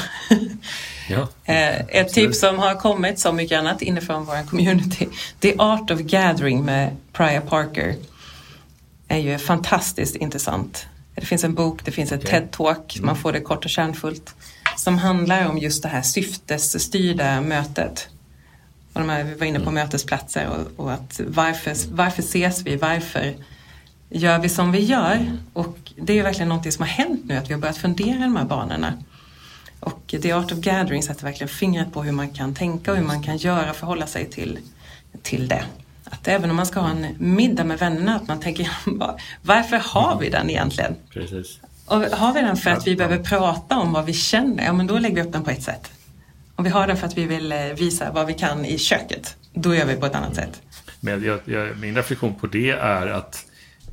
ja. 1.09 1.27
Eh, 1.45 1.79
ett 1.79 2.13
tips 2.13 2.39
som 2.39 2.59
har 2.59 2.75
kommit 2.75 3.19
som 3.19 3.35
mycket 3.35 3.59
annat 3.59 3.81
inifrån 3.81 4.25
vår 4.25 4.47
community. 4.49 5.07
The 5.39 5.55
Art 5.57 5.91
of 5.91 5.99
Gathering 5.99 6.65
med 6.65 6.95
Priya 7.13 7.41
Parker 7.41 7.95
är 9.07 9.17
ju 9.17 9.37
fantastiskt 9.37 10.15
intressant. 10.15 10.87
Det 11.15 11.25
finns 11.25 11.43
en 11.43 11.53
bok, 11.53 11.85
det 11.85 11.91
finns 11.91 12.11
ett 12.11 12.23
Okej. 12.23 12.47
TED-talk, 12.51 13.01
man 13.01 13.15
får 13.15 13.31
det 13.31 13.41
kort 13.41 13.65
och 13.65 13.71
kärnfullt, 13.71 14.35
som 14.77 14.97
handlar 14.97 15.49
om 15.49 15.57
just 15.57 15.83
det 15.83 15.89
här 15.89 16.01
syftesstyrda 16.01 17.41
mötet. 17.41 18.07
Och 18.93 18.99
de 18.99 19.09
här, 19.09 19.23
vi 19.23 19.33
var 19.33 19.45
inne 19.45 19.59
på 19.59 19.71
mötesplatser 19.71 20.47
och, 20.47 20.85
och 20.85 20.93
att 20.93 21.21
varför, 21.27 21.75
varför 21.91 22.21
ses 22.21 22.61
vi, 22.61 22.75
varför 22.75 23.35
gör 24.09 24.39
vi 24.39 24.49
som 24.49 24.71
vi 24.71 24.79
gör? 24.79 25.37
Och 25.53 25.77
det 25.95 26.19
är 26.19 26.23
verkligen 26.23 26.49
någonting 26.49 26.71
som 26.71 26.81
har 26.83 26.89
hänt 26.89 27.21
nu, 27.25 27.37
att 27.37 27.49
vi 27.49 27.53
har 27.53 27.61
börjat 27.61 27.77
fundera 27.77 28.17
i 28.17 28.21
de 28.21 28.35
här 28.35 28.45
banorna. 28.45 28.93
Och 29.79 30.15
The 30.21 30.31
Art 30.31 30.51
of 30.51 30.57
Gathering 30.57 31.03
sätter 31.03 31.23
verkligen 31.23 31.49
fingret 31.49 31.93
på 31.93 32.03
hur 32.03 32.11
man 32.11 32.29
kan 32.29 32.53
tänka 32.53 32.91
och 32.91 32.97
hur 32.97 33.05
man 33.05 33.23
kan 33.23 33.37
göra 33.37 33.73
förhålla 33.73 34.07
sig 34.07 34.29
till, 34.29 34.59
till 35.21 35.47
det. 35.47 35.63
Att 36.03 36.27
även 36.27 36.49
om 36.49 36.55
man 36.55 36.65
ska 36.65 36.79
ha 36.79 36.89
en 36.89 37.07
middag 37.17 37.63
med 37.63 37.79
vännerna, 37.79 38.15
att 38.15 38.27
man 38.27 38.39
tänker 38.39 38.71
varför 39.41 39.77
har 39.77 40.19
vi 40.19 40.29
den 40.29 40.49
egentligen? 40.49 40.95
Precis. 41.13 41.59
Och 41.85 42.01
har 42.01 42.33
vi 42.33 42.41
den 42.41 42.57
för 42.57 42.69
att 42.69 42.87
vi 42.87 42.95
behöver 42.95 43.23
prata 43.23 43.77
om 43.77 43.93
vad 43.93 44.05
vi 44.05 44.13
känner, 44.13 44.65
ja 44.65 44.73
men 44.73 44.87
då 44.87 44.97
lägger 44.97 45.15
vi 45.15 45.21
upp 45.21 45.33
den 45.33 45.43
på 45.43 45.51
ett 45.51 45.63
sätt. 45.63 45.91
Om 46.55 46.63
vi 46.63 46.69
har 46.69 46.87
den 46.87 46.97
för 46.97 47.07
att 47.07 47.17
vi 47.17 47.25
vill 47.25 47.51
eh, 47.51 47.59
visa 47.59 48.11
vad 48.11 48.27
vi 48.27 48.33
kan 48.33 48.65
i 48.65 48.77
köket, 48.77 49.35
då 49.53 49.75
gör 49.75 49.85
vi 49.85 49.95
på 49.95 50.05
ett 50.05 50.15
annat 50.15 50.35
sätt. 50.35 50.61
Men 50.99 51.23
jag, 51.23 51.39
jag, 51.45 51.77
min 51.77 51.95
reflektion 51.95 52.35
på 52.35 52.47
det 52.47 52.69
är 52.69 53.07
att 53.07 53.45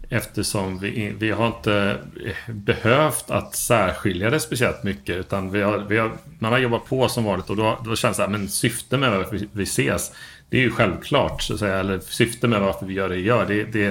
eftersom 0.09 0.79
vi, 0.79 1.15
vi 1.19 1.31
har 1.31 1.47
inte 1.47 1.99
eh, 2.27 2.55
behövt 2.55 3.31
att 3.31 3.55
särskilja 3.55 4.31
det 4.31 4.41
speciellt 4.41 4.83
mycket 4.83 5.17
utan 5.17 5.51
vi 5.51 5.63
har, 5.63 5.79
vi 5.79 5.99
har, 5.99 6.13
man 6.39 6.53
har 6.53 6.59
jobbat 6.59 6.85
på 6.85 7.09
som 7.09 7.25
vanligt 7.25 7.51
och 7.51 7.57
då, 7.57 7.79
då 7.85 7.97
känns 7.97 8.17
det 8.17 8.25
att 8.25 8.31
men 8.31 8.49
syftet 8.49 9.01
med 9.01 9.11
varför 9.11 9.37
vi, 9.37 9.49
vi 9.53 9.63
ses 9.63 10.13
det 10.49 10.57
är 10.57 10.63
ju 10.63 10.71
självklart 10.71 11.43
så 11.43 11.55
att 11.55 11.61
säga, 11.61 11.79
eller 11.79 11.99
syftet 11.99 12.51
med 12.51 12.61
varför 12.61 12.87
vi 12.87 12.95
gör 12.95 13.09
det 13.09 13.15
vi 13.15 13.23
gör 13.23 13.47
det, 13.47 13.65
det 13.65 13.87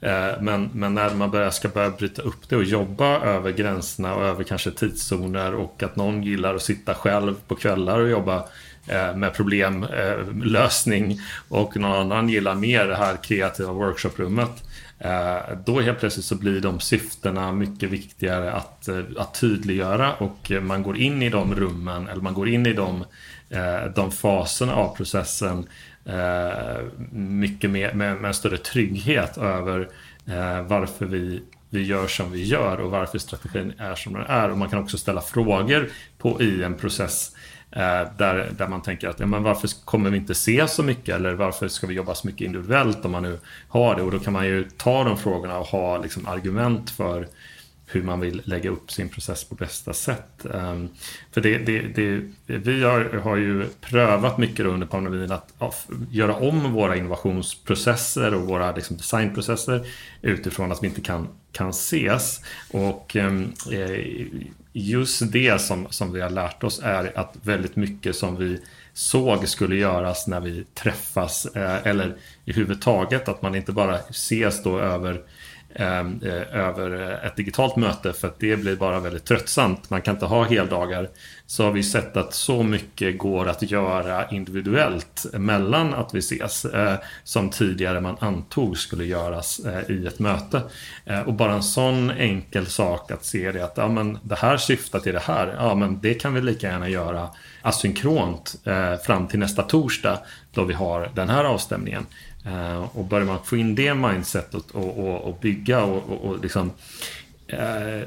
eh, 0.00 0.40
men, 0.40 0.70
men 0.72 0.94
när 0.94 1.14
man 1.14 1.30
börjar, 1.30 1.50
ska 1.50 1.68
börja 1.68 1.90
bryta 1.90 2.22
upp 2.22 2.48
det 2.48 2.56
och 2.56 2.64
jobba 2.64 3.20
över 3.20 3.52
gränserna 3.52 4.14
och 4.14 4.24
över 4.24 4.44
kanske 4.44 4.70
tidszoner 4.70 5.54
och 5.54 5.82
att 5.82 5.96
någon 5.96 6.22
gillar 6.22 6.54
att 6.54 6.62
sitta 6.62 6.94
själv 6.94 7.34
på 7.48 7.54
kvällar 7.54 8.00
och 8.00 8.08
jobba 8.08 8.44
Eh, 8.88 9.16
med 9.16 9.34
problemlösning 9.34 11.12
eh, 11.12 11.18
och 11.48 11.76
någon 11.76 11.92
annan 11.92 12.28
gillar 12.28 12.54
mer 12.54 12.86
det 12.86 12.96
här 12.96 13.16
kreativa 13.16 13.72
workshoprummet. 13.72 14.62
Eh, 14.98 15.36
då 15.64 15.80
helt 15.80 15.98
plötsligt 16.00 16.26
så 16.26 16.34
blir 16.34 16.60
de 16.60 16.80
syftena 16.80 17.52
mycket 17.52 17.90
viktigare 17.90 18.52
att, 18.52 18.88
att 19.16 19.40
tydliggöra 19.40 20.14
och 20.14 20.52
man 20.62 20.82
går 20.82 20.96
in 20.96 21.22
i 21.22 21.28
de 21.28 21.54
rummen 21.54 22.08
eller 22.08 22.22
man 22.22 22.34
går 22.34 22.48
in 22.48 22.66
i 22.66 22.72
de, 22.72 23.04
de 23.94 24.10
faserna 24.12 24.74
av 24.74 24.96
processen 24.96 25.66
mycket 27.12 27.70
mer, 27.70 27.92
med, 27.92 28.16
med 28.16 28.28
en 28.28 28.34
större 28.34 28.58
trygghet 28.58 29.38
över 29.38 29.88
varför 30.66 31.06
vi, 31.06 31.42
vi 31.70 31.82
gör 31.82 32.06
som 32.06 32.32
vi 32.32 32.44
gör 32.44 32.80
och 32.80 32.90
varför 32.90 33.18
strategin 33.18 33.72
är 33.78 33.94
som 33.94 34.12
den 34.12 34.22
är. 34.22 34.50
Och 34.50 34.58
man 34.58 34.68
kan 34.68 34.82
också 34.82 34.98
ställa 34.98 35.20
frågor 35.20 35.90
på, 36.18 36.42
i 36.42 36.62
en 36.62 36.74
process 36.74 37.35
Eh, 37.76 38.08
där, 38.18 38.50
där 38.58 38.68
man 38.68 38.82
tänker 38.82 39.08
att 39.08 39.20
ja, 39.20 39.26
men 39.26 39.42
varför 39.42 39.68
kommer 39.84 40.10
vi 40.10 40.16
inte 40.16 40.34
se 40.34 40.68
så 40.68 40.82
mycket? 40.82 41.14
Eller 41.14 41.34
varför 41.34 41.68
ska 41.68 41.86
vi 41.86 41.94
jobba 41.94 42.14
så 42.14 42.26
mycket 42.26 42.40
individuellt 42.46 43.04
om 43.04 43.12
man 43.12 43.22
nu 43.22 43.38
har 43.68 43.94
det? 43.94 44.02
Och 44.02 44.10
då 44.10 44.18
kan 44.18 44.32
man 44.32 44.46
ju 44.46 44.64
ta 44.76 45.04
de 45.04 45.18
frågorna 45.18 45.58
och 45.58 45.66
ha 45.66 45.98
liksom, 45.98 46.28
argument 46.28 46.90
för 46.90 47.26
hur 47.86 48.02
man 48.02 48.20
vill 48.20 48.42
lägga 48.44 48.70
upp 48.70 48.90
sin 48.90 49.08
process 49.08 49.44
på 49.44 49.54
bästa 49.54 49.92
sätt. 49.92 50.46
Ehm, 50.54 50.88
för 51.32 51.40
det, 51.40 51.58
det, 51.58 51.80
det, 51.80 52.22
vi 52.46 52.84
har, 52.84 53.00
har 53.04 53.36
ju 53.36 53.66
prövat 53.80 54.38
mycket 54.38 54.66
under 54.66 54.86
pandemin 54.86 55.32
att 55.32 55.54
ja, 55.58 55.74
göra 56.10 56.34
om 56.34 56.72
våra 56.72 56.96
innovationsprocesser 56.96 58.34
och 58.34 58.42
våra 58.42 58.74
liksom, 58.74 58.96
designprocesser 58.96 59.86
utifrån 60.22 60.72
att 60.72 60.82
vi 60.82 60.86
inte 60.86 61.00
kan, 61.00 61.28
kan 61.52 61.70
ses. 61.70 62.40
Och 62.70 63.16
ehm, 63.16 63.52
eh, 63.72 64.26
just 64.72 65.32
det 65.32 65.60
som, 65.60 65.86
som 65.90 66.12
vi 66.12 66.20
har 66.20 66.30
lärt 66.30 66.64
oss 66.64 66.80
är 66.82 67.18
att 67.18 67.36
väldigt 67.42 67.76
mycket 67.76 68.16
som 68.16 68.36
vi 68.36 68.60
såg 68.92 69.48
skulle 69.48 69.76
göras 69.76 70.26
när 70.26 70.40
vi 70.40 70.64
träffas 70.74 71.46
eh, 71.46 71.86
eller 71.86 72.16
i 72.44 72.52
huvud 72.52 72.82
taget 72.82 73.28
att 73.28 73.42
man 73.42 73.54
inte 73.54 73.72
bara 73.72 73.98
ses 73.98 74.62
då 74.62 74.78
över 74.78 75.22
Ehm, 75.78 76.20
eh, 76.22 76.58
över 76.58 77.20
ett 77.26 77.36
digitalt 77.36 77.76
möte 77.76 78.12
för 78.12 78.28
att 78.28 78.40
det 78.40 78.56
blir 78.56 78.76
bara 78.76 79.00
väldigt 79.00 79.24
tröttsamt. 79.24 79.90
Man 79.90 80.02
kan 80.02 80.14
inte 80.14 80.26
ha 80.26 80.44
heldagar. 80.44 81.08
Så 81.46 81.64
har 81.64 81.72
vi 81.72 81.82
sett 81.82 82.16
att 82.16 82.34
så 82.34 82.62
mycket 82.62 83.18
går 83.18 83.48
att 83.48 83.70
göra 83.70 84.28
individuellt 84.30 85.26
mellan 85.32 85.94
att 85.94 86.14
vi 86.14 86.18
ses 86.18 86.64
eh, 86.64 86.94
som 87.24 87.50
tidigare 87.50 88.00
man 88.00 88.16
antog 88.20 88.78
skulle 88.78 89.04
göras 89.04 89.58
eh, 89.58 89.90
i 89.90 90.06
ett 90.06 90.18
möte. 90.18 90.62
Och 91.26 91.34
bara 91.34 91.52
en 91.52 91.62
sån 91.62 92.10
enkel 92.10 92.66
sak 92.66 93.10
att 93.10 93.24
se 93.24 93.52
det 93.52 93.64
att 93.64 93.76
ja, 93.76 93.88
men 93.88 94.18
det 94.22 94.34
här 94.34 94.56
syftar 94.56 95.00
till 95.00 95.12
det 95.12 95.22
här. 95.24 95.56
Ja, 95.58 95.74
men 95.74 96.00
det 96.00 96.14
kan 96.14 96.34
vi 96.34 96.40
lika 96.40 96.66
gärna 96.66 96.88
göra 96.88 97.28
asynkront 97.62 98.54
fram 99.06 99.28
till 99.28 99.38
nästa 99.38 99.62
torsdag 99.62 100.18
då 100.52 100.64
vi 100.64 100.74
har 100.74 101.10
den 101.14 101.28
här 101.28 101.44
avstämningen. 101.44 102.06
Uh, 102.46 102.96
och 102.96 103.04
börjar 103.04 103.26
man 103.26 103.44
få 103.44 103.56
in 103.56 103.74
det 103.74 103.94
mindsetet 103.94 104.70
och, 104.70 104.98
och, 104.98 105.20
och 105.20 105.38
bygga 105.40 105.84
och, 105.84 106.10
och, 106.10 106.24
och 106.24 106.40
liksom, 106.42 106.72
uh, 107.52 108.04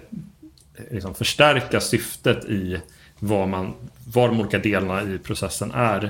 liksom 0.91 1.15
förstärka 1.15 1.79
syftet 1.79 2.45
i 2.45 2.81
vad, 3.19 3.47
man, 3.47 3.73
vad 4.13 4.29
de 4.29 4.39
olika 4.39 4.59
delarna 4.59 5.01
i 5.03 5.17
processen 5.17 5.71
är 5.71 6.03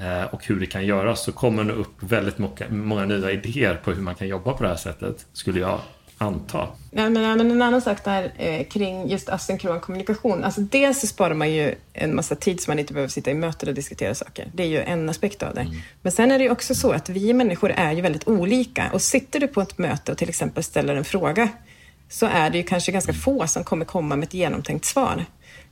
uh, 0.00 0.34
och 0.34 0.46
hur 0.46 0.60
det 0.60 0.66
kan 0.66 0.86
göras 0.86 1.24
så 1.24 1.32
kommer 1.32 1.64
det 1.64 1.72
upp 1.72 1.94
väldigt 2.00 2.38
många, 2.38 2.68
många 2.70 3.04
nya 3.04 3.30
idéer 3.30 3.74
på 3.74 3.92
hur 3.92 4.02
man 4.02 4.14
kan 4.14 4.28
jobba 4.28 4.52
på 4.52 4.62
det 4.62 4.68
här 4.68 4.76
sättet, 4.76 5.26
skulle 5.32 5.60
jag 5.60 5.80
anta. 6.24 6.68
Ja, 6.90 7.10
men, 7.10 7.12
men 7.12 7.50
en 7.50 7.62
annan 7.62 7.80
sak 7.80 8.04
där 8.04 8.32
eh, 8.38 8.66
kring 8.66 9.08
just 9.08 9.28
asynkron 9.28 9.80
kommunikation. 9.80 10.44
Alltså 10.44 10.60
dels 10.60 11.00
så 11.00 11.06
sparar 11.06 11.34
man 11.34 11.52
ju 11.52 11.74
en 11.92 12.16
massa 12.16 12.34
tid 12.34 12.60
så 12.60 12.70
man 12.70 12.78
inte 12.78 12.92
behöver 12.92 13.08
sitta 13.08 13.30
i 13.30 13.34
möten 13.34 13.68
och 13.68 13.74
diskutera 13.74 14.14
saker. 14.14 14.50
Det 14.54 14.62
är 14.62 14.66
ju 14.66 14.80
en 14.80 15.08
aspekt 15.08 15.42
av 15.42 15.54
det. 15.54 15.60
Mm. 15.60 15.74
Men 16.02 16.12
sen 16.12 16.30
är 16.30 16.38
det 16.38 16.44
ju 16.44 16.50
också 16.50 16.74
så 16.74 16.92
att 16.92 17.08
vi 17.08 17.32
människor 17.32 17.70
är 17.70 17.92
ju 17.92 18.00
väldigt 18.00 18.28
olika. 18.28 18.90
Och 18.92 19.02
sitter 19.02 19.40
du 19.40 19.48
på 19.48 19.60
ett 19.60 19.78
möte 19.78 20.12
och 20.12 20.18
till 20.18 20.28
exempel 20.28 20.62
ställer 20.62 20.96
en 20.96 21.04
fråga 21.04 21.48
så 22.08 22.26
är 22.26 22.50
det 22.50 22.58
ju 22.58 22.64
kanske 22.64 22.92
ganska 22.92 23.12
få 23.12 23.46
som 23.46 23.64
kommer 23.64 23.84
komma 23.84 24.16
med 24.16 24.26
ett 24.26 24.34
genomtänkt 24.34 24.84
svar. 24.84 25.24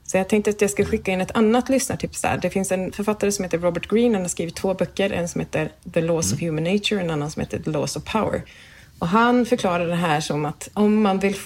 Så 0.04 0.16
jag 0.16 0.28
tänkte 0.28 0.50
att 0.50 0.60
jag 0.60 0.70
ska 0.70 0.84
skicka 0.84 1.12
in 1.12 1.20
ett 1.20 1.36
annat 1.36 1.68
lyssnartips 1.68 2.22
där. 2.22 2.38
Det 2.42 2.50
finns 2.50 2.72
en 2.72 2.92
författare 2.92 3.32
som 3.32 3.42
heter 3.42 3.58
Robert 3.58 3.88
Greene, 3.88 4.14
han 4.14 4.22
har 4.22 4.28
skrivit 4.28 4.56
två 4.56 4.74
böcker. 4.74 5.10
En 5.10 5.28
som 5.28 5.40
heter 5.40 5.72
The 5.94 6.00
Laws 6.00 6.32
of 6.32 6.40
Human 6.40 6.64
Nature 6.64 6.96
och 6.96 7.04
en 7.04 7.10
annan 7.10 7.30
som 7.30 7.40
heter 7.40 7.58
The 7.58 7.70
Laws 7.70 7.96
of 7.96 8.04
Power. 8.04 8.42
Och 9.02 9.08
han 9.08 9.46
förklarar 9.46 9.86
det 9.86 9.94
här 9.94 10.20
som 10.20 10.44
att 10.44 10.68
om 10.74 11.02
man 11.02 11.18
vill 11.18 11.36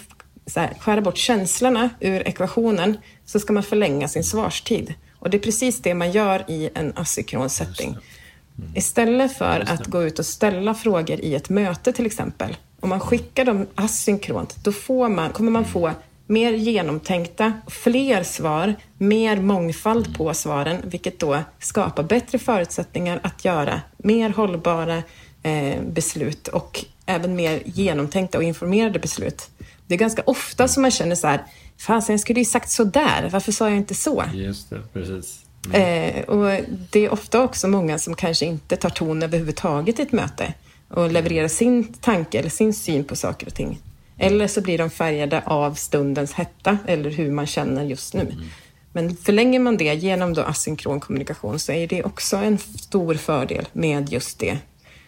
här, 0.56 0.74
skära 0.80 1.00
bort 1.00 1.16
känslorna 1.16 1.90
ur 2.00 2.28
ekvationen 2.28 2.96
så 3.24 3.40
ska 3.40 3.52
man 3.52 3.62
förlänga 3.62 4.08
sin 4.08 4.24
svarstid. 4.24 4.94
Och 5.18 5.30
det 5.30 5.36
är 5.36 5.38
precis 5.38 5.82
det 5.82 5.94
man 5.94 6.12
gör 6.12 6.44
i 6.50 6.70
en 6.74 6.92
asynkron 6.96 7.50
setting. 7.50 7.88
Mm. 7.88 8.76
Istället 8.76 9.38
för 9.38 9.64
att 9.68 9.86
gå 9.86 10.02
ut 10.02 10.18
och 10.18 10.26
ställa 10.26 10.74
frågor 10.74 11.20
i 11.20 11.34
ett 11.34 11.48
möte 11.48 11.92
till 11.92 12.06
exempel. 12.06 12.56
Om 12.80 12.88
man 12.88 13.00
skickar 13.00 13.44
dem 13.44 13.66
asynkront, 13.74 14.56
då 14.64 14.72
får 14.72 15.08
man, 15.08 15.30
kommer 15.30 15.50
man 15.50 15.64
få 15.64 15.92
mer 16.26 16.52
genomtänkta, 16.52 17.52
fler 17.66 18.22
svar, 18.22 18.74
mer 18.98 19.36
mångfald 19.40 20.16
på 20.16 20.34
svaren, 20.34 20.76
vilket 20.84 21.18
då 21.18 21.38
skapar 21.58 22.02
bättre 22.02 22.38
förutsättningar 22.38 23.20
att 23.22 23.44
göra 23.44 23.80
mer 23.96 24.30
hållbara 24.30 25.02
eh, 25.42 25.82
beslut 25.82 26.48
och 26.48 26.84
även 27.06 27.36
mer 27.36 27.62
genomtänkta 27.64 28.38
och 28.38 28.44
informerade 28.44 28.98
beslut. 28.98 29.50
Det 29.86 29.94
är 29.94 29.98
ganska 29.98 30.22
ofta 30.26 30.68
som 30.68 30.82
man 30.82 30.90
känner 30.90 31.14
så 31.14 31.26
här, 31.26 31.44
fasen 31.78 32.12
jag 32.12 32.20
skulle 32.20 32.40
ju 32.40 32.44
sagt 32.44 32.70
så 32.70 32.84
där, 32.84 33.28
varför 33.32 33.52
sa 33.52 33.68
jag 33.68 33.76
inte 33.76 33.94
så? 33.94 34.24
Just 34.34 34.70
det, 34.70 34.82
precis. 34.92 35.46
Mm. 35.74 36.14
Eh, 36.14 36.24
och 36.24 36.60
det 36.90 37.04
är 37.04 37.12
ofta 37.12 37.42
också 37.42 37.68
många 37.68 37.98
som 37.98 38.14
kanske 38.14 38.46
inte 38.46 38.76
tar 38.76 38.90
ton 38.90 39.22
överhuvudtaget 39.22 39.98
i 39.98 40.02
ett 40.02 40.12
möte 40.12 40.54
och 40.88 41.12
levererar 41.12 41.48
sin 41.48 41.92
tanke 41.92 42.38
eller 42.38 42.50
sin 42.50 42.74
syn 42.74 43.04
på 43.04 43.16
saker 43.16 43.46
och 43.46 43.54
ting. 43.54 43.78
Eller 44.18 44.48
så 44.48 44.60
blir 44.60 44.78
de 44.78 44.90
färgade 44.90 45.42
av 45.46 45.74
stundens 45.74 46.32
hetta 46.32 46.78
eller 46.86 47.10
hur 47.10 47.30
man 47.30 47.46
känner 47.46 47.84
just 47.84 48.14
nu. 48.14 48.20
Mm. 48.20 48.44
Men 48.92 49.16
förlänger 49.16 49.60
man 49.60 49.76
det 49.76 49.94
genom 49.94 50.34
då 50.34 50.42
asynkron 50.42 51.00
kommunikation 51.00 51.58
så 51.58 51.72
är 51.72 51.86
det 51.86 52.04
också 52.04 52.36
en 52.36 52.58
stor 52.58 53.14
fördel 53.14 53.68
med 53.72 54.12
just 54.12 54.38
det. 54.38 54.58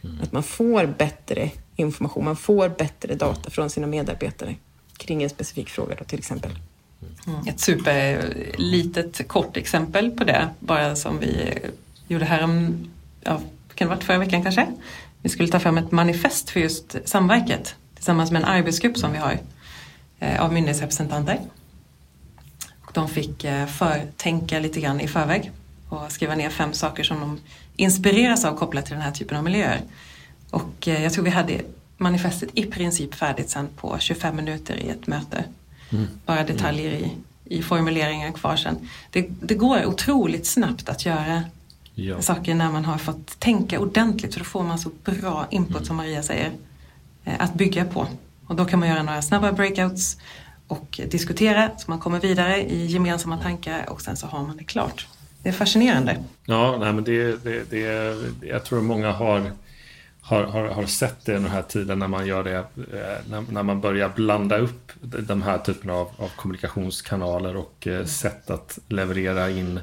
Mm. 0.05 0.21
Att 0.23 0.33
man 0.33 0.43
får 0.43 0.87
bättre 0.87 1.51
information, 1.79 2.25
man 2.25 2.37
får 2.37 2.69
bättre 2.69 3.15
data 3.15 3.51
från 3.51 3.71
sina 3.71 3.87
medarbetare 3.87 4.55
kring 4.97 5.23
en 5.23 5.31
specifik 5.31 5.69
fråga 5.69 5.95
då 5.99 6.05
till 6.05 6.19
exempel. 6.19 6.51
Mm. 7.27 7.47
Ett 7.47 7.61
superlitet 7.61 9.29
kort 9.29 9.57
exempel 9.57 10.11
på 10.11 10.25
det, 10.25 10.49
bara 10.59 10.97
som 10.97 11.19
vi 11.19 11.59
gjorde 12.09 12.25
här 12.25 12.45
om, 12.45 12.77
ja, 13.25 13.41
kan 13.75 13.89
det 13.89 13.95
varit 13.95 14.05
förra 14.05 14.19
veckan 14.19 14.43
kanske? 14.43 14.67
Vi 15.23 15.29
skulle 15.29 15.49
ta 15.49 15.61
fram 15.61 15.79
ett 15.79 15.93
manifest 15.93 16.51
för 16.51 16.61
just 16.61 16.97
samverket 17.05 17.75
tillsammans 17.95 18.31
med 18.31 18.43
en 18.43 18.49
arbetsgrupp 18.49 18.99
som 18.99 19.13
vi 19.13 19.19
har 19.19 19.39
eh, 20.19 20.45
av 20.45 20.53
myndighetsrepresentanter. 20.53 21.41
Och 22.81 22.91
de 22.95 23.09
fick 23.09 23.45
eh, 23.45 23.67
förtänka 23.67 24.59
lite 24.59 24.81
grann 24.81 25.01
i 25.01 25.09
förväg 25.09 25.53
och 25.89 26.13
skriva 26.13 26.35
ner 26.35 26.51
fem 26.51 26.73
saker 26.73 27.05
som 27.05 27.21
de 27.21 27.41
inspireras 27.77 28.45
av 28.45 28.57
kopplat 28.57 28.87
till 28.87 28.95
den 28.95 29.03
här 29.03 29.13
typen 29.13 29.37
av 29.37 29.45
miljöer. 29.45 29.81
Och 30.51 30.89
eh, 30.89 31.03
jag 31.03 31.13
tror 31.13 31.25
vi 31.25 31.31
hade 31.31 31.61
manifestet 31.97 32.51
i 32.55 32.67
princip 32.67 33.15
färdigt 33.15 33.51
sen 33.51 33.69
på 33.77 33.99
25 33.99 34.37
minuter 34.37 34.77
i 34.77 34.89
ett 34.89 35.07
möte. 35.07 35.45
Mm. 35.91 36.07
Bara 36.27 36.45
detaljer 36.45 36.91
i, 36.91 37.13
i 37.45 37.63
formuleringar 37.63 38.33
kvar 38.33 38.57
sen. 38.57 38.89
Det, 39.11 39.29
det 39.41 39.55
går 39.55 39.87
otroligt 39.87 40.47
snabbt 40.47 40.89
att 40.89 41.07
göra 41.07 41.43
ja. 41.95 42.23
saker 42.23 42.55
när 42.55 42.73
man 42.73 42.85
har 42.85 42.99
fått 42.99 43.41
tänka 43.41 43.81
ordentligt 43.81 44.33
för 44.35 44.41
då 44.41 44.45
får 44.45 44.63
man 44.63 44.79
så 44.79 44.91
bra 45.05 45.47
input 45.51 45.77
mm. 45.77 45.85
som 45.85 45.97
Maria 45.97 46.23
säger 46.23 46.53
eh, 47.25 47.35
att 47.39 47.55
bygga 47.55 47.85
på. 47.85 48.07
Och 48.47 48.57
då 48.57 48.65
kan 48.65 48.79
man 48.79 48.89
göra 48.89 49.03
några 49.03 49.23
snabba 49.23 49.53
breakouts 49.53 50.17
och 50.69 51.01
diskutera 51.11 51.71
så 51.79 51.91
man 51.91 51.99
kommer 51.99 52.21
vidare 52.21 52.63
i 52.63 52.87
gemensamma 52.87 53.39
tankar 53.39 53.85
och 53.89 54.03
sen 54.03 54.17
så 54.17 54.27
har 54.27 54.43
man 54.43 54.57
det 54.57 54.65
klart. 54.65 55.07
Det 55.43 55.49
är 55.49 55.53
fascinerande. 55.53 56.17
Ja, 56.45 56.77
nej, 56.81 56.93
men 56.93 57.05
det, 57.05 57.45
det, 57.45 57.71
det, 57.71 58.17
jag 58.41 58.65
tror 58.65 58.81
många 58.81 59.13
har, 59.13 59.53
har, 60.29 60.43
har, 60.43 60.65
har 60.69 60.87
sett 60.87 61.25
det 61.25 61.33
den 61.33 61.47
här 61.47 61.63
tiden 61.63 61.99
när 61.99 62.09
man 62.09 62.27
gör 62.27 62.45
det, 62.45 62.57
eh, 62.57 63.31
när, 63.31 63.53
när 63.53 63.63
man 63.63 63.81
börjar 63.81 64.09
blanda 64.09 64.59
upp 64.59 64.93
de 65.01 65.43
här 65.43 65.59
typerna 65.59 65.93
av, 65.93 66.11
av 66.17 66.29
kommunikationskanaler 66.37 67.57
och 67.57 67.87
eh, 67.87 68.05
sätt 68.05 68.51
att 68.51 68.79
leverera 68.89 69.51
in 69.51 69.81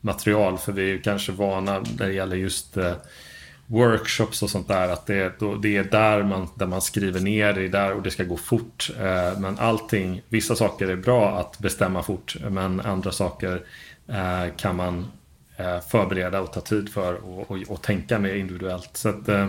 material. 0.00 0.58
För 0.58 0.72
vi 0.72 0.82
är 0.82 0.86
ju 0.86 1.00
kanske 1.00 1.32
vana 1.32 1.78
när 1.98 2.06
det 2.06 2.12
gäller 2.12 2.36
just 2.36 2.76
eh, 2.76 2.92
workshops 3.66 4.42
och 4.42 4.50
sånt 4.50 4.68
där. 4.68 4.88
Att 4.88 5.06
det, 5.06 5.38
då, 5.38 5.54
det 5.54 5.76
är 5.76 5.84
där 5.84 6.22
man, 6.22 6.48
där 6.54 6.66
man 6.66 6.80
skriver 6.80 7.20
ner, 7.20 7.52
det 7.52 7.64
är 7.64 7.68
där 7.68 7.92
och 7.92 8.02
det 8.02 8.10
ska 8.10 8.24
gå 8.24 8.36
fort. 8.36 8.90
Eh, 8.98 9.38
men 9.38 9.58
allting, 9.58 10.22
vissa 10.28 10.56
saker 10.56 10.88
är 10.88 10.96
bra 10.96 11.38
att 11.38 11.58
bestämma 11.58 12.02
fort. 12.02 12.36
Men 12.50 12.80
andra 12.80 13.12
saker 13.12 13.62
eh, 14.08 14.54
kan 14.56 14.76
man 14.76 15.06
Eh, 15.58 15.80
förbereda 15.80 16.40
och 16.40 16.52
ta 16.52 16.60
tid 16.60 16.88
för 16.88 17.14
och, 17.14 17.50
och, 17.50 17.58
och 17.68 17.82
tänka 17.82 18.18
mer 18.18 18.34
individuellt. 18.34 18.90
Så 18.92 19.08
att, 19.08 19.28
eh, 19.28 19.48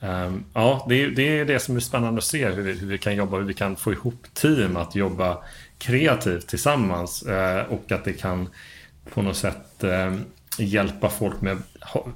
eh, 0.00 0.32
ja, 0.54 0.86
det, 0.88 1.06
det, 1.06 1.38
är 1.38 1.44
det 1.44 1.58
som 1.58 1.76
är 1.76 1.80
spännande 1.80 2.18
att 2.18 2.24
se 2.24 2.48
hur 2.48 2.62
vi, 2.62 2.72
hur 2.72 2.86
vi 2.86 2.98
kan 2.98 3.16
jobba, 3.16 3.36
hur 3.36 3.44
vi 3.44 3.54
kan 3.54 3.76
få 3.76 3.92
ihop 3.92 4.26
team 4.34 4.76
att 4.76 4.94
jobba 4.94 5.38
kreativt 5.78 6.46
tillsammans 6.46 7.24
och 7.68 7.92
att 7.92 8.04
det 8.04 8.12
kan 8.12 8.48
på 9.14 9.22
något 9.22 9.36
sätt 9.36 9.84
hjälpa 10.58 11.10
folk 11.10 11.40
med, 11.40 11.58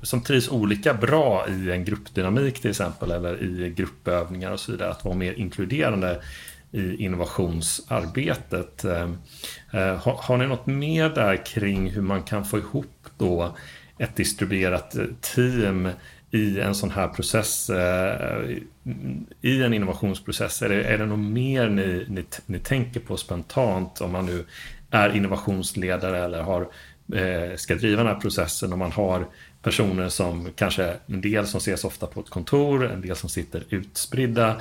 som 0.03 0.23
trivs 0.23 0.49
olika 0.49 0.95
bra 0.95 1.49
i 1.49 1.71
en 1.71 1.85
gruppdynamik 1.85 2.61
till 2.61 2.71
exempel 2.71 3.11
eller 3.11 3.43
i 3.43 3.71
gruppövningar 3.71 4.51
och 4.51 4.61
så 4.61 4.73
vidare 4.73 4.91
att 4.91 5.05
vara 5.05 5.15
mer 5.15 5.33
inkluderande 5.33 6.23
i 6.73 7.05
innovationsarbetet. 7.05 8.85
Har, 9.73 10.23
har 10.23 10.37
ni 10.37 10.47
något 10.47 10.67
mer 10.67 11.09
där 11.09 11.47
kring 11.47 11.91
hur 11.91 12.03
man 12.03 12.23
kan 12.23 12.45
få 12.45 12.59
ihop 12.59 13.00
då 13.21 13.57
ett 14.01 14.17
distribuerat 14.17 14.97
eh, 14.97 15.05
team 15.21 15.89
i 16.31 16.61
en 16.61 16.75
sån 16.75 16.91
här 16.91 17.09
process, 17.09 17.71
eh, 17.71 18.51
i 19.41 19.63
en 19.63 19.75
innovationsprocess? 19.75 20.63
Är 20.63 20.69
det, 20.69 20.85
är 20.85 20.99
det 20.99 21.07
något 21.07 21.33
mer 21.33 21.69
ni, 21.69 22.07
ni, 22.09 22.25
ni 22.47 22.59
tänker 22.59 23.01
på 23.01 23.17
spontant 23.17 24.01
om 24.01 24.13
man 24.13 24.27
nu 24.27 24.45
är 24.91 25.17
innovationsledare 25.17 26.25
eller 26.25 26.43
har, 26.43 26.69
eh, 27.15 27.57
ska 27.57 27.75
driva 27.75 28.03
den 28.03 28.13
här 28.15 28.21
processen 28.21 28.73
och 28.73 28.79
man 28.79 28.93
har 28.93 29.27
personer 29.63 30.09
som 30.09 30.49
kanske 30.57 30.97
en 31.07 31.21
del 31.21 31.47
som 31.47 31.59
ses 31.59 31.85
ofta 31.85 32.07
på 32.07 32.21
ett 32.21 32.31
kontor, 32.31 32.87
en 32.87 33.01
del 33.01 33.17
som 33.17 33.29
sitter 33.29 33.65
utspridda 33.69 34.61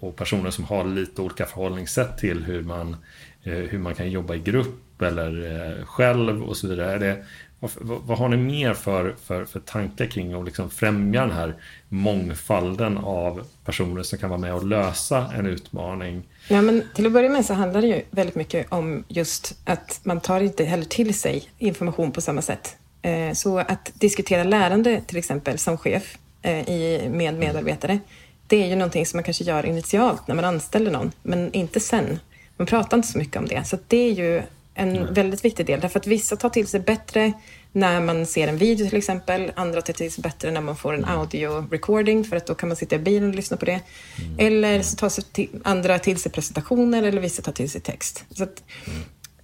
och, 0.00 0.16
personer 0.16 0.50
som 0.50 0.64
har 0.64 0.84
lite 0.84 1.22
olika 1.22 1.46
förhållningssätt 1.46 2.18
till 2.18 2.44
hur 2.44 2.62
man, 2.62 2.96
hur 3.42 3.78
man 3.78 3.94
kan 3.94 4.10
jobba 4.10 4.34
i 4.34 4.38
grupp 4.38 4.87
eller 5.02 5.62
eh, 5.78 5.86
själv 5.86 6.42
och 6.42 6.56
så 6.56 6.68
vidare. 6.68 6.92
Är 6.92 6.98
det, 6.98 7.24
vad, 7.60 7.70
vad, 7.80 8.18
har 8.18 8.28
ni 8.28 8.36
mer 8.36 8.74
för, 8.74 9.14
för, 9.24 9.44
för 9.44 9.60
tankar 9.60 10.06
kring 10.06 10.32
att 10.32 10.44
liksom 10.44 10.70
främja 10.70 11.20
den 11.20 11.30
här 11.30 11.54
mångfalden 11.88 12.98
av 12.98 13.46
personer 13.64 14.02
som 14.02 14.18
kan 14.18 14.30
vara 14.30 14.40
med 14.40 14.54
och 14.54 14.66
lösa 14.66 15.32
en 15.36 15.46
utmaning? 15.46 16.22
Ja, 16.48 16.62
men 16.62 16.82
till 16.94 17.06
att 17.06 17.12
börja 17.12 17.28
med 17.28 17.44
så 17.44 17.54
handlar 17.54 17.80
det 17.80 17.86
ju 17.86 18.02
väldigt 18.10 18.34
mycket 18.34 18.66
om 18.72 19.04
just 19.08 19.58
att 19.64 20.00
man 20.02 20.20
tar 20.20 20.40
inte 20.40 20.64
heller 20.64 20.84
till 20.84 21.14
sig 21.14 21.48
information 21.58 22.12
på 22.12 22.20
samma 22.20 22.42
sätt. 22.42 22.76
Eh, 23.02 23.32
så 23.32 23.58
att 23.58 23.92
diskutera 23.94 24.44
lärande 24.44 25.00
till 25.06 25.16
exempel 25.16 25.58
som 25.58 25.78
chef 25.78 26.18
eh, 26.42 27.10
med 27.10 27.34
medarbetare, 27.34 27.98
det 28.46 28.62
är 28.62 28.66
ju 28.66 28.76
någonting 28.76 29.06
som 29.06 29.16
man 29.16 29.24
kanske 29.24 29.44
gör 29.44 29.66
initialt 29.66 30.28
när 30.28 30.34
man 30.34 30.44
anställer 30.44 30.90
någon, 30.90 31.12
men 31.22 31.52
inte 31.52 31.80
sen. 31.80 32.18
Man 32.56 32.66
pratar 32.66 32.96
inte 32.96 33.08
så 33.08 33.18
mycket 33.18 33.36
om 33.36 33.46
det, 33.46 33.64
så 33.64 33.78
det 33.88 33.96
är 33.96 34.12
ju 34.12 34.42
en 34.78 34.92
Nej. 34.92 35.06
väldigt 35.10 35.44
viktig 35.44 35.66
del. 35.66 35.80
Därför 35.80 36.00
att 36.00 36.06
vissa 36.06 36.36
tar 36.36 36.48
till 36.48 36.66
sig 36.66 36.80
bättre 36.80 37.32
när 37.72 38.00
man 38.00 38.26
ser 38.26 38.48
en 38.48 38.56
video 38.56 38.88
till 38.88 38.98
exempel. 38.98 39.52
Andra 39.56 39.82
tar 39.82 39.92
till 39.92 40.12
sig 40.12 40.22
bättre 40.22 40.50
när 40.50 40.60
man 40.60 40.76
får 40.76 40.94
en 40.94 41.04
mm. 41.04 41.18
audio 41.18 41.68
recording 41.70 42.24
för 42.24 42.36
att 42.36 42.46
då 42.46 42.54
kan 42.54 42.68
man 42.68 42.76
sitta 42.76 42.96
i 42.96 42.98
bilen 42.98 43.28
och 43.28 43.34
lyssna 43.34 43.56
på 43.56 43.64
det. 43.64 43.80
Mm. 44.18 44.38
Eller 44.38 44.82
så 44.82 44.96
tar 44.96 45.08
sig 45.08 45.24
till, 45.24 45.48
andra 45.64 45.98
till 45.98 46.18
sig 46.18 46.32
presentationer 46.32 47.02
eller 47.02 47.20
vissa 47.20 47.42
tar 47.42 47.52
till 47.52 47.70
sig 47.70 47.80
text. 47.80 48.24
Så 48.30 48.42
att, 48.42 48.62
mm. 48.86 49.00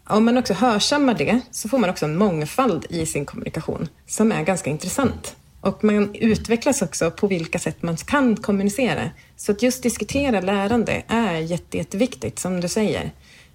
Om 0.07 0.24
man 0.24 0.39
också 0.39 0.55
hörsammar 0.55 1.14
det 1.14 1.41
så 1.51 1.68
får 1.68 1.78
man 1.78 1.91
också 1.91 2.05
en 2.05 2.16
mångfald 2.16 2.87
i 2.91 3.07
sin 3.07 3.24
kommunikation 3.24 3.89
som 4.07 4.32
är 4.32 4.43
ganska 4.43 4.70
intressant. 4.70 5.37
Och 5.61 5.85
man 5.85 6.14
utvecklas 6.14 6.82
också 6.82 7.11
på 7.11 7.26
vilka 7.26 7.59
sätt 7.59 7.82
man 7.82 7.97
kan 7.97 8.37
kommunicera. 8.37 9.11
Så 9.37 9.53
att 9.53 9.62
just 9.62 9.82
diskutera 9.82 10.41
lärande 10.41 11.03
är 11.09 11.37
jätte, 11.37 11.76
jätteviktigt, 11.76 12.39
som 12.39 12.61
du 12.61 12.68
säger. 12.68 13.12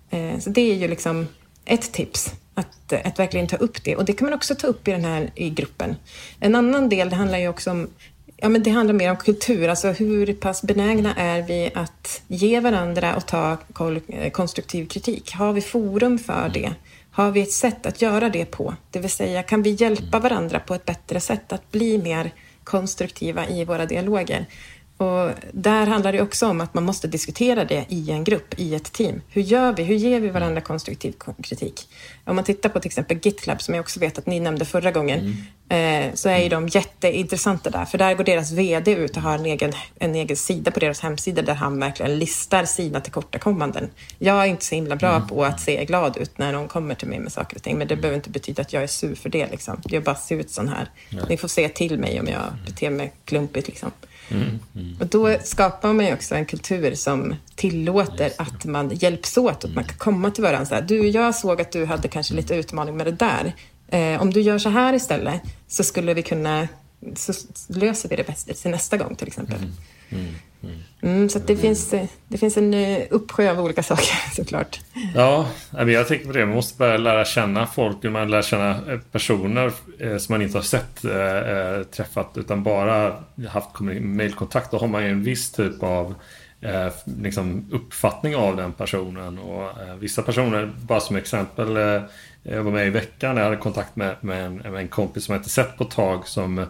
Eh, 0.09 0.39
så 0.39 0.49
det 0.49 0.61
är 0.61 0.75
ju 0.75 0.87
liksom 0.87 1.27
ett 1.69 1.91
tips, 1.91 2.33
att, 2.53 2.91
eh, 2.91 2.99
att 3.03 3.19
verkligen 3.19 3.47
ta 3.47 3.55
upp 3.55 3.83
det. 3.83 3.95
Och 3.95 4.05
det 4.05 4.13
kan 4.13 4.25
man 4.25 4.33
också 4.33 4.55
ta 4.55 4.67
upp 4.67 4.87
i 4.87 4.91
den 4.91 5.05
här 5.05 5.31
i 5.35 5.49
gruppen. 5.49 5.95
En 6.39 6.55
annan 6.55 6.89
del, 6.89 7.09
det 7.09 7.15
handlar 7.15 7.37
ju 7.37 7.47
också 7.47 7.71
om 7.71 7.87
Ja, 8.41 8.49
men 8.49 8.63
det 8.63 8.69
handlar 8.69 8.93
mer 8.93 9.11
om 9.11 9.17
kultur, 9.17 9.67
alltså 9.67 9.87
hur 9.87 10.33
pass 10.33 10.61
benägna 10.61 11.15
är 11.15 11.41
vi 11.41 11.71
att 11.73 12.21
ge 12.27 12.59
varandra 12.59 13.15
och 13.15 13.25
ta 13.25 13.57
eh, 14.07 14.31
konstruktiv 14.31 14.87
kritik? 14.87 15.33
Har 15.33 15.53
vi 15.53 15.61
forum 15.61 16.19
för 16.19 16.51
det? 16.53 16.73
Har 17.11 17.31
vi 17.31 17.41
ett 17.41 17.51
sätt 17.51 17.85
att 17.85 18.01
göra 18.01 18.29
det 18.29 18.45
på? 18.45 18.75
Det 18.91 18.99
vill 18.99 19.09
säga, 19.09 19.43
kan 19.43 19.63
vi 19.63 19.69
hjälpa 19.69 20.19
varandra 20.19 20.59
på 20.59 20.75
ett 20.75 20.85
bättre 20.85 21.19
sätt 21.19 21.53
att 21.53 21.71
bli 21.71 21.97
mer 21.97 22.31
konstruktiva 22.63 23.47
i 23.47 23.65
våra 23.65 23.85
dialoger? 23.85 24.45
Och 24.99 25.31
där 25.51 25.87
handlar 25.87 26.11
det 26.11 26.21
också 26.21 26.47
om 26.47 26.61
att 26.61 26.73
man 26.73 26.83
måste 26.83 27.07
diskutera 27.07 27.65
det 27.65 27.85
i 27.89 28.11
en 28.11 28.23
grupp, 28.23 28.59
i 28.59 28.75
ett 28.75 28.93
team. 28.93 29.21
Hur 29.29 29.41
gör 29.41 29.73
vi? 29.73 29.83
Hur 29.83 29.95
ger 29.95 30.19
vi 30.19 30.29
varandra 30.29 30.61
konstruktiv 30.61 31.13
kritik? 31.43 31.89
Om 32.25 32.35
man 32.35 32.45
tittar 32.45 32.69
på 32.69 32.79
till 32.79 32.87
exempel 32.87 33.19
GitLab, 33.21 33.61
som 33.61 33.73
jag 33.73 33.81
också 33.81 33.99
vet 33.99 34.17
att 34.17 34.25
ni 34.25 34.39
nämnde 34.39 34.65
förra 34.65 34.91
gången, 34.91 35.35
mm. 35.69 36.07
eh, 36.07 36.13
så 36.13 36.29
är 36.29 36.37
ju 36.37 36.49
de 36.49 36.67
jätteintressanta 36.67 37.69
där. 37.69 37.85
För 37.85 37.97
där 37.97 38.13
går 38.13 38.23
deras 38.23 38.51
VD 38.51 38.91
ut 38.91 39.17
och 39.17 39.23
har 39.23 39.35
en 39.35 39.45
egen, 39.45 39.71
en 39.99 40.15
egen 40.15 40.37
sida 40.37 40.71
på 40.71 40.79
deras 40.79 40.99
hemsida 40.99 41.41
där 41.41 41.53
han 41.53 41.79
verkligen 41.79 42.19
listar 42.19 42.65
sina 42.65 43.01
tillkortakommanden. 43.01 43.89
Jag 44.17 44.43
är 44.43 44.45
inte 44.45 44.65
så 44.65 44.75
himla 44.75 44.95
bra 44.95 45.15
mm. 45.15 45.27
på 45.27 45.43
att 45.45 45.59
se 45.59 45.85
glad 45.85 46.17
ut 46.17 46.37
när 46.37 46.51
någon 46.51 46.67
kommer 46.67 46.95
till 46.95 47.07
mig 47.07 47.19
med 47.19 47.31
saker 47.31 47.55
och 47.55 47.63
ting, 47.63 47.77
men 47.77 47.87
det 47.87 47.95
behöver 47.95 48.15
inte 48.15 48.29
betyda 48.29 48.61
att 48.61 48.73
jag 48.73 48.83
är 48.83 48.87
sur 48.87 49.15
för 49.15 49.29
det. 49.29 49.51
Liksom. 49.51 49.81
Jag 49.85 50.03
bara 50.03 50.15
ser 50.15 50.35
ut 50.35 50.51
sån 50.51 50.67
här. 50.67 50.89
Ni 51.29 51.37
får 51.37 51.47
se 51.47 51.69
till 51.69 51.99
mig 51.99 52.19
om 52.19 52.27
jag 52.27 52.43
beter 52.65 52.89
mig 52.89 53.11
klumpigt. 53.25 53.67
Liksom. 53.67 53.91
Mm. 54.31 54.95
Och 54.99 55.07
då 55.07 55.37
skapar 55.43 55.93
man 55.93 56.05
ju 56.05 56.13
också 56.13 56.35
en 56.35 56.45
kultur 56.45 56.95
som 56.95 57.35
tillåter 57.55 58.31
att 58.37 58.65
man 58.65 58.89
hjälps 58.95 59.37
åt, 59.37 59.65
att 59.65 59.73
man 59.73 59.83
kan 59.83 59.97
komma 59.97 60.31
till 60.31 60.43
varandra. 60.43 60.65
Så 60.65 60.75
här, 60.75 60.81
du, 60.81 61.07
jag 61.07 61.35
såg 61.35 61.61
att 61.61 61.71
du 61.71 61.85
hade 61.85 62.07
kanske 62.07 62.33
lite 62.33 62.55
utmaning 62.55 62.97
med 62.97 63.05
det 63.05 63.11
där. 63.11 63.53
Eh, 63.87 64.21
om 64.21 64.33
du 64.33 64.41
gör 64.41 64.57
så 64.57 64.69
här 64.69 64.93
istället 64.93 65.41
så 65.67 65.83
skulle 65.83 66.13
vi 66.13 66.23
kunna, 66.23 66.67
så 67.15 67.33
löser 67.67 68.09
vi 68.09 68.15
det 68.15 68.27
bäst 68.27 68.61
till 68.61 68.71
nästa 68.71 68.97
gång 68.97 69.15
till 69.15 69.27
exempel. 69.27 69.57
Mm. 70.09 70.35
Mm. 70.63 70.75
Mm, 71.01 71.29
så 71.29 71.39
det, 71.39 71.55
finns, 71.55 71.93
det 72.27 72.37
finns 72.37 72.57
en 72.57 72.73
eh, 72.73 73.03
uppsjö 73.09 73.51
av 73.51 73.59
olika 73.59 73.83
saker 73.93 74.33
såklart. 74.35 74.79
Ja, 75.15 75.47
jag 75.71 76.07
tänker 76.07 76.25
på 76.25 76.31
det. 76.31 76.45
Man 76.45 76.55
måste 76.55 76.77
börja 76.77 76.97
lära 76.97 77.25
känna 77.25 77.67
folk. 77.67 78.03
Man 78.03 78.31
lär 78.31 78.41
känna 78.41 78.69
eh, 78.69 78.99
personer 79.11 79.71
eh, 79.99 80.17
som 80.17 80.33
man 80.33 80.41
inte 80.41 80.57
har 80.57 80.63
sett 80.63 81.01
träffat 81.91 82.31
utan 82.35 82.63
bara 82.63 83.23
haft 83.49 83.79
mejlkontakt. 83.79 84.71
Då 84.71 84.77
har 84.77 84.87
man 84.87 85.03
ju 85.03 85.09
en 85.09 85.23
viss 85.23 85.51
typ 85.51 85.83
av 85.83 86.15
liksom 87.03 87.65
uppfattning 87.71 88.35
av 88.35 88.57
den 88.57 88.73
personen. 88.73 89.39
Och 89.39 89.69
vissa 89.99 90.21
personer, 90.21 90.71
bara 90.81 90.99
som 90.99 91.15
exempel, 91.15 91.75
jag 92.43 92.63
var 92.63 92.71
med 92.71 92.87
i 92.87 92.89
veckan. 92.89 93.37
Jag 93.37 93.43
hade 93.43 93.57
kontakt 93.57 93.95
med, 93.95 94.15
med, 94.21 94.45
en, 94.45 94.55
med 94.55 94.75
en 94.75 94.87
kompis 94.87 95.25
som 95.25 95.33
jag 95.33 95.39
inte 95.39 95.49
sett 95.49 95.77
på 95.77 95.83
ett 95.83 95.91
tag 95.91 96.27
som 96.27 96.65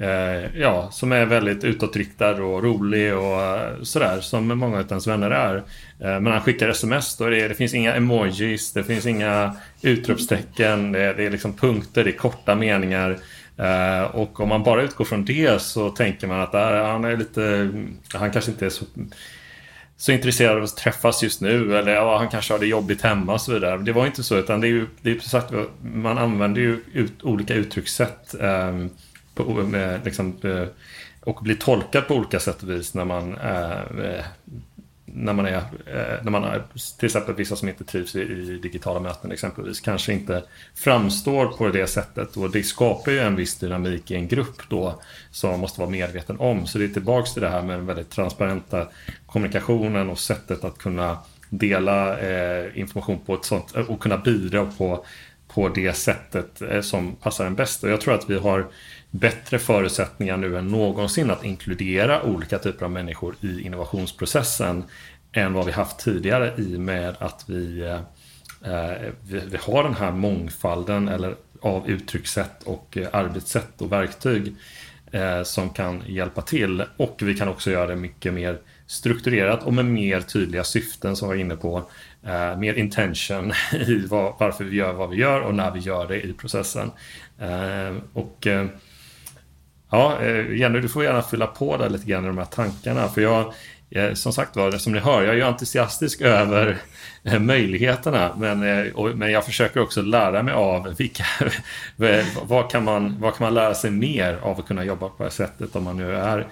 Eh, 0.00 0.60
ja, 0.60 0.88
som 0.92 1.12
är 1.12 1.26
väldigt 1.26 1.64
utåtriktad 1.64 2.42
och 2.42 2.62
rolig 2.62 3.16
och 3.16 3.42
eh, 3.42 3.82
sådär 3.82 4.20
som 4.20 4.48
många 4.48 4.78
av 4.78 4.86
ens 4.88 5.06
vänner 5.06 5.30
är. 5.30 5.56
Eh, 5.98 6.20
men 6.20 6.26
han 6.26 6.40
skickar 6.40 6.68
sms 6.68 7.20
och 7.20 7.30
det, 7.30 7.48
det 7.48 7.54
finns 7.54 7.74
inga 7.74 7.94
emojis, 7.94 8.72
det 8.72 8.84
finns 8.84 9.06
inga 9.06 9.56
utropstecken, 9.82 10.92
det, 10.92 11.12
det 11.12 11.26
är 11.26 11.30
liksom 11.30 11.52
punkter, 11.52 12.04
det 12.04 12.10
är 12.10 12.16
korta 12.16 12.54
meningar. 12.54 13.18
Eh, 13.56 14.02
och 14.02 14.40
om 14.40 14.48
man 14.48 14.62
bara 14.62 14.82
utgår 14.82 15.04
från 15.04 15.24
det 15.24 15.62
så 15.62 15.90
tänker 15.90 16.26
man 16.26 16.40
att 16.40 16.52
där, 16.52 16.84
han 16.84 17.04
är 17.04 17.16
lite, 17.16 17.70
han 18.14 18.30
kanske 18.30 18.50
inte 18.50 18.66
är 18.66 18.70
så, 18.70 18.84
så 19.96 20.12
intresserad 20.12 20.56
av 20.56 20.62
att 20.62 20.76
träffas 20.76 21.22
just 21.22 21.40
nu 21.40 21.76
eller 21.76 21.92
ja, 21.92 22.18
han 22.18 22.28
kanske 22.28 22.54
har 22.54 22.58
det 22.58 22.66
jobbigt 22.66 23.02
hemma 23.02 23.32
och 23.32 23.40
så 23.40 23.52
vidare. 23.52 23.78
Det 23.78 23.92
var 23.92 24.06
inte 24.06 24.22
så 24.22 24.36
utan 24.36 24.60
det 24.60 24.66
är 24.66 24.72
ju, 24.72 24.86
det 25.00 25.10
är 25.10 25.18
sagt, 25.18 25.52
man 25.94 26.18
använder 26.18 26.60
ju 26.60 26.80
ut, 26.92 27.22
olika 27.22 27.54
uttryckssätt 27.54 28.34
eh, 28.40 28.86
med, 29.44 30.04
liksom, 30.04 30.36
eh, 30.42 30.66
och 31.20 31.42
blir 31.42 31.54
tolkad 31.54 32.08
på 32.08 32.14
olika 32.14 32.40
sätt 32.40 32.62
och 32.62 32.70
vis 32.70 32.94
när 32.94 33.04
man 33.04 33.38
eh, 33.38 34.24
när 35.14 35.32
man 35.32 35.46
är, 35.46 35.56
eh, 35.86 36.22
när 36.22 36.30
man 36.30 36.44
är, 36.44 36.62
till 36.98 37.06
exempel 37.06 37.34
vissa 37.34 37.56
som 37.56 37.68
inte 37.68 37.84
trivs 37.84 38.16
i, 38.16 38.20
i, 38.20 38.58
digitala 38.62 39.00
möten 39.00 39.32
exempelvis, 39.32 39.80
kanske 39.80 40.12
inte 40.12 40.44
framstår 40.74 41.46
på 41.46 41.68
det 41.68 41.86
sättet 41.86 42.36
och 42.36 42.50
det 42.50 42.62
skapar 42.62 43.12
ju 43.12 43.18
en 43.18 43.36
viss 43.36 43.58
dynamik 43.58 44.10
i 44.10 44.14
en 44.14 44.28
grupp 44.28 44.62
då 44.68 45.02
som 45.30 45.50
man 45.50 45.60
måste 45.60 45.80
vara 45.80 45.90
medveten 45.90 46.36
om. 46.38 46.66
Så 46.66 46.78
det 46.78 46.84
är 46.84 46.88
tillbaks 46.88 47.32
till 47.32 47.42
det 47.42 47.48
här 47.48 47.62
med 47.62 47.78
den 47.78 47.86
väldigt 47.86 48.10
transparenta 48.10 48.86
kommunikationen 49.26 50.10
och 50.10 50.18
sättet 50.18 50.64
att 50.64 50.78
kunna 50.78 51.18
dela 51.48 52.18
eh, 52.18 52.78
information 52.78 53.18
på 53.26 53.34
ett 53.34 53.44
sånt 53.44 53.72
och 53.88 54.02
kunna 54.02 54.18
bidra 54.18 54.66
på, 54.78 55.04
på 55.48 55.68
det 55.68 55.92
sättet 55.92 56.62
eh, 56.62 56.80
som 56.80 57.16
passar 57.16 57.46
en 57.46 57.54
bäst. 57.54 57.84
Och 57.84 57.90
jag 57.90 58.00
tror 58.00 58.14
att 58.14 58.30
vi 58.30 58.38
har 58.38 58.66
bättre 59.10 59.58
förutsättningar 59.58 60.36
nu 60.36 60.58
än 60.58 60.68
någonsin 60.68 61.30
att 61.30 61.44
inkludera 61.44 62.22
olika 62.22 62.58
typer 62.58 62.84
av 62.84 62.90
människor 62.90 63.34
i 63.40 63.60
innovationsprocessen 63.60 64.84
än 65.32 65.52
vad 65.52 65.66
vi 65.66 65.72
haft 65.72 65.98
tidigare 65.98 66.54
i 66.58 66.76
och 66.76 66.80
med 66.80 67.14
att 67.18 67.44
vi, 67.46 67.80
eh, 67.80 68.72
eh, 68.72 68.96
vi, 69.28 69.40
vi, 69.50 69.58
har 69.60 69.84
den 69.84 69.94
här 69.94 70.12
mångfalden 70.12 71.08
eller 71.08 71.34
av 71.60 71.90
uttryckssätt 71.90 72.62
och 72.62 72.96
eh, 72.96 73.08
arbetssätt 73.12 73.80
och 73.82 73.92
verktyg 73.92 74.54
eh, 75.10 75.42
som 75.42 75.70
kan 75.70 76.02
hjälpa 76.06 76.42
till. 76.42 76.84
Och 76.96 77.16
vi 77.22 77.34
kan 77.34 77.48
också 77.48 77.70
göra 77.70 77.86
det 77.86 77.96
mycket 77.96 78.34
mer 78.34 78.58
strukturerat 78.86 79.62
och 79.62 79.74
med 79.74 79.84
mer 79.84 80.20
tydliga 80.20 80.64
syften 80.64 81.16
som 81.16 81.28
vi 81.28 81.34
var 81.34 81.40
inne 81.40 81.56
på. 81.56 81.90
Eh, 82.22 82.58
mer 82.58 82.74
intention 82.74 83.52
i 83.86 84.06
var, 84.06 84.34
varför 84.38 84.64
vi 84.64 84.76
gör 84.76 84.92
vad 84.92 85.10
vi 85.10 85.16
gör 85.16 85.40
och 85.40 85.54
när 85.54 85.70
vi 85.70 85.80
gör 85.80 86.08
det 86.08 86.26
i 86.26 86.32
processen. 86.32 86.90
Eh, 87.38 87.96
och 88.12 88.46
eh, 88.46 88.66
Ja, 89.90 90.22
eh, 90.22 90.56
Jenny, 90.56 90.80
du 90.80 90.88
får 90.88 91.04
gärna 91.04 91.22
fylla 91.22 91.46
på 91.46 91.76
där 91.76 91.88
lite 91.88 92.06
grann 92.06 92.24
i 92.24 92.26
de 92.26 92.38
här 92.38 92.44
tankarna. 92.44 93.08
För 93.08 93.20
jag, 93.20 93.54
eh, 93.90 94.12
som 94.14 94.32
sagt 94.32 94.56
var, 94.56 94.72
som 94.72 94.92
ni 94.92 94.98
hör, 94.98 95.22
jag 95.22 95.30
är 95.30 95.34
ju 95.34 95.42
entusiastisk 95.42 96.20
över 96.20 96.78
eh, 97.24 97.38
möjligheterna. 97.38 98.34
Men, 98.38 98.60
men 99.18 99.30
jag 99.32 99.44
försöker 99.44 99.80
också 99.80 100.02
lära 100.02 100.42
mig 100.42 100.54
av 100.54 100.94
vilka, 100.98 101.24
vad, 102.42 102.70
kan 102.70 102.84
man, 102.84 103.20
vad 103.20 103.36
kan 103.36 103.44
man 103.44 103.54
lära 103.54 103.74
sig 103.74 103.90
mer 103.90 104.38
av 104.42 104.60
att 104.60 104.66
kunna 104.66 104.84
jobba 104.84 105.08
på 105.08 105.14
det 105.18 105.24
här 105.24 105.30
sättet 105.30 105.76
om 105.76 105.84
man 105.84 105.96
nu 105.96 106.16
är 106.16 106.46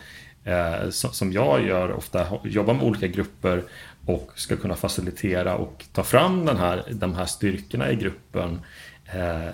som 0.90 1.32
jag 1.32 1.66
gör 1.66 1.92
ofta, 1.92 2.26
jobbar 2.44 2.74
med 2.74 2.82
olika 2.82 3.06
grupper 3.06 3.62
och 4.06 4.30
ska 4.34 4.56
kunna 4.56 4.76
facilitera 4.76 5.56
och 5.56 5.84
ta 5.92 6.02
fram 6.02 6.46
den 6.46 6.56
här, 6.56 6.84
de 6.90 7.14
här 7.14 7.26
styrkorna 7.26 7.90
i 7.90 7.96
gruppen 7.96 8.60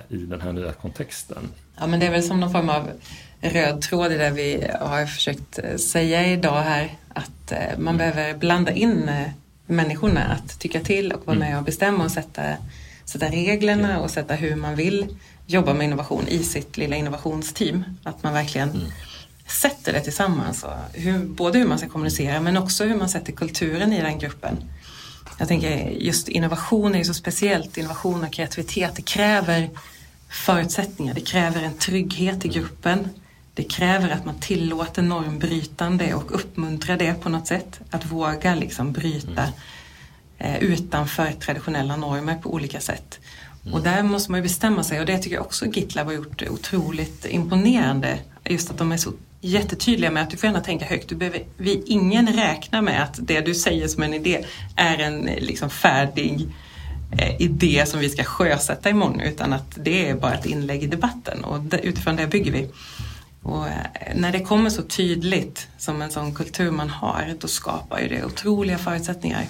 i 0.09 0.17
den 0.17 0.41
här 0.41 0.53
nya 0.53 0.73
kontexten. 0.73 1.49
Ja, 1.79 1.87
men 1.87 2.01
det 2.01 2.07
är 2.07 2.11
väl 2.11 2.23
som 2.23 2.41
någon 2.41 2.53
form 2.53 2.69
av 2.69 2.91
röd 3.41 3.83
tråd 3.83 4.13
i 4.13 4.17
det 4.17 4.31
vi 4.31 4.67
har 4.81 5.07
försökt 5.07 5.59
eh, 5.59 5.77
säga 5.77 6.27
idag 6.27 6.63
här. 6.63 6.95
Att 7.09 7.53
eh, 7.53 7.79
man 7.79 7.95
mm. 7.95 7.97
behöver 7.97 8.39
blanda 8.39 8.73
in 8.73 9.09
eh, 9.09 9.29
människorna 9.67 10.25
att 10.25 10.61
tycka 10.61 10.81
till 10.81 11.13
och 11.13 11.27
vara 11.27 11.37
mm. 11.37 11.49
med 11.49 11.59
och 11.59 11.65
bestämma 11.65 12.05
och 12.05 12.11
sätta, 12.11 12.43
sätta 13.05 13.27
reglerna 13.27 14.01
och 14.01 14.11
sätta 14.11 14.35
hur 14.35 14.57
man 14.57 14.77
vill 14.77 15.07
jobba 15.47 15.75
med 15.75 15.85
innovation 15.85 16.29
i 16.29 16.39
sitt 16.39 16.77
lilla 16.77 16.97
innovationsteam. 16.97 17.85
Att 18.03 18.23
man 18.23 18.33
verkligen 18.33 18.71
mm. 18.71 18.87
sätter 19.47 19.93
det 19.93 20.01
tillsammans. 20.01 20.65
Hur, 20.93 21.19
både 21.19 21.59
hur 21.59 21.67
man 21.67 21.79
ska 21.79 21.89
kommunicera 21.89 22.41
men 22.41 22.57
också 22.57 22.85
hur 22.85 22.97
man 22.97 23.09
sätter 23.09 23.33
kulturen 23.33 23.93
i 23.93 24.03
den 24.03 24.19
gruppen. 24.19 24.57
Jag 25.39 25.49
tänker 25.49 25.91
just 25.91 26.29
innovation 26.29 26.95
är 26.95 26.99
ju 26.99 27.05
så 27.05 27.15
speciellt. 27.15 27.77
Innovation 27.77 28.25
och 28.25 28.33
kreativitet, 28.33 28.97
det 28.97 29.03
kräver 29.03 29.71
förutsättningar. 30.29 31.15
Det 31.15 31.21
kräver 31.21 31.63
en 31.63 31.79
trygghet 31.79 32.45
i 32.45 32.49
gruppen. 32.49 33.09
Det 33.55 33.63
kräver 33.63 34.11
att 34.11 34.25
man 34.25 34.41
tillåter 34.41 35.03
normbrytande 35.03 36.15
och 36.15 36.35
uppmuntrar 36.35 36.97
det 36.97 37.15
på 37.15 37.29
något 37.29 37.47
sätt. 37.47 37.81
Att 37.91 38.07
våga 38.07 38.55
liksom 38.55 38.93
bryta 38.93 39.43
mm. 39.43 39.53
eh, 40.39 40.59
utanför 40.59 41.33
traditionella 41.33 41.97
normer 41.97 42.35
på 42.35 42.55
olika 42.55 42.81
sätt. 42.81 43.21
Mm. 43.63 43.75
Och 43.75 43.83
där 43.83 44.03
måste 44.03 44.31
man 44.31 44.39
ju 44.39 44.43
bestämma 44.43 44.85
sig 44.85 45.01
och 45.01 45.07
det 45.07 45.19
tycker 45.19 45.37
jag 45.37 45.45
också 45.45 45.67
GitLab 45.67 46.07
har 46.07 46.15
gjort 46.15 46.43
otroligt 46.43 47.27
imponerande. 47.27 48.19
Just 48.45 48.71
att 48.71 48.79
de 48.79 48.93
är 48.93 48.97
så 48.97 49.13
jättetydliga 49.45 50.11
med 50.11 50.23
att 50.23 50.31
du 50.31 50.37
får 50.37 50.47
gärna 50.47 50.61
tänka 50.61 50.85
högt. 50.85 51.09
Du 51.09 51.15
behöver, 51.15 51.45
vi, 51.57 51.83
ingen 51.87 52.33
räknar 52.33 52.83
med 52.83 53.03
att 53.03 53.19
det 53.23 53.41
du 53.41 53.55
säger 53.55 53.89
som 53.89 54.03
en 54.03 54.15
idé 54.15 54.45
är 54.77 54.99
en 54.99 55.21
liksom 55.39 55.71
färdig 55.71 56.49
eh, 57.19 57.41
idé 57.41 57.85
som 57.87 58.01
vi 58.01 58.09
ska 58.09 58.25
sjösätta 58.25 58.91
imorgon 58.91 59.21
utan 59.21 59.53
att 59.53 59.75
det 59.75 60.09
är 60.09 60.15
bara 60.15 60.35
ett 60.35 60.47
inlägg 60.47 60.83
i 60.83 60.87
debatten 60.87 61.45
och 61.45 61.61
utifrån 61.83 62.17
det 62.17 62.27
bygger 62.27 62.53
vi. 62.53 62.71
Och 63.43 63.67
eh, 63.67 63.75
när 64.15 64.33
det 64.33 64.41
kommer 64.41 64.71
så 64.71 64.83
tydligt 64.83 65.69
som 65.79 66.03
en 66.03 66.11
sån 66.11 66.35
kultur 66.35 66.71
man 66.71 66.91
har, 66.91 67.35
då 67.41 67.49
skapar 67.49 68.01
ju 68.01 68.09
det 68.09 68.25
otroliga 68.25 68.79
förutsättningar. 68.79 69.47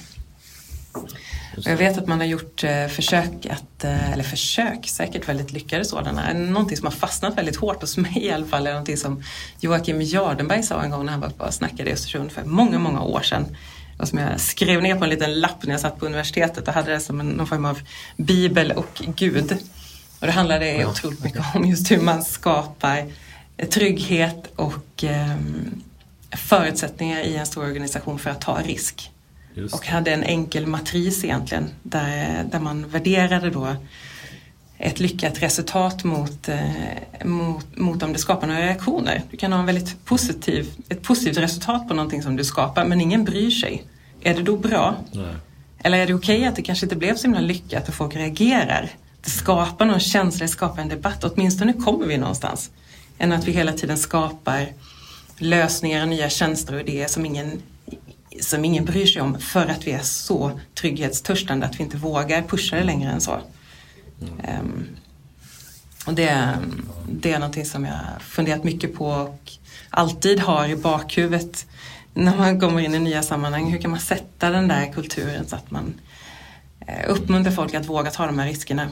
Och 1.59 1.66
jag 1.66 1.76
vet 1.76 1.98
att 1.98 2.06
man 2.06 2.18
har 2.18 2.26
gjort 2.26 2.64
eh, 2.64 2.86
försök, 2.86 3.47
att, 3.51 3.85
eh, 3.85 4.12
eller 4.12 4.24
försök, 4.24 4.89
säkert 4.89 5.28
väldigt 5.28 5.52
lyckade 5.52 5.85
sådana. 5.85 6.32
Någonting 6.32 6.76
som 6.76 6.86
har 6.86 6.93
fastnat 6.93 7.39
väldigt 7.39 7.56
hårt 7.56 7.81
hos 7.81 7.97
mig 7.97 8.18
i 8.24 8.31
alla 8.31 8.47
fall 8.47 8.66
är 8.66 8.70
någonting 8.70 8.97
som 8.97 9.22
Joakim 9.60 10.02
Jardenberg 10.02 10.62
sa 10.62 10.82
en 10.82 10.90
gång 10.90 11.05
när 11.05 11.12
han 11.12 11.20
var 11.20 11.28
uppe 11.28 11.44
och 11.44 11.55
snackade 11.55 11.90
i 11.90 11.93
Östersund 11.93 12.32
för 12.32 12.44
många, 12.44 12.78
många 12.78 13.02
år 13.02 13.20
sedan. 13.20 13.56
Och 13.98 14.09
som 14.09 14.18
jag 14.18 14.40
skrev 14.40 14.82
ner 14.82 14.97
på 14.97 15.05
en 15.05 15.10
liten 15.10 15.40
lapp 15.40 15.62
när 15.64 15.70
jag 15.70 15.81
satt 15.81 16.01
på 16.01 16.06
universitetet 16.06 16.68
och 16.68 16.74
hade 16.74 16.93
det 16.93 17.01
som 17.01 17.20
en, 17.20 17.28
någon 17.28 17.47
form 17.47 17.64
av 17.64 17.81
bibel 18.16 18.72
och 18.72 19.02
gud. 19.16 19.56
Och 20.20 20.26
det 20.26 20.32
handlade 20.32 20.72
ja. 20.72 20.89
otroligt 20.89 21.24
mycket 21.24 21.43
om 21.55 21.64
just 21.64 21.90
hur 21.90 22.01
man 22.01 22.24
skapar 22.24 23.12
trygghet 23.70 24.52
och 24.56 25.05
eh, 25.05 25.36
förutsättningar 26.31 27.20
i 27.20 27.36
en 27.36 27.47
stor 27.47 27.64
organisation 27.64 28.18
för 28.18 28.31
att 28.31 28.40
ta 28.40 28.59
risk. 28.62 29.10
Just. 29.55 29.74
Och 29.74 29.86
hade 29.86 30.10
en 30.10 30.22
enkel 30.22 30.66
matris 30.66 31.24
egentligen 31.24 31.70
där, 31.82 32.44
där 32.51 32.60
man 32.60 32.89
värderade 32.89 33.51
då 33.51 33.76
ett 34.78 35.01
lyckat 35.01 35.43
resultat 35.43 36.05
mot, 36.05 36.48
eh, 36.48 37.24
mot, 37.24 37.76
mot 37.76 38.02
om 38.02 38.12
det 38.12 38.18
skapar 38.18 38.47
några 38.47 38.60
reaktioner. 38.60 39.22
Du 39.31 39.36
kan 39.36 39.52
ha 39.52 39.60
en 39.60 39.66
väldigt 39.66 40.05
positiv, 40.05 40.70
ett 40.89 41.02
positivt 41.02 41.36
resultat 41.36 41.89
på 41.89 41.94
någonting 41.94 42.22
som 42.22 42.36
du 42.36 42.44
skapar 42.44 42.85
men 42.85 43.01
ingen 43.01 43.24
bryr 43.24 43.51
sig. 43.51 43.85
Är 44.22 44.35
det 44.35 44.43
då 44.43 44.56
bra? 44.56 44.97
Nej. 45.12 45.35
Eller 45.78 45.98
är 45.98 46.06
det 46.06 46.14
okej 46.14 46.36
okay 46.36 46.48
att 46.48 46.56
det 46.56 46.62
kanske 46.62 46.86
inte 46.86 46.97
blev 46.97 47.16
så 47.16 47.22
himla 47.22 47.40
lyckat 47.40 47.89
och 47.89 47.94
folk 47.94 48.16
reagerar? 48.16 48.90
Det 49.24 49.31
skapar 49.31 49.85
någon 49.85 50.01
känsla, 50.01 50.44
det 50.44 50.48
skapar 50.52 50.82
en 50.82 50.89
debatt. 50.89 51.24
Åtminstone 51.24 51.72
kommer 51.72 52.06
vi 52.06 52.16
någonstans 52.16 52.70
än 53.18 53.32
att 53.32 53.48
vi 53.48 53.52
hela 53.52 53.72
tiden 53.72 53.98
skapar 53.98 54.66
lösningar, 55.39 56.06
nya 56.06 56.28
tjänster 56.28 56.74
och 56.74 56.81
idéer 56.81 57.06
som 57.06 57.26
ingen, 57.26 57.62
som 58.40 58.65
ingen 58.65 58.85
bryr 58.85 59.06
sig 59.06 59.23
om 59.23 59.39
för 59.39 59.66
att 59.66 59.86
vi 59.86 59.93
är 59.93 60.02
så 60.02 60.61
trygghetstörstande 60.74 61.66
att 61.66 61.81
vi 61.81 61.82
inte 61.82 61.97
vågar 61.97 62.43
pusha 62.43 62.77
det 62.77 62.85
längre 62.85 63.11
än 63.11 63.20
så. 63.20 63.39
Um, 64.61 64.86
och 66.06 66.15
det, 66.15 66.59
det 67.11 67.32
är 67.32 67.39
någonting 67.39 67.65
som 67.65 67.85
jag 67.85 67.98
funderat 68.20 68.65
mycket 68.65 68.94
på 68.94 69.06
och 69.06 69.52
alltid 69.90 70.40
har 70.40 70.69
i 70.69 70.77
bakhuvudet 70.77 71.66
när 72.15 72.36
man 72.36 72.61
kommer 72.61 72.81
in 72.81 72.94
i 72.94 72.98
nya 72.98 73.23
sammanhang. 73.23 73.70
Hur 73.70 73.78
kan 73.78 73.90
man 73.90 74.01
sätta 74.01 74.51
den 74.51 74.69
där 74.69 74.93
kulturen 74.93 75.47
så 75.47 75.56
att 75.56 75.70
man 75.70 76.01
eh, 76.86 77.11
uppmuntrar 77.11 77.52
folk 77.52 77.74
att 77.74 77.86
våga 77.86 78.11
ta 78.11 78.27
de 78.27 78.39
här 78.39 78.47
riskerna? 78.47 78.89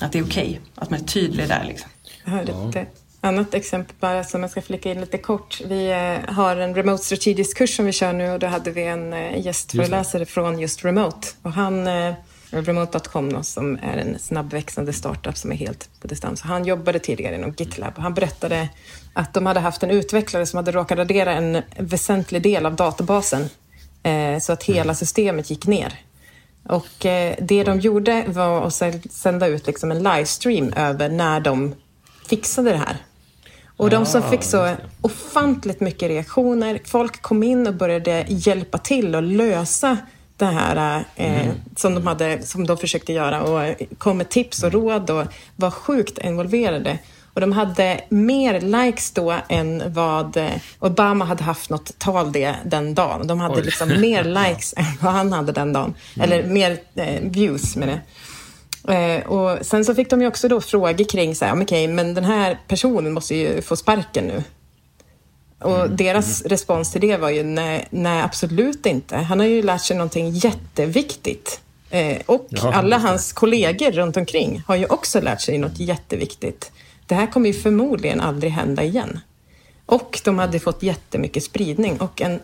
Att 0.00 0.12
det 0.12 0.18
är 0.18 0.24
okej, 0.24 0.48
okay, 0.48 0.58
att 0.74 0.90
man 0.90 1.00
är 1.00 1.04
tydlig 1.04 1.48
där. 1.48 1.64
Liksom. 1.64 1.90
Jag 2.24 2.32
hörde 2.32 2.52
det 2.72 2.86
annat 3.26 3.54
exempel 3.54 3.96
bara 4.00 4.24
som 4.24 4.40
jag 4.40 4.50
ska 4.50 4.62
flika 4.62 4.90
in 4.90 5.00
lite 5.00 5.18
kort. 5.18 5.60
Vi 5.66 5.90
eh, 5.90 6.34
har 6.34 6.56
en 6.56 6.74
remote 6.74 7.04
strategisk 7.04 7.56
kurs 7.56 7.76
som 7.76 7.84
vi 7.84 7.92
kör 7.92 8.12
nu 8.12 8.30
och 8.30 8.38
då 8.38 8.46
hade 8.46 8.70
vi 8.70 8.82
en 8.82 9.12
eh, 9.12 9.46
gästföreläsare 9.46 10.26
från 10.26 10.58
just 10.58 10.84
remote. 10.84 11.28
Och 11.42 11.52
han, 11.52 11.86
eh, 11.86 12.14
remote.com 12.50 13.44
som 13.44 13.78
är 13.82 13.96
en 13.96 14.18
snabbväxande 14.18 14.92
startup 14.92 15.36
som 15.36 15.52
är 15.52 15.56
helt 15.56 15.88
på 16.00 16.08
distans. 16.08 16.40
Han 16.40 16.64
jobbade 16.64 16.98
tidigare 16.98 17.34
inom 17.34 17.54
GitLab 17.56 17.92
och 17.96 18.02
han 18.02 18.14
berättade 18.14 18.68
att 19.12 19.34
de 19.34 19.46
hade 19.46 19.60
haft 19.60 19.82
en 19.82 19.90
utvecklare 19.90 20.46
som 20.46 20.56
hade 20.56 20.72
råkat 20.72 20.98
radera 20.98 21.32
en 21.32 21.62
väsentlig 21.78 22.42
del 22.42 22.66
av 22.66 22.76
databasen 22.76 23.48
så 24.40 24.52
att 24.52 24.62
hela 24.62 24.82
mm. 24.82 24.94
systemet 24.94 25.50
gick 25.50 25.66
ner. 25.66 25.94
Och 26.68 26.88
det 27.38 27.64
de 27.64 27.80
gjorde 27.80 28.24
var 28.28 28.66
att 28.66 28.82
sända 29.10 29.46
ut 29.46 29.66
liksom 29.66 29.90
en 29.90 30.02
livestream 30.02 30.72
över 30.72 31.08
när 31.08 31.40
de 31.40 31.74
fixade 32.28 32.70
det 32.70 32.76
här. 32.76 32.96
Och 33.76 33.90
de 33.90 34.06
som 34.06 34.22
fick 34.22 34.42
så 34.42 34.76
ofantligt 35.00 35.80
mycket 35.80 36.08
reaktioner. 36.08 36.80
Folk 36.84 37.22
kom 37.22 37.42
in 37.42 37.66
och 37.66 37.74
började 37.74 38.24
hjälpa 38.28 38.78
till 38.78 39.14
och 39.14 39.22
lösa 39.22 39.98
det 40.36 40.44
här 40.44 41.04
eh, 41.16 41.42
mm. 41.42 41.56
som, 41.76 41.94
de 41.94 42.06
hade, 42.06 42.42
som 42.42 42.66
de 42.66 42.76
försökte 42.76 43.12
göra 43.12 43.42
och 43.42 43.74
kom 43.98 44.18
med 44.18 44.28
tips 44.28 44.62
och 44.62 44.72
råd 44.72 45.10
och 45.10 45.24
var 45.56 45.70
sjukt 45.70 46.18
involverade. 46.18 46.98
Och 47.34 47.40
de 47.40 47.52
hade 47.52 48.00
mer 48.08 48.60
likes 48.60 49.10
då 49.10 49.34
än 49.48 49.82
vad 49.92 50.36
eh, 50.36 50.50
Obama 50.78 51.24
hade 51.24 51.44
haft 51.44 51.70
något 51.70 51.98
tal 51.98 52.32
det, 52.32 52.54
den 52.64 52.94
dagen. 52.94 53.26
De 53.26 53.40
hade 53.40 53.54
Oj. 53.54 53.62
liksom 53.62 53.88
mer 54.00 54.24
likes 54.48 54.74
än 54.76 54.84
vad 55.00 55.12
han 55.12 55.32
hade 55.32 55.52
den 55.52 55.72
dagen. 55.72 55.94
Eller 56.20 56.42
mer 56.42 56.78
eh, 56.94 57.20
views 57.22 57.76
med 57.76 57.88
det. 57.88 58.00
Eh, 58.88 59.26
och 59.26 59.66
sen 59.66 59.84
så 59.84 59.94
fick 59.94 60.10
de 60.10 60.20
ju 60.22 60.28
också 60.28 60.48
då 60.48 60.60
frågor 60.60 61.04
kring 61.04 61.34
så 61.34 61.44
här, 61.44 61.52
"Ja, 61.52 61.54
men 61.54 61.64
okej, 61.64 61.88
men 61.88 62.14
den 62.14 62.24
här 62.24 62.58
personen 62.68 63.12
måste 63.12 63.34
ju 63.34 63.62
få 63.62 63.76
sparken 63.76 64.24
nu. 64.24 64.42
Och 65.58 65.90
deras 65.90 66.42
respons 66.42 66.92
till 66.92 67.00
det 67.00 67.16
var 67.16 67.30
ju 67.30 67.42
nej, 67.42 67.86
nej, 67.90 68.22
absolut 68.22 68.86
inte. 68.86 69.16
Han 69.16 69.40
har 69.40 69.46
ju 69.46 69.62
lärt 69.62 69.80
sig 69.84 69.96
någonting 69.96 70.30
jätteviktigt. 70.30 71.60
Eh, 71.90 72.16
och 72.26 72.46
Ja, 72.48 72.72
alla 72.74 72.98
hans 72.98 73.32
kollegor 73.32 73.90
runt 73.92 74.16
omkring 74.16 74.62
har 74.66 74.76
ju 74.76 74.86
också 74.86 75.20
lärt 75.20 75.40
sig 75.40 75.58
något 75.58 75.78
jätteviktigt. 75.78 76.72
Det 77.06 77.14
här 77.14 77.26
kommer 77.26 77.46
ju 77.46 77.52
förmodligen 77.52 78.20
aldrig 78.20 78.52
hända 78.52 78.82
igen. 78.82 79.20
Och 79.86 80.20
de 80.24 80.38
hade 80.38 80.58
fått 80.58 80.82
jättemycket 80.82 81.44
spridning 81.44 82.00
och 82.00 82.22
en 82.22 82.40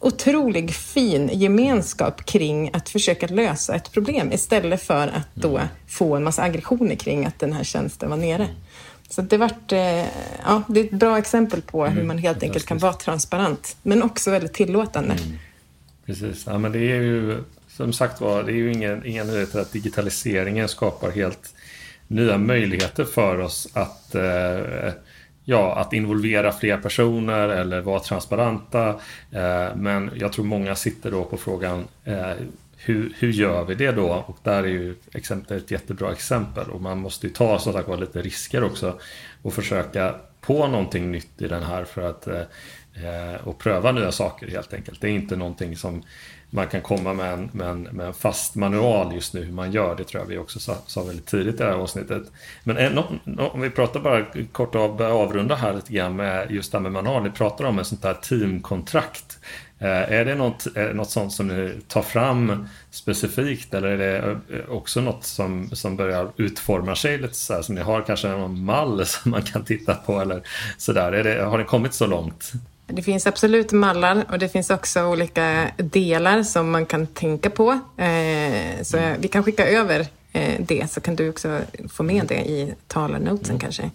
otrolig 0.00 0.74
fin 0.74 1.30
gemenskap 1.32 2.24
kring 2.24 2.70
att 2.72 2.88
försöka 2.88 3.26
lösa 3.26 3.74
ett 3.74 3.92
problem 3.92 4.32
istället 4.32 4.82
för 4.82 5.08
att 5.08 5.28
då 5.34 5.60
få 5.88 6.16
en 6.16 6.24
massa 6.24 6.42
aggressioner 6.42 6.94
kring 6.94 7.26
att 7.26 7.38
den 7.38 7.52
här 7.52 7.64
tjänsten 7.64 8.10
var 8.10 8.16
nere. 8.16 8.48
Så 9.08 9.22
det, 9.22 9.36
vart, 9.36 9.72
eh, 9.72 10.06
ja, 10.44 10.62
det 10.68 10.80
är 10.80 10.84
ett 10.84 10.90
bra 10.90 11.18
exempel 11.18 11.62
på 11.62 11.86
hur 11.86 12.02
man 12.02 12.18
helt 12.18 12.42
enkelt 12.42 12.66
kan 12.66 12.78
vara 12.78 12.92
transparent, 12.92 13.76
men 13.82 14.02
också 14.02 14.30
väldigt 14.30 14.52
tillåtande. 14.54 15.16
Precis, 16.06 16.44
ja, 16.46 16.58
men 16.58 16.72
det 16.72 16.78
är 16.78 17.00
ju 17.00 17.44
som 17.68 17.92
sagt 17.92 18.20
var, 18.20 18.42
det 18.42 18.52
är 18.52 18.56
ju 18.56 18.72
ingen, 18.72 19.06
ingen 19.06 19.26
nyhet 19.26 19.54
att 19.54 19.72
digitaliseringen 19.72 20.68
skapar 20.68 21.10
helt 21.10 21.54
nya 22.08 22.38
möjligheter 22.38 23.04
för 23.04 23.40
oss 23.40 23.68
att, 23.72 24.14
eh, 24.14 24.92
ja, 25.44 25.74
att 25.74 25.92
involvera 25.92 26.52
fler 26.52 26.76
personer 26.76 27.48
eller 27.48 27.80
vara 27.80 28.00
transparenta. 28.00 28.88
Eh, 29.30 29.76
men 29.76 30.10
jag 30.14 30.32
tror 30.32 30.44
många 30.44 30.74
sitter 30.74 31.10
då 31.10 31.24
på 31.24 31.36
frågan 31.36 31.88
eh, 32.04 32.32
hur, 32.76 33.12
hur 33.18 33.32
gör 33.32 33.64
vi 33.64 33.74
det 33.74 33.92
då? 33.92 34.24
Och 34.26 34.36
där 34.42 34.62
är 34.62 34.68
ju 34.68 34.94
exempel, 35.14 35.56
ett 35.56 35.70
jättebra 35.70 36.12
exempel 36.12 36.70
och 36.70 36.80
man 36.80 36.98
måste 36.98 37.26
ju 37.26 37.32
ta 37.32 37.58
som 37.58 37.72
sagt 37.72 37.88
var 37.88 37.96
lite 37.96 38.22
risker 38.22 38.64
också 38.64 38.98
och 39.42 39.52
försöka 39.52 40.14
på 40.40 40.66
någonting 40.66 41.12
nytt 41.12 41.42
i 41.42 41.48
den 41.48 41.62
här 41.62 41.84
för 41.84 42.02
att 42.02 42.26
eh, 42.26 42.40
eh 42.94 43.46
och 43.48 43.58
pröva 43.58 43.92
nya 43.92 44.12
saker 44.12 44.48
helt 44.48 44.72
enkelt. 44.72 45.00
Det 45.00 45.08
är 45.08 45.12
inte 45.12 45.36
någonting 45.36 45.76
som 45.76 46.02
man 46.50 46.66
kan 46.66 46.80
komma 46.80 47.14
med 47.14 47.32
en, 47.32 47.50
med 47.52 47.68
en, 47.68 47.82
med 47.82 48.06
en 48.06 48.14
fast 48.14 48.54
manual 48.54 49.14
just 49.14 49.34
nu 49.34 49.44
hur 49.44 49.52
man 49.52 49.72
gör. 49.72 49.96
Det 49.96 50.04
tror 50.04 50.22
jag 50.22 50.28
vi 50.28 50.38
också 50.38 50.60
sa, 50.60 50.76
sa 50.86 51.02
väldigt 51.02 51.26
tidigt 51.26 51.54
i 51.54 51.58
det 51.58 51.64
här 51.64 51.72
avsnittet. 51.72 52.22
Men 52.64 52.76
en, 52.76 52.98
om 53.38 53.60
vi 53.60 53.70
pratar 53.70 54.00
bara 54.00 54.26
kort 54.52 54.74
av 54.74 55.02
avrunda 55.02 55.54
här 55.54 55.74
lite 55.74 55.92
grann 55.92 56.16
med 56.16 56.50
just 56.50 56.72
det 56.72 56.78
här 56.78 56.82
med 56.82 56.92
manual. 56.92 57.22
Ni 57.22 57.30
pratar 57.30 57.64
om 57.64 57.78
ett 57.78 57.86
sånt 57.86 58.04
här 58.04 58.14
teamkontrakt. 58.14 59.38
Eh, 59.82 60.12
är 60.12 60.24
det 60.24 60.34
något, 60.34 60.66
är 60.76 60.94
något 60.94 61.10
sånt 61.10 61.32
som 61.32 61.48
ni 61.48 61.80
tar 61.88 62.02
fram 62.02 62.66
specifikt 62.90 63.74
eller 63.74 63.88
är 63.88 63.98
det 63.98 64.18
eh, 64.56 64.70
också 64.70 65.00
något 65.00 65.24
som, 65.24 65.70
som 65.72 65.96
börjar 65.96 66.32
utforma 66.36 66.96
sig 66.96 67.18
lite 67.18 67.34
så 67.34 67.54
här 67.54 67.62
som 67.62 67.74
ni 67.74 67.80
har 67.80 68.02
kanske 68.02 68.28
någon 68.28 68.64
mall 68.64 69.06
som 69.06 69.30
man 69.30 69.42
kan 69.42 69.64
titta 69.64 69.94
på 69.94 70.20
eller 70.20 70.42
sådär? 70.78 71.12
Är 71.12 71.24
det, 71.24 71.44
har 71.44 71.58
ni 71.58 71.64
kommit 71.64 71.94
så 71.94 72.06
långt? 72.06 72.52
Det 72.92 73.02
finns 73.02 73.26
absolut 73.26 73.72
mallar 73.72 74.24
och 74.30 74.38
det 74.38 74.48
finns 74.48 74.70
också 74.70 75.04
olika 75.06 75.70
delar 75.76 76.42
som 76.42 76.70
man 76.70 76.86
kan 76.86 77.06
tänka 77.06 77.50
på. 77.50 77.70
Eh, 77.96 78.82
så 78.82 78.96
jag- 78.96 79.16
vi 79.18 79.28
kan 79.28 79.42
skicka 79.44 79.66
över 79.68 80.06
eh, 80.32 80.54
det 80.60 80.90
så 80.90 81.00
kan 81.00 81.16
du 81.16 81.28
också 81.28 81.58
få 81.92 82.02
med 82.02 82.26
det 82.26 82.40
i 82.40 82.74
talarnotesen 82.88 83.58
kanske. 83.58 83.90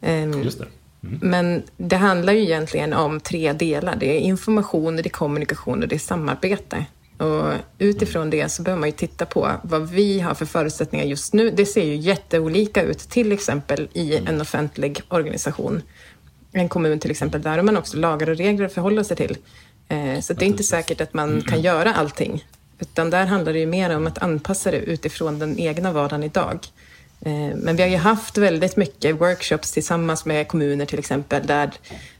Ehm, 0.00 0.42
Just 0.42 0.58
det. 0.58 0.66
Men 1.00 1.62
det 1.76 1.96
handlar 1.96 2.32
ju 2.32 2.40
egentligen 2.42 2.92
om 2.92 3.20
tre 3.20 3.52
delar. 3.52 3.96
Det 3.96 4.16
är 4.16 4.20
information, 4.20 4.96
det 4.96 5.06
är 5.06 5.10
kommunikation 5.10 5.82
och 5.82 5.88
det 5.88 5.94
är 5.94 5.98
samarbete. 5.98 6.84
Och 7.18 7.52
utifrån 7.78 8.30
det 8.30 8.48
så 8.48 8.62
behöver 8.62 8.80
man 8.80 8.88
ju 8.88 8.92
titta 8.96 9.26
på 9.26 9.50
vad 9.62 9.88
vi 9.90 10.20
har 10.20 10.34
för 10.34 10.46
förutsättningar 10.46 11.04
just 11.06 11.32
nu. 11.34 11.50
Det 11.50 11.66
ser 11.66 11.84
ju 11.84 11.96
jätteolika 11.96 12.82
ut, 12.82 12.98
till 12.98 13.32
exempel 13.32 13.88
i 13.92 14.16
en 14.16 14.40
offentlig 14.40 15.02
organisation. 15.08 15.82
En 16.56 16.68
kommun 16.68 16.98
till 16.98 17.10
exempel, 17.10 17.42
där 17.42 17.56
har 17.56 17.62
man 17.62 17.76
också 17.76 17.96
lagar 17.96 18.30
och 18.30 18.36
regler 18.36 18.66
att 18.66 18.72
förhålla 18.72 19.04
sig 19.04 19.16
till. 19.16 19.36
Eh, 19.88 20.20
Så 20.20 20.32
det 20.32 20.44
är 20.44 20.46
inte 20.46 20.62
säkert 20.62 21.00
att 21.00 21.14
man 21.14 21.42
kan 21.42 21.60
göra 21.60 21.94
allting. 21.94 22.44
Utan 22.78 23.10
där 23.10 23.26
handlar 23.26 23.52
det 23.52 23.58
ju 23.58 23.66
mer 23.66 23.96
om 23.96 24.06
att 24.06 24.18
anpassa 24.18 24.70
det 24.70 24.76
utifrån 24.78 25.38
den 25.38 25.58
egna 25.58 25.92
vardagen 25.92 26.22
idag. 26.22 26.58
Eh, 27.20 27.56
Men 27.56 27.76
vi 27.76 27.82
har 27.82 27.90
ju 27.90 27.96
haft 27.96 28.38
väldigt 28.38 28.76
mycket 28.76 29.20
workshops 29.20 29.72
tillsammans 29.72 30.24
med 30.24 30.48
kommuner 30.48 30.86
till 30.86 30.98
exempel 30.98 31.46
där, 31.46 31.70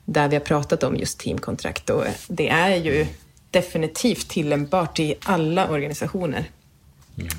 där 0.05 0.29
vi 0.29 0.37
har 0.37 0.41
pratat 0.45 0.83
om 0.83 0.97
just 0.97 1.19
teamkontrakt 1.19 1.91
och 1.91 2.05
det 2.29 2.49
är 2.49 2.77
ju 2.77 3.07
definitivt 3.51 4.29
tillämpbart 4.29 4.99
i 5.01 5.15
alla 5.25 5.69
organisationer. 5.71 6.45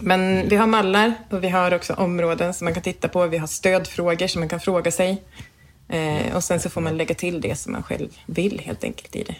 Men 0.01 0.49
vi 0.49 0.55
har 0.55 0.67
mallar 0.67 1.13
och 1.29 1.43
vi 1.43 1.49
har 1.49 1.73
också 1.73 1.93
områden 1.93 2.53
som 2.53 2.65
man 2.65 2.73
kan 2.73 2.83
titta 2.83 3.07
på. 3.07 3.27
Vi 3.27 3.37
har 3.37 3.47
stödfrågor 3.47 4.27
som 4.27 4.39
man 4.41 4.49
kan 4.49 4.59
fråga 4.59 4.91
sig. 4.91 5.21
Eh, 5.89 6.35
och 6.35 6.43
sen 6.43 6.59
så 6.59 6.69
får 6.69 6.81
man 6.81 6.97
lägga 6.97 7.15
till 7.15 7.41
det 7.41 7.55
som 7.55 7.71
man 7.71 7.83
själv 7.83 8.09
vill 8.25 8.61
helt 8.65 8.83
enkelt 8.83 9.15
i 9.15 9.23
det. 9.23 9.35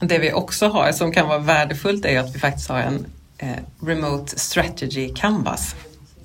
Det 0.00 0.18
vi 0.18 0.32
också 0.32 0.68
har 0.68 0.92
som 0.92 1.12
kan 1.12 1.28
vara 1.28 1.38
värdefullt 1.38 2.04
är 2.04 2.20
att 2.20 2.34
vi 2.34 2.38
faktiskt 2.38 2.68
har 2.68 2.78
en 2.78 3.06
eh, 3.38 3.56
Remote 3.80 4.38
Strategy 4.38 5.08
Canvas. 5.14 5.76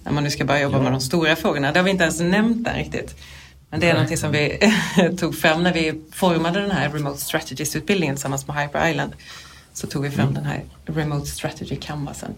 När 0.03 0.11
man 0.11 0.23
nu 0.23 0.31
ska 0.31 0.45
börja 0.45 0.61
jobba 0.61 0.81
med 0.81 0.91
de 0.91 1.01
stora 1.01 1.35
frågorna. 1.35 1.71
Det 1.71 1.79
har 1.79 1.83
vi 1.83 1.91
inte 1.91 2.03
ens 2.03 2.19
nämnt 2.19 2.63
där 2.63 2.73
riktigt. 2.73 3.15
Men 3.69 3.79
det 3.79 3.89
är 3.89 3.93
någonting 3.93 4.17
som 4.17 4.31
vi 4.31 4.71
tog 5.19 5.35
fram 5.35 5.63
när 5.63 5.73
vi 5.73 6.01
formade 6.11 6.61
den 6.61 6.71
här 6.71 6.89
Remote 6.89 7.21
Strategies-utbildningen 7.21 8.15
tillsammans 8.15 8.47
med 8.47 8.61
Hyper 8.61 8.89
Island. 8.89 9.13
Så 9.73 9.87
tog 9.87 10.03
vi 10.03 10.11
fram 10.11 10.33
den 10.33 10.45
här 10.45 10.63
Remote 10.85 11.25
Strategy 11.25 11.75
Canvasen. 11.75 12.35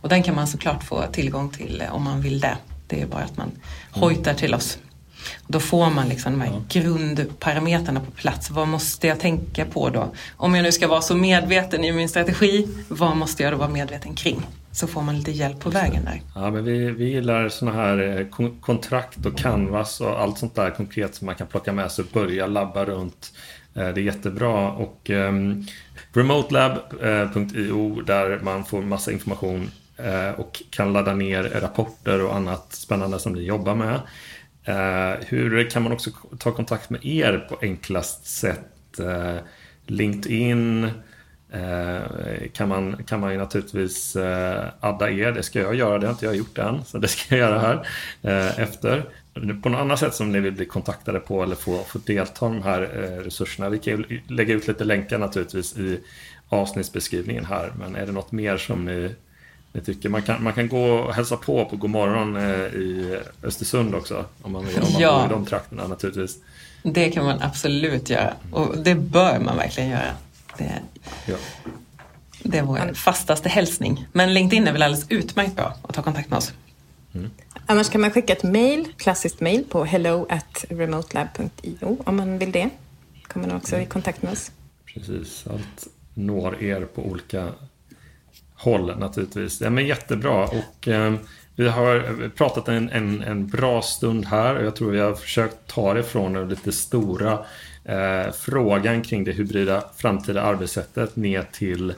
Och 0.00 0.08
den 0.08 0.22
kan 0.22 0.34
man 0.34 0.46
såklart 0.46 0.84
få 0.84 1.02
tillgång 1.12 1.50
till 1.50 1.80
eh, 1.80 1.94
om 1.94 2.02
man 2.02 2.20
vill 2.20 2.40
det. 2.40 2.56
Det 2.86 3.00
är 3.00 3.06
bara 3.06 3.24
att 3.24 3.36
man 3.36 3.50
hojtar 3.90 4.34
till 4.34 4.54
oss. 4.54 4.78
Då 5.46 5.60
får 5.60 5.90
man 5.90 6.08
liksom 6.08 6.32
de 6.32 6.40
här 6.40 6.62
grundparametrarna 6.68 8.00
på 8.00 8.10
plats. 8.10 8.50
Vad 8.50 8.68
måste 8.68 9.06
jag 9.06 9.20
tänka 9.20 9.64
på 9.64 9.88
då? 9.90 10.12
Om 10.36 10.54
jag 10.54 10.62
nu 10.62 10.72
ska 10.72 10.88
vara 10.88 11.00
så 11.02 11.14
medveten 11.16 11.84
i 11.84 11.92
min 11.92 12.08
strategi, 12.08 12.68
vad 12.88 13.16
måste 13.16 13.42
jag 13.42 13.52
då 13.52 13.56
vara 13.56 13.68
medveten 13.68 14.14
kring? 14.14 14.46
Så 14.74 14.86
får 14.86 15.02
man 15.02 15.18
lite 15.18 15.30
hjälp 15.30 15.60
på 15.60 15.70
vägen 15.70 16.04
där. 16.04 16.20
Ja, 16.34 16.50
men 16.50 16.64
vi, 16.64 16.90
vi 16.90 17.04
gillar 17.04 17.48
sådana 17.48 17.76
här 17.82 18.18
eh, 18.20 18.26
kon- 18.26 18.60
kontrakt 18.60 19.26
och 19.26 19.38
canvas 19.38 20.00
och 20.00 20.20
allt 20.20 20.38
sånt 20.38 20.54
där 20.54 20.70
konkret 20.70 21.14
som 21.14 21.26
man 21.26 21.34
kan 21.34 21.46
plocka 21.46 21.72
med 21.72 21.92
sig 21.92 22.04
och 22.04 22.10
börja 22.12 22.46
labba 22.46 22.84
runt. 22.84 23.32
Eh, 23.74 23.88
Det 23.88 24.00
är 24.00 24.04
jättebra 24.04 24.70
och 24.70 25.10
um, 25.10 25.66
remotelab.io 26.12 28.00
där 28.06 28.40
man 28.42 28.64
får 28.64 28.82
massa 28.82 29.12
information 29.12 29.70
eh, 29.96 30.30
och 30.40 30.62
kan 30.70 30.92
ladda 30.92 31.14
ner 31.14 31.42
rapporter 31.42 32.22
och 32.22 32.36
annat 32.36 32.66
spännande 32.72 33.18
som 33.18 33.32
ni 33.32 33.42
jobbar 33.42 33.74
med. 33.74 34.00
Eh, 34.64 35.14
hur 35.26 35.70
kan 35.70 35.82
man 35.82 35.92
också 35.92 36.10
ta 36.38 36.52
kontakt 36.52 36.90
med 36.90 37.04
er 37.06 37.38
på 37.48 37.58
enklast 37.62 38.26
sätt? 38.26 38.98
Eh, 38.98 39.36
LinkedIn, 39.86 40.90
Eh, 41.52 42.02
kan, 42.52 42.68
man, 42.68 43.04
kan 43.04 43.20
man 43.20 43.32
ju 43.32 43.38
naturligtvis 43.38 44.16
eh, 44.16 44.68
adda 44.80 45.10
er. 45.10 45.32
Det 45.32 45.42
ska 45.42 45.60
jag 45.60 45.74
göra, 45.74 45.98
det 45.98 46.06
har 46.06 46.12
inte 46.12 46.24
jag 46.24 46.36
gjort 46.36 46.58
än. 46.58 46.84
Så 46.84 46.98
det 46.98 47.08
ska 47.08 47.36
jag 47.36 47.48
göra 47.48 47.58
här 47.58 47.86
eh, 48.22 48.60
efter. 48.60 49.04
På 49.62 49.68
något 49.68 49.80
annat 49.80 49.98
sätt 49.98 50.14
som 50.14 50.32
ni 50.32 50.40
vill 50.40 50.52
bli 50.52 50.64
kontaktade 50.64 51.20
på 51.20 51.42
eller 51.42 51.54
få, 51.54 51.78
få 51.78 51.98
delta 51.98 52.46
i 52.46 52.48
de 52.48 52.62
här 52.62 52.82
eh, 52.82 53.24
resurserna. 53.24 53.68
Vi 53.68 53.78
kan 53.78 53.92
ju 53.92 54.20
lägga 54.28 54.54
ut 54.54 54.68
lite 54.68 54.84
länkar 54.84 55.18
naturligtvis 55.18 55.78
i 55.78 56.00
avsnittsbeskrivningen 56.48 57.44
här. 57.44 57.72
Men 57.78 57.96
är 57.96 58.06
det 58.06 58.12
något 58.12 58.32
mer 58.32 58.56
som 58.56 58.84
ni, 58.84 59.14
ni 59.72 59.80
tycker? 59.80 60.08
Man 60.08 60.22
kan, 60.22 60.42
man 60.42 60.52
kan 60.52 60.68
gå 60.68 60.84
och 60.84 61.14
hälsa 61.14 61.36
på 61.36 61.64
på 61.64 61.76
Godmorgon 61.76 62.36
eh, 62.36 62.42
i 62.60 63.18
Östersund 63.42 63.94
också. 63.94 64.24
Om 64.42 64.52
man, 64.52 64.66
om 64.66 64.92
man 64.92 65.00
Ja. 65.00 65.18
bor 65.18 65.26
i 65.26 65.28
de 65.30 65.46
trakterna 65.46 65.86
naturligtvis. 65.88 66.38
Det 66.82 67.10
kan 67.10 67.24
man 67.24 67.42
absolut 67.42 68.10
göra 68.10 68.34
och 68.52 68.78
det 68.78 68.94
bör 68.94 69.38
man 69.38 69.56
verkligen 69.56 69.90
göra. 69.90 70.14
Det, 70.58 70.72
Ja. 71.26 71.36
det 72.42 72.58
är 72.58 72.62
vår 72.62 72.94
fastaste 72.94 73.48
hälsning. 73.48 74.06
Men 74.12 74.34
LinkedIn 74.34 74.66
är 74.68 74.72
väl 74.72 74.82
alldeles 74.82 75.06
utmärkt 75.10 75.56
bra 75.56 75.74
att 75.82 75.94
ta 75.94 76.02
kontakt 76.02 76.30
med 76.30 76.36
oss. 76.36 76.52
Annars 77.66 77.88
kan 77.90 78.00
man 78.00 78.10
skicka 78.10 78.32
ett 78.32 78.42
mail, 78.42 78.88
klassiskt 78.96 79.40
mail 79.40 79.64
på 79.70 79.84
hello 79.84 80.26
at 80.30 80.64
remotelab.io 80.68 81.96
om 82.06 82.16
man 82.16 82.38
vill 82.38 82.52
det. 82.52 82.70
kommer 83.26 83.46
man 83.48 83.56
också 83.56 83.76
i 83.78 83.86
kontakt 83.86 84.22
med 84.22 84.32
oss. 84.32 84.50
Precis, 84.94 85.44
allt 85.50 85.86
når 86.14 86.62
er 86.62 86.84
på 86.84 87.02
olika 87.06 87.48
håll 88.62 88.98
naturligtvis. 88.98 89.60
Ja, 89.60 89.70
men 89.70 89.86
jättebra 89.86 90.44
och 90.44 90.88
eh, 90.88 91.14
vi 91.56 91.68
har 91.68 92.28
pratat 92.28 92.68
en, 92.68 92.90
en, 92.90 93.22
en 93.22 93.46
bra 93.46 93.82
stund 93.82 94.24
här 94.24 94.56
och 94.56 94.64
jag 94.64 94.76
tror 94.76 94.90
vi 94.90 95.00
har 95.00 95.14
försökt 95.14 95.56
ta 95.66 95.94
det 95.94 96.02
från 96.02 96.32
den 96.32 96.48
lite 96.48 96.72
stora 96.72 97.38
eh, 97.84 98.32
frågan 98.32 99.02
kring 99.02 99.24
det 99.24 99.32
hybrida 99.32 99.84
framtida 99.96 100.42
arbetssättet 100.42 101.16
ner 101.16 101.42
till 101.52 101.94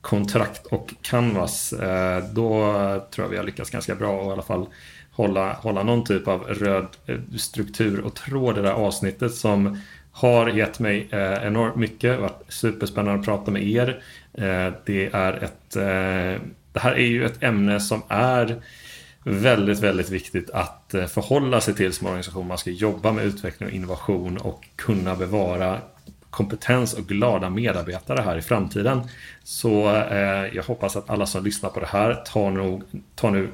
kontrakt 0.00 0.66
och 0.66 0.94
canvas. 1.02 1.72
Eh, 1.72 2.24
då 2.32 2.72
tror 3.10 3.24
jag 3.24 3.30
vi 3.30 3.36
har 3.36 3.44
lyckats 3.44 3.70
ganska 3.70 3.94
bra 3.94 4.20
och 4.20 4.30
i 4.30 4.32
alla 4.32 4.42
fall 4.42 4.66
hålla, 5.10 5.52
hålla 5.52 5.82
någon 5.82 6.04
typ 6.04 6.28
av 6.28 6.42
röd 6.42 6.86
eh, 7.06 7.18
struktur 7.38 8.00
och 8.00 8.14
tråd 8.14 8.58
i 8.58 8.60
det 8.60 8.68
här 8.68 8.74
avsnittet 8.74 9.34
som 9.34 9.80
har 10.12 10.48
gett 10.48 10.78
mig 10.78 11.08
eh, 11.10 11.46
enormt 11.46 11.76
mycket. 11.76 12.00
Det 12.00 12.14
har 12.14 12.22
varit 12.22 12.44
superspännande 12.48 13.20
att 13.20 13.26
prata 13.26 13.50
med 13.50 13.62
er. 13.62 14.02
Eh, 14.34 14.72
det 14.84 15.10
är 15.12 15.32
ett 15.32 15.76
eh, 15.76 16.42
det 16.72 16.80
här 16.80 16.92
är 16.92 17.06
ju 17.06 17.26
ett 17.26 17.42
ämne 17.42 17.80
som 17.80 18.02
är 18.08 18.62
väldigt, 19.24 19.78
väldigt 19.78 20.10
viktigt 20.10 20.50
att 20.50 20.94
eh, 20.94 21.06
förhålla 21.06 21.60
sig 21.60 21.74
till 21.74 21.92
som 21.92 22.06
organisation. 22.06 22.46
Man 22.46 22.58
ska 22.58 22.70
jobba 22.70 23.12
med 23.12 23.24
utveckling 23.24 23.68
och 23.68 23.74
innovation 23.74 24.36
och 24.36 24.68
kunna 24.76 25.16
bevara 25.16 25.78
kompetens 26.30 26.94
och 26.94 27.06
glada 27.06 27.50
medarbetare 27.50 28.20
här 28.20 28.36
i 28.36 28.42
framtiden. 28.42 29.00
Så 29.42 29.96
eh, 29.96 30.54
jag 30.54 30.62
hoppas 30.62 30.96
att 30.96 31.10
alla 31.10 31.26
som 31.26 31.44
lyssnar 31.44 31.70
på 31.70 31.80
det 31.80 31.86
här 31.86 32.14
tar, 32.14 32.50
nog, 32.50 32.82
tar 33.14 33.30
nu 33.30 33.48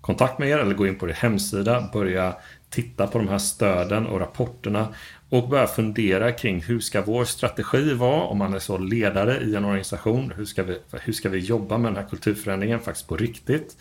kontakt 0.00 0.38
med 0.38 0.48
er 0.48 0.58
eller 0.58 0.74
går 0.74 0.88
in 0.88 0.98
på 0.98 1.08
er 1.08 1.12
hemsida, 1.12 1.88
börja 1.92 2.34
titta 2.70 3.06
på 3.06 3.18
de 3.18 3.28
här 3.28 3.38
stöden 3.38 4.06
och 4.06 4.20
rapporterna 4.20 4.88
och 5.32 5.48
börja 5.48 5.66
fundera 5.66 6.32
kring 6.32 6.60
hur 6.62 6.80
ska 6.80 7.02
vår 7.02 7.24
strategi 7.24 7.94
vara 7.94 8.22
om 8.22 8.38
man 8.38 8.54
är 8.54 8.58
så 8.58 8.78
ledare 8.78 9.40
i 9.40 9.54
en 9.54 9.64
organisation. 9.64 10.32
Hur 10.36 10.44
ska 10.44 10.62
vi, 10.62 10.78
hur 10.90 11.12
ska 11.12 11.28
vi 11.28 11.38
jobba 11.38 11.78
med 11.78 11.92
den 11.92 12.02
här 12.02 12.10
kulturförändringen 12.10 12.80
faktiskt 12.80 13.08
på 13.08 13.16
riktigt? 13.16 13.76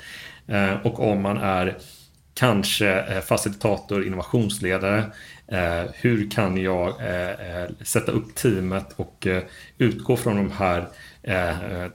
Eh, 0.47 0.73
och 0.85 1.11
om 1.11 1.21
man 1.21 1.37
är 1.37 1.77
kanske 2.33 2.99
eh, 2.99 3.21
facilitator, 3.21 4.05
innovationsledare. 4.05 5.05
Eh, 5.47 5.91
hur 5.93 6.31
kan 6.31 6.57
jag 6.57 7.01
eh, 7.01 7.29
eh, 7.29 7.69
sätta 7.81 8.11
upp 8.11 8.35
teamet 8.35 8.93
och 8.95 9.27
eh, 9.27 9.43
utgå 9.77 10.17
från 10.17 10.35
de 10.35 10.51
här, 10.51 10.87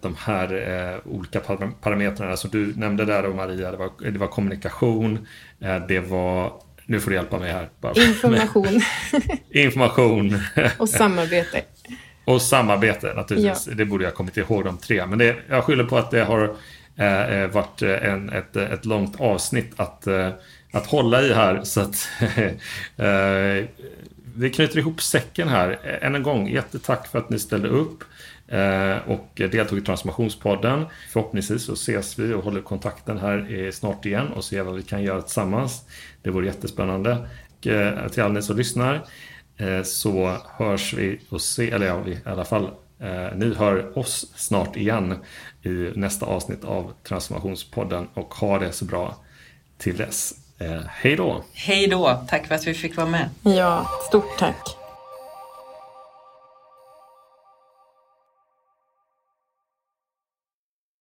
de 0.03 0.17
här 0.19 1.01
olika 1.05 1.41
parametrarna 1.81 2.37
som 2.37 2.51
du 2.51 2.75
nämnde 2.77 3.05
där 3.05 3.29
Maria. 3.29 3.71
Det 3.71 3.77
var, 3.77 4.11
det 4.11 4.19
var 4.19 4.27
kommunikation, 4.27 5.27
det 5.89 6.01
var 6.01 6.66
nu 6.87 7.01
får 7.01 7.11
du 7.11 7.17
hjälpa 7.17 7.39
mig 7.39 7.53
här. 7.53 7.69
Information. 7.95 8.81
Information. 9.51 10.39
och 10.79 10.89
samarbete. 10.89 11.63
och 12.25 12.43
samarbete 12.43 13.15
naturligtvis. 13.15 13.67
Ja. 13.67 13.75
Det 13.75 13.85
borde 13.85 14.05
jag 14.05 14.11
ha 14.11 14.17
kommit 14.17 14.37
ihåg 14.37 14.65
de 14.65 14.79
tre. 14.79 15.07
Men 15.07 15.19
det, 15.19 15.37
jag 15.49 15.65
skyller 15.65 15.85
på 15.85 15.99
att 15.99 16.11
det 16.11 16.25
har 16.25 16.57
eh, 16.97 17.33
eh 17.33 17.49
varit 17.49 17.83
en, 17.83 18.29
ett, 18.29 18.57
ett 18.57 18.85
långt 18.85 19.21
avsnitt 19.21 19.73
att, 19.77 20.07
eh, 20.07 20.31
att 20.73 20.87
hålla 20.87 21.23
i 21.23 21.35
här. 21.35 21.63
Så 21.65 21.81
att 21.81 22.09
eh, 22.97 23.65
vi 24.35 24.51
knyter 24.51 24.79
ihop 24.79 25.03
säcken 25.03 25.49
här. 25.49 25.99
Än 26.03 26.15
en 26.15 26.23
gång, 26.23 26.49
jättetack 26.49 27.07
för 27.07 27.19
att 27.19 27.31
ni 27.31 27.39
ställde 27.39 27.69
upp. 27.69 28.05
Eh, 28.49 28.97
och 29.07 29.29
deltog 29.35 29.79
i 29.79 29.83
Transformationspodden. 29.83 30.87
Förhoppningsvis 31.13 31.63
så 31.63 31.73
ses 31.73 32.19
vi 32.19 32.35
och 32.35 32.45
håller 32.45 32.61
kontakten 32.61 33.19
här 33.19 33.71
snart 33.71 34.07
igen 34.07 34.33
och 34.33 34.45
ser 34.45 34.63
vad 34.63 34.75
vi 34.75 34.83
kan 34.83 35.03
göra 35.03 35.23
tillsammans. 35.23 35.85
Det 36.23 36.31
vore 36.31 36.47
jättespännande. 36.47 37.29
Och 37.59 37.67
eh, 37.67 38.09
till 38.09 38.23
alla 38.23 38.35
ni 38.35 38.43
som 38.43 38.57
lyssnar 38.57 39.05
eh, 39.57 39.83
så 39.83 40.37
hörs 40.59 40.95
vi 40.95 41.21
och 41.29 41.43
se, 41.43 41.71
eller 41.71 41.87
ja, 41.87 42.01
vi, 42.01 42.13
i 42.13 42.19
alla 42.25 42.45
fall 42.45 42.71
ni 43.35 43.55
hör 43.55 43.99
oss 43.99 44.33
snart 44.37 44.77
igen 44.77 45.15
i 45.63 45.69
nästa 45.95 46.27
avsnitt 46.27 46.65
av 46.65 46.93
Transformationspodden 47.03 48.09
och 48.15 48.35
ha 48.35 48.59
det 48.59 48.73
så 48.73 48.85
bra 48.85 49.17
till 49.79 49.97
dess. 49.97 50.35
Hej 50.89 51.17
då! 51.17 51.45
Hej 51.53 51.87
då! 51.87 52.25
Tack 52.29 52.47
för 52.47 52.55
att 52.55 52.67
vi 52.67 52.75
fick 52.75 52.97
vara 52.97 53.09
med. 53.09 53.29
Ja, 53.43 53.91
stort 54.09 54.39
tack. 54.39 54.86